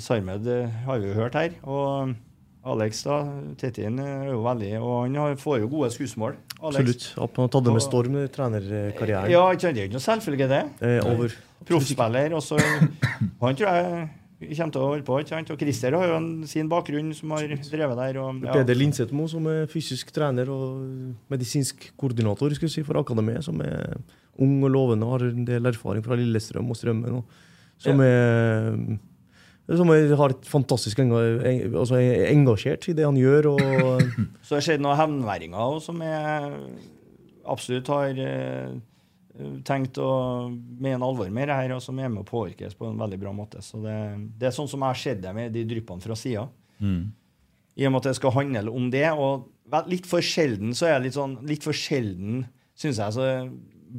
[0.01, 1.57] Sarmed eh, har vi jo hørt her.
[1.69, 2.13] Og
[2.63, 3.17] Alex da,
[3.59, 6.37] Tettin er jo veldig Og han får jo gode skussmål.
[6.63, 7.09] Absolutt.
[7.19, 9.31] At man har tatt det med storm i trenerkarrieren.
[9.33, 10.61] Ja, det er ikke noe selvfølge, det.
[10.79, 11.35] Eh, over.
[11.67, 12.35] Proffspiller.
[12.37, 12.59] Og så
[13.41, 14.09] Han tror jeg
[14.55, 15.19] kommer til å holde på.
[15.19, 15.51] ikke sant?
[15.51, 18.19] Og Christer har jo sin bakgrunn som har drevet der.
[18.23, 18.55] Og, ja.
[18.55, 20.83] Peder Linsetmo, som er fysisk trener og
[21.31, 23.97] medisinsk koordinator skal vi si, for akademiet, som er
[24.41, 27.19] ung og lovende har en del erfaring fra Lillestrøm og Strømmen.
[27.19, 27.41] Og,
[27.83, 28.71] som er
[29.63, 33.53] som er, har et fantastisk altså er engasjert i det han gjør.
[33.53, 34.01] Og,
[34.43, 36.49] Så det har skjedd noen hevnværinger som jeg
[37.53, 38.73] absolutt har eh,
[39.67, 40.11] tenkt å
[40.51, 43.33] mene alvor med det her, og som er med å påvirkes på en veldig bra
[43.35, 43.63] måte.
[43.63, 43.97] Så det,
[44.39, 46.47] det er sånn som jeg har sett det med de dryppene fra sida.
[46.83, 47.11] Mm.
[47.79, 49.07] I og med at det skal handle om det.
[49.15, 52.43] Og litt for sjelden så er jeg litt sånn Litt for sjelden,
[52.77, 53.29] syns jeg, så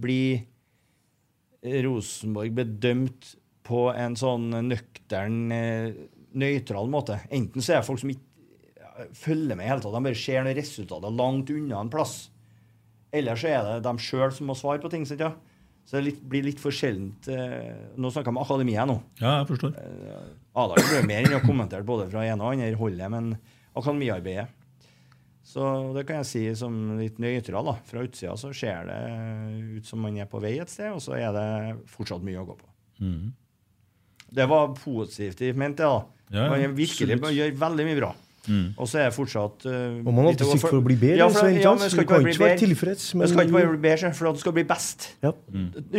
[0.05, 0.45] blir
[1.65, 3.33] Rosenborg bedømt
[3.65, 5.95] på en sånn nøktern, eh,
[6.35, 7.21] nøytral måte.
[7.33, 9.95] Enten så er det folk som ikke følger med i hele tatt.
[9.95, 12.29] De bare ser noen resultater langt unna en plass.
[13.15, 15.07] Eller så er det de sjøl som må svare på ting.
[15.07, 15.33] sant, ja?
[15.85, 18.97] Så det litt, blir litt for sjeldent eh, Nå snakker jeg om akademiet nå.
[19.21, 19.75] Ja, jeg forstår.
[20.57, 23.35] A-laget ble mer enn å kommentere både fra ene og andre holdet, men
[23.77, 24.49] akademiarbeidet.
[25.45, 27.69] Så det kan jeg si som litt nøytral.
[27.69, 27.75] da.
[27.85, 29.01] Fra utsida så ser det
[29.77, 31.49] ut som man er på vei et sted, og så er det
[31.93, 32.71] fortsatt mye å gå på.
[33.05, 33.35] Mm.
[34.35, 36.05] Det var positivt ment, jeg da.
[36.35, 38.13] Ja, ja, man virkelig man gjør veldig mye bra.
[38.45, 38.65] Mm.
[38.77, 39.73] Og så er det fortsatt uh,
[40.05, 42.13] Og man har alltid sikker for å bli bedre, Ja, for, ja, men skal ikke
[42.13, 42.67] bare bli ikke være bedre.
[42.67, 45.07] tilfreds, men- skal ikke bare bli bedre, for at det skal bli best.
[45.25, 45.33] ja.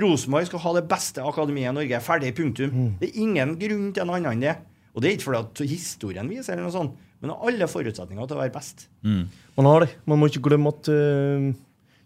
[0.04, 2.02] Rosenborg skal ha det beste akademiet i Norge.
[2.06, 2.70] Ferdig, punktum.
[2.76, 2.92] Mm.
[3.00, 4.56] Det er ingen grunn til noe annet enn det.
[4.94, 8.28] Og det er ikke fordi at historien viser eller noe sånt, men har alle forutsetninger
[8.30, 8.86] til å være best.
[9.04, 9.26] Mm.
[9.58, 9.90] Man har det.
[10.06, 11.50] Man må ikke glemme at uh,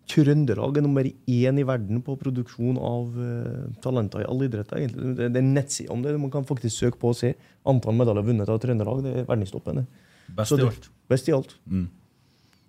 [0.10, 4.80] Trøndelag er nummer én i verden på produksjon av uh, talenter i alle idretter.
[4.82, 5.16] egentlig.
[5.20, 6.16] Det, det er nettside om det.
[6.18, 7.36] Man kan faktisk søke på og se
[7.70, 9.04] antall medaljer vunnet av Trøndelag.
[9.06, 9.84] Det er verdenstoppen.
[9.84, 10.06] det.
[10.38, 10.90] Best Så i alt.
[11.10, 11.54] Best i alt.
[11.70, 11.88] Mm.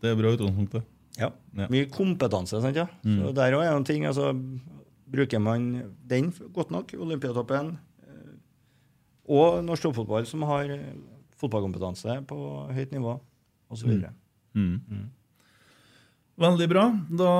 [0.00, 0.82] Det er bra utgangspunkt, det.
[1.20, 1.30] Ja.
[1.56, 1.66] Ja.
[1.72, 2.60] Mye kompetanse.
[2.60, 2.86] sant ja?
[3.04, 3.16] Mm.
[3.20, 4.04] Så Der òg er en ting.
[4.08, 4.34] altså,
[5.10, 7.72] Bruker man den godt nok, Olympiatoppen,
[8.06, 8.34] eh,
[9.26, 10.92] og norsk toppfotball, som har eh,
[11.40, 12.36] fotballkompetanse på
[12.70, 13.16] høyt nivå,
[13.70, 13.96] osv.
[14.54, 15.10] Mm.
[16.40, 16.86] Veldig bra.
[17.12, 17.32] Da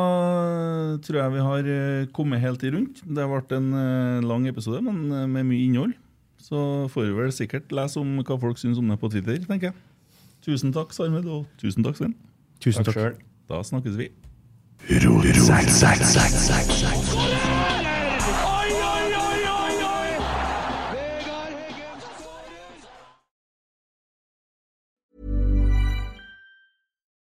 [1.05, 3.01] tror jeg vi har eh, kommet helt i rundt.
[3.01, 5.95] Det har vært en eh, lang episode, men eh, med mye innhold.
[6.41, 9.71] Så får vi vel sikkert lese om hva folk syns om det på Twitter, tenker
[9.71, 9.79] jeg.
[10.45, 12.17] Tusen takk, Sarmed, og tusen takk, Svein.
[12.61, 13.21] Tusen Takk takk.
[13.49, 14.11] Da snakkes vi.